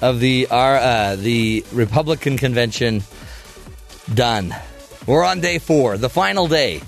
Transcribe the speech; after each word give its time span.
of 0.00 0.20
the 0.20 0.48
our, 0.50 0.76
uh, 0.76 1.16
the 1.16 1.64
Republican 1.72 2.36
convention 2.36 3.02
done. 4.12 4.54
We're 5.06 5.24
on 5.24 5.40
day 5.40 5.58
four, 5.58 5.96
the 5.98 6.08
final 6.10 6.46
day, 6.46 6.82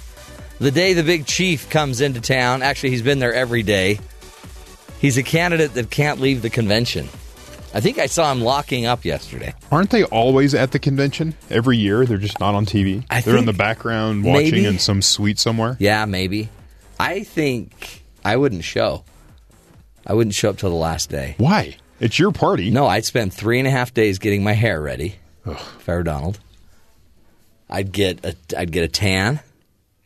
the 0.59 0.71
day 0.71 0.93
the 0.93 1.03
big 1.03 1.27
chief 1.27 1.69
comes 1.71 2.01
into 2.01 2.21
town. 2.21 2.63
Actually, 2.63 2.91
he's 2.91 3.03
been 3.03 3.19
there 3.19 3.35
every 3.35 3.63
day. 3.63 3.99
He's 5.01 5.17
a 5.19 5.23
candidate 5.23 5.75
that 5.75 5.91
can't 5.91 6.21
leave 6.21 6.43
the 6.43 6.51
convention. 6.51 7.09
I 7.75 7.81
think 7.81 7.99
I 7.99 8.07
saw 8.07 8.31
him 8.31 8.43
locking 8.43 8.85
up 8.85 9.05
yesterday. 9.05 9.55
Aren't 9.71 9.91
they 9.91 10.05
always 10.05 10.55
at 10.55 10.73
the 10.73 10.79
convention 10.79 11.35
every 11.49 11.79
year? 11.79 12.05
They're 12.05 12.19
just 12.19 12.39
not 12.39 12.55
on 12.55 12.67
TV. 12.67 13.05
I 13.09 13.23
They're 13.23 13.39
in 13.39 13.47
the 13.47 13.55
background 13.55 14.25
watching 14.25 14.51
maybe. 14.53 14.67
in 14.67 14.79
some 14.79 15.01
suite 15.01 15.39
somewhere. 15.39 15.77
Yeah, 15.81 16.05
maybe. 16.05 16.51
I 17.01 17.25
think 17.25 18.03
I 18.25 18.37
wouldn't 18.37 18.63
show. 18.65 19.05
I 20.07 20.13
wouldn't 20.13 20.35
show 20.35 20.51
up 20.51 20.59
till 20.59 20.69
the 20.71 20.77
last 20.77 21.09
day. 21.09 21.35
Why? 21.39 21.77
It's 22.03 22.19
your 22.19 22.33
party. 22.33 22.71
No, 22.71 22.87
I'd 22.87 23.05
spend 23.05 23.33
three 23.33 23.59
and 23.59 23.67
a 23.67 23.71
half 23.71 23.95
days 23.95 24.19
getting 24.19 24.43
my 24.45 24.53
hair 24.53 24.83
ready. 24.83 25.17
If 25.47 25.89
I 25.89 25.95
were 25.95 26.03
Donald, 26.03 26.39
I'd 27.71 27.93
get 27.93 28.25
a 28.25 28.35
I'd 28.59 28.73
get 28.73 28.85
a 28.85 28.89
tan. 28.89 29.41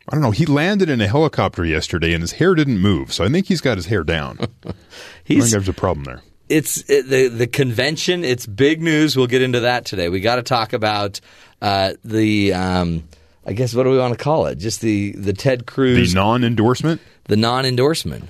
I 0.09 0.13
don't 0.15 0.23
know. 0.23 0.31
He 0.31 0.47
landed 0.47 0.89
in 0.89 1.01
a 1.01 1.09
helicopter 1.09 1.65
yesterday 1.65 2.13
and 2.13 2.23
his 2.23 2.33
hair 2.33 2.55
didn't 2.55 2.79
move, 2.79 3.13
so 3.13 3.25
I 3.25 3.29
think 3.29 3.47
he's 3.47 3.61
got 3.61 3.77
his 3.77 3.87
hair 3.87 4.05
down. 4.05 4.39
I 4.65 4.71
think 4.73 4.77
He's 5.25 5.51
there's 5.51 5.69
a 5.69 5.73
problem 5.73 6.05
there. 6.05 6.23
it's 6.49 6.89
it, 6.89 7.09
the 7.09 7.29
the 7.29 7.47
convention. 7.49 8.25
It's 8.25 8.47
big 8.47 8.81
news. 8.83 9.17
We'll 9.17 9.27
get 9.27 9.43
into 9.43 9.61
that 9.61 9.85
today. 9.85 10.09
We 10.09 10.21
got 10.21 10.37
to 10.37 10.43
talk 10.43 10.73
about 10.73 11.21
uh, 11.61 11.95
the. 12.05 12.53
Um, 12.55 13.05
I 13.49 13.53
guess 13.53 13.75
what 13.75 13.85
do 13.85 13.91
we 13.91 13.99
want 13.99 14.17
to 14.17 14.23
call 14.23 14.47
it? 14.47 14.57
Just 14.57 14.81
the 14.81 15.13
the 15.13 15.33
Ted 15.33 15.67
Cruz 15.67 16.13
The 16.13 16.19
non-endorsement, 16.19 17.01
the 17.25 17.37
non 17.37 17.65
endorsement. 17.65 18.25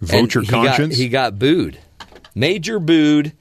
vote 0.00 0.16
And 0.16 0.34
your 0.34 0.42
he 0.44 0.50
got- 0.50 0.66
conscience. 0.66 0.96
he 0.96 1.08
got 1.08 1.38
booed, 1.38 1.78
major 2.34 2.78
booed, 2.78 3.32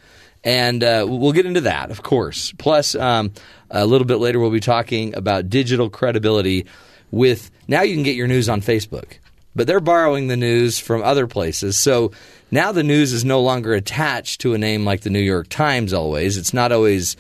and 0.44 0.84
uh, 0.84 1.06
we'll 1.08 1.34
get 1.34 1.46
into 1.46 1.62
that, 1.62 1.92
of 1.92 2.04
course. 2.04 2.54
Plus, 2.58 2.96
um, 2.96 3.32
a 3.70 3.86
little 3.86 4.08
bit 4.08 4.18
later, 4.18 4.40
we'll 4.40 4.52
be 4.52 4.60
talking 4.60 5.16
about 5.16 5.50
digital 5.50 5.90
credibility. 5.90 6.66
With 7.12 7.52
now, 7.68 7.82
you 7.82 7.94
can 7.96 8.04
get 8.04 8.16
your 8.16 8.28
news 8.28 8.48
on 8.50 8.62
Facebook, 8.62 9.18
but 9.56 9.68
they're 9.68 9.80
borrowing 9.80 10.28
the 10.28 10.38
news 10.38 10.80
from 10.80 11.04
other 11.04 11.28
places. 11.28 11.78
So 11.78 12.12
now 12.52 12.72
the 12.72 12.84
news 12.84 13.14
is 13.14 13.26
no 13.26 13.42
longer 13.42 13.74
attached 13.74 14.42
to 14.42 14.54
a 14.54 14.58
name 14.58 14.86
like 14.86 15.02
the 15.02 15.10
New 15.10 15.20
York 15.20 15.50
Times. 15.50 15.94
Always, 15.94 16.38
it's 16.38 16.54
not 16.54 16.72
always 16.72 17.18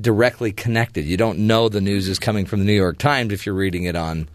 directly 0.00 0.52
connected. 0.52 1.04
You 1.04 1.16
don't 1.16 1.40
know 1.40 1.68
the 1.68 1.80
news 1.80 2.08
is 2.08 2.18
coming 2.18 2.46
from 2.46 2.60
the 2.60 2.64
New 2.64 2.72
York 2.72 2.98
Times 2.98 3.32
if 3.32 3.46
you're 3.46 3.54
reading 3.54 3.84
it 3.84 3.96
on 3.96 4.28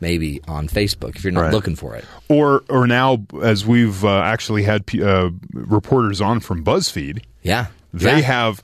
maybe 0.00 0.40
on 0.48 0.68
Facebook 0.68 1.16
if 1.16 1.24
you're 1.24 1.32
not 1.32 1.42
Right. 1.42 1.52
looking 1.52 1.76
for 1.76 1.94
it. 1.96 2.04
or 2.28 2.62
or 2.68 2.86
now, 2.86 3.24
as 3.42 3.64
we've 3.66 4.04
uh, 4.04 4.20
actually 4.20 4.62
had 4.64 4.86
p- 4.86 5.02
uh, 5.02 5.30
reporters 5.52 6.20
on 6.20 6.40
from 6.40 6.64
BuzzFeed, 6.64 7.22
Yeah, 7.42 7.66
they 7.92 8.18
Yeah. 8.18 8.20
have 8.20 8.62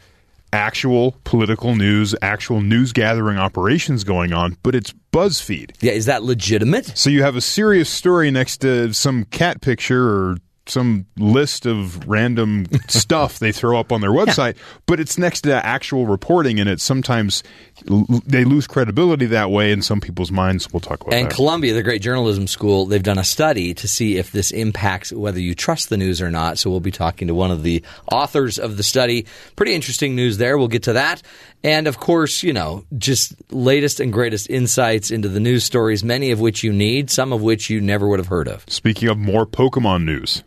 actual 0.52 1.16
political 1.24 1.74
news, 1.74 2.14
actual 2.22 2.60
news 2.60 2.92
gathering 2.92 3.36
operations 3.38 4.04
going 4.04 4.32
on, 4.32 4.56
but 4.62 4.74
it's 4.74 4.94
BuzzFeed. 5.12 5.72
Yeah, 5.80 5.92
is 5.92 6.06
that 6.06 6.22
legitimate? 6.22 6.96
So 6.96 7.10
you 7.10 7.22
have 7.22 7.36
a 7.36 7.40
serious 7.40 7.88
story 7.90 8.30
next 8.30 8.58
to 8.58 8.92
some 8.94 9.24
cat 9.24 9.60
picture 9.60 10.04
or 10.08 10.36
some 10.68 11.06
list 11.16 11.64
of 11.66 12.08
random 12.08 12.66
stuff 12.88 13.38
they 13.38 13.52
throw 13.52 13.78
up 13.78 13.92
on 13.92 14.00
their 14.00 14.10
website, 14.10 14.56
but 14.86 14.98
it's 14.98 15.16
next 15.18 15.42
to 15.42 15.64
actual 15.66 16.06
reporting, 16.06 16.58
and 16.58 16.68
it's 16.68 16.82
sometimes 16.82 17.42
l- 17.75 17.75
they 17.84 18.44
lose 18.44 18.66
credibility 18.66 19.26
that 19.26 19.50
way 19.50 19.70
in 19.70 19.82
some 19.82 20.00
people's 20.00 20.32
minds. 20.32 20.72
We'll 20.72 20.80
talk 20.80 21.00
about 21.02 21.12
And 21.12 21.26
that. 21.26 21.30
And 21.30 21.30
Columbia, 21.34 21.74
the 21.74 21.82
great 21.82 22.00
journalism 22.02 22.46
school, 22.46 22.86
they've 22.86 23.02
done 23.02 23.18
a 23.18 23.24
study 23.24 23.74
to 23.74 23.86
see 23.88 24.16
if 24.16 24.32
this 24.32 24.50
impacts 24.50 25.12
whether 25.12 25.38
you 25.38 25.54
trust 25.54 25.88
the 25.90 25.96
news 25.96 26.22
or 26.22 26.30
not. 26.30 26.58
So 26.58 26.70
we'll 26.70 26.80
be 26.80 26.90
talking 26.90 27.28
to 27.28 27.34
one 27.34 27.50
of 27.50 27.62
the 27.62 27.82
authors 28.10 28.58
of 28.58 28.76
the 28.76 28.82
study. 28.82 29.26
Pretty 29.56 29.74
interesting 29.74 30.16
news 30.16 30.38
there. 30.38 30.56
We'll 30.58 30.68
get 30.68 30.84
to 30.84 30.94
that. 30.94 31.22
And 31.62 31.86
of 31.86 31.98
course, 31.98 32.42
you 32.42 32.52
know, 32.52 32.84
just 32.96 33.34
latest 33.52 34.00
and 34.00 34.12
greatest 34.12 34.48
insights 34.48 35.10
into 35.10 35.28
the 35.28 35.40
news 35.40 35.64
stories, 35.64 36.02
many 36.04 36.30
of 36.30 36.40
which 36.40 36.62
you 36.64 36.72
need, 36.72 37.10
some 37.10 37.32
of 37.32 37.42
which 37.42 37.68
you 37.70 37.80
never 37.80 38.08
would 38.08 38.18
have 38.18 38.28
heard 38.28 38.48
of. 38.48 38.64
Speaking 38.68 39.08
of 39.08 39.18
more 39.18 39.46
Pokemon 39.46 40.04
news, 40.04 40.42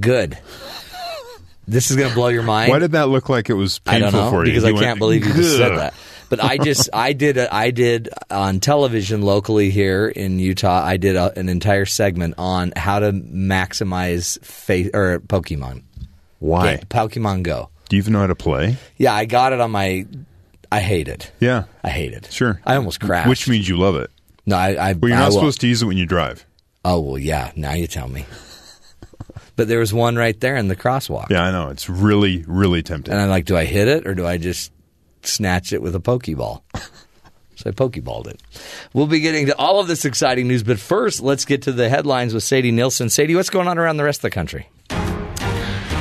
Good. 0.00 0.38
This 1.68 1.90
is 1.90 1.96
going 1.96 2.08
to 2.08 2.14
blow 2.14 2.28
your 2.28 2.42
mind. 2.42 2.70
why 2.70 2.78
did 2.80 2.92
that 2.92 3.08
look 3.08 3.28
like 3.28 3.48
it 3.48 3.54
was 3.54 3.80
I 3.86 3.92
painful 4.00 4.10
don't 4.10 4.20
know 4.24 4.30
for 4.30 4.44
you? 4.44 4.50
because 4.52 4.64
You 4.64 4.70
I 4.70 4.72
went, 4.72 4.84
can't 4.84 4.98
believe 4.98 5.24
you 5.26 5.32
just 5.32 5.56
said 5.56 5.76
that. 5.78 5.94
But 6.32 6.42
I 6.42 6.56
just 6.56 6.88
I 6.94 7.12
did 7.12 7.36
a, 7.36 7.54
I 7.54 7.70
did 7.72 8.08
on 8.30 8.58
television 8.60 9.20
locally 9.20 9.68
here 9.70 10.08
in 10.08 10.38
Utah. 10.38 10.82
I 10.82 10.96
did 10.96 11.14
a, 11.14 11.38
an 11.38 11.50
entire 11.50 11.84
segment 11.84 12.36
on 12.38 12.72
how 12.74 13.00
to 13.00 13.12
maximize 13.12 14.42
face 14.42 14.88
or 14.94 15.20
Pokemon. 15.20 15.82
Why? 16.38 16.70
Yeah, 16.72 16.76
Pokemon 16.88 17.42
Go. 17.42 17.68
Do 17.90 17.96
you 17.96 18.00
even 18.02 18.14
know 18.14 18.20
how 18.20 18.28
to 18.28 18.34
play? 18.34 18.78
Yeah, 18.96 19.12
I 19.12 19.26
got 19.26 19.52
it 19.52 19.60
on 19.60 19.72
my. 19.72 20.06
I 20.70 20.80
hate 20.80 21.08
it. 21.08 21.30
Yeah, 21.38 21.64
I 21.84 21.90
hate 21.90 22.14
it. 22.14 22.32
sure. 22.32 22.62
I 22.64 22.76
almost 22.76 22.98
crashed. 23.00 23.28
Which 23.28 23.46
means 23.46 23.68
you 23.68 23.76
love 23.76 23.96
it. 23.96 24.10
no, 24.46 24.56
I. 24.56 24.68
I 24.70 24.92
Well, 24.94 25.10
you're 25.10 25.18
not 25.18 25.26
will- 25.26 25.32
supposed 25.34 25.60
to 25.60 25.68
use 25.68 25.82
it 25.82 25.86
when 25.86 25.98
you 25.98 26.06
drive. 26.06 26.46
Oh 26.82 26.98
well, 27.00 27.18
yeah. 27.18 27.52
Now 27.56 27.74
you 27.74 27.86
tell 27.86 28.08
me. 28.08 28.24
But 29.54 29.68
there 29.68 29.80
was 29.80 29.92
one 29.92 30.16
right 30.16 30.40
there 30.40 30.56
in 30.56 30.68
the 30.68 30.76
crosswalk. 30.76 31.28
Yeah, 31.28 31.42
I 31.42 31.50
know. 31.52 31.68
It's 31.68 31.90
really, 31.90 32.42
really 32.48 32.82
tempting. 32.82 33.12
And 33.12 33.22
I'm 33.22 33.28
like, 33.28 33.44
do 33.44 33.54
I 33.54 33.66
hit 33.66 33.86
it 33.86 34.06
or 34.06 34.14
do 34.14 34.26
I 34.26 34.38
just 34.38 34.72
snatch 35.22 35.72
it 35.72 35.82
with 35.82 35.94
a 35.94 36.00
Pokeball? 36.00 36.62
So 37.54 37.70
I 37.70 37.72
Pokeballed 37.74 38.26
it. 38.26 38.40
We'll 38.92 39.06
be 39.06 39.20
getting 39.20 39.46
to 39.46 39.56
all 39.56 39.78
of 39.78 39.86
this 39.86 40.04
exciting 40.04 40.48
news, 40.48 40.64
but 40.64 40.80
first, 40.80 41.20
let's 41.20 41.44
get 41.44 41.62
to 41.62 41.72
the 41.72 41.88
headlines 41.88 42.34
with 42.34 42.42
Sadie 42.42 42.72
Nielsen. 42.72 43.08
Sadie, 43.08 43.36
what's 43.36 43.50
going 43.50 43.68
on 43.68 43.78
around 43.78 43.98
the 43.98 44.04
rest 44.04 44.18
of 44.18 44.22
the 44.22 44.30
country? 44.30 44.68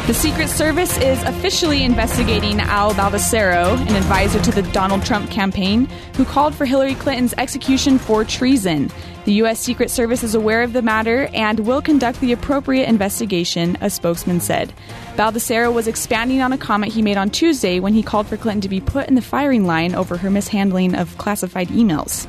The 0.08 0.16
Secret 0.16 0.50
Service 0.50 0.98
is 0.98 1.22
officially 1.24 1.84
investigating 1.84 2.60
Al 2.60 2.92
Baldasaro, 2.96 3.78
an 3.88 3.96
advisor 3.96 4.42
to 4.42 4.52
the 4.52 4.64
Donald 4.72 5.06
Trump 5.06 5.30
campaign, 5.30 5.86
who 6.16 6.26
called 6.26 6.56
for 6.56 6.66
Hillary 6.66 6.96
Clinton's 6.96 7.36
execution 7.38 8.00
for 8.00 8.26
treason. 8.26 8.90
The 9.26 9.34
U.S. 9.34 9.60
Secret 9.60 9.92
Service 9.92 10.24
is 10.24 10.34
aware 10.34 10.64
of 10.64 10.74
the 10.74 10.82
matter 10.82 11.30
and 11.34 11.60
will 11.62 11.82
conduct 11.82 12.20
the 12.20 12.32
appropriate 12.32 12.90
investigation, 12.90 13.78
a 13.80 13.92
spokesman 13.92 14.40
said. 14.40 14.74
Baldasaro 15.22 15.72
was 15.72 15.88
expanding 15.88 16.42
on 16.42 16.52
a 16.52 16.58
comment 16.58 16.92
he 16.92 17.04
made 17.04 17.16
on 17.16 17.30
Tuesday 17.30 17.80
when 17.80 17.94
he 17.94 18.02
called 18.02 18.26
for 18.26 18.38
Clinton 18.38 18.62
to 18.62 18.68
be 18.68 18.82
put 18.82 19.08
in 19.08 19.14
the 19.14 19.22
firing 19.22 19.68
line 19.68 19.94
over 19.94 20.18
her 20.18 20.32
mishandling 20.32 20.96
of 20.96 21.16
classified 21.20 21.68
emails. 21.68 22.26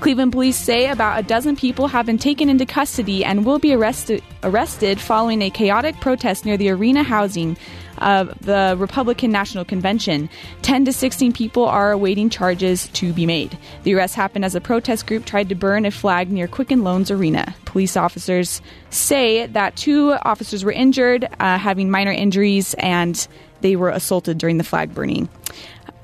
Cleveland 0.00 0.32
police 0.32 0.56
say 0.56 0.88
about 0.88 1.20
a 1.20 1.22
dozen 1.22 1.56
people 1.56 1.88
have 1.88 2.06
been 2.06 2.16
taken 2.16 2.48
into 2.48 2.64
custody 2.64 3.22
and 3.22 3.44
will 3.44 3.58
be 3.58 3.74
arrested 3.74 4.22
arrested 4.44 4.98
following 4.98 5.42
a 5.42 5.50
chaotic 5.50 5.94
protest 6.00 6.46
near 6.46 6.56
the 6.56 6.70
arena 6.70 7.02
housing 7.02 7.54
of 8.00 8.36
the 8.40 8.74
Republican 8.78 9.30
National 9.30 9.64
Convention. 9.64 10.28
10 10.62 10.84
to 10.86 10.92
16 10.92 11.32
people 11.32 11.64
are 11.64 11.92
awaiting 11.92 12.30
charges 12.30 12.88
to 12.88 13.12
be 13.12 13.26
made. 13.26 13.58
The 13.84 13.94
arrest 13.94 14.14
happened 14.14 14.44
as 14.44 14.54
a 14.54 14.60
protest 14.60 15.06
group 15.06 15.24
tried 15.24 15.48
to 15.48 15.54
burn 15.54 15.86
a 15.86 15.90
flag 15.90 16.30
near 16.30 16.48
Quicken 16.48 16.82
Loans 16.82 17.10
Arena. 17.10 17.54
Police 17.64 17.96
officers 17.96 18.60
say 18.90 19.46
that 19.46 19.76
two 19.76 20.12
officers 20.22 20.64
were 20.64 20.72
injured, 20.72 21.28
uh, 21.38 21.58
having 21.58 21.90
minor 21.90 22.12
injuries, 22.12 22.74
and 22.74 23.26
they 23.60 23.76
were 23.76 23.90
assaulted 23.90 24.38
during 24.38 24.58
the 24.58 24.64
flag 24.64 24.94
burning. 24.94 25.28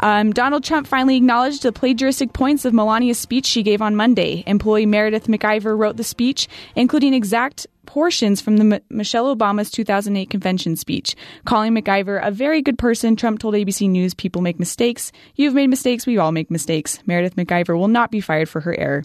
Um, 0.00 0.32
Donald 0.32 0.64
Trump 0.64 0.86
finally 0.86 1.16
acknowledged 1.16 1.62
the 1.62 1.72
plagiaristic 1.72 2.32
points 2.32 2.64
of 2.64 2.72
Melania's 2.72 3.18
speech 3.18 3.46
she 3.46 3.62
gave 3.62 3.80
on 3.80 3.96
Monday. 3.96 4.44
Employee 4.46 4.86
Meredith 4.86 5.26
McIver 5.26 5.76
wrote 5.76 5.96
the 5.96 6.04
speech, 6.04 6.48
including 6.74 7.14
exact 7.14 7.66
portions 7.86 8.40
from 8.40 8.56
the 8.58 8.76
M- 8.76 8.82
Michelle 8.90 9.34
Obama's 9.34 9.70
2008 9.70 10.28
convention 10.28 10.76
speech. 10.76 11.14
Calling 11.44 11.72
McIver 11.72 12.20
a 12.22 12.30
very 12.30 12.60
good 12.60 12.78
person, 12.78 13.16
Trump 13.16 13.38
told 13.38 13.54
ABC 13.54 13.88
News, 13.88 14.12
People 14.12 14.42
make 14.42 14.58
mistakes. 14.58 15.12
You've 15.36 15.54
made 15.54 15.68
mistakes. 15.68 16.06
We 16.06 16.18
all 16.18 16.32
make 16.32 16.50
mistakes. 16.50 16.98
Meredith 17.06 17.36
McIver 17.36 17.78
will 17.78 17.88
not 17.88 18.10
be 18.10 18.20
fired 18.20 18.48
for 18.48 18.60
her 18.60 18.78
error. 18.78 19.04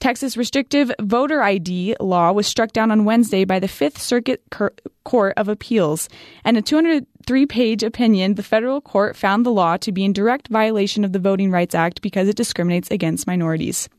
Texas 0.00 0.36
restrictive 0.36 0.90
voter 1.00 1.42
ID 1.42 1.94
law 2.00 2.32
was 2.32 2.46
struck 2.46 2.72
down 2.72 2.90
on 2.90 3.04
Wednesday 3.04 3.44
by 3.44 3.58
the 3.58 3.68
Fifth 3.68 4.00
Circuit 4.00 4.42
Court 5.04 5.34
of 5.36 5.48
Appeals. 5.48 6.08
And 6.42 6.56
a 6.56 6.62
203 6.62 7.46
page 7.46 7.82
opinion, 7.82 8.34
the 8.34 8.42
federal 8.42 8.80
court 8.80 9.14
found 9.14 9.44
the 9.44 9.52
law 9.52 9.76
to 9.76 9.92
be 9.92 10.04
in 10.04 10.14
direct 10.14 10.48
violation 10.48 11.04
of 11.04 11.12
the 11.12 11.18
Voting 11.18 11.50
Rights 11.50 11.74
Act 11.74 12.00
because 12.00 12.28
it 12.28 12.36
discriminates 12.36 12.90
against 12.90 13.26
minorities. 13.26 13.90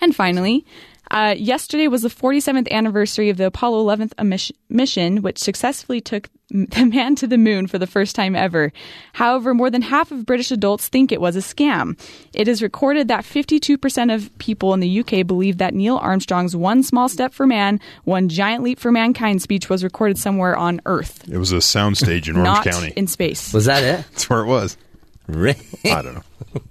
And 0.00 0.14
finally, 0.14 0.66
Uh, 1.12 1.34
yesterday 1.36 1.88
was 1.88 2.00
the 2.02 2.08
47th 2.08 2.70
anniversary 2.70 3.28
of 3.28 3.36
the 3.36 3.44
Apollo 3.46 3.84
11th 3.84 4.54
mission, 4.70 5.20
which 5.20 5.36
successfully 5.38 6.00
took 6.00 6.30
the 6.50 6.86
man 6.86 7.14
to 7.16 7.26
the 7.26 7.36
moon 7.36 7.66
for 7.66 7.78
the 7.78 7.86
first 7.86 8.16
time 8.16 8.34
ever. 8.34 8.72
However, 9.12 9.52
more 9.52 9.68
than 9.68 9.82
half 9.82 10.10
of 10.10 10.24
British 10.24 10.50
adults 10.50 10.88
think 10.88 11.12
it 11.12 11.20
was 11.20 11.36
a 11.36 11.40
scam. 11.40 11.98
It 12.32 12.48
is 12.48 12.62
recorded 12.62 13.08
that 13.08 13.24
52% 13.24 14.14
of 14.14 14.36
people 14.38 14.72
in 14.72 14.80
the 14.80 15.00
UK 15.00 15.26
believe 15.26 15.58
that 15.58 15.74
Neil 15.74 15.98
Armstrong's 15.98 16.56
one 16.56 16.82
small 16.82 17.10
step 17.10 17.34
for 17.34 17.46
man, 17.46 17.78
one 18.04 18.30
giant 18.30 18.64
leap 18.64 18.80
for 18.80 18.90
mankind 18.90 19.42
speech 19.42 19.68
was 19.68 19.84
recorded 19.84 20.16
somewhere 20.16 20.56
on 20.56 20.80
Earth, 20.86 21.28
It 21.28 21.36
was 21.36 21.52
a 21.52 21.56
soundstage 21.56 22.26
in 22.28 22.36
Orange 22.38 22.44
not 22.46 22.64
County. 22.64 22.92
in 22.96 23.06
space. 23.06 23.52
Was 23.52 23.66
that 23.66 23.82
it? 23.82 24.06
That's 24.12 24.30
where 24.30 24.40
it 24.40 24.46
was. 24.46 24.78
Really? 25.28 25.58
I 25.84 26.00
don't 26.02 26.14
know. 26.14 26.22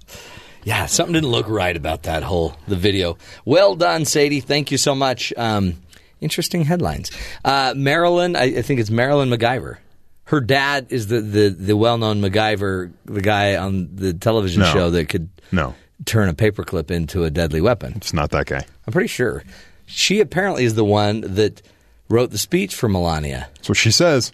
Yeah, 0.64 0.86
something 0.86 1.12
didn't 1.14 1.30
look 1.30 1.48
right 1.48 1.76
about 1.76 2.04
that 2.04 2.22
whole 2.22 2.54
the 2.68 2.76
video. 2.76 3.18
Well 3.44 3.74
done, 3.76 4.04
Sadie. 4.04 4.40
Thank 4.40 4.70
you 4.70 4.78
so 4.78 4.94
much. 4.94 5.32
Um, 5.36 5.74
interesting 6.20 6.64
headlines. 6.64 7.10
Uh, 7.44 7.74
Marilyn, 7.76 8.36
I, 8.36 8.58
I 8.58 8.62
think 8.62 8.78
it's 8.80 8.90
Marilyn 8.90 9.28
MacGyver. 9.28 9.78
Her 10.24 10.40
dad 10.40 10.86
is 10.90 11.08
the, 11.08 11.20
the, 11.20 11.48
the 11.48 11.76
well 11.76 11.98
known 11.98 12.20
MacGyver, 12.20 12.92
the 13.04 13.20
guy 13.20 13.56
on 13.56 13.88
the 13.96 14.14
television 14.14 14.62
No. 14.62 14.72
show 14.72 14.90
that 14.90 15.08
could 15.08 15.28
No, 15.50 15.74
turn 16.06 16.28
a 16.28 16.34
paperclip 16.34 16.90
into 16.90 17.24
a 17.24 17.30
deadly 17.30 17.60
weapon. 17.60 17.94
it's 17.96 18.12
not 18.14 18.30
that 18.30 18.46
guy. 18.46 18.64
I'm 18.86 18.92
pretty 18.92 19.08
sure. 19.08 19.42
She 19.86 20.20
apparently 20.20 20.64
is 20.64 20.74
the 20.74 20.84
one 20.84 21.20
that 21.34 21.60
wrote 22.08 22.30
the 22.30 22.38
speech 22.38 22.74
for 22.74 22.88
Melania. 22.88 23.48
That's 23.56 23.68
what 23.68 23.76
she 23.78 23.90
says, 23.90 24.32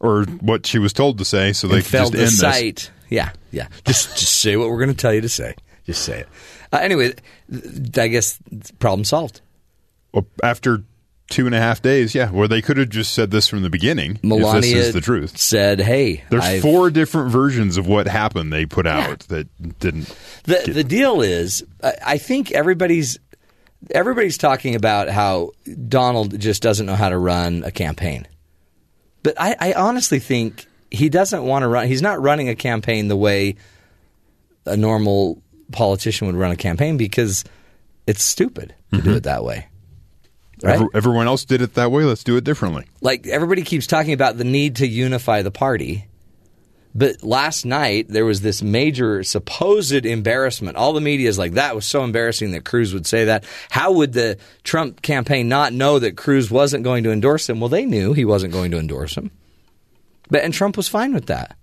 or 0.00 0.24
what 0.40 0.66
she 0.66 0.78
was 0.78 0.92
told 0.92 1.18
to 1.18 1.24
say, 1.24 1.52
so 1.54 1.66
they 1.66 1.76
and 1.76 1.84
could 1.84 1.90
failed 1.90 2.12
just 2.14 2.40
to 2.40 2.46
end 2.46 2.54
this. 2.54 2.60
cite. 2.60 2.90
Yeah, 3.08 3.30
yeah. 3.52 3.68
Just 3.84 4.18
just 4.18 4.40
say 4.40 4.56
what 4.56 4.68
we're 4.68 4.78
going 4.78 4.90
to 4.90 4.96
tell 4.96 5.14
you 5.14 5.20
to 5.20 5.28
say. 5.28 5.54
Just 5.86 6.02
say 6.02 6.20
it. 6.20 6.28
Uh, 6.72 6.78
anyway, 6.78 7.12
I 7.96 8.08
guess 8.08 8.38
problem 8.78 9.04
solved. 9.04 9.40
Well, 10.12 10.26
after 10.42 10.82
two 11.30 11.46
and 11.46 11.54
a 11.54 11.58
half 11.58 11.80
days, 11.80 12.14
yeah, 12.14 12.30
where 12.30 12.46
they 12.48 12.60
could 12.60 12.76
have 12.76 12.88
just 12.90 13.14
said 13.14 13.30
this 13.30 13.48
from 13.48 13.62
the 13.62 13.70
beginning. 13.70 14.18
Melania 14.22 14.58
if 14.58 14.62
this 14.62 14.86
is 14.88 14.94
the 14.94 15.00
truth. 15.00 15.38
said, 15.38 15.80
"Hey, 15.80 16.24
There's 16.30 16.44
I've- 16.44 16.60
four 16.60 16.90
different 16.90 17.30
versions 17.30 17.76
of 17.76 17.86
what 17.86 18.06
happened 18.06 18.52
they 18.52 18.66
put 18.66 18.86
out 18.86 19.20
that 19.28 19.48
didn't. 19.78 20.14
The 20.44 20.70
the 20.72 20.84
deal 20.84 21.20
is, 21.22 21.64
I 21.82 21.94
I 22.06 22.18
think 22.18 22.52
everybody's 22.52 23.18
everybody's 23.90 24.38
talking 24.38 24.74
about 24.74 25.08
how 25.08 25.50
Donald 25.88 26.38
just 26.38 26.62
doesn't 26.62 26.86
know 26.86 26.94
how 26.96 27.08
to 27.08 27.18
run 27.18 27.64
a 27.64 27.70
campaign. 27.70 28.26
But 29.22 29.34
I, 29.40 29.56
I 29.58 29.72
honestly 29.74 30.18
think 30.18 30.66
he 30.92 31.08
doesn't 31.08 31.44
want 31.44 31.62
to 31.62 31.68
run. 31.68 31.86
He's 31.88 32.02
not 32.02 32.20
running 32.20 32.48
a 32.48 32.54
campaign 32.54 33.08
the 33.08 33.16
way 33.16 33.56
a 34.66 34.76
normal 34.76 35.42
politician 35.72 36.26
would 36.26 36.36
run 36.36 36.50
a 36.52 36.56
campaign 36.56 36.96
because 36.96 37.44
it's 38.06 38.22
stupid 38.22 38.74
to 38.92 38.96
do 38.96 39.02
mm-hmm. 39.02 39.16
it 39.16 39.22
that 39.24 39.42
way. 39.42 39.68
Right? 40.62 40.74
Every- 40.74 40.88
everyone 40.94 41.26
else 41.26 41.44
did 41.44 41.62
it 41.62 41.74
that 41.74 41.90
way. 41.90 42.04
Let's 42.04 42.24
do 42.24 42.36
it 42.36 42.44
differently. 42.44 42.84
like 43.00 43.26
everybody 43.26 43.62
keeps 43.62 43.86
talking 43.86 44.12
about 44.12 44.36
the 44.36 44.44
need 44.44 44.76
to 44.76 44.86
unify 44.86 45.42
the 45.42 45.50
party. 45.50 46.06
But 46.94 47.22
last 47.22 47.64
night 47.64 48.08
there 48.08 48.26
was 48.26 48.42
this 48.42 48.62
major 48.62 49.22
supposed 49.22 50.04
embarrassment. 50.04 50.76
All 50.76 50.92
the 50.92 51.00
media 51.00 51.28
is 51.28 51.38
like, 51.38 51.52
that 51.52 51.74
was 51.74 51.86
so 51.86 52.04
embarrassing 52.04 52.50
that 52.50 52.66
Cruz 52.66 52.92
would 52.92 53.06
say 53.06 53.24
that. 53.24 53.44
How 53.70 53.92
would 53.92 54.12
the 54.12 54.36
Trump 54.62 55.00
campaign 55.00 55.48
not 55.48 55.72
know 55.72 55.98
that 55.98 56.18
Cruz 56.18 56.50
wasn't 56.50 56.84
going 56.84 57.04
to 57.04 57.10
endorse 57.10 57.48
him? 57.48 57.60
Well, 57.60 57.70
they 57.70 57.86
knew 57.86 58.12
he 58.12 58.26
wasn't 58.26 58.52
going 58.52 58.72
to 58.72 58.78
endorse 58.78 59.14
him. 59.16 59.30
But 60.32 60.44
and 60.44 60.54
Trump 60.54 60.78
was 60.78 60.88
fine 60.88 61.12
with 61.12 61.26
that. 61.26 61.56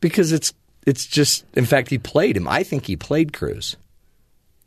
Because 0.00 0.32
it's 0.32 0.54
it's 0.86 1.06
just 1.06 1.44
in 1.52 1.66
fact 1.66 1.90
he 1.90 1.98
played 1.98 2.38
him. 2.38 2.48
I 2.48 2.62
think 2.62 2.86
he 2.86 2.96
played 2.96 3.34
Cruz. 3.34 3.76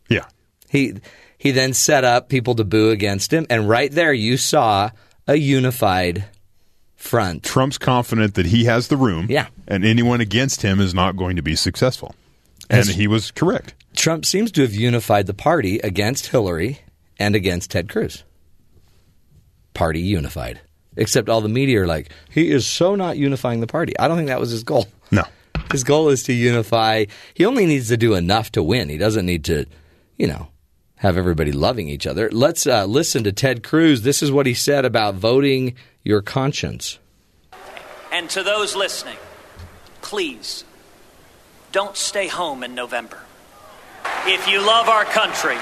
Yeah. 0.07 0.25
He 0.69 0.93
he 1.39 1.49
then 1.49 1.73
set 1.73 2.03
up 2.03 2.29
people 2.29 2.53
to 2.55 2.63
boo 2.63 2.91
against 2.91 3.33
him, 3.33 3.47
and 3.49 3.67
right 3.67 3.91
there 3.91 4.13
you 4.13 4.37
saw 4.37 4.91
a 5.27 5.35
unified 5.35 6.25
front. 6.95 7.41
Trump's 7.41 7.79
confident 7.79 8.35
that 8.35 8.45
he 8.45 8.65
has 8.65 8.89
the 8.89 8.97
room. 8.97 9.25
Yeah. 9.27 9.47
And 9.67 9.83
anyone 9.83 10.21
against 10.21 10.61
him 10.61 10.79
is 10.79 10.93
not 10.93 11.17
going 11.17 11.37
to 11.37 11.41
be 11.41 11.55
successful. 11.55 12.13
And 12.69 12.85
Has- 12.85 12.89
he 12.95 13.07
was 13.07 13.31
correct. 13.31 13.73
Trump 13.95 14.23
seems 14.23 14.51
to 14.51 14.61
have 14.61 14.75
unified 14.75 15.25
the 15.25 15.33
party 15.33 15.79
against 15.79 16.27
Hillary 16.27 16.81
and 17.17 17.35
against 17.35 17.71
Ted 17.71 17.89
Cruz. 17.89 18.23
Party 19.73 19.99
unified. 19.99 20.61
Except 21.01 21.29
all 21.29 21.41
the 21.41 21.49
media 21.49 21.81
are 21.81 21.87
like, 21.87 22.11
he 22.29 22.51
is 22.51 22.67
so 22.67 22.93
not 22.93 23.17
unifying 23.17 23.59
the 23.59 23.65
party. 23.65 23.97
I 23.97 24.07
don't 24.07 24.17
think 24.17 24.27
that 24.27 24.39
was 24.39 24.51
his 24.51 24.63
goal. 24.63 24.85
No. 25.09 25.23
His 25.71 25.83
goal 25.83 26.09
is 26.09 26.21
to 26.25 26.33
unify. 26.33 27.05
He 27.33 27.43
only 27.43 27.65
needs 27.65 27.87
to 27.87 27.97
do 27.97 28.13
enough 28.13 28.51
to 28.51 28.61
win. 28.61 28.87
He 28.87 28.99
doesn't 28.99 29.25
need 29.25 29.43
to, 29.45 29.65
you 30.17 30.27
know, 30.27 30.49
have 30.97 31.17
everybody 31.17 31.51
loving 31.51 31.89
each 31.89 32.05
other. 32.05 32.29
Let's 32.31 32.67
uh, 32.67 32.85
listen 32.85 33.23
to 33.23 33.31
Ted 33.31 33.63
Cruz. 33.63 34.03
This 34.03 34.21
is 34.21 34.31
what 34.31 34.45
he 34.45 34.53
said 34.53 34.85
about 34.85 35.15
voting 35.15 35.73
your 36.03 36.21
conscience. 36.21 36.99
And 38.11 38.29
to 38.29 38.43
those 38.43 38.75
listening, 38.75 39.17
please 40.03 40.65
don't 41.71 41.97
stay 41.97 42.27
home 42.27 42.63
in 42.63 42.75
November. 42.75 43.17
If 44.27 44.47
you 44.47 44.59
love 44.61 44.87
our 44.87 45.05
country 45.05 45.57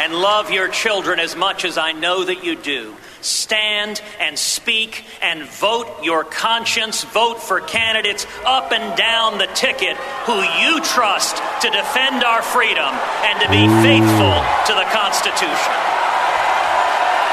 and 0.00 0.12
love 0.14 0.50
your 0.50 0.66
children 0.66 1.20
as 1.20 1.36
much 1.36 1.64
as 1.64 1.78
I 1.78 1.92
know 1.92 2.24
that 2.24 2.42
you 2.42 2.56
do, 2.56 2.96
stand 3.24 4.00
and 4.20 4.38
speak 4.38 5.04
and 5.22 5.42
vote 5.44 5.88
your 6.02 6.24
conscience. 6.24 7.04
Vote 7.04 7.42
for 7.42 7.60
candidates 7.60 8.26
up 8.44 8.72
and 8.72 8.96
down 8.96 9.38
the 9.38 9.46
ticket 9.54 9.96
who 10.26 10.34
you 10.60 10.80
trust 10.82 11.36
to 11.62 11.70
defend 11.70 12.22
our 12.24 12.42
freedom 12.42 12.84
and 13.24 13.40
to 13.40 13.48
be 13.48 13.66
faithful 13.82 14.34
to 14.66 14.74
the 14.74 14.86
Constitution. 14.92 15.72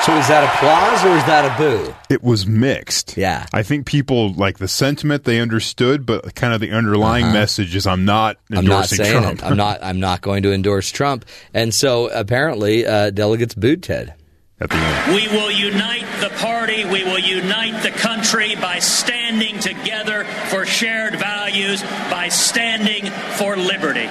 So 0.03 0.17
is 0.17 0.27
that 0.29 0.43
applause 0.43 1.05
or 1.05 1.15
is 1.15 1.23
that 1.25 1.45
a 1.45 1.55
boo? 1.61 1.93
It 2.09 2.23
was 2.23 2.47
mixed. 2.47 3.17
Yeah. 3.17 3.45
I 3.53 3.61
think 3.61 3.85
people 3.85 4.33
like 4.33 4.57
the 4.57 4.67
sentiment 4.67 5.25
they 5.25 5.39
understood, 5.39 6.07
but 6.07 6.33
kind 6.33 6.55
of 6.55 6.59
the 6.59 6.71
underlying 6.71 7.31
message 7.31 7.75
is 7.75 7.85
I'm 7.85 8.03
not 8.03 8.37
Uh-huh. 8.51 8.59
I'm 8.61 8.65
not 8.65 8.91
endorsing 8.91 8.97
saying 9.05 9.21
Trump. 9.21 9.39
it. 9.39 9.45
I'm 9.45 9.57
not. 9.57 9.83
I'm 9.83 9.99
not 9.99 10.21
going 10.21 10.41
to 10.41 10.51
endorse 10.53 10.89
Trump. 10.89 11.25
And 11.53 11.71
so 11.71 12.09
apparently, 12.09 12.83
uh, 12.83 13.11
delegates 13.11 13.53
booed 13.53 13.83
Ted. 13.83 14.15
At 14.61 14.69
the 14.69 14.77
end. 14.77 15.15
We 15.15 15.27
will 15.27 15.49
unite 15.49 16.05
the 16.21 16.29
party, 16.37 16.85
we 16.85 17.03
will 17.03 17.17
unite 17.17 17.81
the 17.81 17.89
country 17.89 18.55
by 18.55 18.77
standing 18.77 19.57
together 19.57 20.23
for 20.53 20.67
shared 20.67 21.15
values, 21.15 21.81
by 22.11 22.29
standing 22.29 23.09
for 23.37 23.57
liberty. 23.57 24.05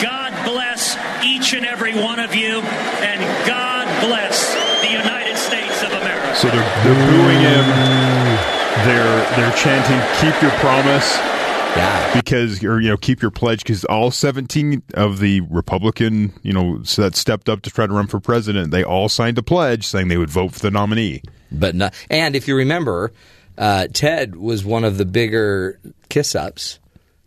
God 0.00 0.32
bless 0.44 0.96
each 1.22 1.52
and 1.52 1.66
every 1.66 1.94
one 1.94 2.18
of 2.18 2.34
you, 2.34 2.60
and 3.04 3.20
God 3.46 3.84
bless 4.00 4.54
the 4.80 4.90
United 4.90 5.36
States 5.36 5.82
of 5.82 5.92
America. 5.92 6.34
So 6.34 6.48
they're, 6.48 6.84
they're 6.84 7.06
booing 7.10 7.40
him. 7.44 7.64
They're 8.88 9.20
they're 9.36 9.54
chanting 9.54 10.00
"Keep 10.18 10.40
your 10.42 10.50
promise" 10.58 11.20
Yeah. 11.76 12.14
because, 12.14 12.62
or 12.64 12.80
you 12.80 12.88
know, 12.88 12.96
keep 12.96 13.20
your 13.22 13.30
pledge 13.30 13.60
because 13.64 13.84
all 13.86 14.10
17 14.10 14.82
of 14.94 15.18
the 15.18 15.40
Republican, 15.42 16.32
you 16.42 16.52
know, 16.52 16.80
so 16.84 17.02
that 17.02 17.16
stepped 17.16 17.48
up 17.48 17.62
to 17.62 17.70
try 17.70 17.86
to 17.86 17.92
run 17.92 18.06
for 18.06 18.20
president, 18.20 18.70
they 18.70 18.84
all 18.84 19.08
signed 19.08 19.38
a 19.38 19.42
pledge 19.42 19.86
saying 19.86 20.08
they 20.08 20.16
would 20.16 20.30
vote 20.30 20.52
for 20.52 20.60
the 20.60 20.70
nominee. 20.70 21.22
But 21.50 21.74
not, 21.74 21.94
and 22.10 22.36
if 22.36 22.46
you 22.48 22.56
remember, 22.56 23.12
uh, 23.58 23.88
Ted 23.92 24.36
was 24.36 24.64
one 24.64 24.84
of 24.84 24.98
the 24.98 25.04
bigger 25.04 25.78
kiss 26.08 26.34
ups 26.34 26.78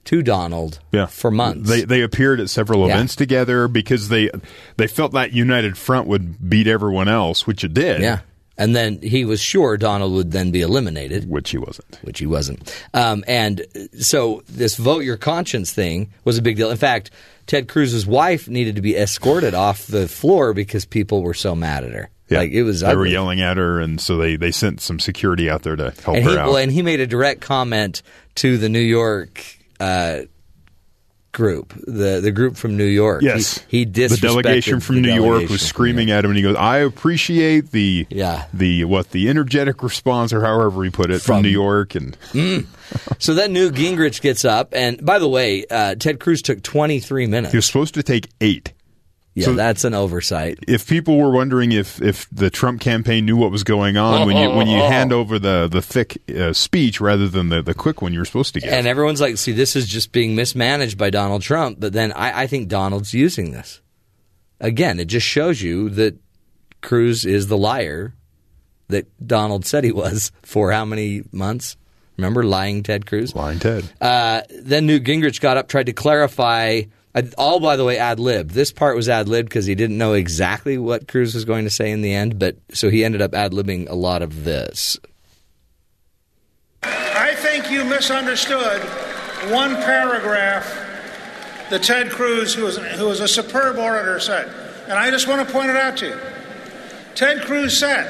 to 0.05 0.21
Donald 0.23 0.79
Yeah, 0.93 1.05
for 1.07 1.29
months. 1.31 1.69
They 1.69 1.83
they 1.83 2.01
appeared 2.01 2.39
at 2.39 2.49
several 2.49 2.87
Yeah. 2.87 2.93
events 2.95 3.15
together 3.17 3.67
because 3.67 4.07
they 4.07 4.29
they 4.77 4.87
felt 4.87 5.11
that 5.13 5.33
united 5.33 5.77
front 5.77 6.07
would 6.07 6.49
beat 6.49 6.67
everyone 6.67 7.09
else, 7.09 7.45
which 7.45 7.63
it 7.65 7.73
did. 7.73 8.01
yeah. 8.01 8.19
And 8.57 8.75
then 8.75 8.99
he 9.01 9.23
was 9.23 9.39
sure 9.39 9.77
Donald 9.77 10.13
would 10.13 10.31
then 10.31 10.51
be 10.51 10.61
eliminated. 10.61 11.29
which 11.29 11.51
he 11.51 11.57
wasn't. 11.57 11.99
which 12.01 12.19
he 12.19 12.25
wasn't. 12.25 12.73
Um, 12.93 13.23
and 13.27 13.65
so 13.99 14.41
this 14.47 14.75
vote 14.75 15.03
your 15.03 15.17
conscience 15.17 15.71
thing 15.71 16.11
was 16.23 16.37
a 16.37 16.41
big 16.41 16.57
deal. 16.57 16.71
In 16.71 16.77
fact, 16.77 17.11
Ted 17.45 17.67
Cruz's 17.67 18.05
wife 18.05 18.49
needed 18.49 18.75
to 18.75 18.81
be 18.81 18.95
escorted 18.95 19.53
off 19.53 19.87
the 19.87 20.07
floor 20.07 20.53
because 20.53 20.85
people 20.85 21.21
were 21.21 21.33
so 21.35 21.55
mad 21.55 21.83
at 21.83 21.91
her. 21.93 22.09
Like 22.29 22.51
it 22.51 22.63
was 22.63 22.81
They 22.81 22.95
were 22.95 23.05
yelling 23.05 23.39
at 23.39 23.55
her, 23.55 23.79
and 23.79 24.01
so 24.01 24.17
they 24.17 24.35
they 24.35 24.51
sent 24.51 24.81
some 24.81 24.99
security 24.99 25.49
out 25.49 25.63
there 25.63 25.77
to 25.77 25.91
help 26.03 26.17
and 26.17 26.25
her 26.25 26.31
he, 26.31 26.37
out. 26.37 26.47
well, 26.47 26.57
and 26.57 26.71
he 26.71 26.81
made 26.81 26.99
a 26.99 27.07
direct 27.07 27.39
comment 27.39 28.01
to 28.35 28.57
the 28.57 28.67
New 28.67 28.81
York 28.81 29.45
uh, 29.79 30.21
group, 31.37 31.71
the 31.85 32.19
the 32.19 32.31
group 32.31 32.57
from 32.57 32.75
New 32.75 32.83
York. 32.83 33.21
Yes, 33.21 33.59
he, 33.69 33.79
he 33.79 33.85
the 33.85 34.17
delegation 34.19 34.79
from 34.79 34.95
the 34.95 35.01
New 35.03 35.13
York 35.23 35.49
was 35.49 35.61
screaming 35.61 36.09
at 36.09 36.25
him, 36.25 36.31
and 36.31 36.37
he 36.37 36.41
goes, 36.43 36.55
"I 36.57 36.79
appreciate 36.79 37.69
the 37.71 38.07
Yeah. 38.09 38.45
the 38.53 38.83
what 38.85 39.11
the 39.11 39.29
energetic 39.29 39.83
response, 39.83 40.33
or 40.33 40.43
however 40.43 40.83
he 40.83 40.89
put 40.89 41.11
it, 41.11 41.21
from, 41.21 41.35
From- 41.35 41.41
New 41.43 41.49
York." 41.49 41.93
And 41.95 42.17
So 43.19 43.33
then 43.33 43.53
Newt 43.53 43.73
Gingrich 43.75 44.21
gets 44.21 44.43
up, 44.45 44.73
and 44.73 45.05
by 45.05 45.19
the 45.19 45.27
way, 45.29 45.65
uh, 45.69 45.95
Ted 45.95 46.19
Cruz 46.19 46.41
took 46.41 46.63
23 46.63 47.27
minutes. 47.27 47.51
he 47.51 47.57
was 47.57 47.65
supposed 47.65 47.93
to 47.95 48.03
take 48.03 48.29
eight. 48.41 48.71
Yeah, 49.37 49.45
so- 49.45 49.53
that's 49.53 49.83
an 49.83 49.93
oversight. 49.93 50.57
If 50.67 50.87
people 50.87 51.17
were 51.17 51.29
wondering 51.31 51.71
if 51.71 52.01
if 52.01 52.27
the 52.31 52.49
Trump 52.49 52.81
campaign 52.81 53.25
knew 53.25 53.37
what 53.37 53.51
was 53.51 53.63
going 53.63 53.95
on 53.95 54.25
when 54.25 54.35
you 54.35 54.49
when 54.49 54.67
you 54.67 54.79
hand 54.79 55.13
over 55.13 55.37
the 55.37 55.67
the 55.71 55.81
thick 55.81 56.17
uh, 56.35 56.53
speech 56.53 56.99
rather 56.99 57.27
than 57.27 57.49
the 57.49 57.61
the 57.61 57.75
quick 57.75 58.01
one 58.01 58.13
you 58.13 58.19
were 58.19 58.25
supposed 58.25 58.55
to 58.55 58.59
get, 58.59 58.73
And 58.73 58.87
everyone's 58.87 59.21
like, 59.21 59.37
see, 59.37 59.51
this 59.51 59.75
is 59.75 59.87
just 59.87 60.11
being 60.11 60.35
mismanaged 60.35 60.97
by 60.97 61.11
Donald 61.11 61.43
Trump. 61.43 61.79
But 61.79 61.93
then 61.93 62.11
I, 62.13 62.43
I 62.43 62.47
think 62.47 62.67
Donald's 62.67 63.13
using 63.13 63.51
this. 63.51 63.79
Again, 64.59 64.99
it 64.99 65.05
just 65.05 65.27
shows 65.27 65.61
you 65.61 65.89
that 65.91 66.17
Cruz 66.81 67.23
is 67.23 67.45
the 67.47 67.57
liar 67.57 68.15
that 68.87 69.05
Donald 69.25 69.65
said 69.67 69.83
he 69.83 69.91
was 69.91 70.31
for 70.41 70.71
how 70.71 70.83
many 70.85 71.21
months? 71.31 71.77
Remember 72.17 72.41
lying 72.43 72.81
Ted 72.81 73.05
Cruz? 73.05 73.35
Lying 73.35 73.59
Ted. 73.59 73.87
Uh, 74.01 74.41
then 74.63 74.87
Newt 74.87 75.03
Gingrich 75.03 75.39
got 75.39 75.57
up, 75.57 75.67
tried 75.67 75.85
to 75.85 75.93
clarify. 75.93 76.81
All, 77.37 77.59
by 77.59 77.75
the 77.75 77.85
way, 77.85 77.97
ad 77.97 78.19
lib. 78.19 78.51
This 78.51 78.71
part 78.71 78.95
was 78.95 79.09
ad 79.09 79.27
lib 79.27 79.45
because 79.45 79.65
he 79.65 79.75
didn't 79.75 79.97
know 79.97 80.13
exactly 80.13 80.77
what 80.77 81.07
Cruz 81.07 81.33
was 81.33 81.45
going 81.45 81.63
to 81.63 81.69
say 81.69 81.91
in 81.91 82.01
the 82.01 82.13
end, 82.13 82.37
but 82.39 82.57
so 82.71 82.89
he 82.89 83.03
ended 83.03 83.21
up 83.21 83.33
ad 83.33 83.51
libbing 83.51 83.89
a 83.89 83.95
lot 83.95 84.21
of 84.21 84.43
this. 84.43 84.97
I 86.83 87.33
think 87.35 87.71
you 87.71 87.83
misunderstood 87.83 88.81
one 89.51 89.75
paragraph 89.75 90.65
that 91.69 91.83
Ted 91.83 92.09
Cruz, 92.09 92.53
who 92.53 92.63
was, 92.63 92.77
who 92.77 93.07
was 93.07 93.19
a 93.19 93.27
superb 93.27 93.77
orator, 93.77 94.19
said. 94.19 94.47
And 94.83 94.93
I 94.93 95.11
just 95.11 95.27
want 95.27 95.45
to 95.45 95.53
point 95.53 95.69
it 95.69 95.75
out 95.75 95.97
to 95.97 96.07
you. 96.07 96.19
Ted 97.15 97.41
Cruz 97.41 97.77
said, 97.77 98.09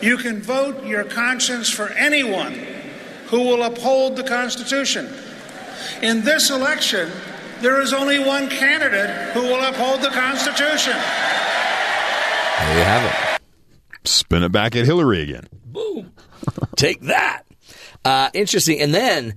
You 0.00 0.16
can 0.16 0.40
vote 0.40 0.84
your 0.84 1.04
conscience 1.04 1.68
for 1.68 1.88
anyone 1.90 2.54
who 3.26 3.42
will 3.42 3.62
uphold 3.62 4.16
the 4.16 4.22
Constitution. 4.22 5.12
In 6.02 6.22
this 6.22 6.50
election, 6.50 7.10
there 7.62 7.80
is 7.80 7.92
only 7.92 8.18
one 8.18 8.48
candidate 8.48 9.10
who 9.32 9.42
will 9.42 9.62
uphold 9.62 10.02
the 10.02 10.10
Constitution. 10.10 10.94
There 12.58 12.78
you 12.78 12.84
have 12.84 13.38
it. 13.38 13.40
Spin 14.04 14.42
it 14.42 14.52
back 14.52 14.76
at 14.76 14.84
Hillary 14.84 15.22
again. 15.22 15.46
Boom. 15.64 16.12
Take 16.76 17.00
that. 17.02 17.44
Uh, 18.04 18.30
interesting. 18.34 18.80
And 18.80 18.92
then 18.92 19.34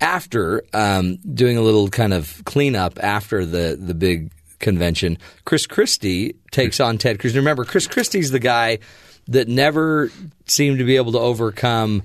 after 0.00 0.64
um, 0.72 1.16
doing 1.16 1.56
a 1.56 1.60
little 1.60 1.88
kind 1.88 2.14
of 2.14 2.42
cleanup 2.44 2.98
after 3.02 3.44
the 3.44 3.78
the 3.78 3.94
big 3.94 4.32
convention, 4.58 5.18
Chris 5.44 5.66
Christie 5.66 6.36
takes 6.50 6.80
on 6.80 6.98
Ted 6.98 7.18
Cruz. 7.18 7.36
Remember, 7.36 7.64
Chris 7.64 7.86
Christie's 7.86 8.30
the 8.30 8.38
guy 8.38 8.78
that 9.28 9.46
never 9.46 10.10
seemed 10.46 10.78
to 10.78 10.84
be 10.84 10.96
able 10.96 11.12
to 11.12 11.20
overcome 11.20 12.02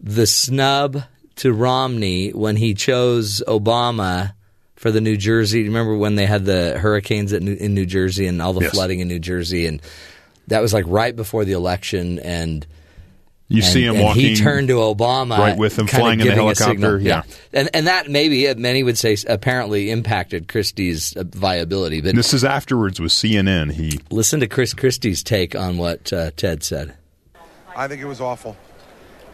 the 0.00 0.26
snub 0.26 1.02
to 1.36 1.52
Romney 1.52 2.30
when 2.30 2.56
he 2.56 2.74
chose 2.74 3.42
Obama 3.46 4.32
for 4.78 4.90
the 4.90 5.00
New 5.00 5.16
Jersey. 5.16 5.64
Remember 5.64 5.96
when 5.96 6.14
they 6.14 6.26
had 6.26 6.44
the 6.44 6.78
hurricanes 6.78 7.32
at 7.32 7.42
New, 7.42 7.54
in 7.54 7.74
New 7.74 7.86
Jersey 7.86 8.26
and 8.26 8.40
all 8.40 8.52
the 8.52 8.62
Yes. 8.62 8.70
flooding 8.72 9.00
in 9.00 9.08
New 9.08 9.18
Jersey, 9.18 9.66
and 9.66 9.82
that 10.46 10.62
was 10.62 10.72
like 10.72 10.84
right 10.88 11.14
before 11.14 11.44
the 11.44 11.52
election, 11.52 12.18
and 12.20 12.66
You 13.48 13.62
see 13.62 13.84
him 13.84 13.96
and 13.96 14.04
walking. 14.04 14.22
He 14.22 14.36
turned 14.36 14.68
to 14.68 14.74
Obama, 14.74 15.36
right 15.38 15.56
with 15.58 15.78
him 15.78 15.86
flying 15.86 16.20
in 16.20 16.26
the 16.28 16.34
helicopter, 16.34 16.70
signal. 16.72 17.00
yeah. 17.00 17.22
and 17.52 17.68
and 17.74 17.86
that 17.86 18.08
maybe 18.08 18.46
uh, 18.48 18.54
many 18.56 18.82
would 18.82 18.96
say 18.98 19.16
apparently 19.26 19.90
impacted 19.90 20.48
Christie's 20.48 21.16
uh, 21.16 21.24
viability. 21.26 22.00
But 22.00 22.14
This 22.14 22.32
is 22.34 22.44
afterwards 22.44 23.00
with 23.00 23.10
CNN. 23.12 23.72
He 23.72 24.00
listen 24.10 24.40
to 24.40 24.46
Chris 24.46 24.74
Christie's 24.74 25.22
take 25.22 25.54
on 25.56 25.76
what 25.78 26.12
uh, 26.12 26.30
Ted 26.36 26.62
said. 26.62 26.94
I 27.76 27.88
think 27.88 28.00
it 28.02 28.06
was 28.06 28.20
awful. 28.20 28.56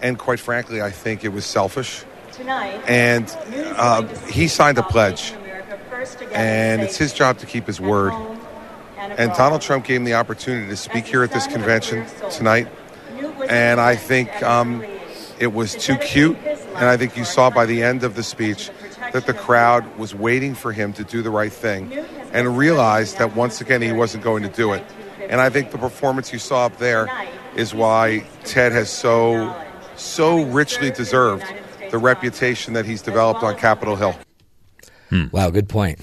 And 0.01 0.19
quite 0.19 0.39
frankly, 0.41 0.81
I 0.83 0.91
think 0.91 1.25
it 1.25 1.31
was 1.31 1.45
selfish. 1.47 2.05
Tonight, 2.35 2.83
And 2.89 3.31
uh, 3.77 4.03
he 4.27 4.49
signed 4.49 4.77
a 4.79 4.83
pledge. 4.83 5.33
and 5.33 6.33
And 6.33 6.83
it's 6.83 6.97
his 6.97 7.13
job 7.13 7.39
to 7.39 7.47
keep 7.47 7.67
his 7.67 7.81
word. 7.81 8.13
And 8.99 9.33
Donald 9.35 9.63
Trump 9.63 9.85
gave 9.85 9.99
him 9.99 10.05
the 10.05 10.15
opportunity 10.15 10.67
to 10.69 10.77
speak 10.77 11.07
here 11.07 11.23
at 11.23 11.31
this 11.31 11.47
convention 11.47 12.07
tonight. 12.33 12.67
And 13.49 13.81
I 13.81 13.95
think 13.95 14.43
um, 14.43 14.85
it 15.39 15.53
was 15.53 15.77
too 15.77 15.97
cute. 15.97 16.37
And 16.39 16.87
I 16.87 16.97
think 16.97 17.17
you 17.17 17.25
saw 17.25 17.51
by 17.51 17.67
the 17.67 17.85
end 17.85 18.03
of 18.03 18.17
the 18.17 18.25
speech 18.25 18.71
that 19.13 19.27
the 19.27 19.35
crowd 19.35 19.97
was 19.97 20.13
waiting 20.13 20.57
for 20.57 20.73
him 20.73 20.93
to 20.95 21.05
do 21.05 21.23
the 21.23 21.31
right 21.31 21.53
thing 21.53 21.93
and 22.33 22.59
realized 22.59 23.19
that 23.19 23.37
once 23.37 23.61
again 23.61 23.81
he 23.81 23.93
wasn't 23.93 24.25
going 24.25 24.43
to 24.43 24.49
do 24.49 24.73
it. 24.73 24.85
And 25.29 25.41
I 25.41 25.51
think 25.51 25.71
the 25.71 25.79
performance 25.79 26.33
you 26.33 26.41
saw 26.41 26.67
up 26.67 26.79
there 26.79 27.09
is 27.55 27.73
why 27.73 28.27
Ted 28.43 28.73
has 28.73 28.91
so, 28.91 29.55
so 29.95 30.43
richly 30.43 30.91
deserved 30.91 31.45
the 31.95 31.99
reputation 31.99 32.75
that 32.75 32.85
he's 32.85 33.03
developed 33.03 33.45
on 33.45 33.57
Capitol 33.57 33.95
Hill. 33.95 34.17
Wow, 35.31 35.51
good 35.51 35.69
point. 35.69 36.01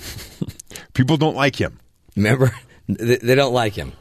people 0.93 1.17
don't 1.17 1.35
like 1.35 1.57
him. 1.59 1.79
Remember, 2.15 2.55
they, 2.87 3.17
they 3.17 3.35
don't 3.35 3.51
like 3.53 3.73
him, 3.73 3.91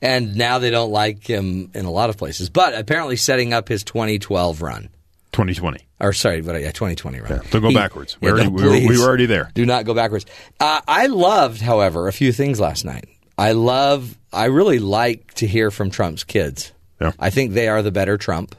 and 0.00 0.34
now 0.34 0.58
they 0.58 0.70
don't 0.70 0.90
like 0.90 1.26
him 1.28 1.70
in 1.74 1.84
a 1.84 1.90
lot 1.90 2.08
of 2.08 2.16
places. 2.16 2.48
But 2.48 2.74
apparently, 2.74 3.16
setting 3.16 3.52
up 3.52 3.68
his 3.68 3.84
2012 3.84 4.62
run. 4.62 4.88
2020. 5.32 5.86
Or 6.00 6.14
sorry, 6.14 6.40
but 6.40 6.58
yeah, 6.62 6.70
2020 6.72 7.20
run. 7.20 7.30
Yeah, 7.32 7.38
don't 7.50 7.60
go 7.60 7.74
backwards. 7.74 8.16
We 8.18 8.28
Yeah, 8.28 8.32
already- 8.32 8.48
no, 8.48 8.54
we 8.56 8.62
were- 8.64 8.88
we 8.88 8.98
were 8.98 9.04
already 9.04 9.26
there. 9.26 9.50
Do 9.54 9.66
not 9.66 9.84
go 9.84 9.92
backwards. 9.92 10.24
Uh, 10.58 10.80
I 10.88 11.06
loved, 11.08 11.60
however, 11.60 12.08
a 12.08 12.12
few 12.12 12.32
things 12.32 12.58
last 12.58 12.86
night. 12.86 13.04
I 13.36 13.52
love. 13.52 14.16
I 14.32 14.46
really 14.46 14.78
like 14.78 15.34
to 15.34 15.46
hear 15.46 15.70
from 15.70 15.90
Trump's 15.90 16.24
kids. 16.24 16.72
Yeah. 16.98 17.12
I 17.18 17.28
think 17.28 17.52
they 17.52 17.68
are 17.68 17.82
the 17.82 17.92
better 17.92 18.16
Trump. 18.16 18.54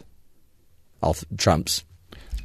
All 1.01 1.15
th- 1.15 1.25
Trumps. 1.37 1.83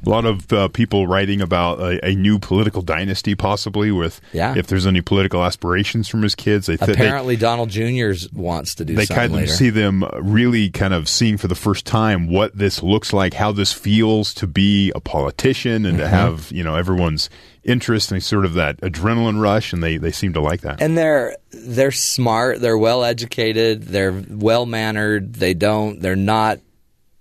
A 0.05 0.09
lot 0.09 0.25
of 0.25 0.51
uh, 0.51 0.67
people 0.67 1.07
writing 1.07 1.39
about 1.41 1.79
a, 1.79 2.05
a 2.07 2.15
new 2.15 2.37
political 2.39 2.81
dynasty, 2.81 3.35
possibly 3.35 3.89
with 3.91 4.19
Yeah. 4.33 4.53
if 4.57 4.67
there's 4.67 4.85
any 4.85 5.01
political 5.01 5.43
aspirations 5.43 6.09
from 6.09 6.23
his 6.23 6.35
kids. 6.35 6.65
They, 6.67 6.75
th- 6.77 6.87
they- 6.87 6.93
Apparently, 7.05 7.35
Donald 7.37 7.69
Jr. 7.69 8.11
wants 8.33 8.75
to 8.75 8.85
do 8.85 8.95
something. 8.95 8.95
they 8.95 9.05
kind 9.21 9.33
of 9.33 9.39
later. 9.39 9.51
see 9.53 9.69
them 9.69 10.03
really 10.21 10.69
kind 10.69 10.93
of 10.93 11.07
seeing 11.07 11.37
for 11.37 11.47
the 11.47 11.55
first 11.55 11.85
time 11.85 12.27
what 12.27 12.57
this 12.57 12.83
looks 12.83 13.13
like, 13.13 13.33
how 13.33 13.51
this 13.53 13.71
feels 13.71 14.33
to 14.35 14.47
be 14.47 14.91
a 14.93 14.99
politician 14.99 15.85
and 15.85 15.97
to 15.99 16.03
Mm-hmm. 16.03 16.13
have 16.13 16.51
you 16.51 16.63
know 16.63 16.75
everyone's 16.75 17.29
interest 17.63 18.11
and 18.11 18.21
sort 18.21 18.43
of 18.43 18.55
that 18.55 18.75
adrenaline 18.81 19.39
rush, 19.41 19.71
and 19.71 19.81
they 19.81 19.95
they 19.97 20.11
seem 20.11 20.33
to 20.33 20.41
like 20.41 20.61
that. 20.61 20.81
and 20.81 20.97
they're 20.97 21.37
they're 21.51 21.91
smart. 21.91 22.59
They're 22.59 22.77
well 22.77 23.03
educated. 23.05 23.83
They're 23.83 24.11
well 24.29 24.65
mannered. 24.65 25.35
They 25.35 25.53
don't. 25.53 26.01
They're 26.01 26.15
not 26.17 26.59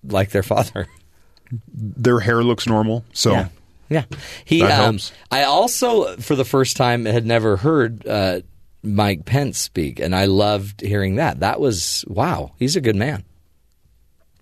like 0.02 0.30
their 0.30 0.42
father. 0.54 0.88
Their 1.73 2.21
hair 2.21 2.42
looks 2.42 2.66
normal, 2.66 3.04
so 3.12 3.32
Yeah. 3.32 3.49
Yeah. 3.88 4.04
He 4.47 4.62
um, 4.62 4.71
helps. 4.71 5.12
I 5.30 5.44
also 5.44 6.16
for 6.16 6.35
the 6.35 6.47
first 6.47 6.78
time 6.78 7.04
had 7.04 7.26
never 7.26 7.59
heard 7.59 8.06
uh, 8.06 8.40
Mike 8.82 9.26
Pence 9.26 9.59
speak 9.59 10.00
and 10.00 10.16
I 10.16 10.25
loved 10.25 10.80
hearing 10.80 11.16
that. 11.16 11.40
That 11.40 11.61
was 11.61 12.04
wow, 12.09 12.52
he's 12.59 12.75
a 12.75 12.80
good 12.80 12.97
man. 12.97 13.23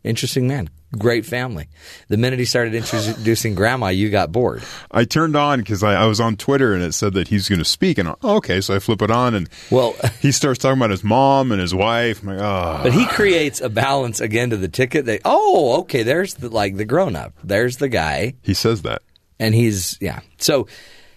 Interesting 0.05 0.47
man. 0.47 0.71
Great 0.99 1.25
family. 1.25 1.69
The 2.09 2.17
minute 2.17 2.41
he 2.41 2.45
started 2.45 2.75
introducing 2.75 3.55
grandma, 3.55 3.89
you 3.89 4.11
got 4.11 4.33
bored. 4.33 4.65
I 4.91 5.05
turned 5.05 5.37
on 5.37 5.61
because 5.61 5.85
I, 5.85 5.95
I 5.95 6.07
was 6.07 6.19
on 6.21 6.37
Twitter 6.37 6.75
and 6.75 6.83
it 6.83 6.95
said 6.95 7.15
that 7.15 7.29
he's 7.29 7.49
going 7.49 7.61
to 7.61 7.65
speak, 7.65 7.97
and 7.97 8.09
I, 8.09 8.15
oh, 8.23 8.37
okay, 8.39 8.61
so 8.61 8.75
I 8.75 8.81
flip 8.81 9.01
it 9.01 9.11
on 9.11 9.35
and 9.35 9.49
Well, 9.71 9.95
he 10.21 10.33
starts 10.33 10.59
talking 10.59 10.79
about 10.79 10.91
his 10.91 11.05
mom 11.05 11.53
and 11.53 11.61
his 11.61 11.73
wife. 11.75 12.23
I'm 12.23 12.29
like, 12.31 12.41
oh, 12.41 12.81
but 12.83 12.93
he 12.93 13.07
creates 13.07 13.61
a 13.61 13.69
balance 13.69 14.21
again 14.21 14.51
to 14.51 14.57
the 14.57 14.69
ticket. 14.69 15.05
They 15.05 15.21
oh, 15.25 15.81
okay, 15.83 16.03
there's 16.03 16.35
the 16.35 16.49
like 16.49 16.77
the 16.77 16.85
grown 16.85 17.15
up. 17.15 17.35
There's 17.45 17.77
the 17.77 17.89
guy 17.89 18.35
he 18.43 18.53
says 18.55 18.83
that. 18.83 19.03
and 19.39 19.55
he's 19.55 19.97
yeah. 20.01 20.21
So 20.39 20.67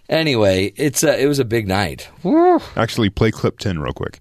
anyway, 0.07 0.71
it's 0.75 1.03
a, 1.03 1.19
it 1.19 1.25
was 1.27 1.39
a 1.39 1.45
big 1.45 1.67
night. 1.67 2.09
Actually, 2.75 3.09
play 3.09 3.31
clip 3.31 3.57
ten 3.57 3.79
real 3.79 3.93
quick. 3.93 4.19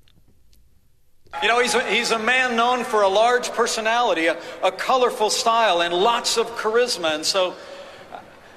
You 1.41 1.49
know, 1.49 1.61
he's 1.61 1.75
a, 1.75 1.83
he's 1.89 2.11
a 2.11 2.19
man 2.19 2.57
known 2.57 2.85
for 2.85 3.03
a 3.03 3.09
large 3.09 3.51
personality, 3.53 4.27
a, 4.27 4.37
a 4.63 4.73
colorful 4.73 5.31
style, 5.31 5.81
and 5.81 5.95
lots 5.95 6.37
of 6.37 6.47
charisma. 6.57 7.15
And 7.15 7.25
so 7.25 7.55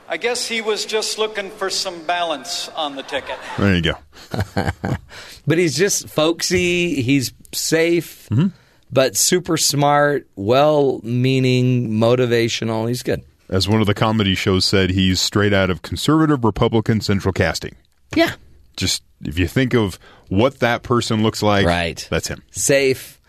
I 0.10 0.18
guess 0.18 0.48
he 0.48 0.62
was 0.62 0.86
just 0.86 1.18
looking 1.18 1.50
for 1.52 1.70
some 1.70 2.04
balance 2.04 2.70
on 2.70 2.96
the 2.96 3.04
ticket. 3.04 3.38
There 3.58 3.76
you 3.76 3.82
go. 3.82 4.98
But 5.48 5.58
he's 5.58 5.76
just 5.76 6.10
folksy. 6.10 7.02
He's 7.02 7.32
safe, 7.54 8.28
mm-hmm. 8.32 8.48
but 8.92 9.16
super 9.16 9.58
smart, 9.58 10.28
well 10.36 11.00
meaning, 11.04 11.92
motivational. 11.92 12.88
He's 12.88 13.04
good. 13.04 13.24
As 13.50 13.70
one 13.70 13.80
of 13.80 13.88
the 13.88 13.94
comedy 13.94 14.34
shows 14.34 14.66
said, 14.66 14.90
he's 14.90 15.22
straight 15.22 15.54
out 15.54 15.70
of 15.70 15.84
conservative 15.84 16.44
Republican 16.44 17.00
central 17.00 17.32
casting. 17.32 17.76
Yeah. 18.16 18.34
Just 18.76 19.04
if 19.22 19.38
you 19.38 19.48
think 19.48 19.76
of 19.76 20.00
what 20.30 20.60
that 20.60 20.84
person 20.84 21.24
looks 21.24 21.42
like, 21.44 21.66
Right. 21.66 22.08
That's 22.10 22.28
him. 22.28 22.44
Safe, 22.52 23.20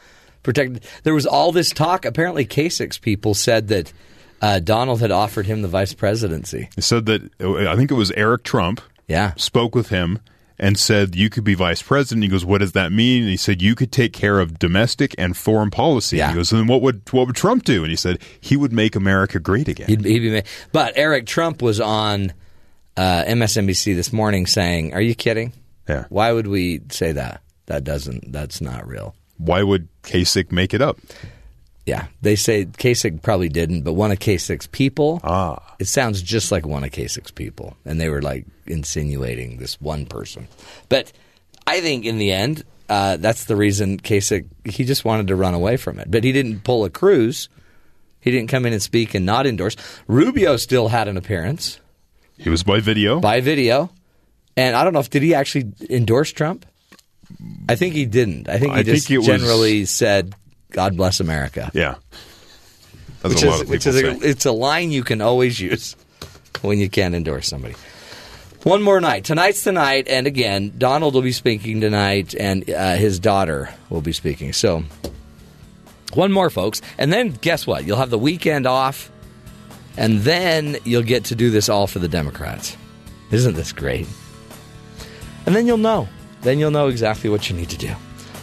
protected. 0.43 0.85
There 1.03 1.15
was 1.15 1.27
all 1.27 1.53
this 1.53 1.71
talk. 1.71 2.05
Apparently, 2.05 2.45
Kasich 2.47 3.01
people 3.01 3.35
said 3.35 3.69
that 3.69 3.93
uh, 4.41 4.61
Donald 4.61 5.01
had 5.01 5.11
offered 5.11 5.47
him 5.47 5.63
the 5.63 5.69
vice 5.69 5.95
presidency. 5.95 6.69
He 6.75 6.81
said 6.81 7.07
that 7.07 7.23
I 7.41 7.77
think 7.77 7.91
it 7.91 7.95
was 7.95 8.11
Eric 8.13 8.43
Trump. 8.45 8.81
Yeah. 9.09 9.35
spoke 9.37 9.75
with 9.77 9.89
him 9.91 10.19
and 10.59 10.79
said 10.79 11.15
you 11.15 11.31
could 11.31 11.45
be 11.45 11.55
vice 11.55 11.81
president. 11.83 12.25
He 12.25 12.29
goes, 12.29 12.45
"What 12.45 12.59
does 12.59 12.73
that 12.73 12.91
mean?" 12.91 13.23
And 13.23 13.31
he 13.31 13.37
said 13.37 13.63
you 13.63 13.75
could 13.75 13.93
take 13.93 14.13
care 14.13 14.41
of 14.41 14.59
domestic 14.59 15.15
and 15.17 15.37
foreign 15.37 15.71
policy. 15.71 16.17
Yeah. 16.17 16.31
He 16.31 16.35
goes, 16.35 16.51
"Then 16.51 16.67
what 16.67 16.83
would 16.83 17.03
what 17.13 17.27
would 17.29 17.37
Trump 17.37 17.65
do?" 17.65 17.83
And 17.83 17.91
he 17.91 17.97
said 17.97 18.19
he 18.41 18.57
would 18.57 18.73
make 18.73 18.97
America 18.97 19.39
great 19.39 19.69
again. 19.69 19.87
He'd, 19.89 20.05
he'd 20.05 20.19
be, 20.21 20.43
but 20.73 20.95
Eric 20.97 21.27
Trump 21.27 21.63
was 21.63 21.81
on 21.81 22.33
uh, 22.97 23.25
MSNBC 23.25 23.95
this 23.95 24.13
morning 24.13 24.47
saying, 24.47 24.93
"Are 24.95 25.01
you 25.01 25.15
kidding? 25.15 25.53
Yeah. 25.89 26.05
Why 26.09 26.33
would 26.33 26.47
we 26.47 26.81
say 26.91 27.13
that? 27.13 27.43
That 27.67 27.85
doesn't. 27.85 28.33
That's 28.33 28.61
not 28.61 28.87
real." 28.87 29.15
Why 29.39 29.63
would 29.63 29.89
Kasich 30.03 30.51
make 30.51 30.73
it 30.73 30.81
up? 30.81 30.99
Yeah, 31.85 32.07
they 32.23 32.37
say 32.37 32.65
Kasich 32.65 33.23
probably 33.23 33.49
didn't, 33.49 33.83
but 33.83 33.93
one 33.93 34.11
of 34.11 34.19
Kasich's 34.19 34.67
people. 34.67 35.21
Ah. 35.23 35.63
it 35.79 35.87
sounds 35.87 36.21
just 36.23 36.51
like 36.51 36.67
one 36.67 36.83
of 36.85 36.91
Kasich's 36.91 37.31
people, 37.31 37.77
and 37.85 38.01
they 38.01 38.09
were 38.09 38.23
like 38.23 38.47
insinuating 38.67 39.59
this 39.59 39.81
one 39.81 40.07
person. 40.07 40.49
But 40.89 41.13
I 41.67 41.81
think 41.81 42.05
in 42.05 42.19
the 42.19 42.33
end, 42.33 42.65
uh, 42.89 43.19
that's 43.19 43.45
the 43.45 43.57
reason 43.57 44.01
Kasich 44.01 44.47
he 44.65 44.85
just 44.85 45.05
wanted 45.05 45.29
to 45.29 45.37
run 45.37 45.55
away 45.55 45.77
from 45.77 45.99
it, 46.01 46.11
but 46.11 46.25
he 46.25 46.33
didn't 46.33 46.65
pull 46.65 46.85
a 46.85 46.91
Cruz. 46.91 47.49
He 48.21 48.31
didn't 48.33 48.49
come 48.49 48.67
in 48.67 48.73
and 48.73 48.83
speak 48.83 49.15
and 49.15 49.25
not 49.25 49.47
endorse. 49.47 49.77
Rubio 50.09 50.57
still 50.57 50.89
had 50.89 51.07
an 51.07 51.17
appearance 51.17 51.79
He 52.39 52.49
was 52.51 52.65
by 52.65 52.81
video. 52.81 53.21
by 53.21 53.41
video, 53.41 53.91
and 54.57 54.75
I 54.77 54.85
don't 54.85 54.93
know 54.93 55.01
if 55.01 55.11
did 55.11 55.23
he 55.23 55.35
actually 55.35 55.73
endorse 55.91 56.33
Trump. 56.33 56.67
I 57.69 57.75
think 57.75 57.95
he 57.95 58.07
didn't. 58.07 58.49
I 58.49 58.59
think 58.59 58.73
he 58.75 58.79
I 58.81 58.83
just 58.83 59.09
think 59.09 59.15
it 59.15 59.19
was- 59.19 59.27
generally 59.27 59.85
said, 59.85 60.35
"God 60.71 60.97
bless 60.97 61.21
America." 61.21 61.71
yeah. 61.75 61.97
That's 63.23 63.35
which 63.35 63.43
is 63.45 63.65
which 63.65 63.87
is 63.87 63.97
a, 63.97 64.11
it's 64.29 64.45
a 64.45 64.53
line 64.53 64.91
you 64.93 65.03
can 65.03 65.21
always 65.21 65.59
use 65.59 65.97
when 66.63 66.79
you 66.79 66.89
can't 66.89 67.15
endorse 67.15 67.49
somebody. 67.49 67.75
One 68.63 68.83
more 68.83 69.01
night. 69.01 69.25
Tonight's 69.25 69.63
the 69.65 69.73
night, 69.73 70.09
and 70.09 70.27
again, 70.27 70.75
Donald 70.77 71.15
will 71.15 71.23
be 71.23 71.33
speaking 71.33 71.81
tonight, 71.81 72.35
and 72.39 72.69
uh, 72.69 72.97
his 72.97 73.19
daughter 73.21 73.73
will 73.91 74.01
be 74.01 74.13
speaking. 74.13 74.53
So, 74.53 74.83
one 76.15 76.33
more, 76.33 76.51
folks, 76.51 76.83
and 76.99 77.13
then 77.13 77.31
guess 77.31 77.67
what? 77.67 77.85
You'll 77.85 77.99
have 77.99 78.11
the 78.11 78.19
weekend 78.19 78.67
off, 78.67 79.11
and 79.97 80.21
then 80.21 80.79
you'll 80.85 81.03
get 81.05 81.25
to 81.27 81.37
do 81.37 81.51
this 81.51 81.69
all 81.69 81.87
for 81.87 82.01
the 82.01 82.09
Democrats. 82.09 82.77
Isn't 83.31 83.55
this 83.55 83.73
great? 83.73 84.07
And 85.47 85.55
then 85.55 85.67
you'll 85.67 85.79
know. 85.79 86.09
Then 86.43 86.59
you'll 86.59 86.71
know 86.71 86.89
exactly 86.89 87.31
what 87.31 87.49
you 87.49 87.57
need 87.57 87.71
to 87.71 87.79
do. 87.79 87.93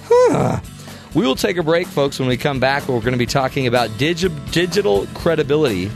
Huh. 0.05 0.59
We 1.13 1.25
will 1.25 1.35
take 1.35 1.57
a 1.57 1.63
break, 1.63 1.87
folks. 1.87 2.19
When 2.19 2.27
we 2.27 2.37
come 2.37 2.59
back, 2.59 2.87
we're 2.87 2.99
going 2.99 3.11
to 3.13 3.17
be 3.19 3.25
talking 3.27 3.67
about 3.67 3.89
digi- 3.91 4.51
digital 4.51 5.05
credibility. 5.13 5.91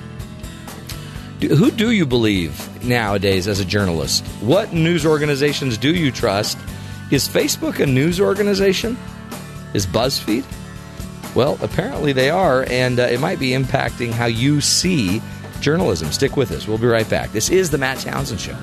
Do- 1.40 1.56
Who 1.56 1.72
do 1.72 1.92
you 1.92 2.06
believe 2.06 2.84
nowadays 2.84 3.48
as 3.48 3.60
a 3.60 3.66
journalist? 3.66 4.26
What 4.42 4.74
news 4.74 5.06
organizations 5.06 5.78
do 5.78 5.94
you 5.96 6.12
trust? 6.12 6.58
Is 7.12 7.28
Facebook 7.28 7.80
a 7.80 7.86
news 7.86 8.20
organization? 8.22 8.98
Is 9.74 9.88
BuzzFeed? 9.88 10.44
Well, 11.36 11.58
apparently 11.62 12.14
they 12.14 12.30
are, 12.30 12.66
and 12.70 13.00
uh, 13.00 13.04
it 13.04 13.20
might 13.20 13.40
be 13.40 13.50
impacting 13.52 14.12
how 14.12 14.26
you 14.26 14.60
see 14.62 15.22
journalism. 15.62 16.12
Stick 16.12 16.36
with 16.38 16.52
us. 16.52 16.68
We'll 16.68 16.78
be 16.78 16.88
right 16.88 17.10
back. 17.10 17.32
This 17.32 17.50
is 17.50 17.70
The 17.70 17.78
Matt 17.78 18.00
Townsend 18.00 18.40
Show. 18.40 18.58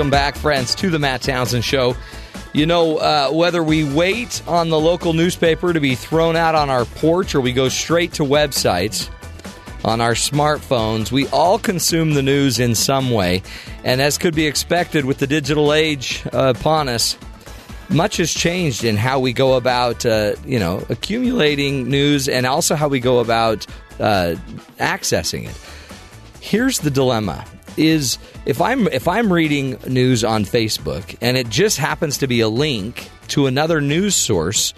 Welcome 0.00 0.10
back, 0.10 0.34
friends, 0.34 0.74
to 0.76 0.88
the 0.88 0.98
Matt 0.98 1.20
Townsend 1.20 1.62
Show. 1.62 1.94
You 2.54 2.64
know, 2.64 2.96
uh, 2.96 3.28
whether 3.32 3.62
we 3.62 3.84
wait 3.84 4.42
on 4.48 4.70
the 4.70 4.80
local 4.80 5.12
newspaper 5.12 5.74
to 5.74 5.78
be 5.78 5.94
thrown 5.94 6.36
out 6.36 6.54
on 6.54 6.70
our 6.70 6.86
porch 6.86 7.34
or 7.34 7.42
we 7.42 7.52
go 7.52 7.68
straight 7.68 8.14
to 8.14 8.22
websites 8.22 9.10
on 9.84 10.00
our 10.00 10.14
smartphones, 10.14 11.12
we 11.12 11.28
all 11.28 11.58
consume 11.58 12.14
the 12.14 12.22
news 12.22 12.58
in 12.58 12.74
some 12.74 13.10
way. 13.10 13.42
And 13.84 14.00
as 14.00 14.16
could 14.16 14.34
be 14.34 14.46
expected 14.46 15.04
with 15.04 15.18
the 15.18 15.26
digital 15.26 15.70
age 15.70 16.22
uh, 16.32 16.54
upon 16.56 16.88
us, 16.88 17.18
much 17.90 18.16
has 18.16 18.32
changed 18.32 18.84
in 18.84 18.96
how 18.96 19.20
we 19.20 19.34
go 19.34 19.52
about, 19.52 20.06
uh, 20.06 20.32
you 20.46 20.58
know, 20.58 20.82
accumulating 20.88 21.90
news 21.90 22.26
and 22.26 22.46
also 22.46 22.74
how 22.74 22.88
we 22.88 23.00
go 23.00 23.18
about 23.18 23.66
uh, 24.00 24.34
accessing 24.78 25.46
it 25.46 25.56
here's 26.40 26.80
the 26.80 26.90
dilemma 26.90 27.44
is 27.76 28.18
if 28.46 28.60
i'm 28.60 28.88
if 28.88 29.06
i'm 29.06 29.32
reading 29.32 29.78
news 29.86 30.24
on 30.24 30.44
facebook 30.44 31.16
and 31.20 31.36
it 31.36 31.48
just 31.48 31.78
happens 31.78 32.18
to 32.18 32.26
be 32.26 32.40
a 32.40 32.48
link 32.48 33.10
to 33.28 33.46
another 33.46 33.80
news 33.80 34.14
source 34.14 34.74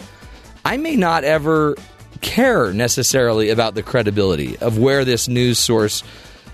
i 0.64 0.76
may 0.76 0.97
not 0.97 1.25
ever 1.25 1.76
care 2.21 2.73
necessarily 2.73 3.50
about 3.50 3.75
the 3.75 3.83
credibility 3.83 4.57
of 4.59 4.78
where 4.78 5.04
this 5.04 5.28
news 5.28 5.59
source 5.59 6.02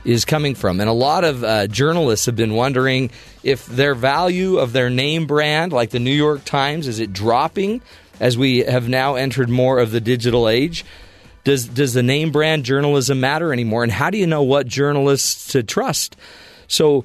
is 0.04 0.24
coming 0.24 0.54
from 0.54 0.80
and 0.80 0.88
a 0.88 0.92
lot 0.92 1.24
of 1.24 1.42
uh, 1.44 1.66
journalists 1.66 2.26
have 2.26 2.36
been 2.36 2.54
wondering 2.54 3.10
if 3.42 3.66
their 3.66 3.94
value 3.94 4.58
of 4.58 4.72
their 4.72 4.90
name 4.90 5.26
brand 5.26 5.72
like 5.72 5.90
the 5.90 5.98
new 5.98 6.10
york 6.10 6.44
times 6.44 6.86
is 6.86 7.00
it 7.00 7.12
dropping 7.12 7.80
as 8.20 8.36
we 8.36 8.58
have 8.58 8.88
now 8.88 9.14
entered 9.14 9.48
more 9.48 9.78
of 9.78 9.90
the 9.90 10.00
digital 10.00 10.48
age 10.48 10.84
does 11.48 11.66
does 11.66 11.94
the 11.94 12.02
name 12.02 12.30
brand 12.30 12.64
journalism 12.64 13.20
matter 13.20 13.54
anymore? 13.54 13.82
And 13.82 13.90
how 13.90 14.10
do 14.10 14.18
you 14.18 14.26
know 14.26 14.42
what 14.42 14.66
journalists 14.66 15.52
to 15.52 15.62
trust? 15.62 16.14
So, 16.68 17.04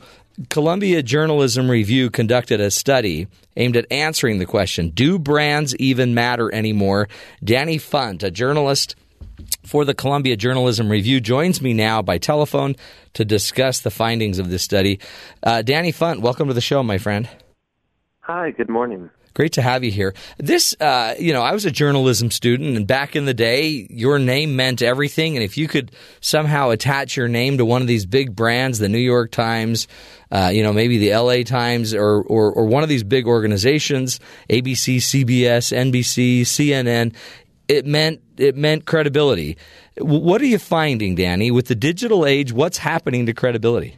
Columbia 0.49 1.04
Journalism 1.04 1.69
Review 1.69 2.10
conducted 2.10 2.60
a 2.60 2.71
study 2.71 3.28
aimed 3.56 3.78
at 3.78 3.91
answering 3.91 4.39
the 4.39 4.45
question: 4.45 4.89
Do 4.89 5.17
brands 5.17 5.76
even 5.78 6.13
matter 6.13 6.54
anymore? 6.54 7.08
Danny 7.43 7.78
Funt, 7.78 8.23
a 8.23 8.32
journalist 8.32 8.95
for 9.65 9.86
the 9.86 9.93
Columbia 9.93 10.36
Journalism 10.36 10.89
Review, 10.89 11.19
joins 11.19 11.62
me 11.62 11.73
now 11.73 12.02
by 12.02 12.17
telephone 12.17 12.76
to 13.13 13.26
discuss 13.26 13.80
the 13.80 13.91
findings 13.91 14.39
of 14.39 14.49
this 14.49 14.63
study. 14.63 14.99
Uh, 15.41 15.62
Danny 15.62 15.91
Funt, 15.91 16.21
welcome 16.21 16.47
to 16.47 16.54
the 16.54 16.62
show, 16.62 16.84
my 16.84 16.97
friend. 16.97 17.30
Hi, 18.21 18.52
good 18.52 18.69
morning. 18.69 19.10
Great 19.34 19.54
to 19.54 19.63
have 19.63 19.84
you 19.84 19.89
here. 19.89 20.13
This, 20.38 20.76
uh, 20.80 21.15
you 21.17 21.34
know, 21.34 21.41
I 21.41 21.54
was 21.54 21.65
a 21.65 21.72
journalism 21.72 22.30
student, 22.30 22.78
and 22.78 22.86
back 22.86 23.15
in 23.15 23.26
the 23.26 23.34
day, 23.34 23.88
your 23.89 24.19
name 24.19 24.56
meant 24.56 24.84
everything. 24.84 25.36
And 25.36 25.43
if 25.43 25.58
you 25.58 25.67
could 25.67 25.91
somehow 26.22 26.69
attach 26.69 27.17
your 27.17 27.28
name 27.28 27.58
to 27.58 27.65
one 27.65 27.82
of 27.82 27.88
these 27.88 28.06
big 28.06 28.36
brands, 28.36 28.78
the 28.78 28.89
New 28.89 29.00
York 29.00 29.32
Times, 29.32 29.88
uh, 30.32 30.52
you 30.54 30.62
know, 30.62 30.72
maybe 30.72 31.00
the 31.00 31.15
LA 31.15 31.41
Times, 31.41 31.96
or, 31.96 32.22
or 32.22 32.52
or 32.54 32.65
one 32.65 32.84
of 32.84 32.89
these 32.89 33.04
big 33.04 33.26
organizations, 33.26 34.19
ABC, 34.50 34.98
CBS, 34.98 35.72
NBC, 35.76 36.41
CNN, 36.41 37.15
it 37.67 37.88
meant 37.88 38.22
it 38.38 38.56
meant 38.56 38.86
credibility. 38.86 39.58
What 39.98 40.41
are 40.41 40.46
you 40.46 40.60
finding, 40.60 41.15
Danny, 41.15 41.50
with 41.50 41.67
the 41.67 41.76
digital 41.76 42.26
age? 42.26 42.54
What's 42.54 42.78
happening 42.78 43.26
to 43.26 43.34
credibility? 43.34 43.98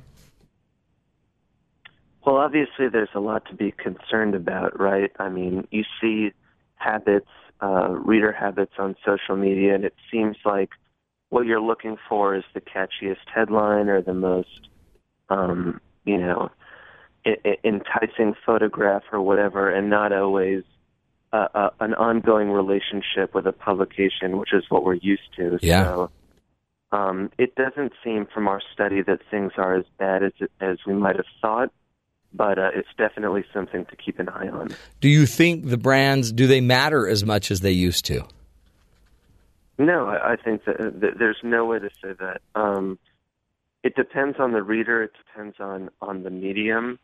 Well, 2.25 2.37
obviously, 2.37 2.89
there's 2.91 3.09
a 3.13 3.19
lot 3.19 3.45
to 3.49 3.55
be 3.55 3.71
concerned 3.71 4.33
about, 4.33 4.79
right? 4.79 5.11
I 5.19 5.29
mean, 5.29 5.67
you 5.69 5.83
see 6.01 6.31
habits, 6.75 7.29
uh, 7.61 7.89
reader 7.89 8.31
habits 8.31 8.73
on 8.79 8.95
social 9.05 9.35
media, 9.35 9.75
and 9.75 9.85
it 9.85 9.93
seems 10.11 10.37
like 10.43 10.71
what 11.29 11.45
you're 11.45 11.61
looking 11.61 11.97
for 12.09 12.35
is 12.35 12.43
the 12.53 12.61
catchiest 12.61 13.27
headline 13.33 13.89
or 13.89 14.01
the 14.01 14.13
most, 14.13 14.69
um, 15.29 15.79
you 16.05 16.17
know, 16.17 16.49
I- 17.25 17.37
I- 17.45 17.57
enticing 17.63 18.33
photograph 18.45 19.03
or 19.11 19.21
whatever, 19.21 19.69
and 19.69 19.89
not 19.89 20.11
always 20.11 20.63
uh, 21.33 21.47
uh, 21.53 21.69
an 21.81 21.93
ongoing 21.95 22.49
relationship 22.49 23.35
with 23.35 23.45
a 23.45 23.51
publication, 23.51 24.37
which 24.37 24.53
is 24.53 24.63
what 24.69 24.85
we're 24.85 24.93
used 24.93 25.33
to. 25.35 25.59
Yeah. 25.61 25.83
So, 25.83 26.09
um, 26.93 27.29
it 27.37 27.55
doesn't 27.55 27.91
seem 28.03 28.25
from 28.27 28.47
our 28.47 28.61
study 28.73 29.01
that 29.01 29.19
things 29.29 29.51
are 29.57 29.75
as 29.75 29.85
bad 29.97 30.23
as 30.23 30.31
as 30.61 30.77
we 30.87 30.93
might 30.93 31.17
have 31.17 31.25
thought, 31.41 31.71
but 32.35 32.59
uh, 32.59 32.69
it's 32.73 32.89
definitely 32.97 33.45
something 33.53 33.85
to 33.85 33.95
keep 33.95 34.19
an 34.19 34.29
eye 34.29 34.49
on. 34.49 34.69
Do 34.99 35.09
you 35.09 35.25
think 35.25 35.67
the 35.67 35.77
brands 35.77 36.31
do 36.31 36.47
they 36.47 36.61
matter 36.61 37.07
as 37.07 37.23
much 37.23 37.51
as 37.51 37.61
they 37.61 37.71
used 37.71 38.05
to? 38.05 38.25
No, 39.77 40.07
I, 40.07 40.33
I 40.33 40.35
think 40.35 40.65
that, 40.65 40.77
that 40.77 41.17
there's 41.19 41.39
no 41.43 41.65
way 41.65 41.79
to 41.79 41.89
say 42.01 42.13
that. 42.19 42.41
Um, 42.55 42.97
it 43.83 43.95
depends 43.95 44.37
on 44.39 44.51
the 44.51 44.63
reader. 44.63 45.03
It 45.03 45.11
depends 45.25 45.57
on 45.59 45.89
on 46.01 46.23
the 46.23 46.29
medium. 46.29 46.97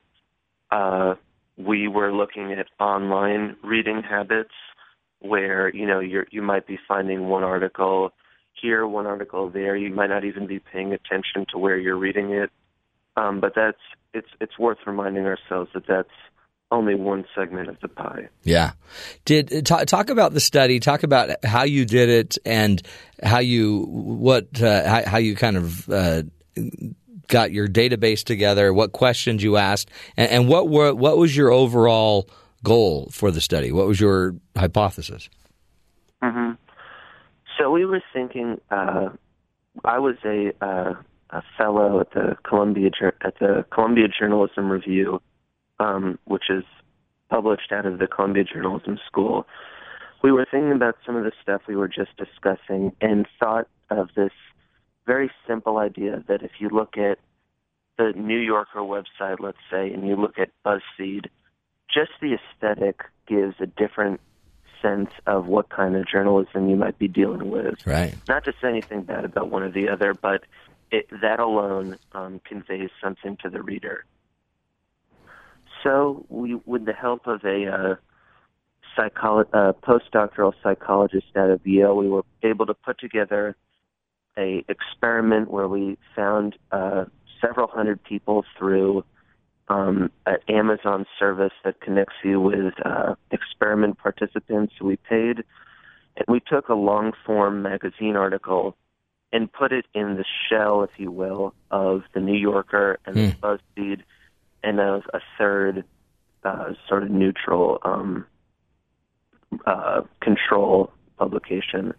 Uh, 0.71 1.15
we 1.57 1.87
were 1.87 2.11
looking 2.13 2.53
at 2.53 2.67
online 2.79 3.55
reading 3.63 4.01
habits, 4.01 4.53
where 5.19 5.69
you 5.69 5.85
know 5.85 5.99
you 5.99 6.25
you 6.31 6.41
might 6.41 6.65
be 6.65 6.79
finding 6.87 7.27
one 7.27 7.43
article 7.43 8.11
here, 8.59 8.87
one 8.87 9.05
article 9.05 9.49
there. 9.49 9.75
You 9.75 9.93
might 9.93 10.09
not 10.09 10.23
even 10.25 10.47
be 10.47 10.59
paying 10.59 10.93
attention 10.93 11.45
to 11.51 11.57
where 11.57 11.77
you're 11.77 11.97
reading 11.97 12.31
it. 12.31 12.49
Um, 13.17 13.39
but 13.39 13.53
that's 13.55 13.77
it's 14.13 14.29
it's 14.39 14.57
worth 14.59 14.79
reminding 14.85 15.25
ourselves 15.25 15.71
that 15.73 15.87
that's 15.87 16.09
only 16.71 16.95
one 16.95 17.25
segment 17.35 17.67
of 17.67 17.79
the 17.81 17.89
pie. 17.89 18.29
Yeah. 18.43 18.71
Did 19.25 19.65
talk, 19.65 19.85
talk 19.87 20.09
about 20.09 20.33
the 20.33 20.39
study? 20.39 20.79
Talk 20.79 21.03
about 21.03 21.43
how 21.43 21.63
you 21.63 21.85
did 21.85 22.09
it 22.09 22.37
and 22.45 22.81
how 23.21 23.39
you 23.39 23.85
what 23.89 24.61
uh, 24.61 24.87
how, 24.87 25.09
how 25.09 25.17
you 25.17 25.35
kind 25.35 25.57
of 25.57 25.89
uh, 25.89 26.23
got 27.27 27.51
your 27.51 27.67
database 27.67 28.23
together. 28.23 28.73
What 28.73 28.93
questions 28.93 29.43
you 29.43 29.57
asked, 29.57 29.89
and, 30.15 30.31
and 30.31 30.47
what 30.47 30.69
were 30.69 30.93
what 30.93 31.17
was 31.17 31.35
your 31.35 31.51
overall 31.51 32.29
goal 32.63 33.09
for 33.11 33.31
the 33.31 33.41
study? 33.41 33.71
What 33.71 33.87
was 33.87 33.99
your 33.99 34.35
hypothesis? 34.55 35.29
hmm 36.23 36.51
So 37.57 37.71
we 37.71 37.85
were 37.85 38.01
thinking. 38.13 38.61
Uh, 38.69 39.09
I 39.85 39.99
was 39.99 40.15
a 40.25 40.51
uh, 40.61 40.93
a 41.31 41.41
fellow 41.57 41.99
at 41.99 42.11
the 42.11 42.37
Columbia 42.43 42.89
at 43.21 43.35
the 43.39 43.65
Columbia 43.71 44.07
Journalism 44.07 44.69
Review, 44.69 45.21
um, 45.79 46.19
which 46.25 46.49
is 46.49 46.63
published 47.29 47.71
out 47.71 47.85
of 47.85 47.99
the 47.99 48.07
Columbia 48.07 48.43
Journalism 48.43 48.99
School. 49.07 49.47
We 50.23 50.31
were 50.31 50.45
thinking 50.49 50.73
about 50.73 50.95
some 51.05 51.15
of 51.15 51.23
the 51.23 51.31
stuff 51.41 51.61
we 51.67 51.75
were 51.75 51.87
just 51.87 52.15
discussing 52.17 52.91
and 53.01 53.27
thought 53.39 53.67
of 53.89 54.09
this 54.15 54.31
very 55.07 55.31
simple 55.47 55.77
idea 55.77 56.23
that 56.27 56.43
if 56.43 56.51
you 56.59 56.69
look 56.69 56.97
at 56.97 57.17
the 57.97 58.13
New 58.15 58.37
Yorker 58.37 58.79
website, 58.79 59.39
let's 59.39 59.57
say, 59.71 59.91
and 59.91 60.07
you 60.07 60.15
look 60.15 60.37
at 60.37 60.49
BuzzFeed, 60.65 61.27
just 61.93 62.11
the 62.21 62.35
aesthetic 62.35 63.01
gives 63.27 63.55
a 63.59 63.65
different 63.65 64.19
sense 64.81 65.09
of 65.27 65.47
what 65.47 65.69
kind 65.69 65.95
of 65.95 66.07
journalism 66.07 66.69
you 66.69 66.75
might 66.75 66.97
be 66.97 67.07
dealing 67.07 67.49
with. 67.49 67.85
Right. 67.85 68.15
Not 68.27 68.45
to 68.45 68.53
say 68.61 68.69
anything 68.69 69.03
bad 69.03 69.25
about 69.25 69.49
one 69.49 69.63
or 69.63 69.71
the 69.71 69.89
other, 69.89 70.13
but 70.13 70.43
it, 70.91 71.07
that 71.21 71.39
alone 71.39 71.97
um, 72.13 72.41
conveys 72.45 72.89
something 73.01 73.37
to 73.43 73.49
the 73.49 73.61
reader. 73.61 74.05
So, 75.83 76.25
we, 76.29 76.55
with 76.65 76.85
the 76.85 76.93
help 76.93 77.25
of 77.25 77.43
a 77.43 77.65
uh, 77.65 77.95
psycholo- 78.97 79.49
uh, 79.53 79.73
postdoctoral 79.73 80.53
psychologist 80.61 81.27
out 81.35 81.49
of 81.49 81.65
Yale, 81.65 81.95
we 81.95 82.09
were 82.09 82.23
able 82.43 82.65
to 82.65 82.73
put 82.73 82.99
together 82.99 83.55
a 84.37 84.63
experiment 84.69 85.49
where 85.49 85.67
we 85.67 85.97
found 86.15 86.57
uh, 86.71 87.05
several 87.41 87.67
hundred 87.67 88.03
people 88.03 88.45
through 88.57 89.03
um, 89.69 90.11
an 90.25 90.37
Amazon 90.47 91.05
service 91.17 91.53
that 91.63 91.79
connects 91.81 92.15
you 92.23 92.39
with 92.39 92.73
uh, 92.85 93.15
experiment 93.31 93.97
participants. 93.97 94.73
We 94.81 94.97
paid, 94.97 95.43
and 96.17 96.25
we 96.27 96.41
took 96.41 96.69
a 96.69 96.73
long 96.73 97.13
form 97.25 97.61
magazine 97.61 98.15
article 98.15 98.75
and 99.33 99.51
put 99.51 99.71
it 99.71 99.85
in 99.93 100.15
the 100.15 100.25
shell, 100.49 100.83
if 100.83 100.91
you 100.97 101.11
will, 101.11 101.53
of 101.69 102.03
the 102.13 102.19
New 102.19 102.37
Yorker 102.37 102.99
and 103.05 103.15
the 103.15 103.35
BuzzFeed, 103.77 104.01
and 104.63 104.79
of 104.79 105.03
a 105.13 105.19
third 105.37 105.85
uh, 106.43 106.73
sort 106.87 107.03
of 107.03 107.09
neutral 107.09 107.79
um, 107.83 108.25
uh, 109.65 110.01
control 110.19 110.91
publication, 111.17 111.93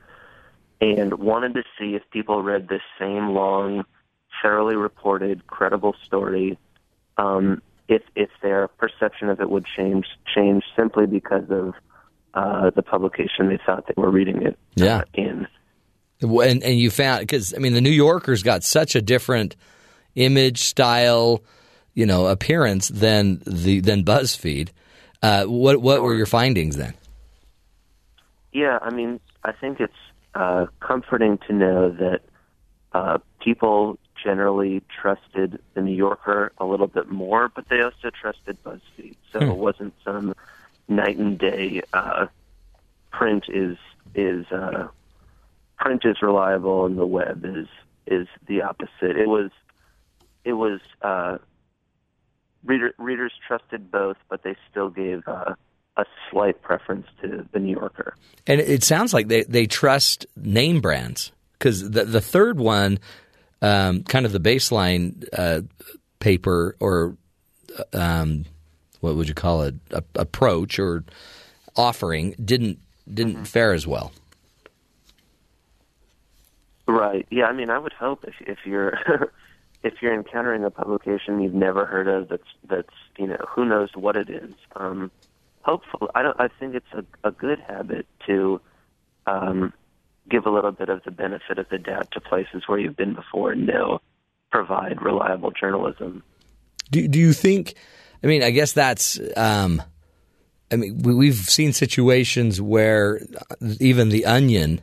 and 0.80 1.14
wanted 1.14 1.54
to 1.54 1.62
see 1.78 1.94
if 1.94 2.02
people 2.10 2.42
read 2.42 2.68
this 2.68 2.82
same 2.98 3.30
long, 3.30 3.84
thoroughly 4.42 4.76
reported, 4.76 5.46
credible 5.46 5.94
story. 6.04 6.58
Um, 7.16 7.62
if 7.88 8.02
if 8.14 8.30
their 8.42 8.68
perception 8.68 9.28
of 9.28 9.40
it 9.40 9.50
would 9.50 9.66
change 9.76 10.06
change 10.34 10.64
simply 10.76 11.06
because 11.06 11.48
of 11.50 11.74
uh, 12.34 12.70
the 12.70 12.82
publication 12.82 13.48
they 13.48 13.58
thought 13.64 13.86
they 13.86 13.94
were 13.96 14.10
reading 14.10 14.42
it 14.42 14.58
Yeah. 14.74 14.98
uh, 14.98 15.04
in. 15.14 15.46
And 16.22 16.62
and 16.62 16.78
you 16.78 16.90
found 16.90 17.20
because 17.20 17.52
I 17.54 17.58
mean 17.58 17.74
the 17.74 17.80
New 17.80 17.90
Yorker's 17.90 18.42
got 18.42 18.62
such 18.62 18.94
a 18.94 19.02
different 19.02 19.56
image, 20.14 20.60
style, 20.60 21.42
you 21.94 22.06
know, 22.06 22.26
appearance 22.26 22.88
than 22.88 23.42
the 23.46 23.80
than 23.80 24.04
BuzzFeed. 24.04 24.68
Uh, 25.22 25.44
what 25.44 25.80
what 25.80 26.02
were 26.02 26.14
your 26.14 26.26
findings 26.26 26.76
then? 26.76 26.94
Yeah, 28.52 28.78
I 28.82 28.90
mean, 28.90 29.20
I 29.44 29.52
think 29.52 29.80
it's 29.80 29.92
uh, 30.34 30.66
comforting 30.80 31.38
to 31.46 31.52
know 31.52 31.90
that 31.90 32.20
uh, 32.92 33.18
people 33.40 33.98
generally 34.22 34.82
trusted 35.00 35.58
the 35.74 35.80
New 35.80 35.94
Yorker 35.94 36.52
a 36.58 36.64
little 36.64 36.86
bit 36.86 37.10
more, 37.10 37.48
but 37.48 37.68
they 37.68 37.80
also 37.80 38.10
trusted 38.10 38.62
BuzzFeed. 38.62 39.16
So 39.32 39.40
Hmm. 39.40 39.50
it 39.50 39.56
wasn't 39.56 39.94
some 40.04 40.34
night 40.88 41.16
and 41.16 41.38
day. 41.38 41.82
Uh, 41.92 42.26
print 43.10 43.44
is 43.48 43.76
is 44.14 44.46
uh, 44.52 44.88
print 45.82 46.02
is 46.04 46.16
reliable, 46.22 46.86
and 46.86 46.96
the 46.96 47.06
web 47.06 47.44
is 47.44 47.66
is 48.06 48.26
the 48.46 48.62
opposite. 48.62 49.16
It 49.16 49.28
was 49.28 49.50
it 50.44 50.54
was 50.54 50.80
uh, 51.02 51.38
reader, 52.64 52.94
readers 52.98 53.32
trusted 53.46 53.90
both, 53.90 54.16
but 54.28 54.42
they 54.42 54.56
still 54.70 54.88
gave 54.88 55.26
uh, 55.26 55.54
a 55.96 56.04
slight 56.30 56.62
preference 56.62 57.06
to 57.20 57.46
the 57.52 57.58
New 57.58 57.76
Yorker. 57.76 58.14
And 58.46 58.60
it 58.60 58.82
sounds 58.82 59.12
like 59.12 59.28
they, 59.28 59.42
they 59.44 59.66
trust 59.66 60.26
name 60.36 60.80
brands 60.80 61.32
because 61.58 61.90
the 61.90 62.04
the 62.04 62.20
third 62.20 62.58
one, 62.58 62.98
um, 63.60 64.04
kind 64.04 64.24
of 64.26 64.32
the 64.32 64.40
baseline 64.40 65.26
uh, 65.36 65.62
paper 66.20 66.76
or 66.80 67.16
um, 67.92 68.44
what 69.00 69.16
would 69.16 69.28
you 69.28 69.34
call 69.34 69.62
it, 69.62 69.74
a, 69.90 70.02
approach 70.14 70.78
or 70.78 71.04
offering 71.76 72.34
didn't 72.42 72.78
didn't 73.12 73.44
fare 73.46 73.72
as 73.72 73.86
well. 73.86 74.12
Right. 76.86 77.26
Yeah. 77.30 77.44
I 77.44 77.52
mean, 77.52 77.70
I 77.70 77.78
would 77.78 77.92
hope 77.92 78.24
if 78.24 78.34
if 78.40 78.58
you're 78.64 78.98
if 79.82 79.94
you're 80.00 80.14
encountering 80.14 80.64
a 80.64 80.70
publication 80.70 81.40
you've 81.40 81.54
never 81.54 81.84
heard 81.84 82.08
of 82.08 82.28
that's 82.28 82.42
that's 82.68 82.94
you 83.18 83.26
know 83.26 83.38
who 83.48 83.64
knows 83.64 83.90
what 83.94 84.16
it 84.16 84.28
is. 84.30 84.54
Um, 84.76 85.10
hopeful. 85.62 86.10
I 86.14 86.22
don't. 86.22 86.38
I 86.40 86.48
think 86.48 86.74
it's 86.74 86.92
a, 86.92 87.04
a 87.28 87.30
good 87.30 87.60
habit 87.60 88.06
to 88.26 88.60
um, 89.26 89.72
give 90.28 90.46
a 90.46 90.50
little 90.50 90.72
bit 90.72 90.88
of 90.88 91.02
the 91.04 91.10
benefit 91.10 91.58
of 91.58 91.68
the 91.68 91.78
doubt 91.78 92.10
to 92.12 92.20
places 92.20 92.64
where 92.66 92.78
you've 92.78 92.96
been 92.96 93.14
before 93.14 93.52
and 93.52 93.66
know 93.66 94.00
provide 94.50 95.02
reliable 95.02 95.50
journalism. 95.50 96.22
Do 96.90 97.06
do 97.08 97.18
you 97.18 97.32
think? 97.32 97.74
I 98.22 98.26
mean, 98.26 98.42
I 98.42 98.50
guess 98.50 98.72
that's. 98.72 99.18
Um, 99.36 99.82
I 100.70 100.76
mean, 100.76 101.02
we, 101.02 101.14
we've 101.14 101.34
seen 101.34 101.72
situations 101.72 102.60
where 102.60 103.20
even 103.78 104.08
the 104.08 104.24
Onion 104.24 104.80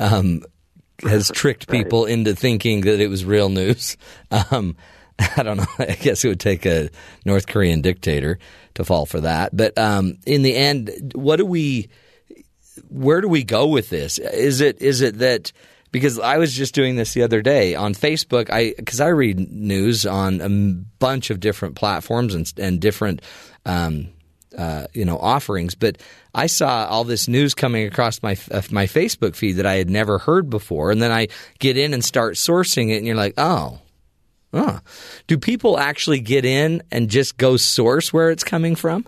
um, 0.00 0.42
has 1.02 1.30
tricked 1.34 1.68
people 1.68 2.04
into 2.06 2.34
thinking 2.34 2.82
that 2.82 3.00
it 3.00 3.08
was 3.08 3.24
real 3.24 3.48
news. 3.48 3.96
Um, 4.50 4.76
I 5.36 5.42
don't 5.42 5.56
know. 5.56 5.66
I 5.78 5.96
guess 6.00 6.24
it 6.24 6.28
would 6.28 6.40
take 6.40 6.64
a 6.64 6.90
North 7.24 7.46
Korean 7.46 7.80
dictator 7.80 8.38
to 8.74 8.84
fall 8.84 9.06
for 9.06 9.20
that. 9.20 9.56
But 9.56 9.76
um, 9.76 10.18
in 10.26 10.42
the 10.42 10.54
end, 10.54 11.12
what 11.14 11.36
do 11.36 11.46
we? 11.46 11.88
Where 12.88 13.20
do 13.20 13.28
we 13.28 13.42
go 13.42 13.66
with 13.66 13.90
this? 13.90 14.18
Is 14.18 14.60
it 14.60 14.80
is 14.80 15.00
it 15.00 15.18
that? 15.18 15.52
Because 15.90 16.18
I 16.18 16.36
was 16.36 16.54
just 16.54 16.74
doing 16.74 16.96
this 16.96 17.14
the 17.14 17.22
other 17.22 17.42
day 17.42 17.74
on 17.74 17.94
Facebook. 17.94 18.50
I 18.50 18.74
because 18.76 19.00
I 19.00 19.08
read 19.08 19.38
news 19.50 20.06
on 20.06 20.40
a 20.40 20.48
bunch 20.98 21.30
of 21.30 21.40
different 21.40 21.74
platforms 21.74 22.34
and 22.34 22.52
and 22.58 22.80
different. 22.80 23.22
Um, 23.66 24.10
uh, 24.56 24.86
you 24.94 25.04
know 25.04 25.18
offerings, 25.18 25.74
but 25.74 25.98
I 26.34 26.46
saw 26.46 26.86
all 26.86 27.04
this 27.04 27.28
news 27.28 27.54
coming 27.54 27.86
across 27.86 28.22
my 28.22 28.36
uh, 28.50 28.62
my 28.70 28.86
Facebook 28.86 29.34
feed 29.34 29.54
that 29.54 29.66
I 29.66 29.74
had 29.74 29.90
never 29.90 30.18
heard 30.18 30.48
before, 30.48 30.90
and 30.90 31.02
then 31.02 31.12
I 31.12 31.28
get 31.58 31.76
in 31.76 31.94
and 31.94 32.04
start 32.04 32.34
sourcing 32.34 32.90
it, 32.90 32.98
and 32.98 33.06
you're 33.06 33.16
like, 33.16 33.34
oh, 33.36 33.80
oh, 34.52 34.80
do 35.26 35.38
people 35.38 35.78
actually 35.78 36.20
get 36.20 36.44
in 36.44 36.82
and 36.90 37.10
just 37.10 37.36
go 37.36 37.56
source 37.56 38.12
where 38.12 38.30
it's 38.30 38.44
coming 38.44 38.74
from? 38.74 39.06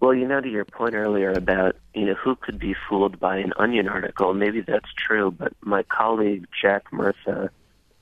Well, 0.00 0.14
you 0.14 0.26
know, 0.26 0.40
to 0.40 0.48
your 0.48 0.64
point 0.64 0.94
earlier 0.94 1.30
about 1.30 1.76
you 1.94 2.06
know 2.06 2.14
who 2.14 2.34
could 2.34 2.58
be 2.58 2.74
fooled 2.88 3.20
by 3.20 3.38
an 3.38 3.52
Onion 3.58 3.88
article, 3.88 4.34
maybe 4.34 4.60
that's 4.60 4.92
true. 4.96 5.30
But 5.30 5.52
my 5.60 5.84
colleague 5.84 6.46
Jack 6.60 6.92
Murtha 6.92 7.50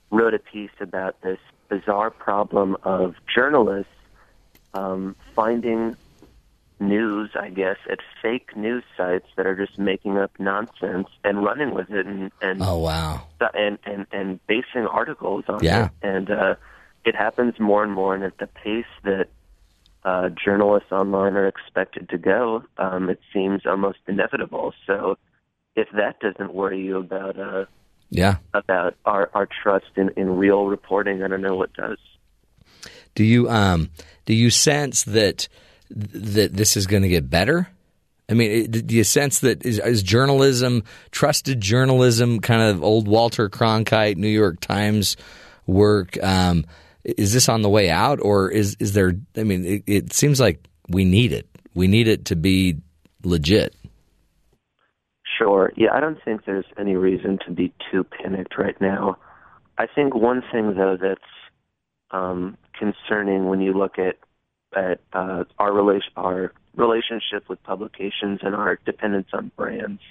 wrote 0.09 0.33
a 0.33 0.39
piece 0.39 0.71
about 0.79 1.21
this 1.21 1.39
bizarre 1.69 2.09
problem 2.09 2.75
of 2.83 3.15
journalists 3.33 3.91
um, 4.73 5.15
finding 5.35 5.95
news, 6.79 7.31
I 7.39 7.49
guess, 7.49 7.77
at 7.89 7.99
fake 8.21 8.55
news 8.55 8.83
sites 8.97 9.27
that 9.37 9.45
are 9.45 9.55
just 9.55 9.77
making 9.77 10.17
up 10.17 10.31
nonsense 10.39 11.07
and 11.23 11.43
running 11.43 11.73
with 11.73 11.89
it, 11.91 12.05
and 12.05 12.31
and 12.41 12.61
oh 12.61 12.79
wow, 12.79 13.27
and 13.53 13.77
and 13.85 14.05
and 14.11 14.39
basing 14.47 14.87
articles 14.87 15.45
on 15.47 15.63
Yeah. 15.63 15.85
it, 15.85 15.91
and 16.01 16.31
uh, 16.31 16.55
it 17.05 17.15
happens 17.15 17.59
more 17.59 17.83
and 17.83 17.93
more, 17.93 18.15
and 18.15 18.23
at 18.23 18.37
the 18.39 18.47
pace 18.47 18.85
that 19.03 19.27
uh, 20.03 20.29
journalists 20.43 20.91
online 20.91 21.35
are 21.35 21.47
expected 21.47 22.09
to 22.09 22.17
go, 22.17 22.63
um, 22.77 23.09
it 23.09 23.19
seems 23.31 23.65
almost 23.65 23.99
inevitable. 24.07 24.73
So, 24.87 25.17
if 25.75 25.87
that 25.93 26.19
doesn't 26.19 26.53
worry 26.53 26.81
you 26.81 26.97
about 26.97 27.37
uh, 27.39 27.65
Yeah. 28.09 28.37
about 28.53 28.95
our, 29.05 29.29
our 29.33 29.47
trust 29.63 29.91
in, 29.95 30.09
in 30.17 30.37
real 30.37 30.65
reporting, 30.65 31.23
I 31.23 31.27
don't 31.27 31.41
know 31.41 31.55
what 31.55 31.73
does. 31.73 31.99
Do 33.13 33.23
you 33.23 33.49
um 33.49 33.89
do 34.31 34.37
you 34.37 34.49
sense 34.49 35.03
that 35.03 35.49
that 35.89 36.53
this 36.53 36.77
is 36.77 36.87
going 36.87 37.03
to 37.03 37.09
get 37.09 37.29
better? 37.29 37.67
I 38.29 38.33
mean, 38.33 38.71
do 38.71 38.95
you 38.95 39.03
sense 39.03 39.41
that 39.41 39.65
is, 39.65 39.77
is 39.79 40.03
journalism, 40.03 40.85
trusted 41.11 41.59
journalism, 41.59 42.39
kind 42.39 42.61
of 42.61 42.81
old 42.81 43.09
Walter 43.09 43.49
Cronkite, 43.49 44.15
New 44.15 44.29
York 44.29 44.61
Times 44.61 45.17
work? 45.67 46.17
Um, 46.23 46.63
is 47.03 47.33
this 47.33 47.49
on 47.49 47.61
the 47.61 47.67
way 47.67 47.89
out, 47.89 48.21
or 48.21 48.49
is 48.49 48.77
is 48.79 48.93
there? 48.93 49.15
I 49.35 49.43
mean, 49.43 49.65
it, 49.65 49.83
it 49.85 50.13
seems 50.13 50.39
like 50.39 50.65
we 50.87 51.03
need 51.03 51.33
it. 51.33 51.45
We 51.73 51.87
need 51.87 52.07
it 52.07 52.23
to 52.27 52.37
be 52.37 52.77
legit. 53.25 53.75
Sure. 55.37 55.73
Yeah, 55.75 55.89
I 55.93 55.99
don't 55.99 56.23
think 56.23 56.45
there's 56.45 56.71
any 56.79 56.95
reason 56.95 57.37
to 57.45 57.51
be 57.51 57.73
too 57.91 58.05
panicked 58.05 58.57
right 58.57 58.79
now. 58.79 59.17
I 59.77 59.87
think 59.93 60.15
one 60.15 60.41
thing 60.53 60.75
though 60.77 60.95
that's 60.95 61.19
um, 62.11 62.55
concerning 62.81 63.45
when 63.45 63.61
you 63.61 63.73
look 63.73 63.99
at 63.99 64.17
at 64.75 65.01
uh, 65.13 65.43
our 65.59 65.71
relation 65.71 66.11
our 66.15 66.51
relationship 66.75 67.47
with 67.47 67.61
publications 67.63 68.39
and 68.41 68.55
our 68.55 68.79
dependence 68.85 69.27
on 69.33 69.51
brands 69.55 70.01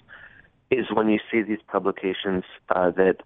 is 0.71 0.87
when 0.93 1.09
you 1.09 1.19
see 1.31 1.43
these 1.43 1.65
publications 1.67 2.45
uh, 2.69 2.91
that 2.91 3.17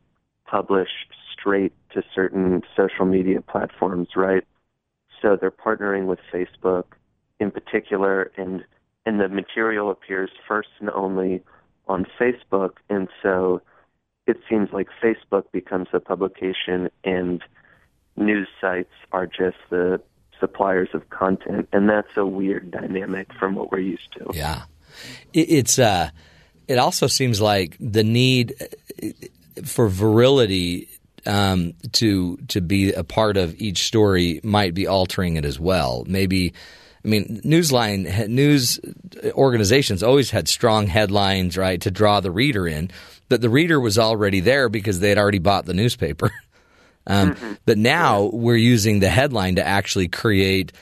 publish 0.47 0.89
straight 1.31 1.75
to 1.93 2.03
certain 2.15 2.63
social 2.75 3.05
media 3.05 3.43
platforms, 3.43 4.09
right? 4.17 4.45
So 5.21 5.37
they're 5.39 5.51
partnering 5.51 6.07
with 6.07 6.21
Facebook 6.33 6.85
in 7.39 7.51
particular, 7.51 8.31
and 8.39 8.65
and 9.05 9.21
the 9.21 9.29
material 9.29 9.91
appears 9.91 10.31
first 10.49 10.71
and 10.81 10.89
only 10.91 11.43
on 11.87 12.07
Facebook, 12.19 12.77
and 12.89 13.09
so 13.23 13.61
it 14.27 14.39
seems 14.49 14.71
like 14.73 14.89
Facebook 15.03 15.45
becomes 15.53 15.89
the 15.93 16.01
publication, 16.01 16.89
and 17.03 17.43
news 18.17 18.49
sites 18.61 18.93
are 19.13 19.27
just 19.27 19.57
the 19.71 20.01
suppliers 20.41 20.89
of 20.93 21.09
content, 21.11 21.69
and 21.73 21.89
that's 21.89 22.17
a 22.17 22.27
weird 22.27 22.71
dynamic 22.71 23.33
from 23.35 23.55
what 23.55 23.71
we're 23.73 23.79
used 23.79 24.13
to. 24.13 24.27
Yeah, 24.33 24.65
it, 25.33 25.51
it's 25.51 25.79
uh, 25.79 26.11
it 26.69 26.79
also 26.79 27.07
seems 27.07 27.41
like 27.41 27.77
the 27.81 28.05
need 28.05 28.55
uh, 28.61 29.09
for 29.65 29.89
virility 29.89 30.89
um, 31.27 31.75
to 31.93 32.37
to 32.49 32.61
be 32.61 32.93
a 32.93 33.05
part 33.05 33.37
of 33.37 33.61
each 33.61 33.85
story 33.85 34.41
might 34.43 34.75
be 34.75 34.87
altering 34.87 35.37
it 35.37 35.45
as 35.45 35.59
well. 35.59 36.05
Maybe. 36.07 36.53
I 36.97 37.11
mean, 37.11 37.43
Newsline 37.45 38.29
news 38.29 38.81
organizations 39.33 40.03
always 40.03 40.31
had 40.31 40.49
strong 40.49 40.87
headlines, 40.87 41.59
right, 41.59 41.79
to 41.83 41.91
draw 41.91 42.21
the 42.21 42.31
reader 42.31 42.67
in. 42.67 42.91
But 43.29 43.43
the 43.43 43.51
reader 43.51 43.79
was 43.79 43.99
already 43.99 44.41
there 44.41 44.71
because 44.71 45.01
they 45.01 45.11
had 45.11 45.19
already 45.19 45.39
bought 45.39 45.67
the 45.67 45.75
newspaper. 45.75 46.31
Um, 47.07 47.35
Mm-hmm. 47.35 47.53
But 47.67 47.79
now 47.79 48.31
we're 48.33 48.57
using 48.57 49.01
the 49.01 49.09
headline 49.09 49.57
to 49.57 49.67
actually 49.67 50.09
create 50.09 50.73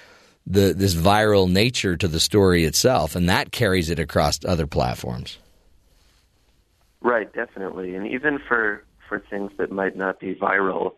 the 0.47 0.75
this 0.75 0.95
viral 0.95 1.51
nature 1.51 1.97
to 1.97 2.09
the 2.09 2.21
story 2.21 2.65
itself, 2.65 3.15
and 3.15 3.29
that 3.29 3.53
carries 3.53 3.91
it 3.91 3.99
across 3.99 4.45
other 4.45 4.67
platforms. 4.67 5.39
Right, 7.01 7.33
definitely. 7.33 7.95
And 7.95 8.07
even 8.07 8.39
for, 8.39 8.85
for 9.09 9.19
things 9.19 9.51
that 9.59 9.73
might 9.73 9.97
not 9.97 10.21
be 10.21 10.35
viral, 10.35 10.95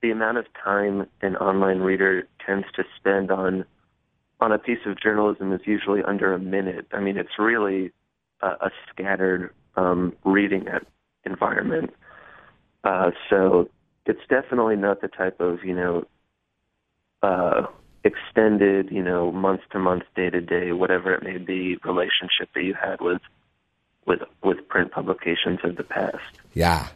the 0.00 0.10
amount 0.10 0.38
of 0.38 0.46
time 0.62 1.06
an 1.22 1.36
online 1.36 1.80
reader 1.80 2.28
tends 2.44 2.66
to 2.76 2.84
spend 2.96 3.30
on 3.30 3.64
on 4.40 4.52
a 4.52 4.58
piece 4.58 4.78
of 4.86 4.98
journalism 4.98 5.52
is 5.52 5.60
usually 5.66 6.02
under 6.02 6.32
a 6.32 6.38
minute. 6.38 6.86
I 6.92 7.00
mean, 7.00 7.18
it's 7.18 7.38
really 7.38 7.92
a, 8.40 8.46
a 8.46 8.70
scattered 8.88 9.52
um, 9.76 10.14
reading 10.24 10.66
environment. 11.26 11.92
Uh, 12.82 13.10
so 13.28 13.68
it's 14.06 14.20
definitely 14.28 14.76
not 14.76 15.00
the 15.00 15.08
type 15.08 15.40
of 15.40 15.64
you 15.64 15.74
know 15.74 16.04
uh, 17.22 17.66
extended, 18.04 18.90
you 18.90 19.02
know, 19.02 19.30
month 19.30 19.60
to 19.72 19.78
month, 19.78 20.04
day 20.16 20.30
to 20.30 20.40
day, 20.40 20.72
whatever 20.72 21.14
it 21.14 21.22
may 21.22 21.38
be, 21.38 21.76
relationship 21.84 22.48
that 22.54 22.62
you 22.62 22.74
had 22.74 23.00
with 23.00 23.20
with 24.06 24.20
with 24.42 24.66
print 24.68 24.90
publications 24.90 25.60
of 25.64 25.76
the 25.76 25.84
past. 25.84 26.40
Yeah, 26.54 26.88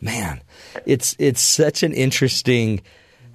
man, 0.00 0.42
it's 0.86 1.16
it's 1.18 1.40
such 1.40 1.82
an 1.82 1.92
interesting 1.92 2.82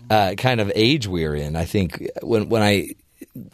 uh, 0.09 0.35
kind 0.37 0.61
of 0.61 0.71
age 0.75 1.07
we're 1.07 1.35
in. 1.35 1.55
I 1.55 1.65
think 1.65 2.09
when 2.21 2.49
when 2.49 2.61
I 2.61 2.89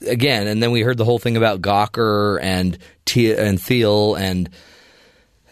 again, 0.05 0.47
and 0.47 0.61
then 0.61 0.71
we 0.71 0.81
heard 0.81 0.97
the 0.97 1.05
whole 1.05 1.19
thing 1.19 1.37
about 1.37 1.61
Gawker 1.61 2.39
and 2.41 2.77
T- 3.05 3.33
and 3.33 3.59
Thiel 3.61 4.15
and. 4.15 4.49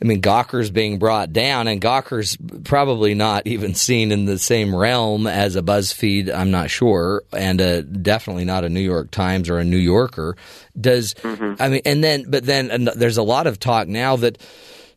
I 0.01 0.05
mean, 0.05 0.21
Gawker's 0.21 0.69
being 0.69 0.99
brought 0.99 1.33
down, 1.33 1.67
and 1.67 1.81
Gawker's 1.81 2.38
probably 2.63 3.15
not 3.15 3.47
even 3.47 3.73
seen 3.73 4.12
in 4.12 4.25
the 4.25 4.38
same 4.38 4.75
realm 4.75 5.25
as 5.25 5.55
a 5.55 5.62
BuzzFeed. 5.62 6.33
I'm 6.33 6.51
not 6.51 6.69
sure, 6.69 7.23
and 7.33 7.60
uh, 7.60 7.81
definitely 7.81 8.45
not 8.45 8.63
a 8.63 8.69
New 8.69 8.81
York 8.81 9.10
Times 9.10 9.49
or 9.49 9.57
a 9.57 9.63
New 9.63 9.77
Yorker. 9.77 10.36
Does 10.79 11.15
I 11.60 11.69
mean? 11.69 11.81
And 11.86 12.03
then, 12.03 12.25
but 12.29 12.45
then 12.45 12.89
there's 12.95 13.17
a 13.17 13.23
lot 13.23 13.47
of 13.47 13.60
talk 13.60 13.88
now 13.88 14.17
that 14.17 14.38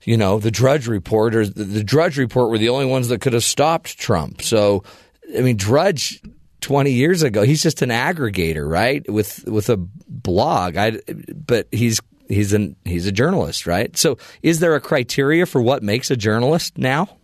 you 0.03 0.17
know 0.17 0.39
the 0.39 0.51
Drudge 0.51 0.87
Report 0.87 1.35
or 1.35 1.47
the, 1.47 1.65
the 1.65 1.85
Drudge 1.85 2.19
Report 2.19 2.51
were 2.51 2.59
the 2.59 2.69
only 2.69 2.87
ones 2.87 3.09
that 3.09 3.23
could 3.23 3.33
have 3.33 3.45
stopped 3.45 3.99
Trump. 3.99 4.43
So, 4.43 4.85
I 5.37 5.41
mean, 5.41 5.57
Drudge. 5.57 6.23
20 6.63 6.91
years 6.91 7.23
ago 7.23 7.41
he's 7.41 7.63
just 7.63 7.81
an 7.81 7.89
aggregator 7.89 8.69
right 8.69 9.11
with 9.11 9.49
with 9.49 9.71
a 9.71 9.79
blog 9.79 10.77
I, 10.77 11.01
but 11.35 11.69
he's 11.73 12.01
he's 12.31 12.53
an 12.53 12.77
he's 12.85 13.07
a 13.07 13.13
journalist, 13.13 13.67
right? 13.67 13.97
So, 13.97 14.17
is 14.43 14.61
there 14.61 14.75
a 14.75 14.81
criteria 14.81 15.47
for 15.47 15.61
what 15.61 15.83
makes 15.83 16.11
a 16.11 16.17
journalist 16.17 16.79
now? 16.79 17.19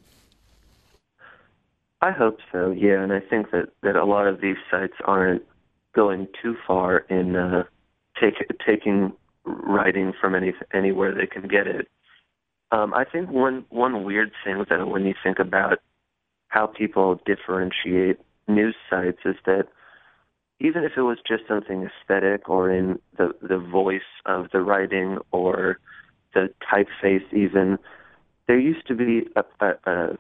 I 2.03 2.11
hope 2.11 2.39
so. 2.53 2.71
Yeah, 2.71 3.03
and 3.03 3.13
I 3.13 3.21
think 3.21 3.51
that 3.53 3.71
that 3.83 3.97
a 3.97 4.05
lot 4.05 4.27
of 4.27 4.41
these 4.41 4.57
sites 4.71 4.95
aren't 5.05 5.43
going 5.95 6.29
too 6.43 6.57
far 6.67 6.99
in 6.99 7.37
uh, 7.37 7.65
take, 8.21 8.35
taking 8.67 9.13
writing 9.45 10.13
from 10.21 10.35
any 10.35 10.53
anywhere 10.75 11.15
they 11.15 11.27
can 11.27 11.49
get 11.49 11.67
it. 11.67 11.89
Um, 12.73 12.93
I 12.93 13.05
think 13.05 13.31
one 13.31 13.65
one 13.71 14.05
weird 14.05 14.33
thing 14.45 14.65
that 14.69 14.89
when 14.89 15.07
you 15.07 15.15
think 15.23 15.39
about 15.39 15.79
how 16.49 16.67
people 16.67 17.21
differentiate 17.25 18.19
news 18.49 18.75
sites 18.91 19.21
is 19.25 19.37
that 19.47 19.69
even 20.61 20.85
if 20.85 20.93
it 20.97 21.03
was 21.03 21.19
just 21.27 21.43
something 21.47 21.89
aesthetic 21.89 22.49
or 22.49 22.71
in 22.71 22.99
the 23.17 23.35
the 23.43 23.59
voice 23.59 24.01
of 24.25 24.47
the 24.53 24.61
writing 24.61 25.19
or 25.31 25.79
the 26.35 26.49
typeface 26.73 27.33
even 27.33 27.79
there 28.47 28.59
used 28.59 28.87
to 28.87 28.95
be 28.95 29.27
a, 29.37 29.45
a, 29.65 29.91
a 29.91 30.19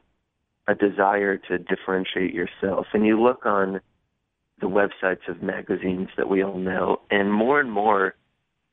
a 0.69 0.75
desire 0.75 1.37
to 1.37 1.59
differentiate 1.59 2.35
yourself. 2.35 2.87
And 2.93 3.07
you 3.07 3.23
look 3.23 3.47
on 3.47 3.81
the 4.61 4.67
websites 4.67 5.29
of 5.29 5.41
magazines 5.41 6.09
that 6.17 6.29
we 6.29 6.43
all 6.43 6.59
know 6.59 7.01
and 7.11 7.33
more 7.33 7.61
and 7.61 7.71
more 7.71 8.17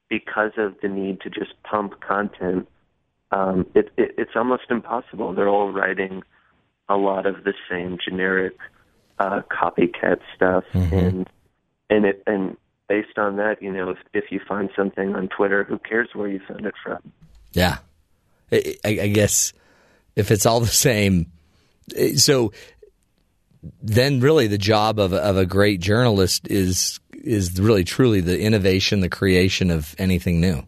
because 0.10 0.52
of 0.58 0.76
the 0.82 0.88
need 0.88 1.21
to 1.21 1.30
just 1.30 1.52
pump 1.63 1.99
content 2.02 2.67
um, 3.34 3.65
it, 3.73 3.89
it, 3.97 4.13
it's 4.17 4.32
almost 4.36 4.63
impossible. 4.69 5.34
They're 5.34 5.49
all 5.49 5.71
writing 5.71 6.21
a 6.88 6.95
lot 6.95 7.26
of 7.26 7.43
the 7.43 7.54
same 7.69 7.97
generic 8.04 8.56
uh, 9.17 9.41
copycat 9.52 10.19
stuff 10.36 10.65
and 10.73 11.28
and 11.93 12.06
it 12.06 12.23
and 12.25 12.58
based 12.89 13.17
on 13.17 13.38
that, 13.38 13.62
you 13.62 13.71
know, 13.71 13.91
if 13.91 13.97
if 14.13 14.32
you 14.32 14.39
find 14.47 14.69
something 14.75 15.15
on 15.15 15.29
Twitter, 15.29 15.63
who 15.63 15.77
cares 15.77 16.10
where 16.13 16.27
you 16.27 16.39
found 16.47 16.65
it 16.65 16.73
from? 16.84 16.99
Yeah, 17.53 17.77
I, 18.51 18.75
I 18.84 19.08
guess 19.08 19.53
if 20.15 20.32
it's 20.32 20.45
all 20.45 20.60
the 20.60 20.67
same, 20.67 21.32
eh, 21.95 22.15
so 22.15 22.51
then 23.82 24.19
really 24.19 24.47
the 24.47 24.58
job 24.58 24.99
of 24.99 25.13
a, 25.13 25.17
of 25.17 25.38
a 25.38 25.45
great 25.45 25.79
journalist 25.79 26.47
is 26.49 26.99
is 27.13 27.60
really 27.60 27.84
truly 27.84 28.19
the 28.19 28.39
innovation, 28.39 28.99
the 28.99 29.10
creation 29.10 29.69
of 29.69 29.95
anything 29.97 30.41
new. 30.41 30.63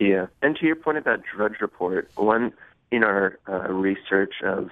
Yeah, 0.00 0.26
and 0.42 0.56
to 0.56 0.66
your 0.66 0.76
point 0.76 0.98
about 0.98 1.20
Drudge 1.22 1.60
Report, 1.60 2.10
one 2.16 2.52
in 2.90 3.04
our 3.04 3.38
uh, 3.48 3.72
research 3.72 4.34
of 4.42 4.70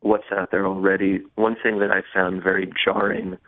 what's 0.00 0.30
out 0.30 0.50
there 0.50 0.66
already, 0.66 1.22
one 1.36 1.56
thing 1.62 1.78
that 1.78 1.90
I 1.90 2.02
found 2.14 2.42
very 2.42 2.70
jarring 2.84 3.38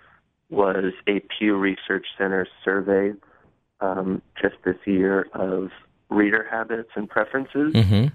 was 0.51 0.93
a 1.07 1.21
Pew 1.39 1.57
Research 1.57 2.07
Center 2.19 2.47
survey 2.65 3.13
um, 3.81 4.21
just 4.41 4.57
this 4.65 4.77
year 4.85 5.29
of 5.33 5.71
reader 6.09 6.47
habits 6.51 6.91
and 6.97 7.09
preferences. 7.09 7.73
Mm-hmm. 7.73 8.07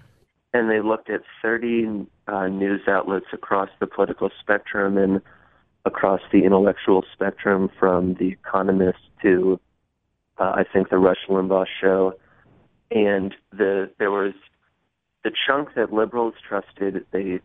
And 0.53 0.69
they 0.69 0.81
looked 0.81 1.09
at 1.09 1.21
30 1.41 2.07
uh, 2.27 2.47
news 2.47 2.81
outlets 2.87 3.25
across 3.33 3.69
the 3.79 3.87
political 3.87 4.29
spectrum 4.39 4.97
and 4.97 5.21
across 5.85 6.21
the 6.31 6.43
intellectual 6.43 7.03
spectrum, 7.13 7.69
from 7.79 8.15
The 8.15 8.29
Economist 8.29 8.99
to, 9.21 9.59
uh, 10.37 10.53
I 10.55 10.63
think, 10.71 10.89
the 10.89 10.97
Rush 10.97 11.27
Limbaugh 11.29 11.65
show. 11.81 12.13
And 12.91 13.33
the 13.51 13.91
there 13.99 14.11
was 14.11 14.33
the 15.23 15.31
chunk 15.45 15.69
that 15.75 15.91
liberals 15.91 16.35
trusted, 16.47 17.05
they 17.11 17.39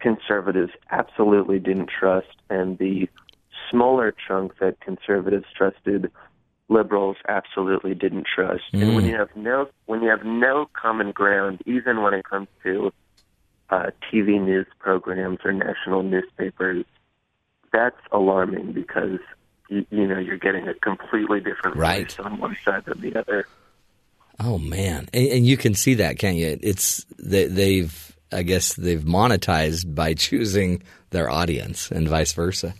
conservatives 0.00 0.72
absolutely 0.90 1.58
didn't 1.58 1.90
trust, 1.90 2.36
and 2.50 2.78
the 2.78 3.08
smaller 3.70 4.14
chunk 4.26 4.58
that 4.58 4.80
conservatives 4.80 5.46
trusted, 5.56 6.10
liberals 6.68 7.16
absolutely 7.28 7.94
didn't 7.94 8.26
trust. 8.32 8.64
And 8.72 8.94
when 8.94 9.04
you 9.06 9.16
have 9.16 9.34
no 9.34 9.68
when 9.86 10.02
you 10.02 10.10
have 10.10 10.24
no 10.24 10.68
common 10.72 11.12
ground, 11.12 11.62
even 11.66 12.02
when 12.02 12.14
it 12.14 12.24
comes 12.24 12.48
to 12.62 12.92
uh, 13.70 13.90
TV 14.12 14.40
news 14.40 14.66
programs 14.78 15.38
or 15.44 15.52
national 15.52 16.02
newspapers, 16.02 16.84
that's 17.72 18.00
alarming 18.12 18.72
because 18.72 19.18
you, 19.68 19.86
you 19.90 20.06
know 20.06 20.18
you're 20.18 20.38
getting 20.38 20.68
a 20.68 20.74
completely 20.74 21.40
different 21.40 21.76
Right. 21.76 22.18
on 22.20 22.38
one 22.38 22.56
side 22.64 22.84
than 22.86 23.00
the 23.00 23.18
other. 23.18 23.46
Oh 24.40 24.58
man, 24.58 25.08
and, 25.12 25.28
and 25.28 25.46
you 25.46 25.56
can 25.56 25.74
see 25.74 25.94
that, 25.94 26.18
can't 26.18 26.36
you? 26.36 26.58
It's 26.62 27.04
they, 27.18 27.46
they've, 27.46 28.16
I 28.30 28.42
guess, 28.42 28.74
they've 28.74 29.00
monetized 29.02 29.94
by 29.94 30.14
choosing 30.26 30.82
their 31.10 31.30
audience, 31.30 31.90
and 31.90 32.06
vice 32.08 32.32
versa. 32.32 32.74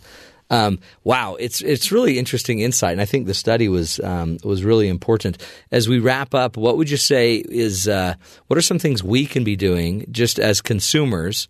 Um, 0.51 0.79
wow, 1.03 1.35
it's 1.35 1.61
it's 1.61 1.91
really 1.91 2.17
interesting 2.17 2.59
insight, 2.59 2.93
and 2.93 3.01
I 3.01 3.05
think 3.05 3.27
the 3.27 3.33
study 3.35 3.69
was 3.69 3.99
um, 3.99 4.37
was 4.43 4.63
really 4.63 4.87
important. 4.87 5.37
As 5.71 5.87
we 5.87 5.99
wrap 5.99 6.33
up, 6.33 6.57
what 6.57 6.75
would 6.77 6.89
you 6.89 6.97
say 6.97 7.35
is 7.35 7.87
uh, 7.87 8.15
what 8.47 8.57
are 8.57 8.61
some 8.63 8.79
things 8.79 9.03
we 9.03 9.25
can 9.27 9.43
be 9.43 9.55
doing 9.55 10.05
just 10.09 10.39
as 10.39 10.59
consumers 10.61 11.47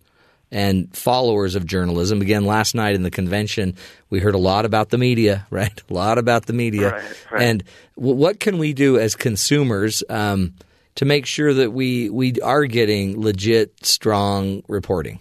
and 0.52 0.94
followers 0.94 1.54
of 1.54 1.64
journalism? 1.64 2.20
Again, 2.20 2.44
last 2.44 2.74
night 2.74 2.94
in 2.94 3.02
the 3.02 3.10
convention, 3.10 3.74
we 4.10 4.20
heard 4.20 4.34
a 4.34 4.38
lot 4.38 4.66
about 4.66 4.90
the 4.90 4.98
media, 4.98 5.46
right? 5.50 5.82
A 5.88 5.94
lot 5.94 6.18
about 6.18 6.44
the 6.44 6.52
media, 6.52 6.90
Right, 6.92 7.24
right. 7.32 7.42
and 7.42 7.64
w- 7.96 8.16
what 8.16 8.38
can 8.38 8.58
we 8.58 8.74
do 8.74 8.98
as 8.98 9.16
consumers 9.16 10.04
um, 10.10 10.52
to 10.96 11.06
make 11.06 11.24
sure 11.24 11.54
that 11.54 11.72
we 11.72 12.10
we 12.10 12.38
are 12.42 12.66
getting 12.66 13.18
legit, 13.18 13.86
strong 13.86 14.62
reporting? 14.68 15.20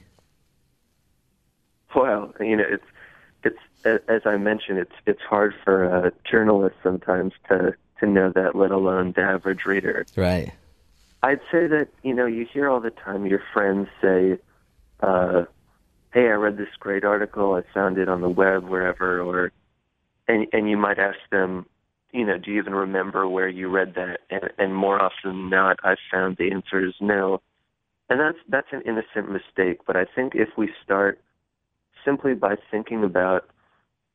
Well, 1.96 2.34
you 2.40 2.56
know, 2.56 2.66
it's 2.70 2.84
as 3.86 4.22
I 4.26 4.38
mentioned, 4.38 4.80
it's 4.80 4.96
it's 5.06 5.22
hard 5.22 5.54
for 5.64 5.86
a 5.86 6.12
journalist 6.30 6.76
sometimes 6.84 7.34
to 7.50 7.76
to 8.00 8.06
know 8.06 8.32
that, 8.32 8.56
let 8.56 8.72
alone 8.72 9.14
the 9.16 9.22
average 9.22 9.66
reader. 9.66 10.06
Right. 10.16 10.52
I'd 11.22 11.42
say 11.52 11.68
that 11.68 11.90
you 12.04 12.14
know 12.14 12.26
you 12.26 12.46
hear 12.46 12.70
all 12.70 12.80
the 12.80 12.92
time 12.92 13.26
your 13.26 13.44
friends 13.54 13.88
say, 14.02 14.40
uh, 15.02 15.46
"Hey, 16.14 16.28
I 16.28 16.34
read 16.34 16.58
this 16.58 16.70
great 16.80 17.04
article. 17.04 17.54
I 17.54 17.64
found 17.74 17.98
it 17.98 18.10
on 18.10 18.22
the 18.22 18.30
web, 18.30 18.68
wherever," 18.68 19.22
or 19.22 19.52
and 20.28 20.48
and 20.54 20.70
you 20.70 20.78
might 20.78 21.00
ask 21.00 21.20
them, 21.32 21.66
you 22.12 22.26
know, 22.26 22.38
do 22.38 22.52
you 22.52 22.60
even 22.60 22.74
remember 22.74 23.28
where 23.28 23.50
you 23.50 23.70
read 23.70 23.96
that? 23.96 24.22
And, 24.30 24.50
and 24.58 24.76
more 24.76 25.02
often 25.02 25.32
than 25.32 25.50
not, 25.50 25.80
I've 25.84 25.98
found 26.12 26.38
the 26.38 26.52
answer 26.52 26.86
is 26.86 26.94
no. 27.00 27.42
And 28.10 28.20
that's 28.20 28.38
that's 28.48 28.72
an 28.72 28.82
innocent 28.86 29.32
mistake. 29.32 29.80
But 29.86 29.96
I 29.96 30.06
think 30.06 30.36
if 30.36 30.50
we 30.58 30.72
start 30.84 31.22
simply 32.06 32.34
by 32.34 32.56
thinking 32.72 33.04
about 33.04 33.50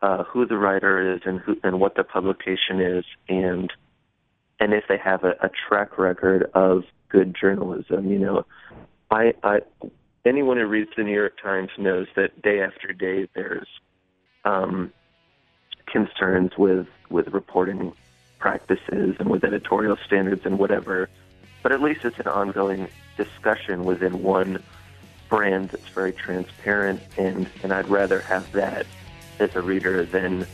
uh, 0.04 0.22
who 0.24 0.44
the 0.44 0.58
writer 0.58 1.14
is 1.14 1.22
and 1.24 1.40
who 1.40 1.56
and 1.64 1.80
what 1.80 1.94
the 1.94 2.04
publication 2.04 2.78
is, 2.78 3.06
and 3.26 3.72
and 4.60 4.74
if 4.74 4.84
they 4.86 4.98
have 4.98 5.24
a, 5.24 5.30
a 5.40 5.50
track 5.66 5.96
record 5.96 6.50
of 6.52 6.84
good 7.08 7.34
journalism, 7.34 8.10
you 8.10 8.18
know, 8.18 8.44
I, 9.10 9.32
I 9.42 9.60
anyone 10.26 10.58
who 10.58 10.66
reads 10.66 10.90
the 10.94 11.04
New 11.04 11.14
York 11.14 11.40
Times 11.40 11.70
knows 11.78 12.06
that 12.16 12.42
day 12.42 12.60
after 12.60 12.92
day 12.92 13.28
there's 13.34 13.66
um, 14.44 14.92
concerns 15.86 16.52
with 16.58 16.86
with 17.08 17.28
reporting 17.28 17.94
practices 18.38 19.16
and 19.18 19.30
with 19.30 19.42
editorial 19.42 19.96
standards 20.04 20.44
and 20.44 20.58
whatever. 20.58 21.08
But 21.62 21.72
at 21.72 21.80
least 21.80 22.04
it's 22.04 22.18
an 22.18 22.28
ongoing 22.28 22.88
discussion 23.16 23.84
within 23.84 24.22
one 24.22 24.62
brand 25.30 25.70
that's 25.70 25.88
very 25.88 26.12
transparent, 26.12 27.00
and 27.16 27.48
and 27.62 27.72
I'd 27.72 27.88
rather 27.88 28.20
have 28.20 28.52
that 28.52 28.84
as 29.38 29.54
a 29.56 29.62
reader 29.62 30.04
than 30.04 30.46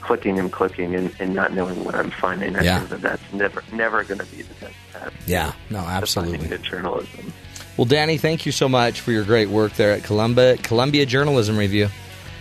clicking 0.00 0.38
and 0.38 0.50
clicking 0.50 0.94
and, 0.94 1.14
and 1.20 1.34
not 1.34 1.52
knowing 1.52 1.84
what 1.84 1.94
I'm 1.94 2.10
finding. 2.10 2.56
I 2.56 2.62
Yeah. 2.62 2.78
think 2.78 2.90
that 2.90 3.02
that's 3.02 3.32
never 3.32 3.62
never 3.72 4.02
going 4.04 4.18
to 4.20 4.26
be 4.26 4.42
the 4.42 4.54
best 4.54 4.74
path. 4.92 5.12
Yeah, 5.26 5.52
no, 5.68 5.78
absolutely. 5.78 6.56
journalism. 6.58 7.32
Well, 7.76 7.84
Danny, 7.84 8.18
thank 8.18 8.44
you 8.46 8.52
so 8.52 8.68
much 8.68 9.00
for 9.00 9.10
your 9.12 9.24
great 9.24 9.48
work 9.48 9.74
there 9.74 9.92
at 9.92 10.02
Columbia 10.04 10.56
Columbia 10.58 11.06
Journalism 11.06 11.56
Review. 11.56 11.88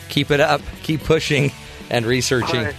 Keep 0.10 0.32
it 0.32 0.40
up. 0.40 0.62
Keep 0.84 1.04
pushing 1.04 1.52
and 1.90 2.06
researching. 2.06 2.64
Right. 2.64 2.76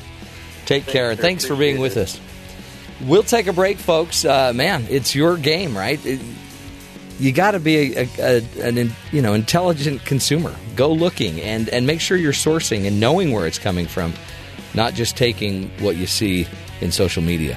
Take 0.66 0.86
care. 0.86 1.14
sir. 1.14 1.22
Thanks 1.22 1.44
for 1.44 1.56
being 1.56 1.80
with 1.80 1.92
Appreciate 1.96 2.20
us. 2.20 3.08
We'll 3.08 3.22
take 3.22 3.46
a 3.46 3.52
break, 3.52 3.78
folks. 3.78 4.24
Uh, 4.24 4.52
man, 4.54 4.86
it's 4.90 5.14
your 5.14 5.36
game, 5.36 5.76
right? 5.76 6.04
It- 6.04 6.20
you 7.20 7.32
got 7.32 7.52
to 7.52 7.60
be 7.60 7.96
a, 7.96 8.08
a, 8.18 8.42
an 8.62 8.92
you 9.12 9.22
know 9.22 9.34
intelligent 9.34 10.04
consumer. 10.04 10.54
Go 10.74 10.92
looking 10.92 11.40
and 11.40 11.68
and 11.68 11.86
make 11.86 12.00
sure 12.00 12.16
you're 12.16 12.32
sourcing 12.32 12.86
and 12.86 12.98
knowing 12.98 13.32
where 13.32 13.46
it's 13.46 13.58
coming 13.58 13.86
from, 13.86 14.14
not 14.74 14.94
just 14.94 15.16
taking 15.16 15.70
what 15.80 15.96
you 15.96 16.06
see 16.06 16.48
in 16.80 16.90
social 16.90 17.22
media. 17.22 17.56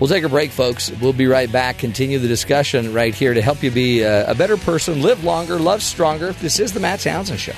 We'll 0.00 0.08
take 0.08 0.24
a 0.24 0.28
break, 0.28 0.50
folks. 0.50 0.90
We'll 1.00 1.12
be 1.12 1.28
right 1.28 1.50
back. 1.50 1.78
Continue 1.78 2.18
the 2.18 2.26
discussion 2.26 2.92
right 2.92 3.14
here 3.14 3.32
to 3.32 3.40
help 3.40 3.62
you 3.62 3.70
be 3.70 4.02
a, 4.02 4.30
a 4.30 4.34
better 4.34 4.56
person, 4.56 5.02
live 5.02 5.22
longer, 5.22 5.58
love 5.58 5.82
stronger. 5.82 6.32
This 6.32 6.58
is 6.58 6.72
the 6.72 6.80
Matt 6.80 7.00
Townsend 7.00 7.38
Show. 7.38 7.54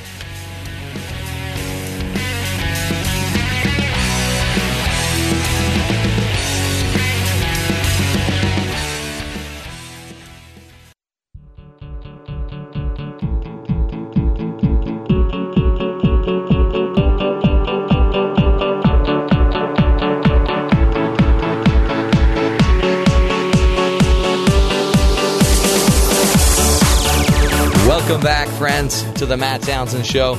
To 28.89 29.27
the 29.27 29.37
Matt 29.37 29.63
Townsend 29.63 30.07
Show. 30.07 30.39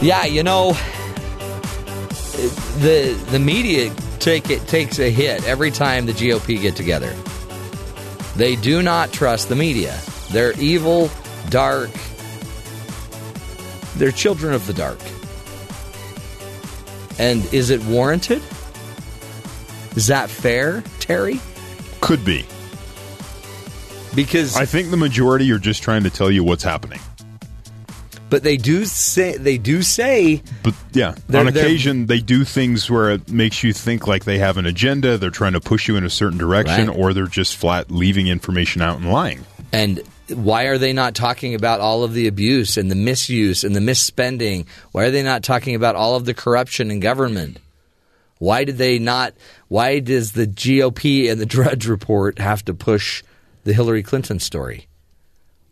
Yeah, 0.00 0.24
you 0.24 0.42
know, 0.42 0.72
the 2.78 3.18
the 3.30 3.38
media 3.38 3.94
take 4.18 4.50
it 4.50 4.66
takes 4.68 4.98
a 4.98 5.10
hit 5.10 5.46
every 5.46 5.70
time 5.70 6.06
the 6.06 6.12
GOP 6.12 6.60
get 6.60 6.76
together. 6.76 7.14
They 8.36 8.56
do 8.56 8.82
not 8.82 9.12
trust 9.12 9.48
the 9.48 9.56
media. 9.56 9.98
They're 10.30 10.58
evil, 10.58 11.10
dark. 11.50 11.90
They're 13.96 14.10
children 14.10 14.54
of 14.54 14.66
the 14.66 14.72
dark. 14.72 14.98
And 17.18 17.44
is 17.52 17.70
it 17.70 17.84
warranted? 17.84 18.42
Is 19.96 20.06
that 20.06 20.30
fair, 20.30 20.82
Terry? 20.98 21.40
Could 22.00 22.24
be. 22.24 22.46
Because 24.14 24.56
I 24.56 24.66
think 24.66 24.90
the 24.90 24.96
majority 24.96 25.50
are 25.52 25.58
just 25.58 25.82
trying 25.82 26.02
to 26.04 26.10
tell 26.10 26.30
you 26.30 26.44
what's 26.44 26.62
happening. 26.64 27.00
but 28.28 28.42
they 28.42 28.56
do 28.56 28.84
say 28.84 29.36
they 29.36 29.58
do 29.58 29.82
say 29.82 30.42
But 30.62 30.74
yeah, 30.92 31.14
on 31.34 31.48
occasion 31.48 32.06
they 32.06 32.20
do 32.20 32.44
things 32.44 32.90
where 32.90 33.10
it 33.10 33.30
makes 33.30 33.62
you 33.62 33.72
think 33.72 34.06
like 34.06 34.24
they 34.24 34.38
have 34.38 34.56
an 34.58 34.66
agenda. 34.66 35.18
They're 35.18 35.30
trying 35.30 35.52
to 35.54 35.60
push 35.60 35.88
you 35.88 35.96
in 35.96 36.04
a 36.04 36.10
certain 36.10 36.38
direction, 36.38 36.88
Right. 36.88 36.96
or 36.98 37.12
they're 37.14 37.26
just 37.26 37.56
flat 37.56 37.90
leaving 37.90 38.26
information 38.28 38.82
out 38.82 38.98
and 38.98 39.10
lying. 39.10 39.44
And 39.72 40.02
why 40.28 40.64
are 40.64 40.76
they 40.78 40.92
not 40.92 41.14
talking 41.14 41.54
about 41.54 41.80
all 41.80 42.04
of 42.04 42.12
the 42.12 42.26
abuse 42.26 42.76
and 42.76 42.90
the 42.90 42.94
misuse 42.94 43.64
and 43.64 43.74
the 43.74 43.80
misspending? 43.80 44.66
Why 44.92 45.04
are 45.04 45.10
they 45.10 45.22
not 45.22 45.42
talking 45.42 45.74
about 45.74 45.96
all 45.96 46.16
of 46.16 46.26
the 46.26 46.34
corruption 46.34 46.90
in 46.90 47.00
government? 47.00 47.58
Why 48.38 48.64
did 48.64 48.76
they 48.76 48.98
not? 48.98 49.34
Why 49.68 50.00
does 50.00 50.32
the 50.32 50.46
GOP 50.46 51.30
and 51.30 51.40
the 51.40 51.46
Drudge 51.56 51.86
Report 51.86 52.38
have 52.38 52.62
to 52.66 52.74
push 52.74 53.22
the 53.64 53.72
Hillary 53.72 54.02
Clinton 54.02 54.38
story? 54.38 54.88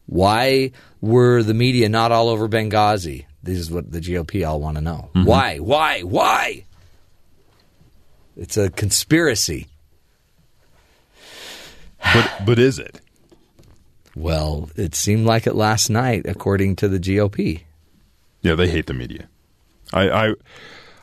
Why 0.07 0.73
were 1.01 1.43
the 1.43 1.55
media 1.55 1.89
not 1.89 2.13
all 2.13 2.29
over 2.29 2.49
Benghazi? 2.49 3.27
This 3.43 3.59
is 3.59 3.71
what 3.71 3.91
the 3.91 4.01
GOP 4.01 4.47
all 4.47 4.61
want 4.61 4.77
to 4.77 4.83
know. 4.83 5.11
Mm-hmm. 5.15 5.25
Why? 5.25 5.59
Why? 5.59 6.01
Why? 6.01 6.65
It's 8.37 8.57
a 8.57 8.71
conspiracy. 8.71 9.69
But 12.15 12.43
but 12.45 12.59
is 12.59 12.79
it? 12.79 13.01
Well, 14.17 14.71
it 14.77 14.95
seemed 14.95 15.27
like 15.27 15.47
it 15.47 15.55
last 15.55 15.91
night, 15.91 16.27
according 16.27 16.77
to 16.77 16.89
the 16.89 16.99
GOP. 16.99 17.63
Yeah, 18.43 18.55
they 18.55 18.69
hate 18.69 18.87
the 18.87 18.95
media. 18.95 19.29
I 19.93 20.11
I, 20.11 20.35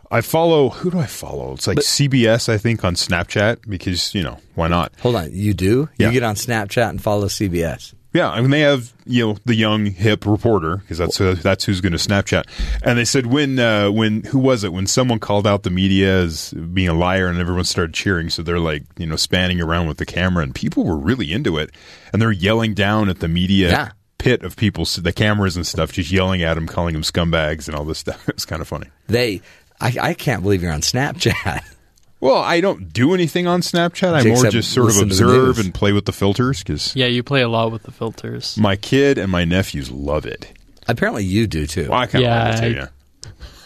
I 0.09 0.21
follow. 0.21 0.69
Who 0.69 0.91
do 0.91 0.99
I 0.99 1.05
follow? 1.05 1.53
It's 1.53 1.67
like 1.67 1.79
CBS, 1.79 2.49
I 2.49 2.57
think, 2.57 2.83
on 2.85 2.95
Snapchat 2.95 3.67
because 3.69 4.13
you 4.15 4.23
know 4.23 4.39
why 4.55 4.67
not? 4.67 4.93
Hold 5.01 5.15
on, 5.15 5.29
you 5.33 5.53
do? 5.53 5.89
Yeah. 5.97 6.07
You 6.07 6.13
get 6.13 6.23
on 6.23 6.35
Snapchat 6.35 6.89
and 6.89 7.01
follow 7.01 7.27
CBS. 7.27 7.93
Yeah, 8.13 8.29
I 8.29 8.39
mean 8.41 8.49
they 8.51 8.61
have 8.61 8.93
you 9.05 9.27
know 9.27 9.37
the 9.45 9.53
young 9.53 9.85
hip 9.85 10.25
reporter 10.25 10.77
because 10.77 10.97
that's 10.97 11.19
uh, 11.21 11.35
that's 11.41 11.65
who's 11.65 11.81
going 11.81 11.91
to 11.91 11.99
Snapchat. 11.99 12.45
And 12.81 12.97
they 12.97 13.05
said 13.05 13.27
when 13.27 13.59
uh, 13.59 13.91
when 13.91 14.23
who 14.23 14.39
was 14.39 14.63
it 14.63 14.71
when 14.73 14.87
someone 14.87 15.19
called 15.19 15.45
out 15.45 15.63
the 15.63 15.69
media 15.69 16.21
as 16.23 16.51
being 16.53 16.87
a 16.87 16.93
liar 16.93 17.27
and 17.27 17.37
everyone 17.37 17.65
started 17.65 17.93
cheering. 17.93 18.29
So 18.29 18.41
they're 18.41 18.59
like 18.61 18.83
you 18.97 19.05
know 19.05 19.17
spanning 19.17 19.61
around 19.61 19.87
with 19.87 19.97
the 19.97 20.05
camera 20.05 20.41
and 20.43 20.55
people 20.55 20.83
were 20.85 20.97
really 20.97 21.31
into 21.33 21.57
it 21.57 21.69
and 22.13 22.21
they're 22.21 22.31
yelling 22.31 22.73
down 22.73 23.09
at 23.09 23.19
the 23.19 23.27
media 23.27 23.69
Yeah. 23.69 23.89
pit 24.17 24.41
of 24.41 24.55
people, 24.55 24.85
the 24.85 25.13
cameras 25.13 25.55
and 25.57 25.67
stuff, 25.67 25.91
just 25.91 26.09
yelling 26.09 26.41
at 26.41 26.53
them, 26.55 26.65
calling 26.65 26.93
them 26.93 27.03
scumbags 27.03 27.67
and 27.67 27.75
all 27.75 27.83
this 27.83 27.99
stuff. 27.99 28.27
It's 28.29 28.45
kind 28.45 28.61
of 28.61 28.67
funny. 28.69 28.87
They, 29.07 29.41
I, 29.79 29.95
I 30.01 30.13
can't 30.13 30.41
believe 30.43 30.61
you're 30.63 30.71
on 30.73 30.81
Snapchat. 30.81 31.61
Well, 32.19 32.37
I 32.37 32.61
don't 32.61 32.91
do 32.91 33.13
anything 33.13 33.45
on 33.45 33.61
Snapchat. 33.61 34.11
I 34.11 34.23
more 34.23 34.33
Except 34.37 34.51
just 34.51 34.71
sort 34.73 34.89
of 34.89 34.95
listen 34.95 35.09
to 35.09 35.15
the 35.17 35.23
observe 35.23 35.57
news. 35.57 35.65
and 35.67 35.71
play 35.71 35.91
with 35.91 36.05
the 36.05 36.11
filters 36.11 36.57
because 36.63 36.95
Yeah, 36.95 37.05
you 37.05 37.21
play 37.21 37.43
a 37.43 37.47
lot 37.47 37.71
with 37.71 37.83
the 37.83 37.91
filters. 37.91 38.57
my 38.57 38.75
kid 38.75 39.19
and 39.19 39.31
my 39.31 39.45
nephews 39.45 39.91
love 39.91 40.25
it. 40.25 40.51
Apparently, 40.87 41.23
you 41.25 41.45
do 41.45 41.67
too. 41.67 41.89
Well, 41.91 41.99
I 41.99 42.07
kind 42.07 42.15
of 42.25 42.29
Yeah, 42.31 42.43
love 42.43 42.55
it 42.55 42.59
too. 42.59 42.65
I- 42.65 42.69
Yeah. 42.81 42.87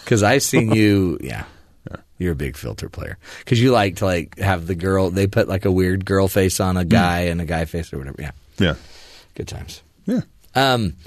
Because 0.04 0.22
I've 0.22 0.44
seen 0.44 0.72
you. 0.76 1.18
Yeah, 1.22 1.46
you're 2.18 2.34
a 2.34 2.36
big 2.36 2.58
filter 2.58 2.90
player. 2.90 3.18
Because 3.40 3.62
you 3.62 3.72
like 3.72 3.96
to 3.98 4.06
like 4.06 4.38
have 4.38 4.68
the 4.68 4.76
girl. 4.76 5.12
They 5.12 5.28
put 5.28 5.48
like 5.48 5.64
a 5.64 5.72
weird 5.72 6.04
girl 6.04 6.28
face 6.28 6.60
on 6.60 6.76
a 6.76 6.84
guy 6.84 7.20
and 7.28 7.40
a 7.40 7.46
guy 7.46 7.64
face 7.64 7.94
or 7.94 8.00
whatever. 8.00 8.22
Yeah, 8.22 8.32
Yeah. 8.60 8.76
good 9.36 9.48
times. 9.48 9.82
Yeah. 10.06 10.22
Um, 10.56 10.98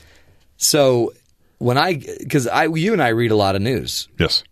so 0.57 1.13
when 1.59 1.77
I 1.77 2.01
because 2.21 2.47
I 2.47 2.65
you 2.65 2.95
and 2.95 3.03
I 3.03 3.09
read 3.09 3.33
a 3.33 3.37
lot 3.37 3.55
of 3.55 3.61
news, 3.61 4.09
Yes. 4.19 4.45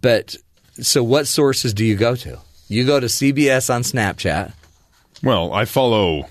But 0.00 0.36
so 0.80 1.02
what 1.02 1.26
sources 1.26 1.74
do 1.74 1.84
you 1.84 1.96
go 1.96 2.14
to? 2.16 2.38
You 2.68 2.86
go 2.86 3.00
to 3.00 3.06
CBS 3.06 3.72
on 3.74 3.82
Snapchat. 3.82 4.52
Well, 5.22 5.52
I 5.52 5.64
follow. 5.64 6.26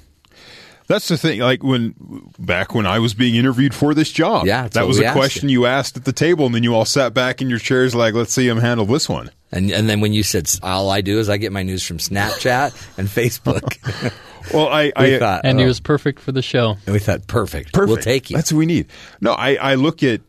That's 0.87 1.07
the 1.07 1.17
thing. 1.17 1.39
Like 1.41 1.61
when 1.61 1.93
back 2.39 2.73
when 2.73 2.87
I 2.87 2.97
was 2.97 3.13
being 3.13 3.35
interviewed 3.35 3.75
for 3.75 3.93
this 3.93 4.11
job, 4.11 4.47
Yeah, 4.47 4.67
that 4.69 4.87
was 4.87 4.99
a 4.99 5.05
asked 5.05 5.15
question 5.15 5.47
you. 5.49 5.67
asked 5.67 5.97
at 5.97 6.05
the 6.05 6.13
table, 6.13 6.47
and 6.47 6.55
then 6.55 6.63
you 6.63 6.73
all 6.73 6.85
sat 6.85 7.13
back 7.13 7.41
in 7.43 7.49
your 7.49 7.59
chairs, 7.59 7.93
like, 7.93 8.15
"Let's 8.15 8.33
see 8.33 8.47
him 8.47 8.57
handle 8.57 8.87
this 8.87 9.07
one." 9.07 9.29
And 9.51 9.69
and 9.69 9.87
then 9.87 10.01
when 10.01 10.13
you 10.13 10.23
said 10.23 10.49
all 10.63 10.89
I 10.89 11.01
do 11.01 11.19
is 11.19 11.29
I 11.29 11.37
get 11.37 11.51
my 11.51 11.61
news 11.61 11.85
from 11.85 11.97
Snapchat 11.99 12.97
and 12.97 13.07
Facebook. 13.07 14.13
Well, 14.53 14.67
I, 14.69 14.85
we 14.85 15.15
I 15.15 15.19
thought, 15.19 15.41
And 15.43 15.59
oh, 15.59 15.61
he 15.61 15.67
was 15.67 15.79
perfect 15.79 16.19
for 16.19 16.31
the 16.31 16.41
show. 16.41 16.77
and 16.87 16.93
we 16.93 16.97
thought 16.97 17.27
perfect. 17.27 17.71
perfect. 17.71 17.87
We'll 17.89 17.97
take 17.97 18.31
you. 18.31 18.35
That's 18.37 18.51
what 18.51 18.57
we 18.57 18.65
need. 18.65 18.87
No, 19.21 19.33
I, 19.33 19.55
I 19.55 19.75
look 19.75 20.01
at. 20.01 20.21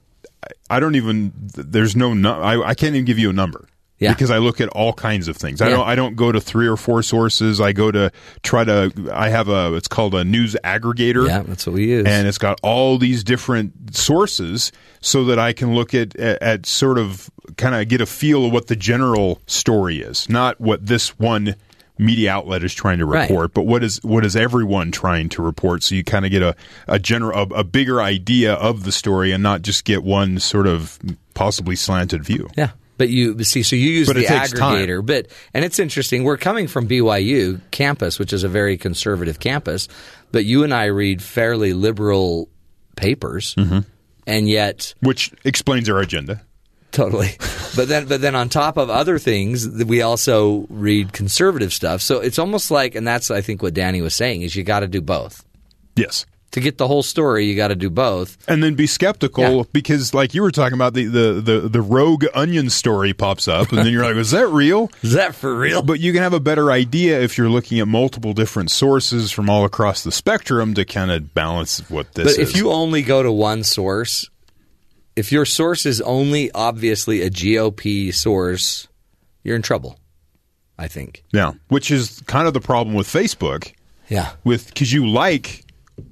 I 0.70 0.80
don't 0.80 0.94
even. 0.94 1.32
There's 1.54 1.94
no. 1.96 2.12
I, 2.40 2.68
I 2.70 2.74
can't 2.74 2.94
even 2.94 3.04
give 3.04 3.18
you 3.18 3.28
a 3.30 3.32
number. 3.34 3.66
Yeah. 3.98 4.14
Because 4.14 4.30
I 4.30 4.38
look 4.38 4.62
at 4.62 4.70
all 4.70 4.94
kinds 4.94 5.28
of 5.28 5.36
things. 5.36 5.60
I 5.60 5.68
Yeah. 5.68 5.76
don't. 5.76 5.86
I 5.88 5.94
don't 5.94 6.16
go 6.16 6.32
to 6.32 6.40
three 6.40 6.66
or 6.66 6.78
four 6.78 7.02
sources. 7.02 7.60
I 7.60 7.72
go 7.72 7.90
to 7.90 8.10
try 8.42 8.64
to. 8.64 8.90
I 9.12 9.28
have 9.28 9.48
a. 9.50 9.74
It's 9.74 9.88
called 9.88 10.14
a 10.14 10.24
news 10.24 10.56
aggregator. 10.64 11.26
yeah, 11.28 11.42
that's 11.42 11.66
what 11.66 11.74
we 11.74 11.88
use. 11.88 12.06
and 12.06 12.26
it's 12.26 12.38
got 12.38 12.58
all 12.62 12.96
these 12.96 13.22
different 13.22 13.94
sources 13.94 14.72
so 15.02 15.24
that 15.26 15.38
I 15.38 15.52
can 15.52 15.74
look 15.74 15.92
at 15.94 16.16
at, 16.16 16.42
at 16.42 16.66
sort 16.66 16.96
of 16.98 17.28
kind 17.58 17.74
of 17.74 17.88
get 17.88 18.00
a 18.00 18.06
feel 18.06 18.46
of 18.46 18.52
what 18.52 18.68
the 18.68 18.76
general 18.76 19.40
story 19.46 20.00
is, 20.00 20.30
not 20.30 20.58
what 20.60 20.86
this 20.86 21.18
one 21.18 21.56
media 22.00 22.32
outlet 22.32 22.64
is 22.64 22.74
trying 22.74 22.98
to 22.98 23.06
Right. 23.06 23.28
report, 23.30 23.52
but 23.54 23.62
what 23.62 23.84
is 23.84 23.98
what 24.02 24.24
is 24.24 24.34
everyone 24.34 24.90
trying 24.90 25.28
to 25.30 25.42
report? 25.42 25.82
So 25.82 25.94
you 25.94 26.02
kind 26.04 26.24
of 26.24 26.30
get 26.30 26.42
a 26.42 26.56
a 26.88 26.98
general 26.98 27.38
a, 27.52 27.60
a 27.60 27.64
bigger 27.64 28.00
idea 28.02 28.54
of 28.54 28.84
the 28.84 28.92
story, 28.92 29.32
and 29.32 29.42
not 29.42 29.62
just 29.62 29.84
get 29.84 30.02
one 30.02 30.38
sort 30.40 30.66
of 30.66 30.98
possibly 31.34 31.76
slanted 31.76 32.24
view. 32.24 32.48
Yeah. 32.56 32.70
But 32.96 33.08
you 33.08 33.42
see, 33.44 33.62
so 33.62 33.76
you 33.76 33.88
use 33.90 34.08
But 34.08 34.16
the 34.16 34.24
takes 34.26 34.52
time. 34.52 34.76
aggregator, 34.76 35.04
but 35.06 35.28
and 35.54 35.64
it's 35.64 35.78
interesting. 35.78 36.22
We're 36.24 36.36
coming 36.36 36.66
from 36.68 36.86
BYU 36.86 37.60
campus, 37.70 38.18
which 38.18 38.32
is 38.34 38.44
a 38.44 38.48
very 38.48 38.76
conservative 38.76 39.40
campus, 39.40 39.88
but 40.32 40.44
you 40.44 40.64
and 40.64 40.74
I 40.74 40.84
read 40.86 41.22
fairly 41.22 41.72
liberal 41.72 42.50
papers, 42.96 43.54
Mm-hmm. 43.54 43.78
and 44.26 44.48
yet 44.48 44.94
which 45.00 45.32
explains 45.44 45.88
our 45.88 45.98
agenda. 46.00 46.42
Totally, 46.92 47.30
but 47.76 47.88
then 47.88 48.06
but 48.06 48.20
then 48.20 48.34
on 48.34 48.48
top 48.48 48.76
of 48.76 48.90
other 48.90 49.18
things, 49.18 49.68
we 49.68 50.02
also 50.02 50.66
read 50.70 51.12
conservative 51.12 51.72
stuff. 51.72 52.00
So 52.02 52.20
it's 52.20 52.38
almost 52.38 52.70
like, 52.70 52.94
and 52.94 53.06
that's 53.06 53.30
I 53.30 53.40
think 53.42 53.62
what 53.62 53.74
Danny 53.74 54.00
was 54.02 54.14
saying 54.14 54.42
is 54.42 54.56
you 54.56 54.64
got 54.64 54.80
to 54.80 54.88
do 54.88 55.00
both. 55.00 55.44
Yes. 55.96 56.26
To 56.52 56.60
get 56.60 56.78
the 56.78 56.88
whole 56.88 57.04
story, 57.04 57.44
you 57.46 57.54
got 57.54 57.68
to 57.68 57.76
do 57.76 57.90
both. 57.90 58.36
and 58.48 58.60
then 58.60 58.74
be 58.74 58.88
skeptical 58.88 59.58
Yeah. 59.58 59.62
because 59.72 60.12
like 60.12 60.34
you 60.34 60.42
were 60.42 60.50
talking 60.50 60.74
about 60.74 60.94
the, 60.94 61.04
the, 61.04 61.32
the, 61.40 61.60
the 61.68 61.80
rogue 61.80 62.24
onion 62.34 62.70
story 62.70 63.12
pops 63.14 63.46
up 63.46 63.68
and 63.70 63.78
then 63.78 63.86
you're 63.92 64.02
like 64.04 64.16
is 64.16 64.32
that 64.32 64.48
real 64.48 64.90
is 65.02 65.12
that 65.12 65.36
for 65.36 65.54
real 65.54 65.80
but 65.80 66.00
you 66.00 66.12
can 66.12 66.22
have 66.22 66.32
a 66.32 66.40
better 66.40 66.72
idea 66.72 67.20
if 67.20 67.38
you're 67.38 67.48
looking 67.48 67.78
at 67.78 67.86
multiple 67.86 68.32
different 68.32 68.72
sources 68.72 69.30
from 69.30 69.48
all 69.48 69.64
across 69.64 70.02
the 70.02 70.10
spectrum 70.10 70.74
to 70.74 70.84
kind 70.84 71.12
of 71.12 71.32
balance 71.34 71.88
what 71.88 72.12
this 72.14 72.34
but 72.36 72.42
is 72.42 72.50
if 72.50 72.56
you 72.56 72.72
only 72.72 73.02
go 73.02 73.22
to 73.22 73.30
one 73.30 73.62
source, 73.62 74.28
if 75.20 75.30
your 75.32 75.44
source 75.44 75.86
is 75.86 76.00
only 76.00 76.50
obviously 76.52 77.22
a 77.22 77.30
GOP 77.30 78.12
source, 78.14 78.88
you're 79.44 79.56
in 79.56 79.62
trouble. 79.62 79.98
I 80.78 80.88
think. 80.88 81.24
yeah 81.30 81.52
which 81.68 81.90
is 81.90 82.22
kind 82.26 82.48
of 82.48 82.54
the 82.54 82.60
problem 82.72 82.94
with 82.96 83.06
facebook 83.06 83.72
Yeah. 84.08 84.30
with 84.44 84.68
because 84.68 84.90
you 84.90 85.06
like 85.06 85.66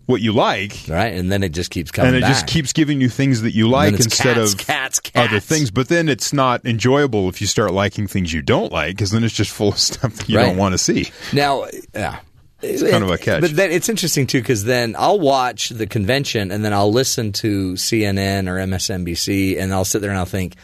what 0.04 0.20
you 0.20 0.32
like 0.34 0.72
Right, 0.88 1.14
and 1.14 1.32
then 1.32 1.42
it 1.42 1.52
just 1.52 1.70
keeps 1.70 1.90
coming 1.90 2.08
and 2.08 2.16
it 2.18 2.20
back. 2.20 2.32
just 2.34 2.46
keeps 2.46 2.74
giving 2.74 3.00
you 3.00 3.08
things 3.08 3.40
that 3.42 3.54
you 3.54 3.66
like 3.66 3.94
instead 3.94 4.36
cats, 4.36 4.52
of 4.52 4.58
cats, 4.58 5.00
other 5.14 5.40
things. 5.40 5.70
But 5.70 5.88
then 5.88 6.10
it's 6.10 6.34
not 6.34 6.66
enjoyable 6.66 7.30
if 7.30 7.40
you 7.40 7.46
start 7.46 7.72
liking 7.72 8.06
things 8.06 8.30
you 8.34 8.42
don't 8.42 8.70
like 8.70 8.94
because 8.96 9.10
then 9.10 9.24
it's 9.24 9.32
just 9.34 9.50
full 9.50 9.68
of 9.72 9.78
stuff 9.90 10.12
that 10.16 10.28
you 10.28 10.36
Right. 10.36 10.44
don't 10.48 10.58
want 10.58 10.72
to 10.74 10.78
see. 10.78 11.10
Now, 11.32 11.64
yeah. 11.94 12.20
It's 12.60 12.82
kind 12.82 13.04
of 13.04 13.10
a 13.10 13.18
catch. 13.18 13.40
But 13.40 13.54
then 13.54 13.70
it's 13.70 13.88
interesting 13.88 14.26
too 14.26 14.40
because 14.40 14.64
then 14.64 14.96
I'll 14.98 15.20
watch 15.20 15.68
the 15.70 15.86
convention 15.86 16.50
and 16.50 16.64
then 16.64 16.72
I'll 16.72 16.92
listen 16.92 17.32
to 17.34 17.74
CNN 17.74 18.48
or 18.48 18.56
MSNBC 18.56 19.58
and 19.58 19.72
I'll 19.72 19.84
sit 19.84 20.00
there 20.00 20.10
and 20.10 20.18
I'll 20.18 20.24
think, 20.24 20.56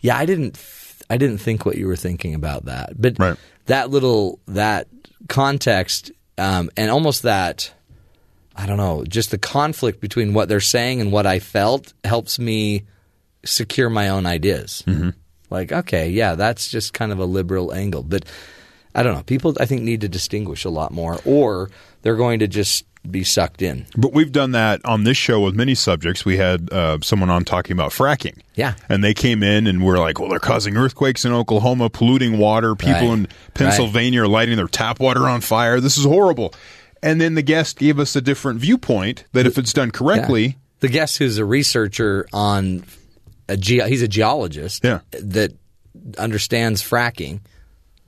yeah, 0.00 0.16
I 0.16 0.26
didn't, 0.26 0.62
I 1.08 1.16
didn't 1.16 1.38
think 1.38 1.66
what 1.66 1.76
you 1.76 1.86
were 1.88 1.96
thinking 1.96 2.34
about 2.34 2.66
that. 2.66 2.92
But 2.96 3.18
that 3.66 3.90
little 3.90 4.38
that 4.46 4.86
context 5.28 6.12
um, 6.38 6.70
and 6.76 6.90
almost 6.90 7.24
that, 7.24 7.72
I 8.56 8.66
don't 8.66 8.78
know, 8.78 9.04
just 9.04 9.30
the 9.30 9.38
conflict 9.38 10.00
between 10.00 10.32
what 10.32 10.48
they're 10.48 10.60
saying 10.60 11.00
and 11.00 11.12
what 11.12 11.26
I 11.26 11.38
felt 11.38 11.92
helps 12.04 12.38
me 12.38 12.84
secure 13.44 13.90
my 13.90 14.08
own 14.08 14.24
ideas. 14.24 14.82
Mm-hmm. 14.86 15.10
Like, 15.50 15.72
okay, 15.72 16.08
yeah, 16.08 16.36
that's 16.36 16.70
just 16.70 16.94
kind 16.94 17.12
of 17.12 17.18
a 17.18 17.24
liberal 17.24 17.74
angle. 17.74 18.02
But 18.02 18.24
I 18.94 19.02
don't 19.02 19.14
know. 19.14 19.22
People, 19.22 19.54
I 19.60 19.66
think, 19.66 19.82
need 19.82 20.00
to 20.02 20.08
distinguish 20.08 20.64
a 20.64 20.70
lot 20.70 20.92
more, 20.92 21.18
or 21.24 21.70
they're 22.02 22.16
going 22.16 22.40
to 22.40 22.48
just 22.48 22.84
be 23.10 23.24
sucked 23.24 23.62
in. 23.62 23.86
But 23.96 24.12
we've 24.12 24.30
done 24.32 24.50
that 24.52 24.80
on 24.84 25.04
this 25.04 25.16
show 25.16 25.40
with 25.40 25.54
many 25.54 25.74
subjects. 25.74 26.24
We 26.24 26.36
had 26.36 26.70
uh, 26.72 26.98
someone 27.02 27.30
on 27.30 27.44
talking 27.44 27.72
about 27.72 27.92
fracking. 27.92 28.38
Yeah. 28.56 28.74
And 28.90 29.02
they 29.02 29.14
came 29.14 29.42
in 29.42 29.66
and 29.66 29.82
were 29.82 29.96
like, 29.98 30.18
well, 30.20 30.28
they're 30.28 30.38
causing 30.38 30.76
earthquakes 30.76 31.24
in 31.24 31.32
Oklahoma, 31.32 31.88
polluting 31.88 32.36
water. 32.36 32.74
People 32.74 32.92
Right. 33.08 33.18
in 33.20 33.28
Pennsylvania 33.54 34.22
are 34.24 34.28
lighting 34.28 34.56
their 34.56 34.66
tap 34.68 35.00
water 35.00 35.28
on 35.28 35.40
fire. 35.40 35.80
This 35.80 35.96
is 35.96 36.04
horrible. 36.04 36.52
And 37.02 37.18
then 37.20 37.36
the 37.36 37.42
guest 37.42 37.78
gave 37.78 37.98
us 37.98 38.14
a 38.16 38.20
different 38.20 38.60
viewpoint 38.60 39.24
that 39.32 39.46
if 39.46 39.56
it's 39.56 39.72
done 39.72 39.90
correctly, 39.90 40.42
Yeah. 40.44 40.52
The 40.80 40.88
guest 40.88 41.16
who's 41.18 41.38
a 41.38 41.44
researcher 41.44 42.26
on 42.34 42.84
a 43.48 43.56
ge- 43.56 43.82
he's 43.86 44.02
a 44.02 44.08
geologist 44.08 44.82
Yeah. 44.84 45.00
that 45.12 45.52
understands 46.18 46.82
fracking. 46.82 47.40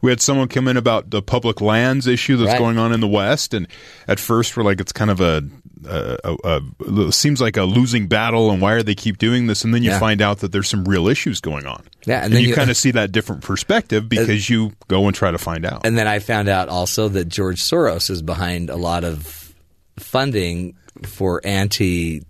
We 0.02 0.10
had 0.10 0.20
someone 0.20 0.48
come 0.48 0.66
in 0.68 0.76
about 0.76 1.10
the 1.10 1.22
public 1.22 1.60
lands 1.60 2.06
issue 2.06 2.36
that's 2.36 2.50
Right. 2.50 2.58
going 2.58 2.76
on 2.76 2.92
in 2.92 3.00
the 3.00 3.08
West, 3.08 3.54
and 3.54 3.66
at 4.08 4.18
first 4.20 4.56
we're 4.56 4.64
like, 4.64 4.80
it's 4.80 4.92
kind 4.92 5.10
of 5.10 5.20
a, 5.20 5.42
a, 5.88 6.18
a, 6.24 6.36
a 6.44 6.60
it 7.08 7.12
seems 7.14 7.40
like 7.40 7.56
a 7.56 7.62
losing 7.62 8.08
battle, 8.08 8.50
and 8.50 8.60
why 8.60 8.72
are 8.72 8.82
they 8.82 8.94
keep 8.96 9.18
doing 9.18 9.46
this? 9.46 9.64
And 9.64 9.72
then 9.72 9.82
you 9.84 9.90
Yeah. 9.90 9.98
find 10.00 10.20
out 10.20 10.40
that 10.40 10.50
there's 10.52 10.68
some 10.68 10.84
real 10.84 11.06
issues 11.08 11.40
going 11.40 11.66
on. 11.66 11.84
Yeah, 12.04 12.16
and 12.16 12.24
and, 12.26 12.34
then 12.34 12.42
you, 12.42 12.48
you- 12.48 12.54
kind 12.54 12.68
of 12.70 12.76
see 12.76 12.90
that 12.90 13.12
different 13.12 13.42
perspective 13.42 14.08
because 14.08 14.50
you 14.50 14.72
go 14.88 15.06
and 15.06 15.14
try 15.14 15.30
to 15.30 15.38
find 15.38 15.64
out. 15.64 15.86
And 15.86 15.96
then 15.96 16.08
I 16.08 16.18
found 16.18 16.48
out 16.48 16.68
also 16.68 17.08
that 17.10 17.28
George 17.28 17.60
Soros 17.62 18.10
is 18.10 18.22
behind 18.22 18.70
a 18.70 18.76
lot 18.76 19.04
of 19.04 19.54
funding 19.98 20.74
for 21.04 21.40
anti 21.44 22.22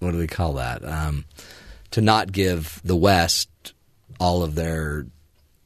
what 0.00 0.12
do 0.12 0.18
we 0.18 0.26
call 0.26 0.54
that? 0.54 0.84
Um, 0.84 1.24
to 1.92 2.00
not 2.00 2.30
give 2.32 2.80
the 2.84 2.96
West 2.96 3.48
all 4.20 4.42
of 4.42 4.54
their 4.54 5.06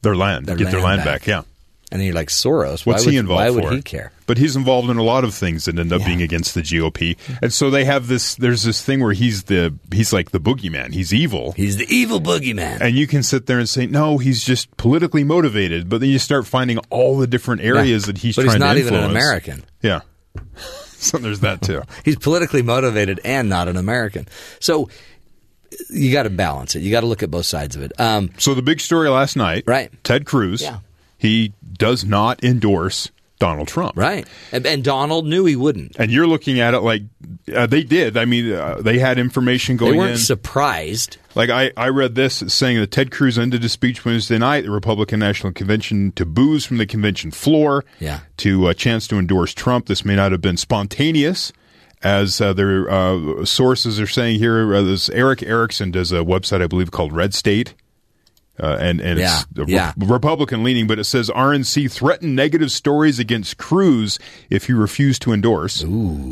their 0.01 0.15
land, 0.15 0.45
their 0.45 0.55
get 0.55 0.71
their 0.71 0.81
land 0.81 1.03
back. 1.03 1.27
Yeah. 1.27 1.43
And 1.91 2.03
you're 2.03 2.13
like 2.13 2.27
Soros. 2.27 2.85
What's 2.85 3.03
would, 3.05 3.11
he 3.11 3.17
involved 3.17 3.41
Why 3.41 3.49
would 3.49 3.63
for? 3.63 3.71
he 3.73 3.81
care? 3.81 4.11
But 4.27 4.37
he's 4.37 4.55
involved 4.55 4.91
in 4.91 4.97
a 4.97 5.03
lot 5.03 5.23
of 5.23 5.33
things 5.33 5.65
that 5.65 5.79
end 5.79 5.91
up 5.91 6.05
being 6.05 6.21
against 6.21 6.53
the 6.53 6.61
GOP, 6.61 7.17
and 7.41 7.51
so 7.51 7.71
they 7.71 7.83
have 7.85 8.05
this. 8.07 8.35
There's 8.35 8.61
this 8.61 8.83
thing 8.83 9.01
where 9.01 9.13
he's 9.13 9.45
the 9.45 9.73
he's 9.91 10.13
like 10.13 10.29
the 10.29 10.39
boogeyman. 10.39 10.93
He's 10.93 11.11
evil. 11.11 11.53
He's 11.53 11.77
the 11.77 11.87
evil 11.89 12.21
boogeyman. 12.21 12.79
And 12.79 12.95
you 12.95 13.07
can 13.07 13.23
sit 13.23 13.47
there 13.47 13.57
and 13.57 13.67
say, 13.67 13.87
no, 13.87 14.19
he's 14.19 14.43
just 14.45 14.77
politically 14.77 15.23
motivated. 15.23 15.89
But 15.89 16.01
then 16.01 16.09
you 16.11 16.19
start 16.19 16.45
finding 16.45 16.77
all 16.91 17.17
the 17.17 17.25
different 17.25 17.61
areas 17.61 18.03
Yeah. 18.03 18.13
that 18.13 18.17
he's 18.19 18.35
But 18.35 18.43
he's 18.43 18.51
trying 18.51 18.59
not 18.59 18.73
to 18.75 18.79
even 18.81 18.93
an. 18.93 19.09
American. 19.09 19.65
Yeah. 19.81 20.01
so 20.85 21.17
there's 21.17 21.39
that 21.39 21.63
too. 21.63 21.81
He's 22.05 22.17
politically 22.17 22.61
motivated 22.61 23.19
and 23.25 23.49
not 23.49 23.67
an 23.67 23.77
American. 23.77 24.27
So 24.59 24.89
you 25.89 26.11
got 26.11 26.23
to 26.23 26.29
balance 26.29 26.75
it. 26.75 26.81
You 26.81 26.91
got 26.91 27.01
to 27.01 27.07
look 27.07 27.23
at 27.23 27.31
both 27.31 27.45
sides 27.45 27.75
of 27.75 27.81
it. 27.81 27.91
Um, 27.99 28.29
So 28.37 28.53
the 28.53 28.61
big 28.61 28.79
story 28.81 29.09
last 29.09 29.35
night, 29.35 29.63
right? 29.67 29.91
Ted 30.03 30.25
Cruz, 30.25 30.61
Yeah. 30.61 30.79
he 31.17 31.53
does 31.77 32.03
not 32.05 32.43
endorse 32.43 33.09
Donald 33.39 33.69
Trump, 33.69 33.95
right? 33.95 34.27
And, 34.51 34.65
and 34.65 34.83
Donald 34.83 35.25
knew 35.25 35.45
he 35.45 35.55
wouldn't. 35.55 35.95
And 35.97 36.11
you're 36.11 36.27
looking 36.27 36.59
at 36.59 36.73
it 36.73 36.81
like 36.81 37.03
uh, 37.55 37.67
they 37.67 37.83
did. 37.83 38.17
I 38.17 38.25
mean, 38.25 38.51
uh, 38.51 38.81
they 38.81 38.99
had 38.99 39.17
information 39.17 39.77
going. 39.77 39.93
They 39.93 39.97
weren't 39.97 40.11
in. 40.11 40.17
surprised. 40.17 41.15
Like 41.35 41.49
I, 41.49 41.71
I 41.77 41.87
read 41.87 42.15
this 42.15 42.43
saying 42.47 42.79
that 42.81 42.91
Ted 42.91 43.11
Cruz 43.11 43.39
ended 43.39 43.63
his 43.63 43.71
speech 43.71 44.03
Wednesday 44.03 44.37
night, 44.37 44.57
at 44.59 44.63
the 44.65 44.71
Republican 44.71 45.19
National 45.21 45.53
Convention, 45.53 46.11
to 46.13 46.25
booze 46.25 46.65
from 46.65 46.79
the 46.79 46.85
convention 46.85 47.31
floor, 47.31 47.85
Yeah. 48.01 48.19
to 48.37 48.67
a 48.67 48.73
chance 48.73 49.07
to 49.07 49.17
endorse 49.17 49.53
Trump. 49.53 49.85
This 49.85 50.03
may 50.03 50.17
not 50.17 50.33
have 50.33 50.41
been 50.41 50.57
spontaneous, 50.57 51.53
as 52.01 52.39
uh, 52.39 52.53
their 52.53 52.89
uh, 52.89 53.45
sources 53.45 53.99
are 53.99 54.07
saying 54.07 54.39
here. 54.39 54.73
Uh, 54.73 54.81
this 54.81 55.09
Erick 55.09 55.43
Erickson 55.43 55.91
does 55.91 56.11
a 56.11 56.17
website, 56.17 56.61
I 56.61 56.67
believe, 56.67 56.91
called 56.91 57.13
Red 57.13 57.33
State. 57.33 57.73
Uh, 58.61 58.77
and 58.79 58.99
and 58.99 59.17
Yeah, 59.17 59.41
it's 59.55 59.71
yeah. 59.71 59.93
Republican 59.97 60.63
leaning, 60.63 60.85
but 60.85 60.99
it 60.99 61.05
says 61.05 61.29
RNC 61.29 61.89
threatened 61.89 62.35
negative 62.35 62.71
stories 62.73 63.17
against 63.17 63.57
Cruz 63.57 64.19
if 64.49 64.65
he 64.65 64.73
refused 64.73 65.21
to 65.21 65.31
endorse. 65.31 65.75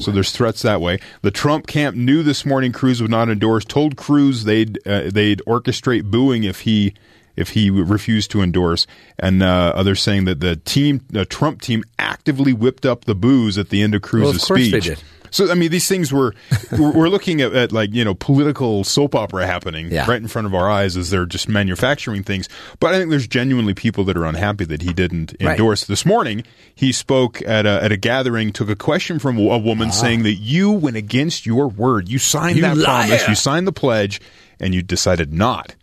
So 0.02 0.12
there's 0.12 0.32
threats 0.32 0.62
that 0.64 0.82
way. 0.82 1.00
The 1.22 1.32
Trump 1.32 1.68
camp 1.68 1.96
knew 1.96 2.24
this 2.24 2.46
morning 2.46 2.74
Cruz 2.74 3.02
would 3.02 3.12
not 3.12 3.30
endorse. 3.30 3.64
Told 3.64 3.96
Cruz 3.96 4.44
they'd 4.44 4.78
uh, 4.86 5.10
they'd 5.10 5.42
orchestrate 5.48 6.12
booing 6.12 6.44
if 6.44 6.62
he 6.62 6.94
if 7.38 7.50
he 7.52 7.70
refused 7.70 8.32
to 8.32 8.42
endorse. 8.42 8.86
And 9.20 9.42
uh, 9.42 9.72
others 9.76 10.02
saying 10.02 10.26
that 10.26 10.40
the 10.42 10.58
team, 10.58 11.02
the 11.10 11.24
Trump 11.26 11.62
team, 11.62 11.84
actively 11.98 12.52
whipped 12.52 12.86
up 12.86 13.06
the 13.06 13.16
booze 13.16 13.58
at 13.58 13.70
the 13.70 13.82
end 13.82 13.96
of 13.96 14.02
Cruz's 14.02 14.24
Well, 14.26 14.32
of 14.36 14.42
course 14.42 14.60
they 14.60 14.70
speech. 14.82 14.84
did. 14.84 15.04
So 15.30 15.52
I 15.52 15.56
mean, 15.56 15.72
these 15.72 15.90
things 15.90 16.14
were 16.14 16.34
we're 16.72 17.10
looking 17.10 17.42
at, 17.42 17.54
at 17.54 17.72
like 17.74 17.94
you 17.94 18.06
know 18.06 18.14
political 18.16 18.86
soap 18.86 19.14
opera 19.14 19.46
happening 19.46 19.92
Yeah. 19.92 20.10
right 20.10 20.22
in 20.22 20.28
front 20.30 20.46
of 20.48 20.56
our 20.56 20.70
eyes 20.72 20.96
as 20.96 21.10
they're 21.10 21.26
just 21.26 21.50
manufacturing 21.50 22.24
things. 22.24 22.48
But 22.80 22.94
I 22.94 22.98
think 22.98 23.10
there's 23.10 23.28
genuinely 23.28 23.74
people 23.74 24.06
that 24.06 24.16
are 24.16 24.24
unhappy 24.26 24.64
that 24.66 24.82
he 24.84 24.94
didn't 24.94 25.36
Right. 25.42 25.52
endorse. 25.52 25.84
This 25.84 26.06
morning, 26.06 26.44
he 26.74 26.94
spoke 26.94 27.42
at 27.46 27.66
a, 27.66 27.84
at 27.84 27.92
a 27.92 27.98
gathering, 27.98 28.54
took 28.54 28.70
a 28.70 28.76
question 28.78 29.20
from 29.20 29.38
a 29.38 29.58
woman 29.58 29.92
saying 29.92 30.24
that 30.24 30.36
you 30.36 30.72
went 30.72 30.96
against 30.96 31.46
your 31.46 31.68
word, 31.68 32.08
you 32.08 32.20
signed 32.20 32.64
Ah. 32.64 32.70
You 32.70 32.76
that 32.76 32.86
promise, 32.86 33.28
you 33.28 33.36
signed 33.36 33.68
the 33.68 33.74
pledge, 33.74 34.22
and 34.62 34.74
you 34.74 34.82
decided 34.82 35.34
not 35.34 35.76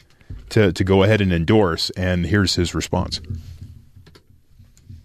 to 0.51 0.73
to 0.73 0.85
go 0.85 1.03
ahead 1.03 1.21
and 1.21 1.33
endorse. 1.33 1.91
And 1.91 2.27
here's 2.27 2.55
his 2.55 2.75
response. 2.75 3.21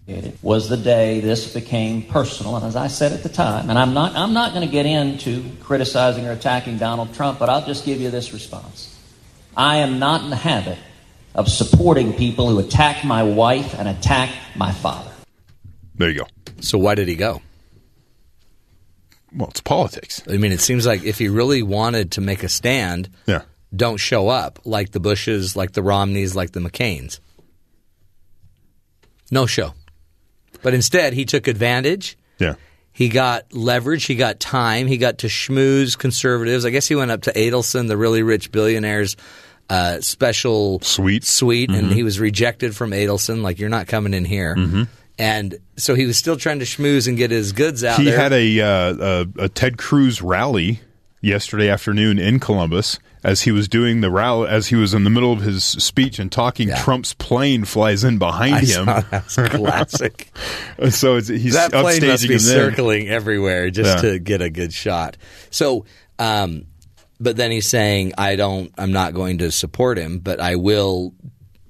It 0.06 0.36
was 0.42 0.68
the 0.68 0.76
day 0.76 1.20
this 1.20 1.54
became 1.54 2.02
personal, 2.02 2.56
and 2.56 2.66
as 2.66 2.74
I 2.74 2.88
said 2.88 3.12
at 3.12 3.22
the 3.22 3.28
time, 3.28 3.70
and 3.70 3.78
I'm 3.78 3.94
not, 3.94 4.16
I'm 4.16 4.32
not 4.32 4.52
going 4.52 4.66
to 4.66 4.72
get 4.72 4.84
into 4.84 5.44
criticizing 5.60 6.26
or 6.26 6.32
attacking 6.32 6.78
Donald 6.78 7.14
Trump, 7.14 7.38
but 7.38 7.48
I'll 7.48 7.64
just 7.64 7.84
give 7.84 8.00
you 8.00 8.10
this 8.10 8.32
response. 8.32 8.98
I 9.56 9.76
am 9.76 10.00
not 10.00 10.24
in 10.24 10.30
the 10.30 10.36
habit 10.36 10.78
of 11.32 11.48
supporting 11.48 12.12
people 12.12 12.48
who 12.48 12.58
attack 12.58 13.04
my 13.04 13.22
wife 13.22 13.78
and 13.78 13.86
attack 13.86 14.30
my 14.56 14.72
father. 14.72 15.12
There 15.94 16.08
you 16.08 16.18
go. 16.20 16.26
So 16.60 16.76
why 16.76 16.96
did 16.96 17.06
he 17.06 17.14
go? 17.14 17.40
Well, 19.32 19.48
it's 19.50 19.60
politics. 19.60 20.24
I 20.28 20.38
mean, 20.38 20.50
it 20.50 20.60
seems 20.60 20.86
like 20.86 21.04
if 21.04 21.18
he 21.18 21.28
really 21.28 21.62
wanted 21.62 22.10
to 22.12 22.20
make 22.20 22.42
a 22.42 22.48
stand, 22.48 23.08
Yeah. 23.26 23.42
Don't 23.74 23.98
show 23.98 24.28
up, 24.28 24.58
like 24.64 24.90
the 24.92 25.00
Bushes, 25.00 25.54
like 25.56 25.72
the 25.72 25.82
Romneys, 25.82 26.34
like 26.34 26.52
the 26.52 26.60
McCains. 26.60 27.20
No 29.30 29.46
show. 29.46 29.74
But 30.62 30.74
instead, 30.74 31.12
he 31.12 31.24
took 31.24 31.46
advantage. 31.46 32.18
Yeah. 32.38 32.54
He 32.92 33.08
got 33.08 33.52
leverage. 33.52 34.04
He 34.04 34.14
got 34.16 34.40
time. 34.40 34.86
He 34.88 34.96
got 34.98 35.18
to 35.18 35.28
schmooze 35.28 35.96
conservatives. 35.96 36.64
I 36.66 36.70
guess 36.70 36.88
he 36.88 36.94
went 36.96 37.10
up 37.12 37.22
to 37.22 37.32
Adelson, 37.32 37.88
the 37.88 37.96
really 37.96 38.22
rich 38.22 38.50
billionaire's 38.52 39.16
uh, 39.70 40.00
special 40.00 40.80
suite, 40.80 41.22
suite, 41.24 41.70
and 41.70 41.90
Mhm. 41.90 41.94
he 41.94 42.02
was 42.02 42.18
rejected 42.18 42.74
from 42.74 42.90
Adelson. 42.90 43.40
Like, 43.42 43.60
you're 43.60 43.68
not 43.68 43.86
coming 43.86 44.12
in 44.14 44.24
here. 44.24 44.56
Mhm. 44.56 44.88
And 45.16 45.58
so 45.76 45.94
he 45.94 46.06
was 46.06 46.16
still 46.16 46.36
trying 46.36 46.58
to 46.58 46.64
schmooze 46.64 47.06
and 47.06 47.16
get 47.16 47.30
his 47.30 47.52
goods 47.52 47.84
out 47.84 47.98
he 48.00 48.06
there. 48.06 48.18
had 48.18 48.32
a, 48.32 48.60
uh, 48.60 49.26
a 49.38 49.44
a 49.44 49.48
Ted 49.48 49.78
Cruz 49.78 50.20
rally 50.22 50.80
yesterday 51.20 51.68
afternoon 51.68 52.18
in 52.18 52.40
Columbus. 52.40 52.98
As 53.22 53.42
he 53.42 53.52
was 53.52 53.68
doing 53.68 54.00
the 54.00 54.10
rally, 54.10 54.48
as 54.48 54.68
he 54.68 54.76
was 54.76 54.94
in 54.94 55.04
the 55.04 55.10
middle 55.10 55.30
of 55.32 55.42
his 55.42 55.62
speech 55.62 56.18
and 56.18 56.32
talking, 56.32 56.70
Trump's 56.74 57.12
plane 57.12 57.66
flies 57.66 58.02
in 58.02 58.16
behind 58.16 58.54
I 58.54 58.58
him. 58.60 58.66
saw 58.86 59.00
that. 59.10 59.26
Classic. 59.50 60.32
So 60.88 61.16
it's, 61.16 61.28
he's 61.28 61.52
that 61.52 61.70
plane 61.70 62.06
must 62.06 62.22
be 62.26 62.34
him 62.34 62.40
there. 62.40 62.70
circling 62.70 63.08
everywhere 63.08 63.68
just 63.70 64.02
Yeah. 64.02 64.10
to 64.12 64.18
get 64.18 64.40
a 64.40 64.48
good 64.48 64.72
shot. 64.72 65.18
So, 65.50 65.84
um, 66.18 66.64
but 67.20 67.36
then 67.36 67.50
he's 67.50 67.68
saying, 67.68 68.14
"I 68.16 68.36
don't. 68.36 68.72
I'm 68.78 68.92
not 68.92 69.12
going 69.12 69.36
to 69.38 69.50
support 69.52 69.98
him, 69.98 70.20
but 70.20 70.40
I 70.40 70.56
will 70.56 71.12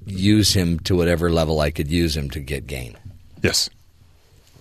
use 0.06 0.52
him 0.52 0.78
to 0.80 0.94
whatever 0.94 1.32
level 1.32 1.58
I 1.58 1.72
could 1.72 1.90
use 1.90 2.16
him 2.16 2.30
to 2.30 2.38
get 2.38 2.68
gain." 2.68 2.96
Yes. 3.42 3.68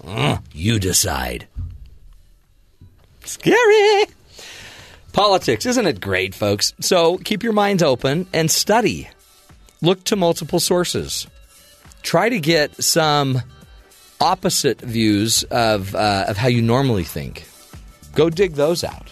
Uh, 0.04 0.38
you 0.54 0.80
decide. 0.80 1.46
Scary. 3.26 4.06
Politics, 5.14 5.66
isn't 5.66 5.88
it 5.88 6.00
great, 6.00 6.36
folks? 6.36 6.74
So 6.80 7.18
keep 7.18 7.44
your 7.44 7.54
minds 7.54 7.84
open 7.84 8.28
and 8.34 8.50
study. 8.50 9.10
Look 9.82 10.04
to 10.06 10.16
multiple 10.16 10.60
sources. 10.60 11.28
Try 12.02 12.30
to 12.30 12.40
get 12.40 12.82
some 12.82 13.42
opposite 14.22 14.82
views 14.82 15.44
of, 15.46 15.96
uh, 15.96 16.26
of 16.28 16.38
how 16.38 16.48
you 16.48 16.62
normally 16.62 17.04
think. 17.04 17.46
Go 18.14 18.30
dig 18.30 18.54
those 18.54 18.84
out. 18.84 19.12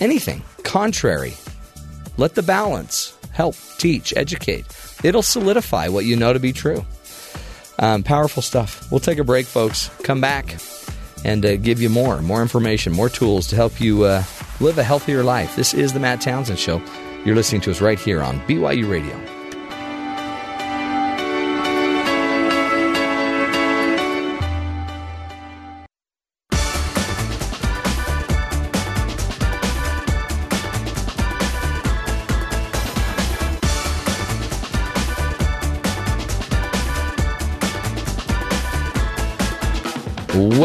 Anything 0.00 0.42
contrary. 0.62 1.34
Let 2.16 2.34
the 2.34 2.42
balance 2.42 3.16
help, 3.32 3.56
teach, 3.78 4.12
educate. 4.16 4.66
It'll 5.02 5.22
solidify 5.22 5.88
what 5.88 6.04
you 6.04 6.16
know 6.16 6.32
to 6.32 6.38
be 6.38 6.52
true. 6.52 6.84
Um, 7.78 8.02
powerful 8.02 8.42
stuff. 8.42 8.90
We'll 8.90 9.00
take 9.00 9.18
a 9.18 9.24
break, 9.24 9.46
folks. 9.46 9.90
Come 10.02 10.20
back 10.20 10.58
and 11.24 11.44
uh, 11.44 11.56
give 11.56 11.80
you 11.80 11.88
more, 11.88 12.20
more 12.22 12.42
information, 12.42 12.92
more 12.92 13.08
tools 13.08 13.46
to 13.48 13.56
help 13.56 13.80
you 13.80 14.04
uh, 14.04 14.22
live 14.60 14.78
a 14.78 14.82
healthier 14.82 15.22
life. 15.22 15.56
This 15.56 15.74
is 15.74 15.92
the 15.92 16.00
Matt 16.00 16.20
Townsend 16.20 16.58
Show. 16.58 16.82
You're 17.24 17.36
listening 17.36 17.60
to 17.62 17.70
us 17.70 17.80
right 17.80 17.98
here 17.98 18.22
on 18.22 18.40
BYU 18.40 18.90
Radio. 18.90 19.41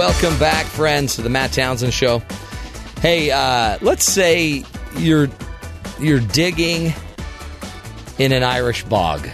Welcome 0.07 0.39
back, 0.39 0.65
friends, 0.67 1.17
to 1.17 1.21
the 1.21 1.29
Matt 1.29 1.51
Townsend 1.51 1.93
Show. 1.93 2.23
Hey, 3.01 3.29
uh, 3.29 3.77
let's 3.81 4.05
say 4.05 4.63
you're 4.95 5.27
you're 5.99 6.21
digging 6.21 6.93
in 8.17 8.31
an 8.31 8.41
Irish 8.41 8.85
bog. 8.85 9.27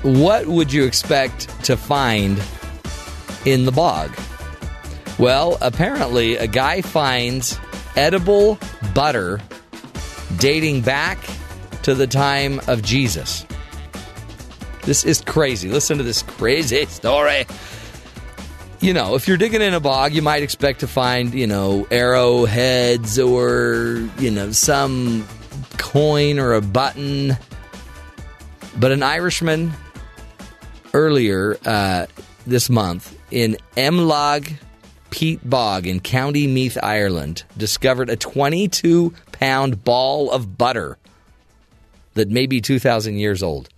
What 0.00 0.46
would 0.46 0.72
you 0.72 0.84
expect 0.84 1.62
to 1.66 1.76
find 1.76 2.42
in 3.44 3.66
the 3.66 3.70
bog? 3.70 4.18
Well, 5.18 5.58
apparently, 5.60 6.36
a 6.36 6.46
guy 6.46 6.80
finds 6.80 7.58
edible 7.96 8.58
butter 8.94 9.42
dating 10.38 10.80
back 10.80 11.18
to 11.82 11.94
the 11.94 12.06
time 12.06 12.62
of 12.66 12.82
Jesus. 12.82 13.44
This 14.84 15.04
is 15.04 15.20
crazy. 15.20 15.68
Listen 15.68 15.98
to 15.98 16.04
this 16.04 16.22
crazy 16.22 16.86
story. 16.86 17.44
You 18.80 18.92
know, 18.92 19.14
if 19.14 19.26
you're 19.26 19.38
digging 19.38 19.62
in 19.62 19.72
a 19.72 19.80
bog, 19.80 20.12
you 20.12 20.22
might 20.22 20.42
expect 20.42 20.80
to 20.80 20.86
find, 20.86 21.32
you 21.32 21.46
know, 21.46 21.86
arrowheads 21.90 23.18
or, 23.18 24.08
you 24.18 24.30
know, 24.30 24.52
some 24.52 25.26
coin 25.78 26.38
or 26.38 26.52
a 26.52 26.60
button. 26.60 27.38
But 28.78 28.92
an 28.92 29.02
Irishman 29.02 29.72
earlier 30.92 31.56
uh, 31.64 32.06
this 32.46 32.68
month 32.68 33.18
in 33.30 33.56
Emlagh 33.76 34.58
Peat 35.10 35.48
Bog 35.48 35.86
in 35.86 36.00
County 36.00 36.46
Meath, 36.46 36.76
Ireland, 36.82 37.44
discovered 37.56 38.10
a 38.10 38.16
22 38.16 39.14
pound 39.32 39.84
ball 39.84 40.30
of 40.30 40.58
butter 40.58 40.98
that 42.12 42.28
may 42.28 42.46
be 42.46 42.60
2,000 42.60 43.16
years 43.16 43.42
old 43.42 43.70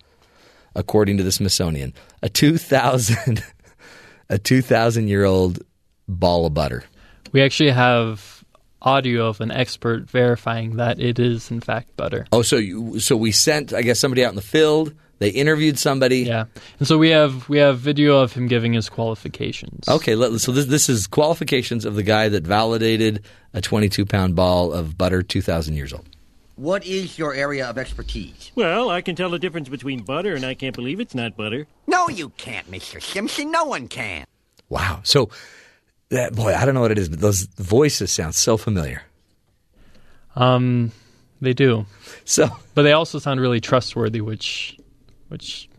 according 0.75 1.17
to 1.17 1.23
the 1.23 1.31
Smithsonian. 1.31 1.93
A 2.21 2.29
2000 2.29 3.43
a 4.29 4.37
2000 4.37 5.07
year 5.07 5.25
old 5.25 5.59
ball 6.07 6.45
of 6.45 6.53
butter. 6.53 6.83
We 7.31 7.41
actually 7.41 7.71
have 7.71 8.43
audio 8.81 9.27
of 9.27 9.41
an 9.41 9.51
expert 9.51 10.09
verifying 10.09 10.77
that 10.77 10.99
it 10.99 11.19
is 11.19 11.51
in 11.51 11.59
fact 11.59 11.95
butter. 11.97 12.25
Oh, 12.31 12.41
so 12.41 12.55
you, 12.55 12.99
so 12.99 13.15
we 13.17 13.31
sent 13.31 13.73
I 13.73 13.81
guess 13.81 13.99
somebody 13.99 14.23
out 14.23 14.29
in 14.29 14.35
the 14.35 14.41
field, 14.41 14.93
they 15.19 15.29
interviewed 15.29 15.77
somebody. 15.77 16.19
Yeah. 16.19 16.45
And 16.79 16.87
so 16.87 16.97
we 16.97 17.09
have 17.09 17.47
we 17.49 17.57
have 17.57 17.79
video 17.79 18.17
of 18.17 18.33
him 18.33 18.47
giving 18.47 18.73
his 18.73 18.89
qualifications. 18.89 19.87
Okay, 19.87 20.15
let, 20.15 20.39
so 20.39 20.51
this 20.51 20.65
this 20.65 20.89
is 20.89 21.07
qualifications 21.07 21.85
of 21.85 21.95
the 21.95 22.03
guy 22.03 22.29
that 22.29 22.43
validated 22.43 23.25
a 23.53 23.61
22 23.61 24.05
pound 24.05 24.35
ball 24.35 24.71
of 24.71 24.97
butter 24.97 25.21
2000 25.21 25.75
years 25.75 25.93
old. 25.93 26.07
What 26.59 26.85
is 26.85 27.17
your 27.17 27.33
area 27.33 27.65
of 27.69 27.77
expertise? 27.77 28.51
Well, 28.53 28.89
I 28.89 29.01
can 29.01 29.15
tell 29.15 29.29
the 29.29 29.39
difference 29.39 29.69
between 29.69 30.01
butter 30.03 30.35
and 30.35 30.45
I 30.45 30.55
can't 30.55 30.75
believe 30.75 30.99
it's 30.99 31.15
not 31.15 31.37
butter. 31.37 31.67
No, 31.87 32.09
you 32.09 32.29
can't, 32.35 32.69
Mr. 32.69 33.01
Simpson. 33.01 33.49
No 33.49 33.63
one 33.63 33.87
can. 33.87 34.25
Wow. 34.67 34.99
So 35.03 35.29
that 36.09 36.35
boy, 36.35 36.53
I 36.53 36.65
don't 36.65 36.73
know 36.75 36.81
what 36.81 36.91
it 36.91 36.97
is, 36.97 37.07
but 37.07 37.21
those 37.21 37.43
voices 37.43 38.11
sound 38.11 38.35
so 38.35 38.57
familiar. 38.57 39.03
Um 40.35 40.91
they 41.41 41.53
do. 41.53 41.85
So 42.25 42.49
But 42.75 42.81
they 42.83 42.91
also 42.91 43.19
sound 43.19 43.39
really 43.39 43.61
trustworthy, 43.61 44.19
which 44.21 44.77
which 45.29 45.69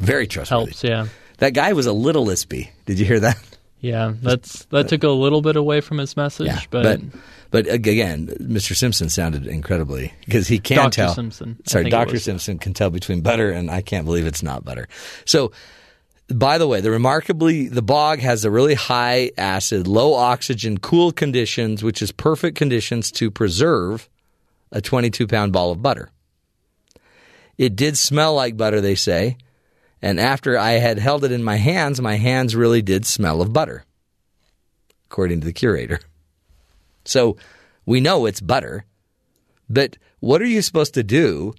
Very 0.00 0.26
trustworthy. 0.26 0.64
helps, 0.70 0.84
yeah. 0.84 1.06
That 1.38 1.52
guy 1.52 1.72
was 1.74 1.84
a 1.86 1.92
little 1.92 2.24
lispy. 2.24 2.70
Did 2.86 2.98
you 2.98 3.04
hear 3.04 3.20
that? 3.20 3.38
Yeah, 3.80 4.14
that's 4.22 4.64
that 4.66 4.88
took 4.88 5.02
a 5.02 5.10
little 5.10 5.42
bit 5.42 5.56
away 5.56 5.82
from 5.82 5.98
his 5.98 6.16
message, 6.16 6.46
Yeah, 6.46 6.60
but, 6.70 6.82
but 6.84 7.20
but 7.54 7.68
again, 7.68 8.26
Mr. 8.40 8.74
Simpson 8.74 9.08
sounded 9.08 9.46
incredibly 9.46 10.12
because 10.24 10.48
he 10.48 10.58
can 10.58 10.76
Dr. 10.76 10.90
tell. 10.90 11.14
Simpson, 11.14 11.56
Sorry, 11.68 11.88
Doctor. 11.88 12.18
Simpson 12.18 12.58
can 12.58 12.74
tell 12.74 12.90
between 12.90 13.20
butter 13.20 13.52
and 13.52 13.70
I 13.70 13.80
can't 13.80 14.04
believe 14.04 14.26
it's 14.26 14.42
not 14.42 14.64
butter. 14.64 14.88
So, 15.24 15.52
by 16.26 16.58
the 16.58 16.66
way, 16.66 16.80
the 16.80 16.90
remarkably 16.90 17.68
the 17.68 17.80
bog 17.80 18.18
has 18.18 18.44
a 18.44 18.50
really 18.50 18.74
high 18.74 19.30
acid, 19.38 19.86
low 19.86 20.14
oxygen, 20.14 20.78
cool 20.78 21.12
conditions, 21.12 21.84
which 21.84 22.02
is 22.02 22.10
perfect 22.10 22.58
conditions 22.58 23.12
to 23.12 23.30
preserve 23.30 24.08
a 24.72 24.80
22 24.80 25.28
pound 25.28 25.52
ball 25.52 25.70
of 25.70 25.80
butter. 25.80 26.10
It 27.56 27.76
did 27.76 27.96
smell 27.96 28.34
like 28.34 28.56
butter, 28.56 28.80
they 28.80 28.96
say. 28.96 29.36
And 30.02 30.18
after 30.18 30.58
I 30.58 30.72
had 30.72 30.98
held 30.98 31.22
it 31.22 31.30
in 31.30 31.44
my 31.44 31.58
hands, 31.58 32.00
my 32.00 32.16
hands 32.16 32.56
really 32.56 32.82
did 32.82 33.06
smell 33.06 33.40
of 33.40 33.52
butter, 33.52 33.84
according 35.04 35.42
to 35.42 35.46
the 35.46 35.52
curator. 35.52 36.00
So 37.04 37.36
we 37.86 38.00
know 38.00 38.26
it's 38.26 38.40
butter, 38.40 38.84
but 39.68 39.98
what 40.20 40.40
are 40.40 40.46
you 40.46 40.62
supposed 40.62 40.94
to 40.94 41.02
do 41.02 41.54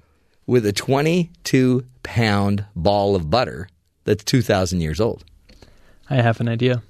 with 0.47 0.65
a 0.65 0.73
22 0.73 1.85
pound 2.03 2.65
ball 2.75 3.15
of 3.15 3.29
butter 3.29 3.67
that's 4.03 4.23
2,000 4.23 4.81
years 4.81 4.99
old? 4.99 5.23
I 6.09 6.15
have 6.15 6.39
an 6.39 6.49
idea. 6.49 6.83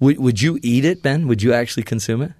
Would, 0.00 0.18
would 0.18 0.42
you 0.42 0.58
eat 0.62 0.84
it, 0.84 1.02
Ben? 1.02 1.26
Would 1.28 1.42
you 1.42 1.52
actually 1.52 1.82
consume 1.82 2.22
it? 2.22 2.32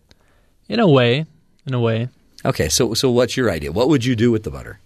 In 0.68 0.80
a 0.80 0.88
way, 0.88 1.24
in 1.66 1.74
a 1.74 1.80
way. 1.80 2.08
Okay, 2.44 2.68
so 2.68 2.94
so 2.94 3.10
what's 3.10 3.36
your 3.36 3.50
idea? 3.50 3.72
What 3.72 3.88
would 3.88 4.04
you 4.04 4.14
do 4.14 4.30
with 4.30 4.42
the 4.42 4.50
butter? 4.50 4.78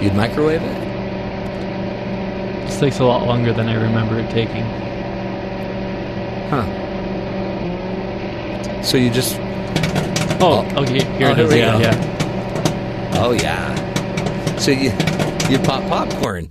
You'd 0.00 0.14
microwave 0.14 0.62
it? 0.62 0.89
This 2.70 2.78
takes 2.78 3.00
a 3.00 3.04
lot 3.04 3.26
longer 3.26 3.52
than 3.52 3.68
I 3.68 3.74
remember 3.74 4.20
it 4.20 4.30
taking. 4.30 4.62
Huh. 6.50 6.62
So 8.84 8.96
you 8.96 9.10
just 9.10 9.36
Oh, 10.40 10.64
okay, 10.76 11.02
here 11.18 11.26
Oh, 11.26 11.32
it 11.32 11.38
is. 11.40 11.52
Yeah, 11.52 11.78
yeah. 11.80 13.12
Oh 13.16 13.32
yeah. 13.32 14.56
So 14.58 14.70
you 14.70 14.92
you 15.50 15.58
pop 15.64 15.82
popcorn. 15.88 16.48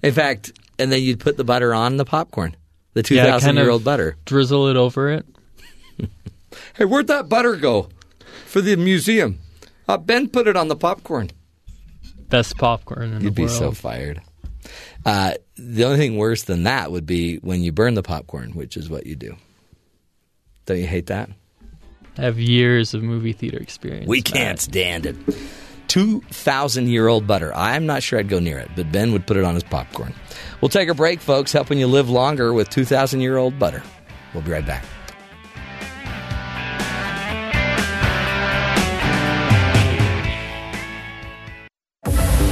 In 0.00 0.12
fact, 0.12 0.52
and 0.78 0.92
then 0.92 1.02
you'd 1.02 1.18
put 1.18 1.36
the 1.36 1.42
butter 1.42 1.74
on 1.74 1.96
the 1.96 2.04
popcorn, 2.04 2.54
the 2.94 3.02
two 3.02 3.16
Yeah, 3.16 3.40
kind 3.40 3.56
year 3.58 3.68
old 3.68 3.82
butter. 3.82 4.16
Drizzle 4.26 4.68
it 4.68 4.76
over 4.76 5.10
it. 5.10 5.26
Hey, 6.74 6.84
where'd 6.84 7.08
that 7.08 7.28
butter 7.28 7.56
go 7.56 7.88
for 8.46 8.60
the 8.60 8.76
museum? 8.76 9.40
Uh, 9.88 9.98
ben 9.98 10.28
put 10.28 10.46
it 10.46 10.56
on 10.56 10.68
the 10.68 10.76
popcorn. 10.76 11.30
Best 12.28 12.56
popcorn 12.58 13.02
in 13.02 13.20
You'd 13.20 13.20
the 13.20 13.24
world. 13.24 13.24
You'd 13.24 13.34
be 13.34 13.48
so 13.48 13.72
fired. 13.72 14.22
Uh, 15.06 15.34
the 15.56 15.84
only 15.84 15.98
thing 15.98 16.16
worse 16.16 16.42
than 16.42 16.64
that 16.64 16.90
would 16.90 17.06
be 17.06 17.36
when 17.36 17.62
you 17.62 17.70
burn 17.70 17.94
the 17.94 18.02
popcorn, 18.02 18.50
which 18.50 18.76
is 18.76 18.90
what 18.90 19.06
you 19.06 19.14
do. 19.14 19.36
Don't 20.66 20.78
you 20.78 20.86
hate 20.86 21.06
that? 21.06 21.30
I 22.18 22.22
have 22.22 22.40
years 22.40 22.92
of 22.92 23.04
movie 23.04 23.32
theater 23.32 23.58
experience. 23.58 24.08
We 24.08 24.20
can't 24.20 24.58
stand 24.58 25.06
it. 25.06 25.14
2,000 25.86 26.88
year 26.88 27.06
old 27.06 27.24
butter. 27.24 27.54
I'm 27.54 27.86
not 27.86 28.02
sure 28.02 28.18
I'd 28.18 28.28
go 28.28 28.40
near 28.40 28.58
it, 28.58 28.68
but 28.74 28.90
Ben 28.90 29.12
would 29.12 29.28
put 29.28 29.36
it 29.36 29.44
on 29.44 29.54
his 29.54 29.62
popcorn. 29.62 30.12
We'll 30.60 30.70
take 30.70 30.88
a 30.88 30.94
break, 30.94 31.20
folks, 31.20 31.52
helping 31.52 31.78
you 31.78 31.86
live 31.86 32.10
longer 32.10 32.52
with 32.52 32.68
2,000 32.70 33.20
year 33.20 33.36
old 33.36 33.60
butter. 33.60 33.84
We'll 34.34 34.42
be 34.42 34.50
right 34.50 34.66
back. 34.66 34.84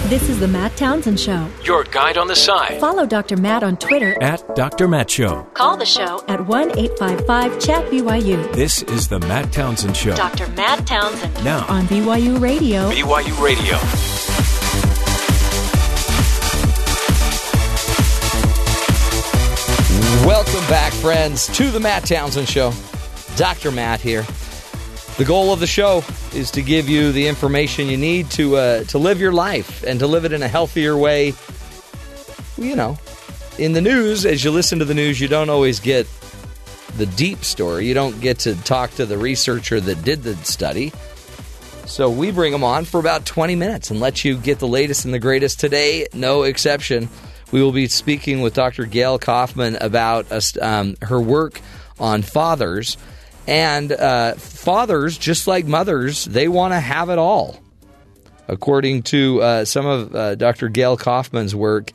This 0.09 0.29
is 0.29 0.39
the 0.39 0.47
Matt 0.47 0.77
Townsend 0.77 1.19
Show. 1.19 1.49
Your 1.63 1.83
guide 1.85 2.19
on 2.19 2.27
the 2.27 2.37
side. 2.37 2.79
Follow 2.79 3.07
Dr. 3.07 3.39
Matt 3.39 3.63
on 3.63 3.79
Twitter. 3.79 4.15
At 4.23 4.55
Dr. 4.55 4.87
Matt 4.87 5.09
Show. 5.09 5.45
Call 5.55 5.79
the 5.79 5.87
show 5.87 6.23
at 6.29 6.47
1 6.47 6.79
855 6.79 7.59
Chat 7.59 7.91
BYU. 7.91 8.53
This 8.53 8.83
is 8.83 9.09
the 9.09 9.19
Matt 9.21 9.51
Townsend 9.51 9.97
Show. 9.97 10.15
Dr. 10.15 10.47
Matt 10.49 10.87
Townsend. 10.87 11.43
Now. 11.43 11.65
On 11.69 11.87
BYU 11.87 12.39
Radio. 12.39 12.91
BYU 12.91 13.43
Radio. 13.43 13.79
Welcome 20.27 20.69
back, 20.69 20.93
friends, 20.93 21.47
to 21.57 21.71
the 21.71 21.81
Matt 21.81 22.05
Townsend 22.05 22.47
Show. 22.47 22.75
Dr. 23.37 23.71
Matt 23.71 24.03
here. 24.03 24.27
The 25.17 25.25
goal 25.25 25.53
of 25.53 25.61
the 25.61 25.67
show 25.69 26.03
is 26.35 26.51
to 26.53 26.63
give 26.63 26.89
you 26.89 27.13
the 27.13 27.29
information 27.29 27.87
you 27.87 27.97
need 27.97 28.31
to 28.33 28.57
uh, 28.57 28.85
to 28.85 28.99
live 28.99 29.21
your 29.21 29.33
life 29.33 29.85
and 29.85 30.01
to 30.01 30.09
live 30.09 30.25
it 30.25 30.33
in 30.33 30.43
a 30.43 30.49
healthier 30.49 30.97
way. 30.97 31.35
You 32.59 32.75
know, 32.75 32.99
in 33.57 33.75
the 33.75 33.81
news, 33.81 34.27
as 34.27 34.43
you 34.43 34.51
listen 34.51 34.81
to 34.81 34.85
the 34.85 34.95
news, 34.95 35.21
you 35.21 35.29
don't 35.29 35.51
always 35.51 35.79
get 35.79 36.09
the 36.97 37.07
deep 37.07 37.45
story. 37.45 37.87
You 37.87 37.95
don't 37.95 38.21
get 38.21 38.41
to 38.41 38.61
talk 38.65 38.91
to 38.93 39.07
the 39.07 39.17
researcher 39.17 39.81
that 39.81 40.03
did 40.03 40.25
the 40.25 40.35
study. 40.39 40.93
So 41.87 42.11
we 42.11 42.33
bring 42.33 42.51
them 42.51 42.65
on 42.65 42.85
for 42.85 42.99
about 42.99 43.25
20 43.25 43.55
minutes 43.55 43.91
and 43.91 44.01
let 44.01 44.25
you 44.25 44.37
get 44.37 44.59
the 44.59 44.67
latest 44.67 45.05
and 45.05 45.15
the 45.15 45.19
greatest. 45.19 45.61
Today, 45.61 46.09
no 46.13 46.43
exception. 46.43 47.09
We 47.53 47.63
will 47.63 47.73
be 47.73 47.87
speaking 47.87 48.41
with 48.41 48.55
Dr. 48.55 48.85
Gayle 48.85 49.19
Kaufman 49.19 49.77
about 49.77 50.27
um, 50.61 50.97
her 51.03 51.21
work 51.21 51.61
on 52.01 52.23
fathers. 52.23 52.97
And 53.47 53.93
uh, 53.93 54.35
fathers, 54.35 55.19
just 55.19 55.47
like 55.47 55.67
mothers, 55.67 56.25
they 56.25 56.49
want 56.49 56.73
to 56.73 56.81
have 56.81 57.11
it 57.11 57.19
all. 57.19 57.61
According 58.49 59.03
to 59.05 59.41
uh, 59.43 59.65
some 59.65 59.87
of 59.87 60.15
uh, 60.15 60.35
Dr. 60.35 60.69
Gayle 60.69 60.97
Kaufman's 60.97 61.55
work, 61.55 61.93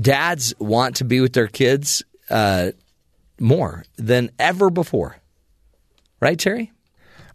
dads 0.00 0.54
want 0.58 0.96
to 0.96 1.04
be 1.04 1.20
with 1.20 1.32
their 1.32 1.48
kids 1.48 2.02
uh, 2.30 2.70
more 3.40 3.84
than 3.96 4.30
ever 4.38 4.70
before. 4.70 5.16
Right, 6.20 6.38
Terry? 6.38 6.72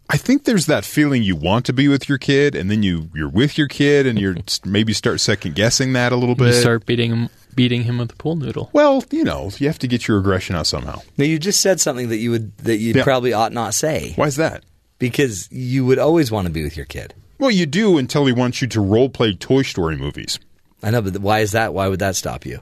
I 0.08 0.16
think 0.16 0.44
there's 0.44 0.66
that 0.66 0.84
feeling 0.84 1.22
you 1.22 1.36
want 1.36 1.66
to 1.66 1.72
be 1.72 1.86
with 1.88 2.08
your 2.08 2.18
kid, 2.18 2.54
and 2.56 2.70
then 2.70 2.82
you 2.82 3.10
you're 3.14 3.28
with 3.28 3.56
your 3.56 3.68
kid, 3.68 4.06
and 4.06 4.18
you're 4.18 4.34
maybe 4.64 4.92
start 4.92 5.20
second 5.20 5.54
guessing 5.54 5.92
that 5.92 6.10
a 6.10 6.16
little 6.16 6.34
You 6.34 6.50
bit. 6.50 6.54
start 6.54 6.84
beating 6.86 7.10
him, 7.12 7.28
beating 7.54 7.82
him 7.84 7.98
with 7.98 8.12
a 8.12 8.16
pool 8.16 8.36
noodle. 8.36 8.70
well, 8.72 9.04
you 9.10 9.24
know, 9.24 9.50
you 9.58 9.66
have 9.66 9.78
to 9.80 9.86
get 9.88 10.06
your 10.08 10.18
aggression 10.18 10.56
out 10.56 10.66
somehow. 10.66 11.00
Now 11.18 11.24
you 11.24 11.38
just 11.38 11.60
said 11.60 11.80
something 11.80 12.08
that 12.08 12.18
you 12.18 12.30
would 12.30 12.56
that 12.58 12.76
you 12.78 12.94
Yeah. 12.94 13.04
probably 13.04 13.32
ought 13.32 13.52
not 13.52 13.74
say 13.74 14.12
Why 14.16 14.26
is 14.26 14.36
that? 14.36 14.64
because 14.98 15.50
you 15.50 15.84
would 15.86 15.98
always 15.98 16.30
want 16.30 16.46
to 16.46 16.52
be 16.52 16.62
with 16.62 16.76
your 16.76 16.86
kid. 16.86 17.14
Well, 17.38 17.50
you 17.50 17.64
do 17.66 17.96
until 17.98 18.26
he 18.26 18.32
wants 18.32 18.60
you 18.60 18.68
to 18.68 18.80
role 18.80 19.08
play 19.08 19.32
Toy 19.34 19.62
Story 19.62 19.96
movies. 19.96 20.38
I 20.82 20.90
know, 20.90 21.00
but 21.02 21.16
why 21.18 21.40
is 21.40 21.52
that? 21.52 21.72
Why 21.74 21.88
would 21.88 22.00
that 22.00 22.16
stop 22.16 22.44
you? 22.46 22.60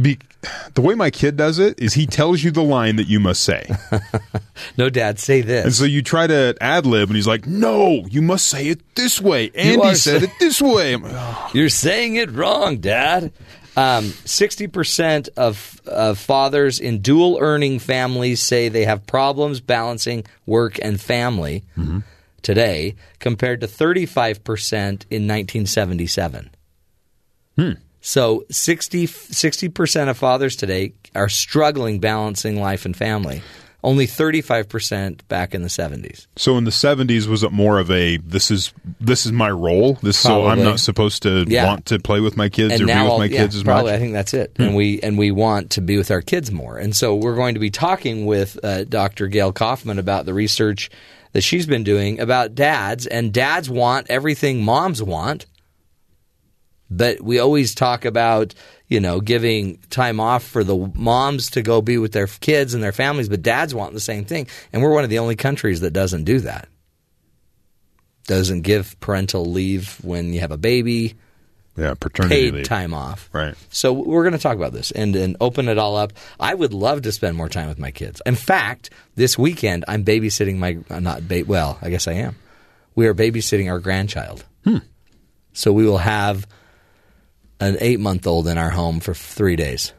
Be- 0.00 0.18
the 0.74 0.82
way 0.82 0.94
my 0.94 1.10
kid 1.10 1.36
does 1.38 1.58
it 1.58 1.80
is 1.80 1.94
he 1.94 2.06
tells 2.06 2.42
you 2.44 2.50
the 2.50 2.62
line 2.62 2.96
that 2.96 3.06
you 3.08 3.18
must 3.18 3.42
say. 3.42 3.66
No, 4.78 4.88
Dad, 4.90 5.18
say 5.18 5.40
this. 5.42 5.64
And 5.64 5.74
so 5.74 5.84
you 5.84 6.02
try 6.02 6.26
to 6.26 6.54
ad 6.60 6.86
lib, 6.86 7.08
and 7.08 7.16
he's 7.16 7.26
like, 7.26 7.46
"No, 7.46 8.04
you 8.08 8.20
must 8.22 8.46
say 8.46 8.68
it 8.68 8.80
this 8.94 9.20
way." 9.20 9.50
Andy 9.54 9.80
are 9.82 9.94
said 9.94 10.20
so- 10.20 10.24
it 10.24 10.30
this 10.40 10.60
way. 10.60 10.92
I'm 10.94 11.02
like, 11.02 11.12
"Oh." 11.14 11.50
You're 11.54 11.68
saying 11.68 12.16
it 12.16 12.30
wrong, 12.32 12.78
Dad. 12.78 13.32
Um, 13.76 14.04
Sixty 14.24 14.66
percent 14.66 15.28
of, 15.36 15.80
of 15.86 16.18
fathers 16.18 16.80
in 16.80 17.00
dual 17.00 17.38
earning 17.40 17.78
families 17.78 18.42
say 18.42 18.68
they 18.68 18.86
have 18.86 19.06
problems 19.06 19.60
balancing 19.60 20.24
work 20.46 20.78
and 20.82 20.98
family 21.00 21.62
today, 22.42 22.96
compared 23.18 23.60
to 23.60 23.66
thirty 23.66 24.06
five 24.06 24.42
percent 24.42 25.04
in 25.10 25.26
nineteen 25.26 25.66
seventy 25.66 26.06
seven. 26.06 26.50
So 28.00 28.44
60 28.50 29.68
percent 29.70 30.10
of 30.10 30.16
fathers 30.16 30.54
today 30.54 30.92
are 31.14 31.28
struggling 31.28 31.98
balancing 31.98 32.60
life 32.60 32.84
and 32.84 32.96
family. 32.96 33.42
Only 33.84 34.06
thirty 34.06 34.40
five 34.40 34.68
percent 34.68 35.26
back 35.28 35.54
in 35.54 35.62
the 35.62 35.68
seventies. 35.68 36.26
So 36.34 36.56
in 36.58 36.64
the 36.64 36.70
'70s, 36.72 37.26
was 37.28 37.44
it 37.44 37.52
more 37.52 37.78
of 37.78 37.88
a 37.90 38.16
this 38.16 38.50
is 38.50 38.72
this 39.00 39.26
is 39.26 39.32
my 39.32 39.50
role? 39.50 39.94
This 40.02 40.18
so 40.18 40.46
I'm 40.46 40.62
not 40.64 40.80
supposed 40.80 41.22
to 41.22 41.44
Yeah. 41.46 41.66
want 41.66 41.86
to 41.86 42.00
play 42.00 42.18
with 42.20 42.36
my 42.36 42.48
kids 42.48 42.74
and 42.74 42.82
or 42.82 42.86
be 42.86 42.92
with 43.00 43.18
my 43.18 43.24
yeah, 43.26 43.42
kids 43.42 43.54
as 43.54 43.62
probably, 43.62 43.92
I 43.92 43.94
much. 43.94 43.98
Hmm. 43.98 44.02
think 44.04 44.12
that's 44.14 44.34
it. 44.34 44.52
And 44.58 44.74
we 44.74 45.00
and 45.02 45.16
we 45.16 45.30
want 45.30 45.70
to 45.72 45.80
be 45.82 45.96
with 45.98 46.10
our 46.10 46.22
kids 46.22 46.50
more. 46.50 46.78
And 46.78 46.96
so 46.96 47.14
we're 47.14 47.36
going 47.36 47.54
to 47.54 47.60
be 47.60 47.70
talking 47.70 48.26
with 48.26 48.58
uh, 48.64 48.84
Dr. 48.84 49.28
Gayle 49.28 49.52
Kaufman 49.52 49.98
about 50.00 50.26
the 50.26 50.34
research 50.34 50.90
that 51.32 51.42
she's 51.42 51.66
been 51.66 51.84
doing 51.84 52.18
about 52.18 52.54
dads. 52.56 53.06
And 53.06 53.32
dads 53.32 53.70
want 53.70 54.08
everything 54.10 54.64
moms 54.64 55.00
want, 55.02 55.46
but 56.90 57.20
we 57.20 57.38
always 57.38 57.74
talk 57.74 58.04
about 58.04 58.54
you 58.88 59.00
know 59.00 59.20
giving 59.20 59.78
time 59.90 60.20
off 60.20 60.44
for 60.44 60.62
the 60.64 60.76
moms 60.94 61.50
to 61.52 61.62
go 61.62 61.82
be 61.82 61.98
with 61.98 62.12
their 62.12 62.26
kids 62.26 62.74
and 62.74 62.82
their 62.82 62.92
families, 62.92 63.28
but 63.28 63.42
dads 63.42 63.74
want 63.74 63.92
the 63.94 64.00
same 64.00 64.24
thing. 64.24 64.46
And 64.72 64.82
we're 64.82 64.92
one 64.94 65.04
of 65.04 65.10
the 65.10 65.18
only 65.18 65.36
countries 65.36 65.80
that 65.80 65.92
doesn't 65.92 66.24
do 66.24 66.40
that. 66.40 66.68
Doesn't 68.26 68.62
give 68.62 68.98
parental 69.00 69.44
leave 69.44 69.98
when 70.02 70.32
you 70.32 70.40
have 70.40 70.50
a 70.50 70.56
baby 70.56 71.14
Yeah, 71.76 71.94
paternity 71.94 72.34
paid 72.34 72.54
leave. 72.54 72.64
time 72.64 72.92
off. 72.92 73.28
Right. 73.32 73.54
So 73.70 73.92
we're 73.92 74.24
going 74.24 74.32
to 74.32 74.38
talk 74.40 74.56
about 74.56 74.72
this 74.72 74.90
and, 74.90 75.14
and 75.14 75.36
open 75.40 75.68
it 75.68 75.78
all 75.78 75.96
up. 75.96 76.12
I 76.40 76.52
would 76.54 76.74
love 76.74 77.02
to 77.02 77.12
spend 77.12 77.36
more 77.36 77.48
time 77.48 77.68
with 77.68 77.78
my 77.78 77.92
kids. 77.92 78.20
In 78.26 78.34
fact, 78.34 78.90
this 79.14 79.38
weekend 79.38 79.84
I'm 79.86 80.04
babysitting 80.04 80.56
my 80.56 80.78
uh, 80.90 80.98
not 80.98 81.28
ba- 81.28 81.44
well, 81.46 81.78
I 81.80 81.90
guess 81.90 82.08
I 82.08 82.14
am. 82.14 82.34
We 82.96 83.06
are 83.06 83.14
babysitting 83.14 83.70
our 83.70 83.78
grandchild. 83.78 84.44
Hmm. 84.64 84.78
So 85.52 85.72
we 85.72 85.84
will 85.86 85.98
have 85.98 86.48
an 87.60 87.76
eight 87.80 88.00
month 88.00 88.26
old 88.26 88.46
in 88.48 88.58
our 88.58 88.70
home 88.70 89.00
for 89.00 89.14
three 89.14 89.56
days, 89.56 89.92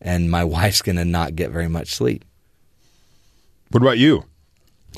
and 0.00 0.30
my 0.30 0.44
wife's 0.56 0.82
going 0.82 0.96
to 0.96 1.04
not 1.04 1.36
get 1.36 1.50
very 1.50 1.68
much 1.68 1.94
sleep. 1.94 2.24
What 3.70 3.82
about 3.82 3.98
you? 3.98 4.24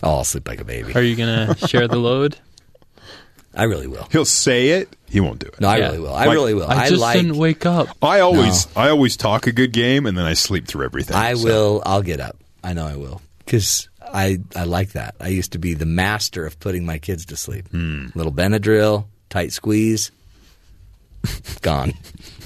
Oh, 0.02 0.16
I'll 0.18 0.24
sleep 0.24 0.46
like 0.46 0.60
a 0.60 0.64
baby. 0.64 0.94
Are 0.94 1.02
you 1.02 1.16
going 1.16 1.54
to 1.54 1.66
share 1.66 1.88
the 1.88 1.96
load? 1.96 2.36
I 3.54 3.64
really 3.64 3.86
will. 3.88 4.06
He'll 4.12 4.24
say 4.24 4.68
it. 4.70 4.88
He 5.08 5.18
won't 5.20 5.40
do 5.40 5.46
it. 5.46 5.60
No, 5.60 5.68
I 5.68 5.78
Yeah. 5.78 5.86
really 5.86 5.98
will. 6.00 6.14
I 6.14 6.26
Like- 6.26 6.34
really 6.34 6.54
will. 6.54 6.68
I 6.68 6.88
just 6.88 7.00
like. 7.00 7.16
didn't 7.16 7.36
wake 7.36 7.66
up. 7.66 7.88
I 8.02 8.20
always 8.20 8.68
I 8.76 8.90
always 8.90 9.16
talk 9.16 9.46
a 9.46 9.52
good 9.52 9.72
game 9.72 10.06
and 10.06 10.16
then 10.16 10.26
I 10.26 10.34
sleep 10.34 10.68
through 10.68 10.84
everything. 10.84 11.16
I 11.16 11.34
so. 11.34 11.44
will. 11.44 11.82
I'll 11.84 12.02
get 12.02 12.20
up. 12.20 12.36
I 12.62 12.74
know 12.74 12.86
I 12.86 12.94
will 12.96 13.20
because 13.44 13.88
I 14.00 14.38
I 14.54 14.64
like 14.64 14.90
that. 14.92 15.16
I 15.18 15.28
used 15.28 15.52
to 15.52 15.58
be 15.58 15.74
the 15.74 15.86
master 15.86 16.46
of 16.46 16.60
putting 16.60 16.84
my 16.86 16.98
kids 16.98 17.24
to 17.26 17.36
sleep. 17.36 17.68
Hmm. 17.70 18.08
Little 18.14 18.32
Benadryl, 18.32 19.06
tight 19.30 19.52
squeeze, 19.52 20.12
gone, 21.62 21.92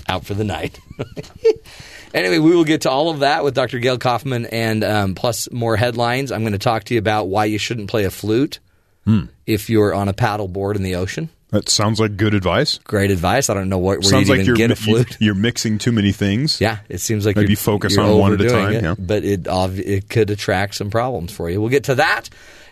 out 0.08 0.24
for 0.24 0.34
the 0.34 0.44
night. 0.44 0.78
anyway, 2.14 2.38
we 2.38 2.54
will 2.54 2.64
get 2.64 2.82
to 2.82 2.90
all 2.90 3.10
of 3.10 3.20
that 3.20 3.44
with 3.44 3.54
Dr. 3.54 3.78
Gayle 3.78 3.98
Kaufman 3.98 4.46
and 4.46 4.84
um, 4.84 5.14
plus 5.14 5.50
more 5.50 5.76
headlines. 5.76 6.32
I'm 6.32 6.42
going 6.42 6.52
to 6.52 6.58
talk 6.58 6.84
to 6.84 6.94
you 6.94 6.98
about 6.98 7.28
why 7.28 7.44
you 7.46 7.58
shouldn't 7.58 7.88
play 7.88 8.04
a 8.04 8.10
flute 8.10 8.58
Hmm. 9.04 9.22
if 9.46 9.68
you're 9.68 9.92
on 9.92 10.08
a 10.08 10.12
paddle 10.12 10.46
board 10.46 10.76
in 10.76 10.84
the 10.84 10.94
ocean. 10.94 11.28
That 11.50 11.68
sounds 11.68 11.98
like 11.98 12.16
good 12.16 12.34
advice. 12.34 12.78
Great 12.84 13.10
advice. 13.10 13.50
I 13.50 13.54
don't 13.54 13.68
know 13.68 13.76
what, 13.78 13.98
where 13.98 14.02
sounds 14.08 14.28
you'd 14.28 14.32
like 14.32 14.40
even 14.40 14.46
you're 14.46 14.56
get 14.56 14.66
a 14.70 14.80
you- 14.80 14.94
flute. 14.94 15.16
you're 15.20 15.34
mixing 15.34 15.78
too 15.78 15.90
many 15.92 16.12
things. 16.12 16.60
Yeah, 16.60 16.78
it 16.88 16.98
seems 16.98 17.26
like 17.26 17.34
Maybe 17.36 17.48
you're, 17.48 17.56
focus 17.56 17.98
on 17.98 18.16
one 18.16 18.32
at 18.32 18.40
a 18.40 18.48
time, 18.48 18.72
it, 18.72 18.82
yeah. 18.84 18.94
But 18.98 19.24
it 19.24 19.46
it 19.48 20.08
could 20.08 20.30
attract 20.30 20.76
some 20.76 20.88
problems 20.88 21.32
for 21.32 21.50
you. 21.50 21.60
We'll 21.60 21.68
get 21.70 21.84
to 21.84 21.96
that. 21.96 22.30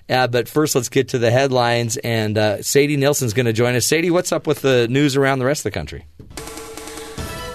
Uh, 0.09 0.27
but 0.27 0.49
first, 0.49 0.75
let's 0.75 0.89
get 0.89 1.09
to 1.09 1.19
the 1.19 1.31
headlines. 1.31 1.97
And 1.99 2.37
uh, 2.37 2.63
Sadie 2.63 2.97
Nilsson's 2.97 3.35
going 3.35 3.47
to 3.47 3.53
join 3.53 3.75
us. 3.75 3.87
Sadie, 3.87 4.11
what's 4.11 4.33
up 4.33 4.47
with 4.47 4.63
the 4.63 4.89
news 4.89 5.17
around 5.17 5.39
the 5.39 5.45
rest 5.45 5.61
of 5.61 5.65
the 5.65 5.79
country? 5.79 6.07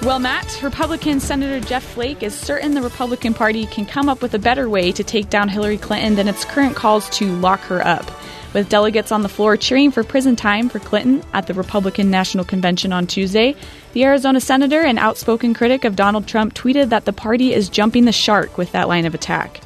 Well, 0.05 0.19
Matt, 0.19 0.61
Republican 0.61 1.19
Senator 1.19 1.59
Jeff 1.65 1.83
Flake 1.83 2.21
is 2.21 2.35
certain 2.35 2.75
the 2.75 2.81
Republican 2.83 3.33
Party 3.33 3.65
can 3.65 3.87
come 3.87 4.07
up 4.07 4.21
with 4.21 4.35
a 4.35 4.39
better 4.39 4.69
way 4.69 4.91
to 4.91 5.03
take 5.03 5.31
down 5.31 5.49
Hillary 5.49 5.79
Clinton 5.79 6.15
than 6.15 6.27
its 6.27 6.45
current 6.45 6.75
calls 6.75 7.09
to 7.17 7.25
lock 7.37 7.59
her 7.61 7.85
up. 7.85 8.11
With 8.53 8.69
delegates 8.69 9.11
on 9.11 9.23
the 9.23 9.29
floor 9.29 9.57
cheering 9.57 9.91
for 9.91 10.03
prison 10.03 10.35
time 10.35 10.69
for 10.69 10.79
Clinton 10.79 11.23
at 11.33 11.47
the 11.47 11.53
Republican 11.55 12.11
National 12.11 12.45
Convention 12.45 12.93
on 12.93 13.07
Tuesday, 13.07 13.55
the 13.93 14.05
Arizona 14.05 14.39
senator 14.39 14.81
and 14.81 14.99
outspoken 14.99 15.53
critic 15.53 15.83
of 15.83 15.95
Donald 15.95 16.27
Trump 16.27 16.53
tweeted 16.53 16.89
that 16.89 17.05
the 17.05 17.11
party 17.11 17.53
is 17.53 17.67
jumping 17.67 18.05
the 18.05 18.11
shark 18.11 18.57
with 18.57 18.71
that 18.73 18.87
line 18.87 19.05
of 19.05 19.15
attack. 19.15 19.59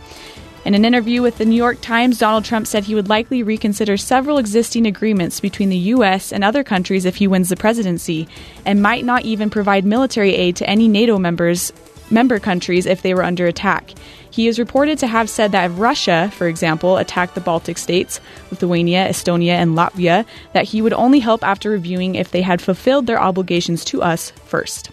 In 0.66 0.76
an 0.76 0.84
interview 0.84 1.22
with 1.22 1.38
the 1.38 1.46
New 1.46 1.56
York 1.56 1.80
Times, 1.82 2.20
Donald 2.20 2.44
Trump 2.44 2.68
said 2.68 2.84
he 2.84 2.94
would 2.94 3.08
likely 3.08 3.44
reconsider 3.44 3.96
several 3.96 4.38
existing 4.38 4.86
agreements 4.86 5.40
between 5.40 5.70
the 5.70 5.78
U.S. 5.78 6.34
and 6.34 6.44
other 6.44 6.66
countries 6.66 7.06
if 7.06 7.16
he 7.16 7.28
wins 7.28 7.50
the 7.50 7.56
presidency, 7.56 8.28
and 8.66 8.82
might 8.82 9.06
not 9.06 9.24
even 9.24 9.50
provide 9.50 9.86
military 9.86 10.36
aid 10.36 10.58
to 10.58 10.70
any 10.70 10.88
NATO 10.88 11.18
members 11.18 11.72
member 12.12 12.40
countries 12.40 12.86
if 12.86 13.02
they 13.02 13.14
were 13.14 13.24
under 13.24 13.48
attack. 13.48 13.92
He 14.32 14.48
is 14.48 14.60
reported 14.60 15.00
to 15.00 15.08
have 15.08 15.30
said 15.30 15.54
that 15.54 15.72
if 15.72 15.80
Russia, 15.80 16.30
for 16.36 16.48
example, 16.48 16.98
attacked 16.98 17.36
the 17.36 17.42
Baltic 17.42 17.78
states, 17.78 18.20
Lithuania, 18.52 19.08
Estonia, 19.08 19.54
and 19.54 19.76
Latvia, 19.78 20.26
that 20.54 20.66
he 20.66 20.82
would 20.82 20.94
only 20.94 21.20
help 21.20 21.44
after 21.44 21.70
reviewing 21.70 22.16
if 22.16 22.32
they 22.32 22.42
had 22.42 22.62
fulfilled 22.62 23.08
their 23.08 23.22
obligations 23.22 23.86
to 23.86 24.02
us 24.02 24.32
first. 24.46 24.92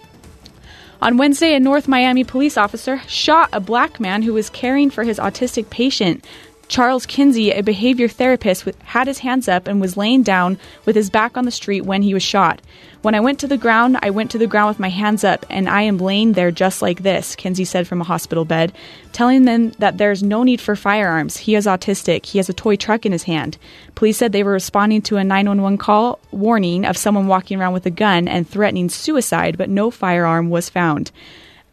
On 1.03 1.19
Wednesday, 1.19 1.55
a 1.55 1.61
North 1.61 1.89
Miami 1.89 2.25
police 2.25 2.57
officer 2.57 3.03
shot 3.07 3.51
a 3.53 3.61
black 3.61 4.01
man 4.01 4.23
who 4.23 4.33
was 4.33 4.49
caring 4.49 4.89
for 4.89 5.05
his 5.05 5.19
autistic 5.19 5.69
patient. 5.69 6.25
Charles 6.69 7.07
Kinsey, 7.07 7.53
a 7.53 7.62
behavior 7.62 8.09
therapist, 8.09 8.69
had 8.83 9.07
his 9.07 9.21
hands 9.21 9.47
up 9.49 9.69
and 9.69 9.81
was 9.81 9.97
laying 9.97 10.23
down 10.23 10.59
with 10.85 10.97
his 10.97 11.11
back 11.11 11.37
on 11.37 11.45
the 11.45 11.51
street 11.51 11.83
when 11.83 12.03
he 12.03 12.12
was 12.12 12.25
shot. 12.25 12.61
When 13.03 13.14
I 13.14 13.21
went 13.21 13.39
to 13.41 13.47
the 13.47 13.57
ground, 13.57 13.99
I 14.03 14.11
went 14.11 14.33
to 14.33 14.39
the 14.39 14.49
ground 14.49 14.69
with 14.69 14.81
my 14.81 14.89
hands 14.89 15.23
up, 15.23 15.47
and 15.49 15.69
I 15.69 15.83
am 15.83 15.99
laying 15.99 16.33
there 16.33 16.51
just 16.51 16.83
like 16.83 17.03
this, 17.05 17.37
Kinsey 17.37 17.64
said 17.64 17.87
from 17.87 18.01
a 18.01 18.05
hospital 18.05 18.45
bed, 18.45 18.73
telling 19.12 19.45
them 19.45 19.71
that 19.79 19.99
there's 19.99 20.25
no 20.25 20.43
need 20.43 20.61
for 20.61 20.75
firearms. 20.75 21.37
He 21.37 21.55
is 21.55 21.67
autistic. 21.67 22.27
He 22.27 22.39
has 22.39 22.49
a 22.49 22.55
toy 22.55 22.75
truck 22.75 23.07
in 23.07 23.12
his 23.12 23.23
hand. 23.23 23.59
Police 23.95 24.17
said 24.17 24.33
they 24.33 24.43
were 24.43 24.53
responding 24.53 25.03
to 25.03 25.19
a 25.19 25.25
911 25.25 25.79
call 25.79 26.19
warning 26.33 26.85
of 26.85 26.97
someone 26.97 27.29
walking 27.29 27.61
around 27.61 27.75
with 27.75 27.87
a 27.87 27.91
gun 27.91 28.27
and 28.27 28.49
threatening 28.49 28.89
suicide, 28.89 29.57
but 29.57 29.71
no 29.71 29.93
firearm 29.93 30.51
was 30.51 30.69
found. 30.69 31.12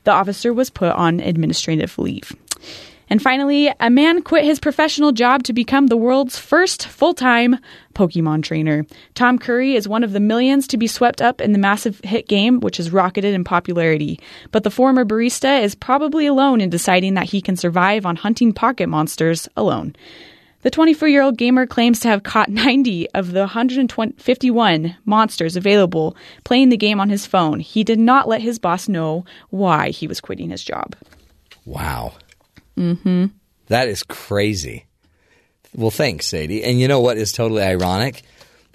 The 0.03 0.11
officer 0.11 0.53
was 0.53 0.69
put 0.69 0.91
on 0.91 1.19
administrative 1.19 1.97
leave. 1.97 2.31
And 3.13 3.21
finally, 3.21 3.71
a 3.79 3.91
man 3.91 4.23
quit 4.23 4.43
his 4.43 4.59
professional 4.59 5.11
job 5.11 5.43
to 5.43 5.53
become 5.53 5.85
the 5.85 5.95
world's 5.95 6.39
first 6.39 6.87
full 6.87 7.13
time 7.13 7.59
Pokemon 7.93 8.41
trainer. 8.41 8.87
Tom 9.13 9.37
Currie 9.37 9.75
is 9.75 9.87
one 9.87 10.03
of 10.03 10.13
the 10.13 10.19
millions 10.19 10.65
to 10.69 10.77
be 10.77 10.87
swept 10.87 11.21
up 11.21 11.39
in 11.39 11.51
the 11.51 11.59
massive 11.59 12.01
hit 12.03 12.27
game, 12.27 12.59
which 12.59 12.77
has 12.77 12.89
rocketed 12.89 13.35
in 13.35 13.43
popularity. 13.43 14.19
But 14.49 14.63
the 14.63 14.71
former 14.71 15.05
barista 15.05 15.61
is 15.61 15.75
probably 15.75 16.25
alone 16.25 16.59
in 16.59 16.71
deciding 16.71 17.13
that 17.13 17.29
he 17.29 17.39
can 17.39 17.55
survive 17.55 18.03
on 18.03 18.15
hunting 18.15 18.51
pocket 18.51 18.89
monsters 18.89 19.47
alone. 19.55 19.95
The 20.63 20.71
24 20.71 21.07
year 21.07 21.21
old 21.21 21.37
gamer 21.37 21.67
claims 21.67 21.99
to 21.99 22.07
have 22.07 22.23
caught 22.23 22.49
90 22.49 23.11
of 23.11 23.33
the 23.33 23.41
151 23.41 24.95
monsters 25.05 25.55
available 25.55 26.17
playing 26.45 26.69
the 26.69 26.77
game 26.77 26.99
on 26.99 27.11
his 27.11 27.27
phone. 27.27 27.59
He 27.59 27.83
did 27.83 27.99
not 27.99 28.27
let 28.27 28.41
his 28.41 28.57
boss 28.57 28.89
know 28.89 29.23
why 29.51 29.89
he 29.91 30.07
was 30.07 30.19
quitting 30.19 30.49
his 30.49 30.63
job. 30.63 30.95
Wow. 31.63 32.13
Mm-hmm. 32.77 33.25
That 33.67 33.87
is 33.87 34.03
crazy. 34.03 34.85
Well, 35.75 35.91
thanks, 35.91 36.27
Sadie. 36.27 36.63
And 36.63 36.79
you 36.79 36.87
know 36.87 36.99
what 36.99 37.17
is 37.17 37.31
totally 37.31 37.63
ironic? 37.63 38.23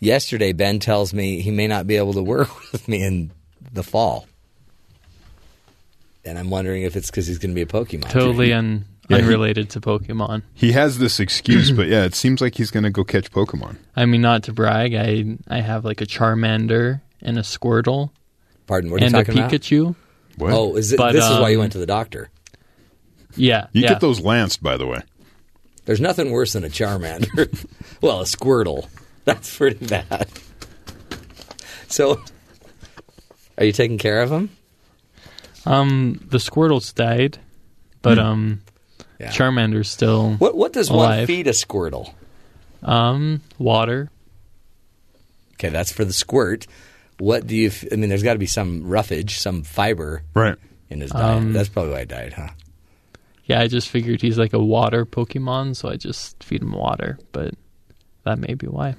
Yesterday, 0.00 0.52
Ben 0.52 0.78
tells 0.78 1.12
me 1.12 1.40
he 1.40 1.50
may 1.50 1.66
not 1.66 1.86
be 1.86 1.96
able 1.96 2.12
to 2.14 2.22
work 2.22 2.48
with 2.72 2.88
me 2.88 3.02
in 3.02 3.30
the 3.72 3.82
fall. 3.82 4.26
And 6.24 6.38
I'm 6.38 6.50
wondering 6.50 6.82
if 6.82 6.96
it's 6.96 7.10
because 7.10 7.26
he's 7.26 7.38
going 7.38 7.50
to 7.50 7.54
be 7.54 7.62
a 7.62 7.66
Pokemon. 7.66 8.10
Totally 8.10 8.52
un- 8.52 8.84
Yeah, 9.08 9.18
he- 9.18 9.22
unrelated 9.22 9.70
to 9.70 9.80
Pokemon. 9.80 10.42
He 10.54 10.72
has 10.72 10.98
this 10.98 11.20
excuse, 11.20 11.70
but 11.76 11.86
yeah, 11.88 12.04
it 12.04 12.14
seems 12.14 12.40
like 12.40 12.54
he's 12.56 12.70
going 12.70 12.84
to 12.84 12.90
go 12.90 13.04
catch 13.04 13.30
Pokemon. 13.30 13.76
I 13.96 14.04
mean, 14.06 14.20
not 14.20 14.42
to 14.44 14.52
brag, 14.52 14.94
I 14.94 15.36
I 15.48 15.60
have 15.60 15.84
like 15.84 16.00
a 16.00 16.06
Charmander 16.06 17.00
and 17.22 17.38
a 17.38 17.42
Squirtle. 17.42 18.10
Pardon, 18.66 18.90
what 18.90 18.96
are 19.00 19.00
you 19.00 19.06
and 19.06 19.14
talking 19.14 19.38
a 19.40 19.46
about? 19.46 19.52
Pikachu. 19.52 19.94
What? 20.36 20.52
Oh, 20.52 20.76
is 20.76 20.92
it, 20.92 20.98
But, 20.98 21.12
this 21.12 21.24
is 21.24 21.38
why 21.38 21.48
you 21.48 21.56
um, 21.56 21.60
went 21.60 21.72
to 21.72 21.78
the 21.78 21.86
doctor. 21.86 22.30
Yeah, 23.38 23.66
You 23.72 23.82
yeah. 23.82 23.88
get 23.90 24.00
those 24.00 24.20
lanced, 24.20 24.62
by 24.62 24.76
the 24.76 24.86
way. 24.86 25.00
There's 25.86 26.00
nothing 26.00 26.30
worse 26.30 26.52
than 26.52 26.64
a 26.64 26.68
Charmander. 26.68 27.48
well, 28.02 28.20
a 28.20 28.24
Squirtle. 28.24 28.88
That's 29.24 29.56
pretty 29.56 29.86
bad. 29.86 30.28
So, 31.88 32.20
are 33.56 33.64
you 33.64 33.72
taking 33.72 33.96
care 33.98 34.20
of 34.22 34.30
him? 34.30 34.50
Um, 35.64 36.20
the 36.28 36.38
Squirtle's 36.38 36.92
died, 36.92 37.38
but 38.02 38.18
um, 38.18 38.60
Yeah. 39.18 39.30
Charmander's 39.30 39.88
still 39.88 40.34
What 40.34 40.56
what 40.56 40.72
does 40.72 40.90
one 40.90 41.26
feed 41.26 41.46
a 41.46 41.50
Squirtle? 41.52 42.12
Um, 42.82 43.40
water. 43.58 44.10
Okay, 45.54 45.70
that's 45.70 45.90
for 45.90 46.04
the 46.04 46.12
squirt. 46.12 46.66
What 47.18 47.46
do 47.46 47.56
you? 47.56 47.66
F- 47.68 47.84
I 47.90 47.96
mean, 47.96 48.08
there's 48.08 48.22
got 48.22 48.34
to 48.34 48.38
be 48.38 48.46
some 48.46 48.86
roughage, 48.88 49.38
some 49.38 49.62
fiber, 49.64 50.22
right, 50.34 50.54
in 50.88 51.00
his 51.00 51.10
diet. 51.10 51.36
Um, 51.38 51.52
that's 51.52 51.68
probably 51.68 51.90
why 51.92 52.00
he 52.00 52.04
died, 52.06 52.32
huh? 52.34 52.50
Yeah, 53.48 53.60
I 53.60 53.66
just 53.66 53.88
figured 53.88 54.20
he's 54.20 54.38
like 54.38 54.52
a 54.52 54.62
water 54.62 55.04
Pokemon, 55.04 55.74
so 55.74 55.88
I 55.88 55.96
just 55.96 56.44
feed 56.44 56.62
him 56.62 56.72
water. 56.72 57.18
But 57.32 57.54
that 58.24 58.38
may 58.38 58.54
be 58.54 58.66
why. 58.66 58.94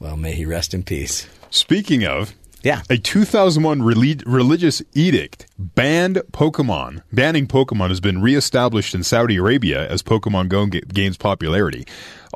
Well, 0.00 0.16
may 0.16 0.32
he 0.34 0.44
rest 0.44 0.74
in 0.74 0.82
peace. 0.82 1.28
Speaking 1.50 2.04
of, 2.04 2.34
yeah, 2.64 2.82
a 2.90 2.96
2001 2.98 3.82
relig- 3.82 4.22
religious 4.26 4.82
edict 4.94 5.46
banned 5.58 6.16
Pokemon. 6.32 7.02
Banning 7.12 7.46
Pokemon 7.46 7.88
has 7.88 8.00
been 8.00 8.20
reestablished 8.20 8.94
in 8.94 9.02
Saudi 9.04 9.36
Arabia 9.36 9.88
as 9.88 10.02
Pokemon 10.02 10.48
Go 10.48 10.66
ga- 10.66 10.80
gains 10.82 11.16
popularity. 11.16 11.84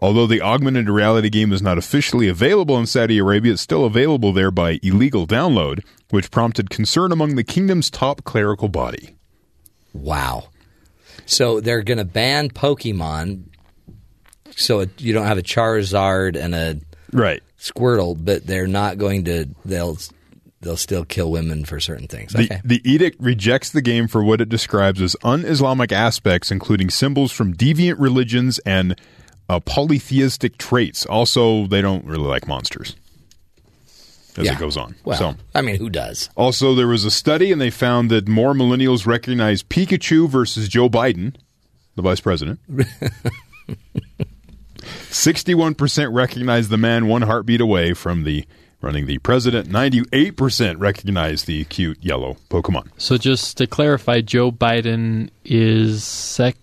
Although 0.02 0.26
the 0.26 0.42
augmented 0.42 0.88
reality 0.88 1.30
game 1.30 1.52
is 1.52 1.62
not 1.62 1.78
officially 1.78 2.28
available 2.28 2.76
in 2.78 2.86
Saudi 2.86 3.18
Arabia, 3.18 3.52
it's 3.54 3.62
still 3.62 3.84
available 3.84 4.32
there 4.32 4.50
by 4.50 4.78
illegal 4.82 5.26
download, 5.26 5.84
which 6.10 6.30
prompted 6.30 6.70
concern 6.70 7.12
among 7.12 7.34
the 7.36 7.44
kingdom's 7.44 7.90
top 7.90 8.22
clerical 8.24 8.68
body. 8.68 9.16
Wow. 9.94 10.50
So 11.26 11.60
they're 11.60 11.82
going 11.82 11.98
to 11.98 12.04
ban 12.04 12.50
Pokemon, 12.50 13.44
so 14.56 14.80
it, 14.80 15.00
you 15.00 15.12
don't 15.12 15.26
have 15.26 15.38
a 15.38 15.42
Charizard 15.42 16.36
and 16.36 16.54
a 16.54 16.80
right 17.12 17.42
Squirtle, 17.58 18.16
but 18.18 18.46
they're 18.46 18.66
not 18.66 18.96
going 18.96 19.24
to. 19.24 19.46
They'll 19.64 19.98
they'll 20.60 20.76
still 20.76 21.04
kill 21.04 21.30
women 21.30 21.64
for 21.64 21.80
certain 21.80 22.08
things. 22.08 22.32
The, 22.32 22.60
the 22.64 22.80
edict 22.90 23.20
rejects 23.20 23.70
the 23.70 23.82
game 23.82 24.08
for 24.08 24.22
what 24.24 24.40
it 24.40 24.48
describes 24.48 25.00
as 25.02 25.16
un-Islamic 25.22 25.92
aspects, 25.92 26.50
including 26.50 26.90
symbols 26.90 27.32
from 27.32 27.54
deviant 27.54 27.96
religions 27.98 28.58
and 28.60 28.98
uh, 29.48 29.60
polytheistic 29.60 30.58
traits. 30.58 31.06
Also, 31.06 31.66
they 31.66 31.80
don't 31.80 32.04
really 32.04 32.26
like 32.26 32.48
monsters. 32.48 32.96
As 34.38 34.44
Yeah. 34.44 34.52
it 34.52 34.58
goes 34.58 34.76
on. 34.76 34.94
Well, 35.04 35.18
so, 35.18 35.34
I 35.54 35.62
mean, 35.62 35.76
who 35.76 35.88
does? 35.90 36.28
also, 36.36 36.74
there 36.74 36.88
was 36.88 37.04
a 37.04 37.10
study, 37.10 37.52
and 37.52 37.60
they 37.60 37.70
found 37.70 38.10
that 38.10 38.28
more 38.28 38.52
millennials 38.54 39.06
recognize 39.06 39.62
Pikachu 39.62 40.28
versus 40.28 40.68
Joe 40.68 40.88
Biden, 40.88 41.34
the 41.94 42.02
vice 42.02 42.20
president. 42.20 42.60
61% 45.10 46.12
recognize 46.14 46.68
the 46.68 46.76
man 46.76 47.06
one 47.08 47.22
heartbeat 47.22 47.60
away 47.60 47.92
from 47.94 48.24
the 48.24 48.44
running 48.80 49.06
the 49.06 49.18
president. 49.18 49.68
98% 49.68 50.76
recognize 50.78 51.44
the 51.44 51.64
cute 51.64 51.98
yellow 52.02 52.36
Pokemon. 52.50 52.88
So 52.98 53.16
just 53.16 53.56
to 53.58 53.66
clarify, 53.66 54.20
Joe 54.20 54.52
Biden 54.52 55.30
is 55.44 56.04
sec. 56.04 56.56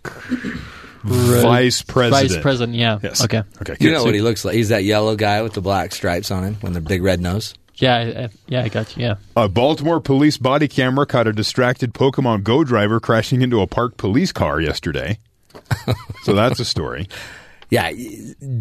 Vice 1.04 1.82
president. 1.82 2.32
Vice 2.32 2.42
president. 2.42 2.78
Yeah. 2.78 3.00
Yes. 3.04 3.24
Okay. 3.26 3.44
Okay. 3.62 3.76
You 3.80 3.92
know 3.92 4.04
what 4.06 4.14
he 4.16 4.22
looks 4.22 4.46
like? 4.46 4.56
He's 4.56 4.70
that 4.70 4.86
yellow 4.86 5.16
guy 5.18 5.42
with 5.42 5.54
the 5.54 5.60
black 5.62 5.94
stripes 5.94 6.32
on 6.32 6.44
him, 6.46 6.58
with 6.62 6.74
the 6.76 6.82
big 6.82 7.04
red 7.04 7.20
nose. 7.20 7.54
Yeah. 7.76 7.96
I, 7.96 8.02
I, 8.24 8.30
yeah. 8.48 8.64
I 8.64 8.70
got 8.70 8.96
you. 8.96 9.04
Yeah. 9.04 9.16
A 9.36 9.50
Baltimore 9.50 10.00
police 10.00 10.38
body 10.38 10.68
camera 10.68 11.06
caught 11.06 11.28
a 11.28 11.34
distracted 11.34 11.94
Pokemon 11.94 12.44
Go 12.44 12.64
driver 12.64 13.00
crashing 13.00 13.42
into 13.42 13.62
a 13.62 13.68
parked 13.68 13.98
police 13.98 14.32
car 14.32 14.62
yesterday. 14.62 15.18
so 16.24 16.34
that's 16.34 16.60
a 16.60 16.66
story. 16.66 17.08
Yeah, 17.70 17.92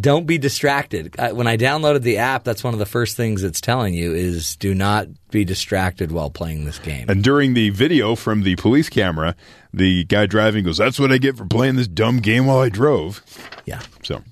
don't 0.01 0.27
be 0.27 0.39
distracted. 0.39 1.15
Uh, 1.19 1.31
When 1.33 1.47
I 1.47 1.59
downloaded 1.59 2.01
the 2.01 2.17
app, 2.17 2.45
that's 2.45 2.65
one 2.65 2.73
of 2.73 2.79
the 2.79 2.87
first 2.87 3.15
things 3.15 3.43
it's 3.43 3.61
telling 3.61 3.93
you 3.93 4.15
is 4.15 4.57
do 4.57 4.75
not 4.75 5.07
be 5.31 5.45
distracted 5.45 6.11
while 6.13 6.31
playing 6.31 6.65
this 6.65 6.79
game. 6.79 7.11
And 7.11 7.23
during 7.23 7.53
the 7.53 7.69
video 7.69 8.15
from 8.15 8.43
the 8.43 8.57
police 8.57 8.89
camera, 8.89 9.37
the 9.75 10.05
guy 10.05 10.25
driving 10.25 10.65
goes, 10.65 10.79
That's 10.79 10.99
what 10.99 11.13
I 11.13 11.19
get 11.19 11.37
for 11.37 11.45
playing 11.45 11.77
this 11.77 11.89
dumb 11.89 12.21
game 12.21 12.47
while 12.47 12.61
I 12.61 12.71
drove. 12.71 13.23
Yeah. 13.67 13.83
So, 14.03 14.23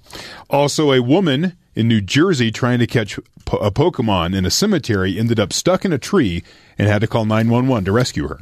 also, 0.49 0.93
a 0.93 1.03
woman 1.03 1.59
in 1.75 1.89
New 1.89 2.01
Jersey 2.01 2.51
trying 2.51 2.79
to 2.79 2.87
catch 2.87 3.19
a 3.19 3.71
Pokemon 3.71 4.37
in 4.37 4.45
a 4.45 4.51
cemetery 4.51 5.19
ended 5.19 5.41
up 5.41 5.53
stuck 5.53 5.85
in 5.85 5.93
a 5.93 5.99
tree 5.99 6.43
and 6.79 6.89
had 6.89 7.01
to 7.01 7.07
call 7.07 7.25
911 7.25 7.85
to 7.85 7.93
rescue 7.93 8.29
her. 8.29 8.41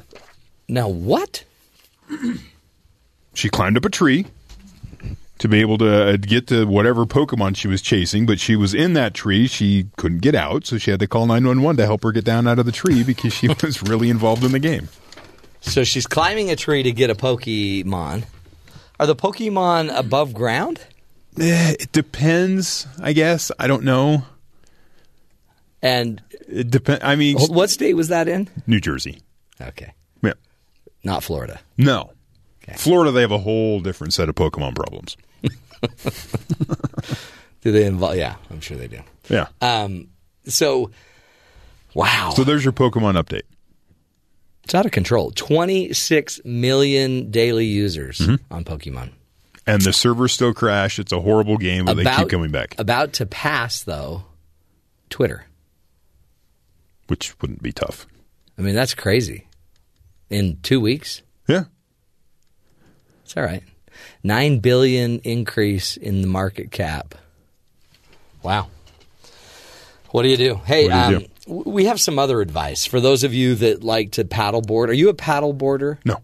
Now, 0.68 0.88
what? 0.88 1.44
She 3.34 3.48
climbed 3.48 3.76
up 3.76 3.84
a 3.84 3.90
tree 3.90 4.26
to 5.38 5.48
be 5.48 5.60
able 5.60 5.78
to 5.78 6.14
uh, 6.14 6.16
get 6.16 6.48
to 6.48 6.66
whatever 6.66 7.06
Pokemon 7.06 7.56
she 7.56 7.68
was 7.68 7.80
chasing, 7.80 8.26
but 8.26 8.40
she 8.40 8.56
was 8.56 8.74
in 8.74 8.94
that 8.94 9.14
tree. 9.14 9.46
She 9.46 9.86
couldn't 9.96 10.18
get 10.18 10.34
out, 10.34 10.66
so 10.66 10.78
she 10.78 10.90
had 10.90 11.00
to 11.00 11.06
call 11.06 11.26
911 11.26 11.76
to 11.76 11.86
help 11.86 12.02
her 12.02 12.12
get 12.12 12.24
down 12.24 12.48
out 12.48 12.58
of 12.58 12.66
the 12.66 12.72
tree 12.72 13.04
because 13.04 13.32
she 13.32 13.48
was 13.62 13.82
really 13.82 14.10
involved 14.10 14.44
in 14.44 14.52
the 14.52 14.58
game. 14.58 14.88
So 15.60 15.84
she's 15.84 16.06
climbing 16.06 16.50
a 16.50 16.56
tree 16.56 16.82
to 16.82 16.92
get 16.92 17.10
a 17.10 17.14
Pokemon. 17.14 18.24
Are 19.00 19.06
the 19.06 19.16
Pokemon 19.16 19.96
above 19.96 20.34
ground? 20.34 20.80
Eh, 21.40 21.74
it 21.80 21.92
depends, 21.92 22.86
I 23.00 23.12
guess. 23.12 23.50
I 23.58 23.66
don't 23.66 23.84
know. 23.84 24.22
And 25.82 26.20
It 26.48 26.70
depend. 26.70 27.02
I 27.02 27.14
mean, 27.16 27.36
what 27.38 27.70
state 27.70 27.94
was 27.94 28.08
that 28.08 28.26
in? 28.28 28.48
New 28.66 28.80
Jersey. 28.80 29.20
Okay. 29.60 29.92
Yeah. 30.22 30.32
Not 31.04 31.22
Florida. 31.22 31.60
No. 31.76 32.10
Florida, 32.76 33.10
they 33.12 33.22
have 33.22 33.30
a 33.32 33.38
whole 33.38 33.80
different 33.80 34.12
set 34.12 34.28
of 34.28 34.34
Pokemon 34.34 34.74
problems. 34.74 35.16
Do 37.62 37.72
they 37.72 37.86
involve? 37.86 38.16
Yeah, 38.16 38.36
I'm 38.50 38.60
sure 38.60 38.76
they 38.76 38.88
do. 38.88 39.00
Yeah. 39.28 39.46
Um, 39.60 40.08
so, 40.44 40.90
wow. 41.94 42.32
So 42.36 42.44
there's 42.44 42.64
your 42.64 42.72
Pokemon 42.72 43.14
update. 43.22 43.42
It's 44.64 44.74
out 44.74 44.84
of 44.86 44.92
control. 44.92 45.30
26 45.34 46.42
million 46.44 47.30
daily 47.30 47.64
users 47.66 48.18
Mm-hmm. 48.18 48.52
on 48.52 48.64
Pokemon. 48.64 49.12
And 49.68 49.82
the 49.82 49.92
servers 49.92 50.32
still 50.32 50.52
crash. 50.54 50.98
It's 50.98 51.12
a 51.12 51.20
horrible 51.20 51.56
game, 51.58 51.84
but 51.84 51.94
they 51.96 52.04
keep 52.04 52.28
coming 52.28 52.50
back, 52.50 52.74
About 52.78 53.12
to 53.14 53.26
pass, 53.26 53.82
though, 53.82 54.24
Twitter. 55.10 55.44
which 57.06 57.38
wouldn't 57.40 57.62
be 57.62 57.72
tough. 57.72 58.06
I 58.58 58.62
mean, 58.62 58.74
that's 58.74 58.94
crazy. 58.94 59.46
In 60.30 60.58
two 60.62 60.80
weeks? 60.80 61.22
Yeah. 61.46 61.64
It's 63.24 63.36
all 63.36 63.42
right. 63.44 63.62
Nine 64.22 64.58
billion 64.58 65.18
increase 65.20 65.96
in 65.96 66.22
the 66.22 66.28
market 66.28 66.70
cap. 66.70 67.14
Wow. 68.42 68.68
What 70.10 70.22
do 70.22 70.28
you 70.28 70.36
do? 70.36 70.54
Hey, 70.64 70.82
do 70.88 70.94
you 70.94 71.16
um, 71.18 71.26
w- 71.46 71.70
we 71.70 71.84
have 71.86 72.00
some 72.00 72.18
other 72.18 72.40
advice 72.40 72.84
for 72.86 73.00
those 73.00 73.24
of 73.24 73.34
you 73.34 73.54
that 73.56 73.82
like 73.84 74.12
to 74.12 74.24
paddleboard. 74.24 74.88
Are 74.88 74.92
you 74.94 75.08
a 75.08 75.14
paddleboarder? 75.14 75.98
No. 76.04 76.20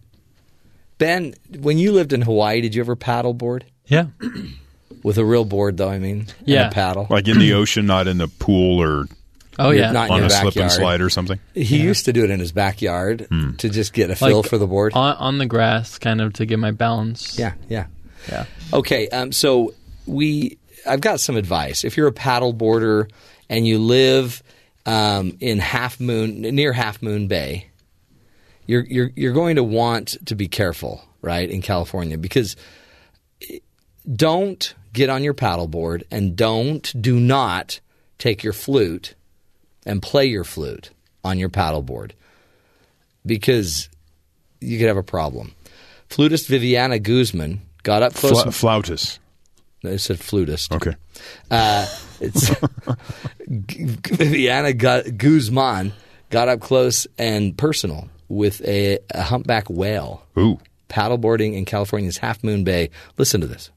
Ben, 0.98 1.34
when 1.58 1.78
you 1.78 1.92
lived 1.92 2.12
in 2.12 2.22
Hawaii, 2.22 2.60
did 2.60 2.74
you 2.74 2.82
ever 2.82 2.96
paddleboard? 2.96 3.62
Yeah. 3.86 4.06
With 5.02 5.18
a 5.18 5.24
real 5.24 5.44
board, 5.44 5.76
though, 5.76 5.88
I 5.90 5.98
mean? 5.98 6.20
and 6.20 6.34
Yeah. 6.46 6.68
a 6.68 6.70
paddle? 6.72 7.06
Like 7.10 7.28
in 7.28 7.38
the 7.38 7.52
ocean, 7.54 7.86
not 7.86 8.06
in 8.08 8.18
the 8.18 8.28
pool 8.28 8.80
or 8.80 9.06
Oh, 9.58 9.70
yeah. 9.70 9.92
Not 9.92 10.10
on 10.10 10.16
your 10.18 10.26
a 10.26 10.30
slip 10.30 10.56
and 10.56 10.72
slide 10.72 11.00
or 11.00 11.08
something. 11.10 11.38
He 11.54 11.80
used 11.80 12.06
to 12.06 12.12
do 12.12 12.24
it 12.24 12.30
in 12.30 12.40
his 12.40 12.50
backyard 12.50 13.26
Hmm. 13.30 13.52
to 13.56 13.68
just 13.68 13.92
get 13.92 14.10
a 14.10 14.16
feel 14.16 14.38
Like, 14.40 14.50
for 14.50 14.58
the 14.58 14.66
board. 14.66 14.94
On, 14.94 15.14
on 15.16 15.38
the 15.38 15.46
grass, 15.46 15.96
kind 15.98 16.20
of 16.20 16.32
to 16.34 16.46
get 16.46 16.58
my 16.58 16.72
balance. 16.72 17.38
Yeah, 17.38 17.52
yeah. 17.68 17.86
Yeah. 18.28 18.46
Okay, 18.72 19.08
um, 19.10 19.30
so 19.30 19.74
we 20.06 20.58
I've 20.86 21.00
got 21.00 21.20
some 21.20 21.36
advice. 21.36 21.84
If 21.84 21.96
you're 21.96 22.08
a 22.08 22.12
paddle 22.12 22.52
boarder 22.52 23.08
and 23.48 23.66
you 23.66 23.78
live 23.78 24.42
um, 24.86 25.36
in 25.40 25.58
Half 25.60 26.00
Moon 26.00 26.40
near 26.40 26.72
Half 26.72 27.00
Moon 27.02 27.28
Bay, 27.28 27.68
you're 28.66 28.84
you're 28.84 29.10
you're 29.14 29.32
going 29.32 29.56
to 29.56 29.64
want 29.64 30.16
to 30.26 30.34
be 30.34 30.48
careful, 30.48 31.04
right, 31.22 31.48
in 31.48 31.62
California 31.62 32.18
because 32.18 32.56
don't 34.10 34.74
get 34.92 35.10
on 35.10 35.22
your 35.22 35.34
paddleboard 35.34 36.02
and 36.10 36.36
don't 36.36 36.92
do 37.00 37.18
not 37.18 37.80
take 38.18 38.42
your 38.42 38.52
flute 38.52 39.14
and 39.84 40.02
play 40.02 40.26
your 40.26 40.44
flute 40.44 40.90
on 41.24 41.38
your 41.38 41.48
paddleboard 41.48 42.12
because 43.26 43.88
you 44.60 44.78
could 44.78 44.88
have 44.88 44.96
a 44.96 45.02
problem. 45.02 45.54
Flutist 46.08 46.46
Viviana 46.48 46.98
Guzman 46.98 47.62
got 47.82 48.02
up 48.02 48.14
close. 48.14 48.42
Fla- 48.42 48.52
flautist. 48.52 49.18
I 49.84 49.96
said 49.96 50.18
flutist. 50.18 50.72
Okay. 50.72 50.94
Uh, 51.50 51.86
it's 52.20 52.50
Viviana 53.48 54.72
Guzman 54.72 55.92
got 56.30 56.48
up 56.48 56.60
close 56.60 57.06
and 57.18 57.56
personal 57.56 58.08
with 58.34 58.60
a, 58.66 58.98
a 59.10 59.22
humpback 59.22 59.68
whale. 59.70 60.22
Ooh. 60.38 60.58
Paddleboarding 60.88 61.54
in 61.54 61.64
California's 61.64 62.18
Half 62.18 62.44
Moon 62.44 62.64
Bay. 62.64 62.90
Listen 63.18 63.40
to 63.40 63.46
this. 63.46 63.70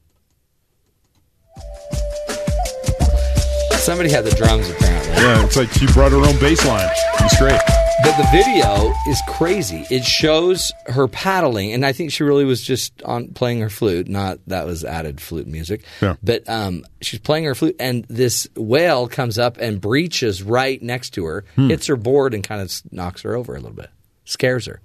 Somebody 3.78 4.10
had 4.10 4.24
the 4.24 4.34
drums 4.36 4.68
apparently. 4.68 5.12
Yeah, 5.12 5.44
it's 5.44 5.56
like 5.56 5.70
she 5.72 5.86
brought 5.86 6.12
her 6.12 6.18
own 6.18 6.38
bass 6.38 6.64
line. 6.66 6.88
It's 7.20 7.38
great. 7.38 7.58
But 8.04 8.16
the 8.16 8.28
video 8.30 8.92
is 9.08 9.20
crazy. 9.26 9.84
It 9.90 10.04
shows 10.04 10.70
her 10.86 11.08
paddling, 11.08 11.72
and 11.72 11.84
I 11.84 11.92
think 11.92 12.12
she 12.12 12.22
really 12.22 12.44
was 12.44 12.62
just 12.62 13.02
on 13.02 13.28
playing 13.28 13.60
her 13.60 13.70
flute. 13.70 14.08
Not 14.08 14.38
that 14.46 14.66
was 14.66 14.84
added 14.84 15.20
flute 15.20 15.48
music. 15.48 15.82
Yeah. 16.00 16.14
But 16.22 16.48
um, 16.48 16.84
she's 17.00 17.18
playing 17.18 17.44
her 17.44 17.54
flute, 17.56 17.74
and 17.80 18.04
this 18.08 18.46
whale 18.54 19.08
comes 19.08 19.36
up 19.38 19.56
and 19.56 19.80
breaches 19.80 20.42
right 20.44 20.80
next 20.80 21.10
to 21.14 21.24
her, 21.24 21.44
Hmm. 21.56 21.68
hits 21.68 21.86
her 21.86 21.96
board, 21.96 22.34
and 22.34 22.44
kind 22.44 22.60
of 22.62 22.70
knocks 22.92 23.22
her 23.22 23.34
over 23.34 23.54
a 23.56 23.58
little 23.60 23.76
bit, 23.76 23.90
scares 24.28 24.66
her, 24.66 24.80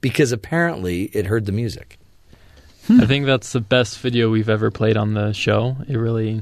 because 0.00 0.30
apparently 0.32 1.04
it 1.12 1.26
heard 1.26 1.46
the 1.46 1.52
music. 1.52 1.98
I 2.90 3.04
think 3.04 3.26
that's 3.26 3.52
the 3.52 3.60
best 3.60 3.98
video 3.98 4.30
we've 4.30 4.48
ever 4.48 4.70
played 4.70 4.96
on 4.96 5.12
the 5.12 5.32
show. 5.32 5.76
It 5.88 5.96
really, 5.96 6.40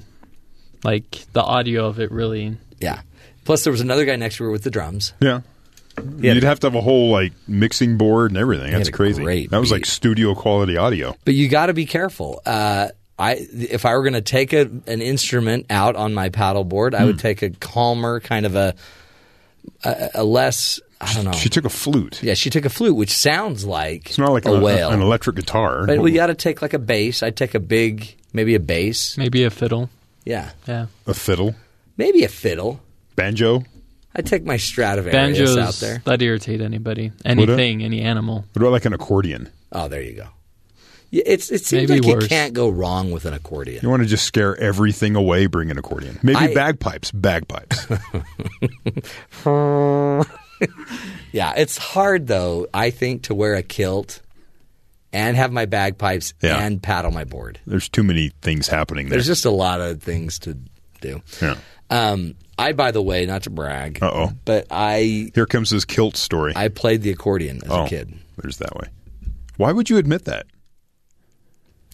like, 0.85 1.25
the 1.33 1.43
audio 1.43 1.87
of 1.87 1.99
it 1.99 2.13
really. 2.13 2.57
Yeah. 2.81 3.01
Plus, 3.45 3.65
there 3.65 3.71
was 3.73 3.81
another 3.81 4.05
guy 4.05 4.15
next 4.17 4.37
to 4.37 4.45
her 4.45 4.51
with 4.51 4.63
the 4.63 4.71
drums. 4.71 5.13
Yeah. 5.21 5.41
Yeah. 6.19 6.35
You'd 6.35 6.43
have 6.45 6.61
to 6.61 6.67
have 6.67 6.75
a 6.75 6.81
whole 6.83 7.11
like 7.11 7.33
mixing 7.49 7.97
board 7.97 8.31
and 8.31 8.39
everything. 8.39 8.71
That's 8.71 8.91
crazy. 8.91 9.23
great 9.23 9.51
that 9.51 9.59
was 9.59 9.73
like 9.73 9.87
studio 9.87 10.35
quality 10.35 10.77
audio. 10.77 11.17
But 11.25 11.33
you 11.35 11.49
got 11.49 11.67
to 11.67 11.73
be 11.75 11.87
careful. 11.87 12.43
Uh, 12.45 12.89
I 13.19 13.47
if 13.51 13.87
I 13.87 13.95
were 13.97 14.03
going 14.03 14.13
to 14.13 14.21
take 14.21 14.53
a, 14.53 14.61
an 14.61 15.01
instrument 15.01 15.67
out 15.71 15.97
on 15.97 16.13
my 16.13 16.29
paddleboard, 16.29 16.93
I 16.95 16.99
Hmm. 17.01 17.07
would 17.07 17.19
take 17.19 17.41
a 17.43 17.49
calmer 17.51 18.21
kind 18.21 18.45
of 18.45 18.55
a 18.57 18.75
a, 19.85 20.11
a 20.17 20.25
less. 20.25 20.81
I 21.01 21.13
don't 21.15 21.25
know. 21.27 21.33
She 21.33 21.49
took 21.51 21.65
a 21.65 21.69
flute. 21.69 22.23
yeah, 22.23 22.35
she 22.35 22.49
took 22.51 22.65
a 22.65 22.71
flute, 22.71 22.97
which 22.97 23.13
sounds 23.15 23.65
like 23.67 24.07
It's 24.09 24.19
not 24.19 24.33
like 24.33 24.47
a 24.47 24.55
an, 24.55 24.63
whale. 24.63 24.91
an 24.91 25.01
electric 25.03 25.37
guitar. 25.37 25.87
but 25.87 25.99
well, 25.99 26.09
you 26.09 26.15
got 26.15 26.29
to 26.29 26.35
take 26.35 26.63
like 26.63 26.73
a 26.73 26.79
bass. 26.79 27.23
I'd 27.23 27.37
take 27.37 27.55
a 27.55 27.61
big, 27.61 28.17
maybe 28.33 28.55
a 28.55 28.61
bass. 28.61 29.19
Maybe 29.19 29.45
a 29.45 29.51
fiddle. 29.51 29.91
Yeah, 30.25 30.51
Yeah. 30.67 30.87
a 31.07 31.15
fiddle, 31.15 31.55
maybe 31.97 32.25
a 32.25 32.29
fiddle. 32.29 32.81
banjo. 33.15 33.65
I'd 34.15 34.25
take 34.27 34.45
my 34.47 34.57
Stradivarius 34.57 35.13
Banjos, 35.39 35.57
out 35.59 35.75
there. 35.75 36.01
that 36.07 36.23
irritate 36.23 36.63
anybody. 36.63 37.13
Anything, 37.25 37.83
any 37.85 38.01
animal. 38.01 38.47
What 38.55 38.63
about 38.63 38.73
like 38.73 38.87
an 38.87 38.95
accordion? 38.95 39.51
Oh, 39.73 39.89
there 39.89 40.01
you 40.01 40.15
go. 40.15 40.29
Yeah, 41.11 41.23
it's 41.27 41.51
it 41.53 41.65
seems 41.67 41.91
Maybe 41.91 42.01
like 42.01 42.15
worse. 42.15 42.23
you 42.25 42.29
can't 42.31 42.55
go 42.55 42.69
wrong 42.71 43.11
with 43.13 43.27
an 43.27 43.35
accordion. 43.35 43.81
You 43.83 43.91
want 43.91 44.03
to 44.03 44.09
just 44.09 44.25
scare 44.25 44.57
everything 44.59 45.15
away? 45.17 45.47
Bring 45.47 45.71
an 45.71 45.77
accordion. 45.79 46.19
Maybe 46.23 46.37
I- 46.39 46.55
bagpipes. 46.55 47.13
Bagpipes. 47.13 47.87
Yeah, 51.33 51.53
it's 51.57 51.77
hard 51.77 52.27
though. 52.29 52.67
I 52.73 52.91
think 52.91 53.23
to 53.25 53.35
wear 53.35 53.55
a 53.57 53.63
kilt 53.63 54.23
and 55.13 55.37
have 55.37 55.53
my 55.53 55.67
bagpipes 55.67 56.33
Yeah. 56.41 56.59
and 56.59 56.83
paddle 56.83 57.11
my 57.11 57.25
board. 57.25 57.61
There's 57.67 57.89
too 57.91 58.03
many 58.03 58.31
things 58.41 58.69
happening 58.69 59.07
there. 59.09 59.17
There's 59.19 59.27
just 59.27 59.45
a 59.45 59.51
lot 59.51 59.81
of 59.83 60.03
things 60.03 60.39
to 60.41 60.57
do. 61.03 61.21
yeah. 61.43 61.57
Um, 61.91 62.35
I, 62.59 62.73
by 62.73 62.91
the 62.91 63.03
way, 63.03 63.27
not 63.27 63.43
to 63.43 63.51
brag, 63.51 63.99
oh. 64.03 64.33
but 64.47 64.67
I 64.71 65.31
Here 65.35 65.47
comes 65.47 65.69
his 65.71 65.85
kilt 65.85 66.17
story. 66.17 66.53
I 66.57 66.69
played 66.69 67.03
the 67.03 67.11
accordion 67.11 67.61
as 67.65 67.71
oh, 67.71 67.85
a 67.85 67.89
kid. 67.89 68.15
there's 68.39 68.57
that 68.59 68.75
way. 68.75 68.89
Why 69.59 69.73
would 69.73 69.91
you 69.91 69.99
admit 69.99 70.25
that? 70.25 70.47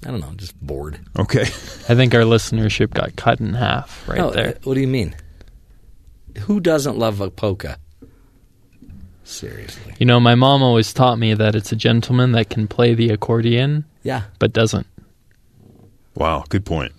I 0.06 0.10
don't 0.10 0.20
know, 0.20 0.32
just 0.36 0.58
bored. 0.60 1.00
Okay. 1.18 1.42
I 1.42 1.94
think 1.94 2.14
our 2.14 2.22
listenership 2.22 2.90
got 2.94 3.16
cut 3.16 3.40
in 3.40 3.54
half 3.54 4.08
right 4.08 4.18
No, 4.18 4.30
there. 4.30 4.48
uh, 4.50 4.52
What 4.64 4.74
do 4.74 4.80
you 4.80 4.88
mean? 4.88 5.14
Who 6.42 6.60
doesn't 6.60 6.96
love 6.96 7.20
a 7.20 7.30
polka? 7.30 7.76
Seriously. 9.25 9.95
You 9.99 10.07
know, 10.07 10.18
my 10.20 10.35
mom 10.35 10.62
always 10.62 10.93
taught 10.93 11.18
me 11.18 11.35
that 11.35 11.55
it's 11.55 11.73
a 11.73 11.77
gentleman 11.77 12.33
that 12.33 12.51
can 12.51 12.66
play 12.68 12.95
the 12.95 13.11
accordion, 13.11 13.85
Yeah. 14.03 14.23
but 14.39 14.53
doesn't. 14.53 14.87
Wow. 16.14 16.45
Good 16.49 16.64
point. 16.66 16.93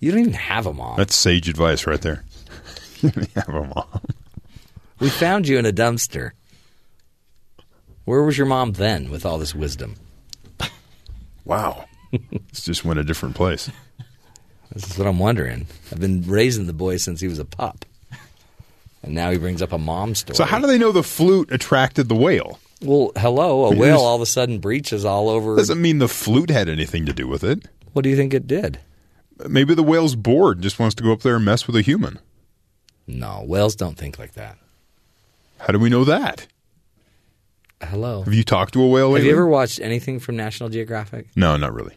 You 0.00 0.10
don't 0.12 0.20
even 0.20 0.32
have 0.34 0.66
a 0.66 0.72
mom. 0.72 0.96
That's 0.96 1.14
sage 1.16 1.48
advice 1.48 1.86
right 1.86 2.00
there. 2.00 2.24
you 3.00 3.10
don't 3.10 3.30
have 3.34 3.48
a 3.48 3.64
mom. 3.64 4.00
We 5.00 5.10
found 5.10 5.48
you 5.48 5.58
in 5.58 5.66
a 5.66 5.72
dumpster. 5.72 6.30
Where 8.04 8.22
was 8.22 8.38
your 8.38 8.46
mom 8.46 8.72
then 8.72 9.10
with 9.10 9.26
all 9.26 9.36
this 9.38 9.54
wisdom? 9.54 9.96
Wow. 11.44 11.84
it's 12.12 12.64
just 12.64 12.84
went 12.84 12.98
a 13.00 13.04
different 13.04 13.34
place. 13.34 13.68
This 14.72 14.90
is 14.90 14.98
what 14.98 15.06
I'm 15.08 15.18
wondering. 15.18 15.66
I've 15.92 16.00
been 16.00 16.22
raising 16.22 16.66
the 16.66 16.72
boy 16.72 16.96
since 16.98 17.20
he 17.20 17.28
was 17.28 17.38
a 17.38 17.44
pup. 17.44 17.84
And 19.06 19.14
now 19.14 19.30
he 19.30 19.38
brings 19.38 19.62
up 19.62 19.72
a 19.72 19.78
mom 19.78 20.14
story. 20.14 20.36
So 20.36 20.44
how 20.44 20.58
do 20.58 20.66
they 20.66 20.76
know 20.78 20.92
the 20.92 21.02
flute 21.02 21.50
attracted 21.52 22.08
the 22.08 22.14
whale? 22.14 22.58
Well, 22.82 23.12
hello, 23.16 23.66
a 23.66 23.72
It 23.72 23.78
whale 23.78 23.94
is- 23.96 24.02
all 24.02 24.16
of 24.16 24.20
a 24.20 24.26
sudden 24.26 24.58
breaches 24.58 25.04
all 25.04 25.28
over. 25.30 25.56
Doesn't 25.56 25.80
mean 25.80 25.98
the 25.98 26.08
flute 26.08 26.50
had 26.50 26.68
anything 26.68 27.06
to 27.06 27.12
do 27.14 27.26
with 27.26 27.42
it. 27.42 27.66
What 27.94 28.02
do 28.02 28.10
you 28.10 28.16
think 28.16 28.34
it 28.34 28.46
did? 28.46 28.78
Maybe 29.48 29.74
the 29.74 29.82
whale's 29.82 30.14
bored, 30.16 30.60
just 30.60 30.78
wants 30.78 30.94
to 30.96 31.02
go 31.02 31.12
up 31.12 31.22
there 31.22 31.36
and 31.36 31.44
mess 31.44 31.66
with 31.66 31.76
a 31.76 31.82
human. 31.82 32.18
No, 33.06 33.42
whales 33.46 33.76
don't 33.76 33.96
think 33.96 34.18
like 34.18 34.32
that. 34.34 34.58
How 35.58 35.72
do 35.72 35.78
we 35.78 35.88
know 35.88 36.04
that? 36.04 36.46
Hello. 37.82 38.22
Have 38.24 38.34
you 38.34 38.42
talked 38.42 38.72
to 38.74 38.82
a 38.82 38.88
whale 38.88 39.14
Have 39.14 39.24
you 39.24 39.30
ever 39.32 39.46
watched 39.46 39.80
anything 39.80 40.18
from 40.18 40.36
National 40.36 40.68
Geographic? 40.68 41.26
No, 41.36 41.56
not 41.56 41.72
really. 41.74 41.94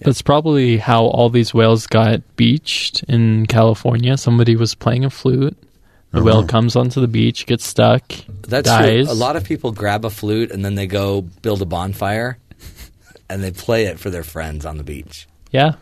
That's 0.00 0.22
probably 0.22 0.78
how 0.78 1.04
all 1.04 1.30
these 1.30 1.54
whales 1.54 1.86
got 1.86 2.20
beached 2.36 3.02
in 3.04 3.46
California. 3.46 4.16
Somebody 4.16 4.56
was 4.56 4.74
playing 4.74 5.04
a 5.04 5.10
flute. 5.10 5.56
The 6.10 6.22
whale 6.22 6.46
comes 6.46 6.74
onto 6.74 7.00
the 7.00 7.08
beach, 7.08 7.44
gets 7.46 7.66
stuck, 7.66 8.02
That's 8.42 8.66
dies. 8.68 9.04
true. 9.06 9.12
A 9.12 9.14
lot 9.14 9.36
of 9.36 9.44
people 9.44 9.72
grab 9.72 10.04
a 10.06 10.10
flute 10.10 10.50
and 10.50 10.64
then 10.64 10.74
they 10.74 10.86
go 10.86 11.20
build 11.20 11.60
a 11.60 11.66
bonfire 11.66 12.38
and 13.28 13.42
they 13.44 13.50
play 13.50 13.84
it 13.86 13.98
for 14.00 14.08
their 14.08 14.22
friends 14.24 14.64
on 14.64 14.78
the 14.78 14.84
beach. 14.84 15.28
Yeah. 15.50 15.72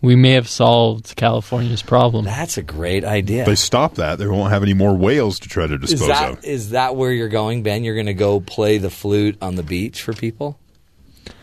We 0.00 0.16
may 0.16 0.32
have 0.32 0.48
solved 0.48 1.14
California's 1.14 1.80
problem. 1.80 2.24
That's 2.24 2.58
a 2.58 2.62
great 2.62 3.04
idea. 3.04 3.42
If 3.42 3.46
they 3.46 3.54
stop 3.54 3.94
that, 3.94 4.18
they 4.18 4.26
won't 4.26 4.50
have 4.50 4.64
any 4.64 4.74
more 4.74 4.96
whales 4.96 5.38
to 5.40 5.48
try 5.48 5.68
to 5.68 5.74
Is 5.74 5.90
dispose 5.92 6.08
that 6.08 6.30
of. 6.38 6.44
is 6.44 6.70
that 6.70 6.96
where 6.96 7.12
you're 7.12 7.28
going, 7.28 7.62
Ben? 7.62 7.84
You're 7.84 7.94
going 7.94 8.06
to 8.06 8.14
go 8.14 8.40
play 8.40 8.78
the 8.78 8.90
flute 8.90 9.38
on 9.40 9.54
the 9.54 9.62
beach 9.62 10.02
for 10.02 10.12
people 10.12 10.58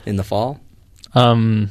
in 0.05 0.17
the 0.17 0.25
fall? 0.25 0.59
Um, 1.15 1.69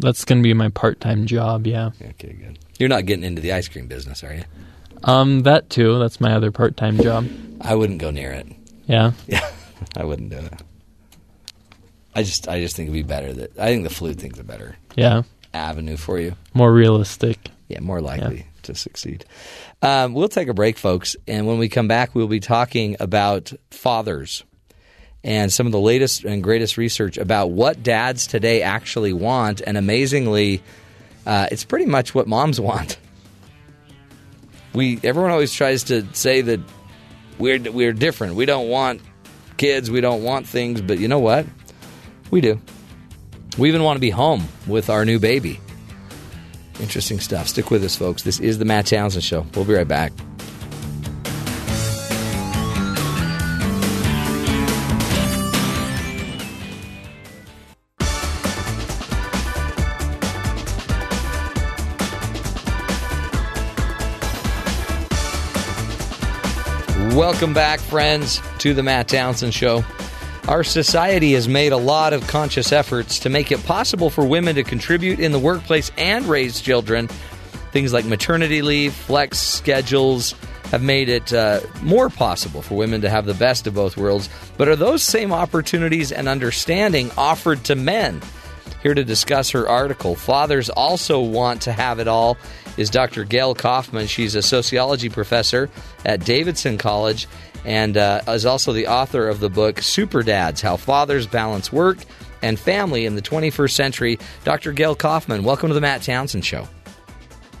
that's 0.00 0.26
going 0.26 0.42
to 0.42 0.46
be 0.46 0.52
my 0.52 0.68
part-time 0.68 1.24
job. 1.24 1.66
Yeah. 1.66 1.92
Okay, 2.02 2.34
good. 2.34 2.58
You're 2.78 2.90
not 2.90 3.06
getting 3.06 3.24
into 3.24 3.40
the 3.40 3.52
ice 3.54 3.66
cream 3.68 3.86
business, 3.86 4.22
are 4.22 4.34
you? 4.34 4.44
Um, 5.04 5.42
that 5.42 5.70
too. 5.70 5.98
That's 5.98 6.20
my 6.20 6.32
other 6.34 6.50
part-time 6.50 6.98
job. 6.98 7.26
I 7.60 7.74
wouldn't 7.74 7.98
go 8.00 8.10
near 8.10 8.30
it. 8.32 8.46
Yeah. 8.86 9.12
Yeah, 9.26 9.48
I 9.96 10.04
wouldn't 10.04 10.30
do 10.30 10.38
it. 10.38 10.52
I 12.14 12.22
just, 12.22 12.48
I 12.48 12.60
just 12.60 12.74
think 12.74 12.88
it'd 12.88 12.94
be 12.94 13.02
better 13.02 13.32
that 13.32 13.58
I 13.58 13.66
think 13.66 13.84
the 13.84 13.90
flute 13.94 14.18
thing's 14.18 14.38
a 14.38 14.44
better 14.44 14.76
Yeah. 14.96 15.22
avenue 15.54 15.96
for 15.96 16.18
you. 16.18 16.34
More 16.54 16.72
realistic. 16.72 17.38
Yeah, 17.68 17.80
more 17.80 18.00
likely 18.00 18.46
to 18.62 18.74
succeed. 18.74 19.24
Um, 19.82 20.14
we'll 20.14 20.28
take 20.28 20.48
a 20.48 20.54
break, 20.54 20.78
folks, 20.78 21.14
and 21.28 21.46
when 21.46 21.58
we 21.58 21.68
come 21.68 21.86
back, 21.86 22.14
we'll 22.14 22.26
be 22.26 22.40
talking 22.40 22.96
about 22.98 23.52
fathers 23.70 24.42
and 25.22 25.52
some 25.52 25.66
of 25.66 25.72
the 25.72 25.78
latest 25.80 26.24
and 26.24 26.42
greatest 26.42 26.76
research 26.78 27.18
about 27.18 27.50
what 27.50 27.82
dads 27.82 28.26
today 28.26 28.62
actually 28.62 29.12
want. 29.12 29.60
And 29.60 29.76
amazingly, 29.76 30.62
uh, 31.26 31.48
it's 31.52 31.64
pretty 31.64 31.86
much 31.86 32.14
what 32.14 32.26
moms 32.26 32.58
want. 32.70 32.96
We 34.78 35.00
everyone 35.02 35.32
always 35.32 35.52
tries 35.52 35.82
to 35.84 36.06
say 36.14 36.40
that 36.40 36.60
we're 37.36 37.58
we're 37.58 37.92
different. 37.92 38.36
We 38.36 38.46
don't 38.46 38.68
want 38.68 39.00
kids. 39.56 39.90
We 39.90 40.00
don't 40.00 40.22
want 40.22 40.46
things. 40.46 40.80
But 40.80 41.00
you 41.00 41.08
know 41.08 41.18
what? 41.18 41.46
We 42.30 42.40
do. 42.40 42.60
We 43.58 43.68
even 43.68 43.82
want 43.82 43.96
to 43.96 44.00
be 44.00 44.10
home 44.10 44.46
with 44.68 44.88
our 44.88 45.04
new 45.04 45.18
baby. 45.18 45.58
Interesting 46.78 47.18
stuff. 47.18 47.48
Stick 47.48 47.72
with 47.72 47.82
us, 47.82 47.96
folks. 47.96 48.22
This 48.22 48.38
is 48.38 48.58
the 48.58 48.64
Matt 48.64 48.86
Townsend 48.86 49.24
Show. 49.24 49.44
We'll 49.56 49.64
be 49.64 49.74
right 49.74 49.88
back. 49.88 50.12
Welcome 67.38 67.54
back, 67.54 67.78
friends, 67.78 68.42
to 68.58 68.74
the 68.74 68.82
Matt 68.82 69.06
Townsend 69.06 69.54
Show. 69.54 69.84
Our 70.48 70.64
society 70.64 71.34
has 71.34 71.46
made 71.46 71.70
a 71.70 71.76
lot 71.76 72.12
of 72.12 72.26
conscious 72.26 72.72
efforts 72.72 73.20
to 73.20 73.28
make 73.28 73.52
it 73.52 73.64
possible 73.64 74.10
for 74.10 74.24
women 74.26 74.56
to 74.56 74.64
contribute 74.64 75.20
in 75.20 75.30
the 75.30 75.38
workplace 75.38 75.92
and 75.96 76.24
raise 76.24 76.60
children. 76.60 77.06
Things 77.70 77.92
like 77.92 78.04
maternity 78.06 78.60
leave, 78.60 78.92
flex 78.92 79.38
schedules 79.38 80.34
have 80.72 80.82
made 80.82 81.08
it 81.08 81.32
uh, 81.32 81.60
more 81.80 82.08
possible 82.08 82.60
for 82.60 82.74
women 82.74 83.02
to 83.02 83.08
have 83.08 83.24
the 83.24 83.34
best 83.34 83.68
of 83.68 83.74
both 83.74 83.96
worlds. 83.96 84.28
But 84.56 84.66
are 84.66 84.74
those 84.74 85.04
same 85.04 85.32
opportunities 85.32 86.10
and 86.10 86.26
understanding 86.26 87.12
offered 87.16 87.62
to 87.66 87.76
men? 87.76 88.20
Here 88.82 88.94
to 88.94 89.04
discuss 89.04 89.50
her 89.50 89.68
article, 89.68 90.16
Fathers 90.16 90.70
Also 90.70 91.20
Want 91.20 91.62
to 91.62 91.72
Have 91.72 92.00
It 92.00 92.08
All, 92.08 92.36
is 92.78 92.88
Dr. 92.88 93.24
Gayle 93.24 93.54
Kaufman. 93.54 94.06
She's 94.06 94.34
a 94.34 94.40
sociology 94.42 95.08
professor 95.10 95.68
at 96.06 96.24
Davidson 96.24 96.78
College 96.78 97.26
and 97.64 97.96
uh, 97.96 98.22
is 98.28 98.46
also 98.46 98.72
the 98.72 98.86
author 98.86 99.28
of 99.28 99.40
the 99.40 99.50
book 99.50 99.82
Super 99.82 100.22
Dads 100.22 100.60
How 100.62 100.76
Fathers 100.76 101.26
Balance 101.26 101.70
Work 101.72 101.98
and 102.40 102.58
Family 102.58 103.04
in 103.04 103.16
the 103.16 103.22
21st 103.22 103.72
Century. 103.72 104.18
Dr. 104.44 104.72
Gayle 104.72 104.94
Kaufman, 104.94 105.42
welcome 105.42 105.68
to 105.68 105.74
the 105.74 105.80
Matt 105.80 106.02
Townsend 106.02 106.44
Show. 106.44 106.68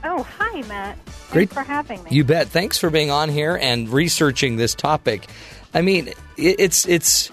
Oh, 0.04 0.22
hi, 0.22 0.62
Matt. 0.68 0.96
Thanks 1.06 1.32
Great. 1.32 1.50
for 1.52 1.62
having 1.62 2.02
me. 2.04 2.10
You 2.12 2.22
bet. 2.24 2.48
Thanks 2.48 2.78
for 2.78 2.88
being 2.88 3.10
on 3.10 3.28
here 3.28 3.58
and 3.60 3.88
researching 3.88 4.56
this 4.56 4.74
topic. 4.74 5.26
I 5.74 5.82
mean, 5.82 6.12
it's 6.36 6.86
it's 6.86 7.30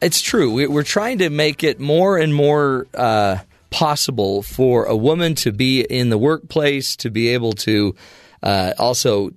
it's 0.00 0.22
true. 0.22 0.50
We- 0.52 0.66
We're 0.66 0.82
trying 0.82 1.18
to 1.18 1.28
make 1.30 1.62
it 1.62 1.78
more 1.78 2.16
and 2.16 2.34
more 2.34 2.86
uh, 2.94 3.36
possible 3.70 4.42
for 4.42 4.84
a 4.84 4.96
woman 4.96 5.34
to 5.36 5.52
be 5.52 5.82
in 5.82 6.10
the 6.10 6.18
workplace, 6.18 6.96
to 6.96 7.10
be 7.10 7.28
able 7.28 7.52
to 7.52 7.94
uh, 8.42 8.72
also 8.78 9.30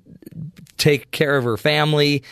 take 0.78 1.12
care 1.12 1.38
of 1.38 1.44
her 1.44 1.58
family. 1.58 2.24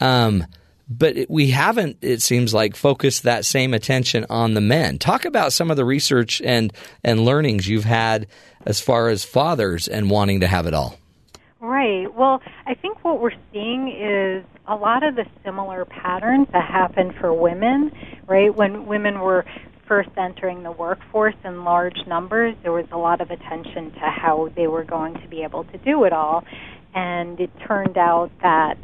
Um, 0.00 0.46
but 0.88 1.16
we 1.28 1.50
haven't, 1.50 1.98
it 2.00 2.20
seems 2.20 2.52
like, 2.52 2.74
focused 2.74 3.22
that 3.22 3.44
same 3.44 3.74
attention 3.74 4.26
on 4.28 4.54
the 4.54 4.60
men. 4.60 4.98
Talk 4.98 5.24
about 5.24 5.52
some 5.52 5.70
of 5.70 5.76
the 5.76 5.84
research 5.84 6.42
and 6.44 6.72
and 7.04 7.24
learnings 7.24 7.68
you've 7.68 7.84
had 7.84 8.26
as 8.66 8.80
far 8.80 9.08
as 9.08 9.24
fathers 9.24 9.86
and 9.86 10.10
wanting 10.10 10.40
to 10.40 10.48
have 10.48 10.66
it 10.66 10.74
all. 10.74 10.96
Right. 11.60 12.12
Well, 12.14 12.42
I 12.66 12.74
think 12.74 13.04
what 13.04 13.20
we're 13.20 13.36
seeing 13.52 13.88
is 13.88 14.44
a 14.66 14.74
lot 14.74 15.02
of 15.02 15.14
the 15.14 15.26
similar 15.44 15.84
patterns 15.84 16.48
that 16.52 16.64
happen 16.64 17.12
for 17.20 17.32
women, 17.34 17.92
right? 18.26 18.52
When 18.54 18.86
women 18.86 19.20
were 19.20 19.44
first 19.90 20.10
entering 20.16 20.62
the 20.62 20.70
workforce 20.70 21.34
in 21.44 21.64
large 21.64 21.96
numbers, 22.06 22.54
there 22.62 22.70
was 22.70 22.86
a 22.92 22.96
lot 22.96 23.20
of 23.20 23.28
attention 23.32 23.90
to 23.90 23.98
how 23.98 24.48
they 24.54 24.68
were 24.68 24.84
going 24.84 25.12
to 25.14 25.26
be 25.26 25.42
able 25.42 25.64
to 25.64 25.78
do 25.78 26.04
it 26.04 26.12
all. 26.12 26.44
And 26.94 27.40
it 27.40 27.50
turned 27.66 27.98
out 27.98 28.30
that 28.40 28.78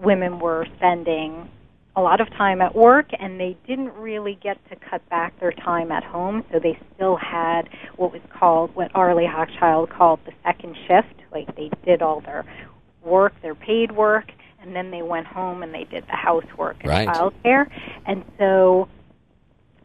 women 0.00 0.38
were 0.38 0.64
spending 0.76 1.50
a 1.96 2.00
lot 2.00 2.20
of 2.20 2.28
time 2.30 2.60
at 2.60 2.76
work 2.76 3.08
and 3.18 3.40
they 3.40 3.56
didn't 3.66 3.92
really 3.94 4.38
get 4.40 4.56
to 4.70 4.76
cut 4.88 5.06
back 5.08 5.38
their 5.40 5.50
time 5.50 5.90
at 5.90 6.04
home 6.04 6.44
so 6.52 6.60
they 6.62 6.78
still 6.94 7.16
had 7.16 7.62
what 7.96 8.12
was 8.12 8.20
called 8.38 8.70
what 8.76 8.90
Arlie 8.94 9.24
Hochschild 9.24 9.88
called 9.88 10.20
the 10.26 10.32
second 10.44 10.76
shift 10.86 11.22
like 11.32 11.56
they 11.56 11.70
did 11.86 12.02
all 12.02 12.20
their 12.20 12.44
work 13.02 13.32
their 13.40 13.54
paid 13.54 13.92
work 13.92 14.30
and 14.60 14.76
then 14.76 14.90
they 14.90 15.00
went 15.00 15.26
home 15.26 15.62
and 15.62 15.72
they 15.72 15.84
did 15.84 16.04
the 16.04 16.16
housework 16.16 16.76
and 16.80 16.90
Right. 16.90 17.08
childcare 17.08 17.66
and 18.04 18.22
so 18.36 18.88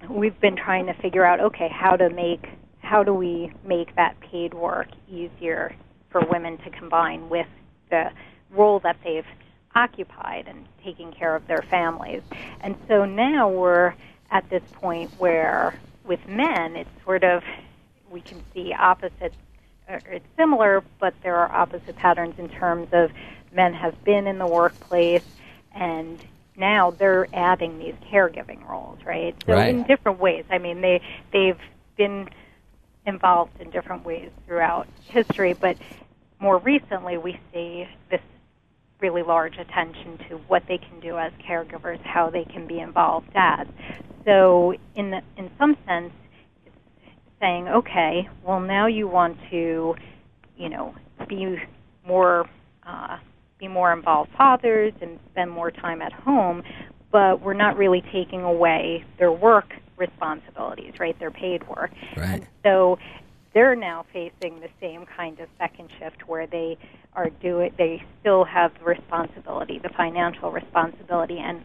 we've 0.09 0.39
been 0.39 0.55
trying 0.55 0.85
to 0.87 0.93
figure 0.93 1.25
out 1.25 1.39
okay 1.39 1.69
how 1.69 1.95
to 1.95 2.09
make 2.09 2.49
how 2.79 3.03
do 3.03 3.13
we 3.13 3.51
make 3.63 3.95
that 3.95 4.19
paid 4.19 4.53
work 4.53 4.87
easier 5.09 5.73
for 6.09 6.21
women 6.29 6.57
to 6.59 6.69
combine 6.71 7.29
with 7.29 7.47
the 7.89 8.11
role 8.49 8.79
that 8.79 8.97
they've 9.03 9.25
occupied 9.75 10.47
and 10.47 10.65
taking 10.83 11.11
care 11.13 11.35
of 11.35 11.47
their 11.47 11.61
families. 11.69 12.21
And 12.59 12.75
so 12.87 13.05
now 13.05 13.49
we're 13.49 13.93
at 14.29 14.49
this 14.49 14.63
point 14.73 15.11
where 15.17 15.79
with 16.05 16.25
men 16.27 16.75
it's 16.75 16.89
sort 17.05 17.23
of 17.23 17.43
we 18.09 18.21
can 18.21 18.43
see 18.53 18.73
opposites 18.73 19.35
or 19.87 19.95
uh, 19.95 19.99
it's 20.09 20.25
similar 20.37 20.83
but 20.99 21.13
there 21.23 21.35
are 21.35 21.51
opposite 21.51 21.95
patterns 21.95 22.35
in 22.37 22.49
terms 22.49 22.87
of 22.91 23.11
men 23.53 23.73
have 23.73 24.01
been 24.03 24.27
in 24.27 24.37
the 24.37 24.47
workplace 24.47 25.23
and 25.73 26.19
now 26.61 26.91
they're 26.91 27.27
adding 27.33 27.77
these 27.79 27.95
caregiving 28.09 28.65
roles, 28.69 28.99
right? 29.05 29.35
So 29.45 29.53
Right. 29.53 29.69
in 29.75 29.83
different 29.83 30.19
ways. 30.19 30.45
I 30.49 30.59
mean 30.59 30.79
they 30.79 31.01
they've 31.33 31.59
been 31.97 32.29
involved 33.05 33.59
in 33.59 33.69
different 33.71 34.05
ways 34.05 34.29
throughout 34.45 34.87
history, 35.09 35.53
but 35.53 35.75
more 36.39 36.57
recently 36.59 37.17
we 37.17 37.37
see 37.51 37.87
this 38.09 38.21
really 38.99 39.23
large 39.23 39.57
attention 39.57 40.17
to 40.29 40.37
what 40.47 40.63
they 40.67 40.77
can 40.77 40.99
do 41.01 41.17
as 41.17 41.33
caregivers, 41.45 41.99
how 42.03 42.29
they 42.29 42.45
can 42.45 42.67
be 42.67 42.79
involved 42.79 43.33
dads. 43.33 43.69
So 44.25 44.75
in 44.95 45.09
the, 45.09 45.21
in 45.37 45.49
some 45.57 45.75
sense, 45.87 46.13
it's 46.65 46.75
saying, 47.39 47.67
okay, 47.67 48.29
well 48.43 48.59
now 48.59 48.85
you 48.85 49.07
want 49.07 49.37
to, 49.49 49.95
you 50.57 50.69
know, 50.69 50.93
be 51.27 51.57
more 52.05 52.47
uh, 52.85 53.17
be 53.61 53.67
more 53.67 53.93
involved 53.93 54.31
fathers 54.35 54.91
and 55.01 55.19
spend 55.31 55.51
more 55.51 55.71
time 55.71 56.01
at 56.01 56.11
home, 56.11 56.63
but 57.11 57.41
we're 57.41 57.53
not 57.53 57.77
really 57.77 58.03
taking 58.11 58.41
away 58.41 59.05
their 59.19 59.31
work 59.31 59.73
responsibilities, 59.97 60.93
right? 60.99 61.17
Their 61.19 61.31
paid 61.31 61.67
work. 61.69 61.91
Right. 62.17 62.43
So 62.63 62.97
they're 63.53 63.75
now 63.75 64.05
facing 64.11 64.59
the 64.59 64.69
same 64.81 65.05
kind 65.05 65.39
of 65.39 65.47
second 65.59 65.89
shift 65.99 66.27
where 66.27 66.47
they 66.47 66.77
are 67.13 67.29
doing 67.29 67.71
they 67.77 68.03
still 68.19 68.43
have 68.45 68.73
the 68.79 68.85
responsibility, 68.85 69.77
the 69.77 69.89
financial 69.89 70.51
responsibility 70.51 71.37
and 71.37 71.61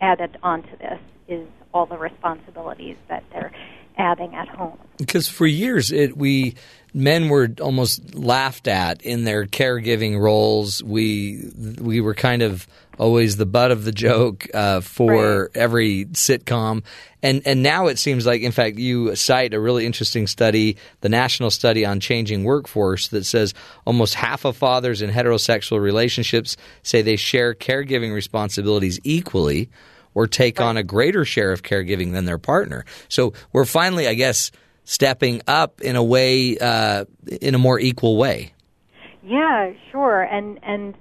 added 0.00 0.36
onto 0.42 0.76
this 0.78 0.98
is 1.28 1.46
all 1.72 1.86
the 1.86 1.98
responsibilities 1.98 2.96
that 3.08 3.22
they're 3.30 3.52
adding 3.98 4.34
at 4.34 4.48
home. 4.48 4.78
because 4.96 5.28
for 5.28 5.46
years 5.46 5.90
it 5.92 6.16
we 6.16 6.54
men 6.94 7.28
were 7.28 7.48
almost 7.60 8.14
laughed 8.14 8.68
at 8.68 9.02
in 9.02 9.24
their 9.24 9.46
caregiving 9.46 10.18
roles 10.18 10.82
we 10.82 11.50
we 11.80 12.00
were 12.00 12.14
kind 12.14 12.42
of 12.42 12.66
always 12.98 13.36
the 13.36 13.46
butt 13.46 13.70
of 13.70 13.84
the 13.84 13.92
joke 13.92 14.46
uh, 14.52 14.80
for 14.80 15.50
every 15.54 16.06
sitcom. 16.06 16.82
And 17.22 17.42
and 17.46 17.62
now 17.62 17.86
it 17.86 17.98
seems 17.98 18.26
like, 18.26 18.42
in 18.42 18.52
fact, 18.52 18.78
you 18.78 19.14
cite 19.16 19.54
a 19.54 19.60
really 19.60 19.86
interesting 19.86 20.26
study, 20.26 20.76
the 21.00 21.08
national 21.08 21.50
study 21.50 21.84
on 21.84 22.00
changing 22.00 22.44
workforce, 22.44 23.08
that 23.08 23.24
says 23.24 23.54
almost 23.86 24.14
half 24.14 24.44
of 24.44 24.56
fathers 24.56 25.02
in 25.02 25.10
heterosexual 25.10 25.80
relationships 25.80 26.56
say 26.82 27.02
they 27.02 27.16
share 27.16 27.54
caregiving 27.54 28.14
responsibilities 28.14 29.00
equally, 29.04 29.68
or 30.14 30.26
take 30.26 30.60
on 30.60 30.76
a 30.76 30.82
greater 30.82 31.24
share 31.24 31.52
of 31.52 31.62
caregiving 31.62 32.12
than 32.12 32.24
their 32.24 32.38
partner. 32.38 32.84
So 33.08 33.32
we're 33.52 33.64
finally, 33.64 34.06
I 34.06 34.14
guess, 34.14 34.50
stepping 34.88 35.42
up 35.46 35.82
in 35.82 35.96
a 35.96 36.02
way, 36.02 36.56
uh, 36.58 37.04
in 37.42 37.54
a 37.54 37.58
more 37.58 37.78
equal 37.78 38.16
way. 38.16 38.54
Yeah, 39.22 39.72
sure. 39.92 40.22
And 40.22 40.58
and 40.62 40.94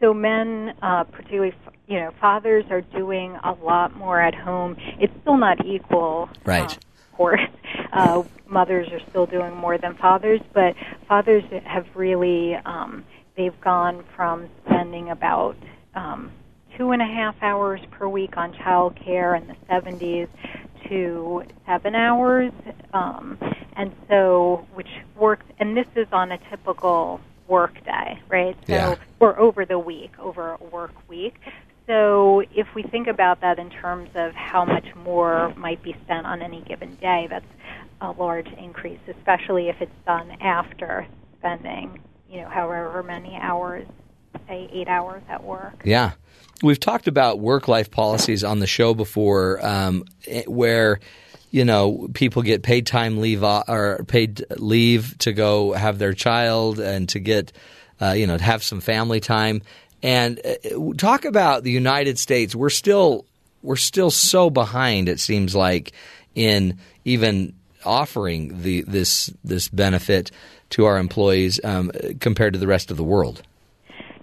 so 0.00 0.14
men, 0.14 0.74
uh, 0.80 1.04
particularly 1.04 1.54
you 1.86 2.00
know, 2.00 2.10
fathers 2.18 2.64
are 2.70 2.80
doing 2.80 3.36
a 3.44 3.52
lot 3.52 3.94
more 3.94 4.18
at 4.18 4.34
home. 4.34 4.76
It's 4.98 5.12
still 5.20 5.36
not 5.36 5.64
equal, 5.66 6.30
Right. 6.46 6.74
of 6.74 7.12
course. 7.12 7.40
Uh, 7.92 8.22
mothers 8.46 8.88
are 8.90 9.00
still 9.10 9.26
doing 9.26 9.54
more 9.54 9.76
than 9.76 9.94
fathers, 9.96 10.40
but 10.54 10.74
fathers 11.06 11.44
have 11.64 11.86
really 11.94 12.54
um, 12.64 13.04
they've 13.36 13.60
gone 13.60 14.02
from 14.16 14.48
spending 14.64 15.10
about 15.10 15.56
um, 15.94 16.32
two 16.78 16.92
and 16.92 17.02
a 17.02 17.06
half 17.06 17.36
hours 17.42 17.80
per 17.90 18.08
week 18.08 18.38
on 18.38 18.54
child 18.54 18.96
care 18.96 19.34
in 19.34 19.46
the 19.46 19.56
70s 19.70 20.28
to 20.88 21.42
seven 21.66 21.94
hours, 21.94 22.52
um, 22.92 23.38
and 23.76 23.92
so 24.08 24.66
which 24.74 24.88
works. 25.16 25.46
And 25.58 25.76
this 25.76 25.86
is 25.96 26.06
on 26.12 26.32
a 26.32 26.38
typical 26.50 27.20
work 27.48 27.74
day, 27.84 28.18
right? 28.28 28.56
So 28.68 28.74
Yeah. 28.74 28.94
or 29.20 29.38
over 29.38 29.64
the 29.64 29.78
week, 29.78 30.12
over 30.18 30.56
a 30.60 30.64
work 30.64 30.94
week. 31.08 31.36
So 31.86 32.42
if 32.54 32.66
we 32.74 32.82
think 32.82 33.08
about 33.08 33.40
that 33.42 33.58
in 33.58 33.68
terms 33.68 34.08
of 34.14 34.34
how 34.34 34.64
much 34.64 34.86
more 34.94 35.52
might 35.56 35.82
be 35.82 35.94
spent 36.04 36.26
on 36.26 36.40
any 36.40 36.62
given 36.62 36.94
day, 36.96 37.26
that's 37.28 37.44
a 38.00 38.10
large 38.12 38.48
increase, 38.58 39.00
especially 39.08 39.68
if 39.68 39.76
it's 39.80 39.92
done 40.06 40.30
after 40.40 41.06
spending, 41.38 42.00
you 42.28 42.40
know, 42.40 42.48
however 42.48 43.02
many 43.02 43.36
hours, 43.36 43.86
say 44.48 44.68
eight 44.72 44.88
hours 44.88 45.22
at 45.28 45.42
work. 45.44 45.82
Yeah. 45.84 46.12
We've 46.64 46.80
talked 46.80 47.08
about 47.08 47.40
work 47.40 47.68
life 47.68 47.90
policies 47.90 48.42
on 48.42 48.58
the 48.58 48.66
show 48.66 48.94
before 48.94 49.64
um, 49.64 50.06
eh, 50.26 50.44
where, 50.46 50.98
you 51.50 51.62
know, 51.62 52.08
people 52.14 52.40
get 52.40 52.62
paid 52.62 52.86
time 52.86 53.18
leave 53.20 53.44
or 53.44 54.02
paid 54.08 54.46
leave 54.56 55.18
to 55.18 55.34
go 55.34 55.74
have 55.74 55.98
their 55.98 56.14
child 56.14 56.80
and 56.80 57.06
to 57.10 57.20
get, 57.20 57.52
uh, 58.00 58.12
you 58.12 58.26
know, 58.26 58.38
to 58.38 58.42
have 58.42 58.62
some 58.62 58.80
family 58.80 59.20
time. 59.20 59.60
And 60.02 60.40
uh, 60.42 60.94
talk 60.96 61.26
about 61.26 61.64
the 61.64 61.70
United 61.70 62.18
States. 62.18 62.56
We're 62.56 62.70
still 62.70 63.26
we're 63.62 63.76
still 63.76 64.10
so 64.10 64.48
behind. 64.48 65.10
It 65.10 65.20
seems 65.20 65.54
like 65.54 65.92
in 66.34 66.78
even 67.04 67.52
offering 67.84 68.62
the 68.62 68.82
this 68.88 69.30
this 69.44 69.68
benefit 69.68 70.30
to 70.70 70.86
our 70.86 70.96
employees 70.96 71.60
um, 71.62 71.90
compared 72.20 72.54
to 72.54 72.58
the 72.58 72.66
rest 72.66 72.90
of 72.90 72.96
the 72.96 73.04
world. 73.04 73.42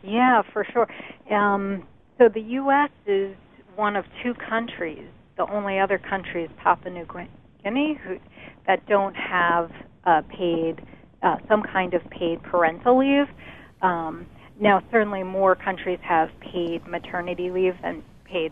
Yeah, 0.04 0.42
for 0.52 0.66
sure. 0.74 0.88
Um, 1.30 1.86
so 2.22 2.30
the 2.30 2.42
U.S. 2.42 2.92
is 3.08 3.36
one 3.76 3.96
of 3.96 4.06
two 4.22 4.36
countries. 4.36 5.08
The 5.38 5.52
only 5.52 5.80
other 5.80 5.98
country 5.98 6.44
is 6.44 6.52
Papua 6.62 6.94
New 6.94 7.08
Guinea, 7.64 8.00
who, 8.04 8.18
that 8.68 8.86
don't 8.88 9.16
have 9.16 9.72
uh, 10.06 10.22
paid 10.30 10.84
uh, 11.24 11.38
some 11.48 11.64
kind 11.64 11.96
of 11.96 12.08
paid 12.12 12.44
parental 12.44 13.00
leave. 13.00 13.26
Um, 13.82 14.28
now, 14.60 14.84
certainly, 14.92 15.24
more 15.24 15.56
countries 15.56 15.98
have 16.04 16.30
paid 16.42 16.86
maternity 16.86 17.50
leave 17.50 17.74
than 17.82 18.04
paid 18.24 18.52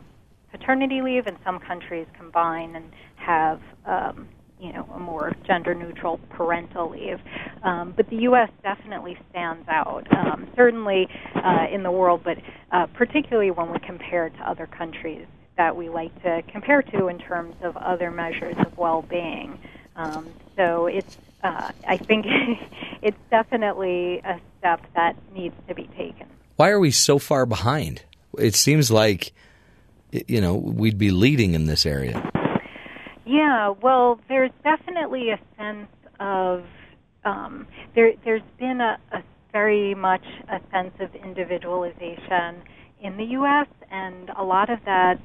paternity 0.49 1.01
leave, 1.03 1.27
and 1.27 1.37
some 1.45 1.59
countries 1.59 2.07
combine 2.17 2.75
and 2.75 2.91
have 3.17 3.61
um, 3.85 4.27
you 4.59 4.73
know 4.73 4.87
a 4.93 4.99
more 4.99 5.33
gender 5.45 5.73
neutral 5.73 6.19
parental 6.29 6.89
leave. 6.89 7.19
Um, 7.63 7.93
but 7.95 8.09
the 8.09 8.17
U.S. 8.17 8.49
definitely 8.63 9.17
stands 9.29 9.67
out, 9.67 10.07
um, 10.15 10.47
certainly 10.55 11.07
uh, 11.35 11.67
in 11.71 11.83
the 11.83 11.91
world, 11.91 12.21
but 12.23 12.37
uh, 12.71 12.87
particularly 12.87 13.51
when 13.51 13.71
we 13.71 13.79
compare 13.79 14.27
it 14.27 14.35
to 14.35 14.49
other 14.49 14.67
countries 14.67 15.25
that 15.57 15.75
we 15.75 15.89
like 15.89 16.23
to 16.23 16.41
compare 16.47 16.81
to 16.81 17.07
in 17.07 17.19
terms 17.19 17.55
of 17.61 17.75
other 17.75 18.11
measures 18.11 18.55
of 18.59 18.77
well-being. 18.77 19.59
Um, 19.97 20.29
so 20.55 20.87
it's 20.87 21.17
uh, 21.43 21.71
I 21.87 21.97
think 21.97 22.25
it's 23.01 23.17
definitely 23.29 24.19
a 24.19 24.39
step 24.57 24.81
that 24.95 25.15
needs 25.33 25.55
to 25.67 25.75
be 25.75 25.87
taken. 25.97 26.27
Why 26.55 26.69
are 26.69 26.79
we 26.79 26.91
so 26.91 27.19
far 27.19 27.45
behind? 27.45 28.03
It 28.37 28.55
seems 28.55 28.91
like 28.91 29.33
you 30.11 30.41
know 30.41 30.55
we'd 30.55 30.97
be 30.97 31.11
leading 31.11 31.53
in 31.53 31.65
this 31.65 31.85
area. 31.85 32.29
Yeah, 33.29 33.73
well, 33.83 34.19
there's 34.27 34.51
definitely 34.63 35.29
a 35.29 35.39
sense 35.55 35.87
of 36.19 36.63
um, 37.23 37.67
there. 37.93 38.11
There's 38.25 38.41
been 38.57 38.81
a, 38.81 38.97
a 39.15 39.23
very 39.51 39.93
much 39.93 40.23
a 40.51 40.59
sense 40.71 40.93
of 40.99 41.13
individualization 41.13 42.63
in 43.01 43.17
the 43.17 43.25
U.S., 43.31 43.67
and 43.91 44.29
a 44.37 44.43
lot 44.43 44.69
of 44.69 44.79
that 44.85 45.15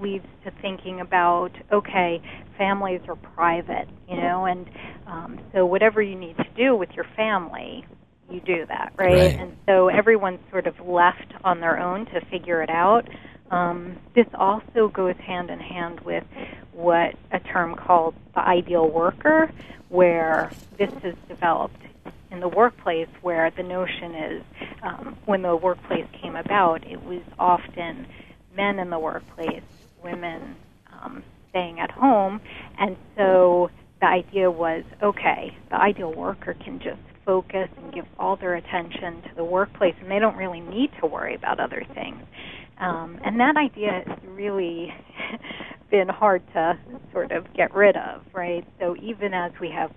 leads 0.00 0.26
to 0.44 0.52
thinking 0.62 1.00
about 1.00 1.50
okay, 1.72 2.20
families 2.56 3.00
are 3.08 3.16
private, 3.16 3.88
you 4.08 4.16
know, 4.16 4.44
and 4.46 4.66
um, 5.08 5.40
so 5.52 5.66
whatever 5.66 6.00
you 6.02 6.16
need 6.18 6.36
to 6.36 6.48
do 6.56 6.76
with 6.76 6.90
your 6.94 7.06
family, 7.16 7.84
you 8.30 8.40
do 8.40 8.64
that, 8.68 8.92
right? 8.98 9.14
Right. 9.14 9.36
And 9.38 9.52
so 9.66 9.88
everyone's 9.88 10.40
sort 10.50 10.66
of 10.66 10.74
left 10.86 11.32
on 11.44 11.60
their 11.60 11.78
own 11.80 12.06
to 12.06 12.20
figure 12.30 12.62
it 12.62 12.70
out. 12.70 13.02
Um, 13.50 13.96
this 14.14 14.26
also 14.34 14.88
goes 14.88 15.16
hand 15.16 15.50
in 15.50 15.60
hand 15.60 16.00
with 16.00 16.24
what 16.72 17.14
a 17.32 17.40
term 17.40 17.74
called 17.74 18.14
the 18.34 18.40
ideal 18.40 18.88
worker, 18.88 19.50
where 19.88 20.50
this 20.78 20.92
is 21.04 21.14
developed 21.28 21.80
in 22.30 22.40
the 22.40 22.48
workplace, 22.48 23.08
where 23.22 23.50
the 23.50 23.62
notion 23.62 24.14
is 24.14 24.42
um, 24.82 25.16
when 25.26 25.42
the 25.42 25.56
workplace 25.56 26.06
came 26.20 26.36
about, 26.36 26.84
it 26.86 27.02
was 27.04 27.22
often 27.38 28.06
men 28.54 28.78
in 28.78 28.90
the 28.90 28.98
workplace, 28.98 29.62
women 30.02 30.56
um, 30.92 31.22
staying 31.50 31.78
at 31.80 31.90
home, 31.90 32.40
and 32.78 32.96
so 33.16 33.70
the 34.00 34.06
idea 34.06 34.50
was 34.50 34.84
okay, 35.02 35.56
the 35.70 35.76
ideal 35.76 36.12
worker 36.12 36.54
can 36.62 36.78
just 36.80 37.00
focus 37.24 37.68
and 37.76 37.92
give 37.92 38.06
all 38.18 38.36
their 38.36 38.54
attention 38.54 39.22
to 39.22 39.34
the 39.34 39.44
workplace, 39.44 39.94
and 40.00 40.10
they 40.10 40.18
don't 40.18 40.36
really 40.36 40.60
need 40.60 40.90
to 41.00 41.06
worry 41.06 41.34
about 41.34 41.58
other 41.58 41.84
things. 41.94 42.22
Um, 42.80 43.20
and 43.24 43.38
that 43.40 43.56
idea 43.56 44.02
has 44.06 44.18
really 44.26 44.88
been 45.90 46.08
hard 46.08 46.42
to 46.54 46.78
sort 47.12 47.32
of 47.32 47.44
get 47.54 47.74
rid 47.74 47.96
of, 47.96 48.22
right? 48.34 48.66
So 48.80 48.96
even 49.02 49.34
as 49.34 49.52
we 49.60 49.70
have 49.70 49.90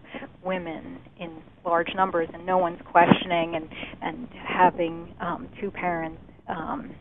women 0.44 1.00
in 1.20 1.42
large 1.66 1.90
numbers 1.96 2.30
and 2.34 2.46
no 2.46 2.58
one's 2.58 2.82
questioning 2.92 3.56
and, 3.56 3.70
and 4.02 4.28
having 4.48 5.16
um, 5.22 5.50
two 5.62 5.72
parents 5.72 6.22
um, 6.48 6.96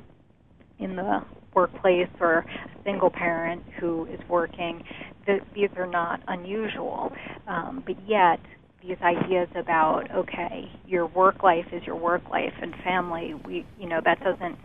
in 0.78 0.96
the 0.96 1.20
workplace 1.54 2.08
or 2.20 2.38
a 2.38 2.46
single 2.84 3.10
parent 3.10 3.62
who 3.80 4.06
is 4.06 4.20
working, 4.28 4.82
th- 5.26 5.42
these 5.54 5.70
are 5.76 5.86
not 5.86 6.20
unusual. 6.28 7.12
Um, 7.48 7.82
but 7.86 7.96
yet, 8.08 8.40
these 8.82 8.98
ideas 9.02 9.48
about 9.56 10.04
okay, 10.14 10.70
your 10.86 11.06
work 11.06 11.42
life 11.42 11.66
is 11.72 11.82
your 11.84 11.96
work 11.96 12.22
life, 12.30 12.52
and 12.62 12.74
family, 12.84 13.34
we 13.46 13.66
you 13.78 13.88
know 13.88 14.00
that 14.04 14.20
doesn't 14.20 14.56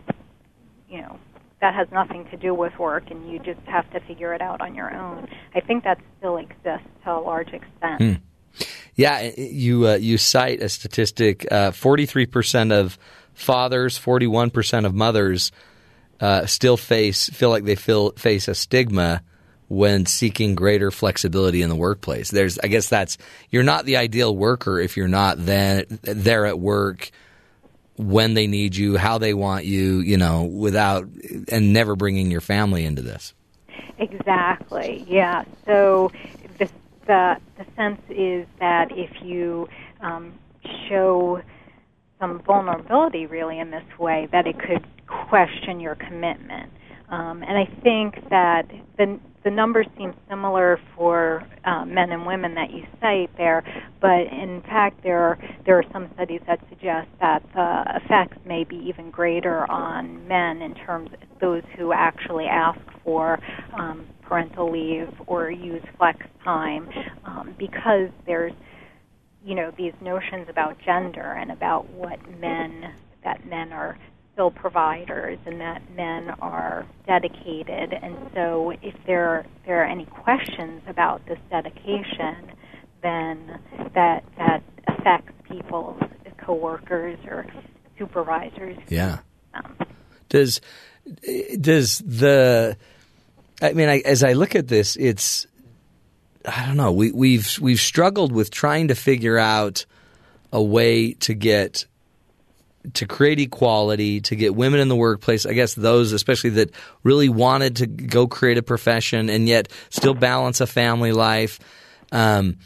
you 0.94 1.02
know 1.02 1.18
that 1.60 1.74
has 1.74 1.88
nothing 1.90 2.26
to 2.30 2.36
do 2.36 2.54
with 2.54 2.78
work, 2.78 3.10
and 3.10 3.30
you 3.30 3.38
just 3.38 3.60
have 3.66 3.90
to 3.92 4.00
figure 4.00 4.34
it 4.34 4.40
out 4.40 4.60
on 4.60 4.74
your 4.74 4.94
own. 4.94 5.28
I 5.54 5.60
think 5.60 5.84
that 5.84 5.98
still 6.18 6.36
exists 6.36 6.86
to 7.04 7.12
a 7.12 7.20
large 7.20 7.48
extent. 7.48 7.98
Hmm. 7.98 8.12
Yeah, 8.94 9.30
you 9.36 9.88
uh, 9.88 9.94
you 9.94 10.18
cite 10.18 10.62
a 10.62 10.68
statistic: 10.68 11.46
forty 11.72 12.06
three 12.06 12.26
percent 12.26 12.70
of 12.70 12.98
fathers, 13.32 13.98
forty 13.98 14.26
one 14.26 14.50
percent 14.50 14.86
of 14.86 14.94
mothers 14.94 15.50
uh, 16.20 16.46
still 16.46 16.76
face 16.76 17.28
feel 17.30 17.50
like 17.50 17.64
they 17.64 17.74
feel 17.74 18.12
face 18.12 18.46
a 18.46 18.54
stigma 18.54 19.22
when 19.68 20.06
seeking 20.06 20.54
greater 20.54 20.90
flexibility 20.90 21.62
in 21.62 21.70
the 21.70 21.76
workplace. 21.76 22.30
There's, 22.30 22.58
I 22.58 22.68
guess 22.68 22.88
that's 22.88 23.18
you're 23.50 23.62
not 23.62 23.86
the 23.86 23.96
ideal 23.96 24.36
worker 24.36 24.78
if 24.78 24.96
you're 24.96 25.08
not 25.08 25.44
then 25.44 25.84
there 26.02 26.46
at 26.46 26.60
work 26.60 27.10
when 27.96 28.34
they 28.34 28.46
need 28.46 28.76
you, 28.76 28.96
how 28.96 29.18
they 29.18 29.34
want 29.34 29.64
you, 29.64 30.00
you 30.00 30.16
know, 30.16 30.44
without 30.44 31.08
and 31.48 31.72
never 31.72 31.96
bringing 31.96 32.30
your 32.30 32.40
family 32.40 32.84
into 32.84 33.02
this. 33.02 33.34
Exactly. 33.98 35.04
Yeah. 35.08 35.44
So 35.66 36.10
the 36.58 36.68
the, 37.06 37.36
the 37.58 37.66
sense 37.76 38.00
is 38.08 38.46
that 38.58 38.90
if 38.90 39.22
you 39.22 39.68
um, 40.00 40.34
show 40.88 41.40
some 42.18 42.40
vulnerability, 42.40 43.26
really, 43.26 43.58
in 43.58 43.70
this 43.70 43.84
way, 43.98 44.28
that 44.32 44.46
it 44.46 44.58
could 44.58 44.84
question 45.06 45.80
your 45.80 45.94
commitment. 45.94 46.72
Um, 47.08 47.42
and 47.42 47.58
I 47.58 47.66
think 47.82 48.28
that 48.30 48.70
the 48.96 49.18
the 49.44 49.50
numbers 49.50 49.86
seem 49.98 50.14
similar 50.28 50.78
for 50.96 51.44
uh, 51.64 51.84
men 51.84 52.10
and 52.12 52.26
women 52.26 52.54
that 52.54 52.70
you 52.72 52.82
cite 53.00 53.30
there, 53.36 53.62
but 54.00 54.20
in 54.32 54.62
fact, 54.62 55.02
there 55.02 55.22
are, 55.22 55.38
there 55.66 55.78
are 55.78 55.84
some 55.92 56.08
studies 56.14 56.40
that 56.46 56.60
suggest 56.70 57.08
that 57.20 57.42
the 57.54 57.84
effects 58.02 58.38
may 58.46 58.64
be 58.64 58.76
even 58.76 59.10
greater 59.10 59.70
on 59.70 60.26
men 60.26 60.62
in 60.62 60.74
terms 60.74 61.10
of 61.12 61.20
those 61.40 61.62
who 61.76 61.92
actually 61.92 62.46
ask 62.46 62.80
for 63.04 63.38
um, 63.78 64.06
parental 64.22 64.72
leave 64.72 65.08
or 65.26 65.50
use 65.50 65.82
flex 65.98 66.18
time 66.42 66.88
um, 67.26 67.54
because 67.58 68.08
there's 68.26 68.52
you 69.44 69.54
know 69.54 69.70
these 69.76 69.92
notions 70.00 70.46
about 70.48 70.76
gender 70.84 71.36
and 71.38 71.50
about 71.50 71.88
what 71.90 72.18
men 72.40 72.94
that 73.22 73.46
men 73.46 73.72
are 73.72 73.98
still 74.34 74.50
providers 74.50 75.38
and 75.46 75.60
that 75.60 75.80
men 75.96 76.30
are 76.40 76.86
dedicated 77.06 77.92
and 77.92 78.16
so 78.34 78.72
if 78.82 78.94
there 79.06 79.46
there 79.64 79.80
are 79.82 79.86
any 79.86 80.04
questions 80.06 80.82
about 80.86 81.24
this 81.26 81.38
dedication 81.50 82.52
then 83.02 83.60
that 83.94 84.24
that 84.36 84.62
affects 84.88 85.32
people's 85.48 86.00
coworkers 86.38 87.18
or 87.26 87.46
supervisors 87.96 88.76
Yeah. 88.88 89.18
Um, 89.54 89.76
does 90.28 90.60
does 91.60 91.98
the 91.98 92.76
I 93.62 93.72
mean, 93.72 93.88
I, 93.88 94.00
as 94.00 94.22
I 94.24 94.32
look 94.32 94.54
at 94.54 94.68
this, 94.68 94.96
it's 94.96 95.46
I 96.46 96.66
don't 96.66 96.76
know. 96.76 96.92
We, 96.92 97.12
we've 97.12 97.58
we've 97.60 97.80
struggled 97.80 98.32
with 98.32 98.50
trying 98.50 98.88
to 98.88 98.94
figure 98.94 99.38
out 99.38 99.86
a 100.52 100.62
way 100.62 101.12
to 101.12 101.34
get 101.34 101.86
to 102.92 103.06
create 103.06 103.40
equality, 103.40 104.20
to 104.20 104.36
get 104.36 104.54
women 104.54 104.80
in 104.80 104.88
the 104.88 104.96
workplace. 104.96 105.46
I 105.46 105.54
guess 105.54 105.74
those, 105.74 106.12
especially 106.12 106.50
that 106.50 106.70
really 107.02 107.28
wanted 107.28 107.76
to 107.76 107.86
go 107.86 108.26
create 108.26 108.58
a 108.58 108.62
profession 108.62 109.30
and 109.30 109.48
yet 109.48 109.68
still 109.90 110.14
balance 110.14 110.60
a 110.60 110.66
family 110.66 111.12
life. 111.12 111.58
Um, 112.12 112.58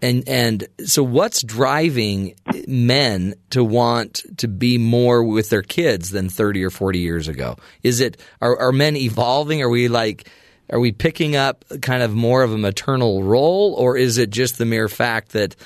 and 0.00 0.28
and 0.28 0.66
so, 0.84 1.02
what's 1.02 1.42
driving 1.42 2.34
men 2.68 3.34
to 3.50 3.64
want 3.64 4.22
to 4.38 4.48
be 4.48 4.76
more 4.76 5.24
with 5.24 5.50
their 5.50 5.62
kids 5.62 6.10
than 6.10 6.28
thirty 6.28 6.62
or 6.62 6.70
forty 6.70 6.98
years 6.98 7.26
ago? 7.26 7.56
Is 7.82 8.00
it 8.00 8.20
are, 8.40 8.58
are 8.58 8.72
men 8.72 8.96
evolving? 8.96 9.62
Are 9.62 9.68
we 9.68 9.88
like 9.88 10.28
are 10.70 10.80
we 10.80 10.92
picking 10.92 11.36
up 11.36 11.64
kind 11.82 12.02
of 12.02 12.12
more 12.12 12.42
of 12.42 12.52
a 12.52 12.58
maternal 12.58 13.22
role, 13.22 13.74
or 13.74 13.96
is 13.96 14.18
it 14.18 14.30
just 14.30 14.58
the 14.58 14.64
mere 14.64 14.88
fact 14.88 15.32
that 15.32 15.56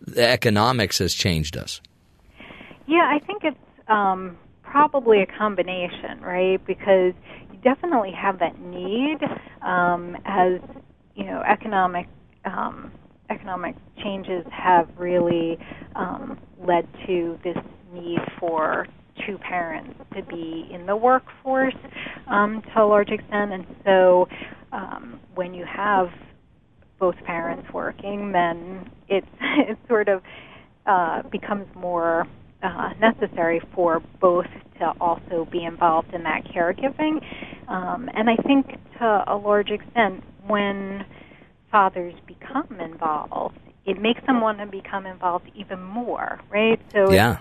the 0.00 0.28
economics 0.28 0.98
has 0.98 1.14
changed 1.14 1.56
us? 1.56 1.80
Yeah, 2.86 3.10
I 3.12 3.24
think 3.26 3.42
it's 3.44 3.56
um, 3.88 4.38
probably 4.62 5.22
a 5.22 5.26
combination, 5.38 6.20
right? 6.22 6.64
Because 6.66 7.12
you 7.52 7.58
definitely 7.62 8.12
have 8.20 8.38
that 8.40 8.60
need 8.60 9.18
um, 9.66 10.16
as 10.24 10.60
you 11.14 11.24
know 11.24 11.42
economic 11.48 12.06
um, 12.44 12.92
economic 13.30 13.74
changes 14.02 14.44
have 14.52 14.88
really 14.98 15.58
um, 15.96 16.38
led 16.66 16.86
to 17.06 17.38
this 17.44 17.56
need 17.92 18.18
for 18.40 18.86
two 19.26 19.38
parents 19.38 19.94
to 20.16 20.22
be 20.24 20.68
in 20.72 20.86
the 20.86 20.96
workforce 20.96 21.74
um, 22.30 22.62
to 22.74 22.82
a 22.82 22.86
large 22.86 23.10
extent, 23.10 23.52
and 23.52 23.66
so 23.84 24.26
um, 24.72 25.20
when 25.34 25.54
you 25.54 25.64
have 25.66 26.08
both 26.98 27.16
parents 27.26 27.68
working, 27.74 28.32
then 28.32 28.90
it's 29.08 29.26
it 29.68 29.78
sort 29.88 30.08
of 30.08 30.22
uh, 30.86 31.22
becomes 31.32 31.66
more 31.76 32.26
uh, 32.66 32.90
necessary 33.00 33.60
for 33.74 34.02
both 34.20 34.46
to 34.80 34.92
also 35.00 35.48
be 35.52 35.64
involved 35.64 36.12
in 36.12 36.22
that 36.24 36.44
caregiving. 36.44 37.20
Um, 37.68 38.10
and 38.14 38.28
I 38.28 38.36
think 38.36 38.66
to 38.98 39.24
a 39.28 39.36
large 39.36 39.70
extent, 39.70 40.24
when 40.46 41.04
fathers 41.70 42.14
become 42.26 42.80
involved, 42.80 43.58
it 43.86 44.00
makes 44.00 44.20
them 44.26 44.40
want 44.40 44.58
to 44.58 44.66
become 44.66 45.06
involved 45.06 45.50
even 45.54 45.82
more, 45.82 46.40
right? 46.50 46.80
So, 46.92 47.12
Yeah. 47.12 47.38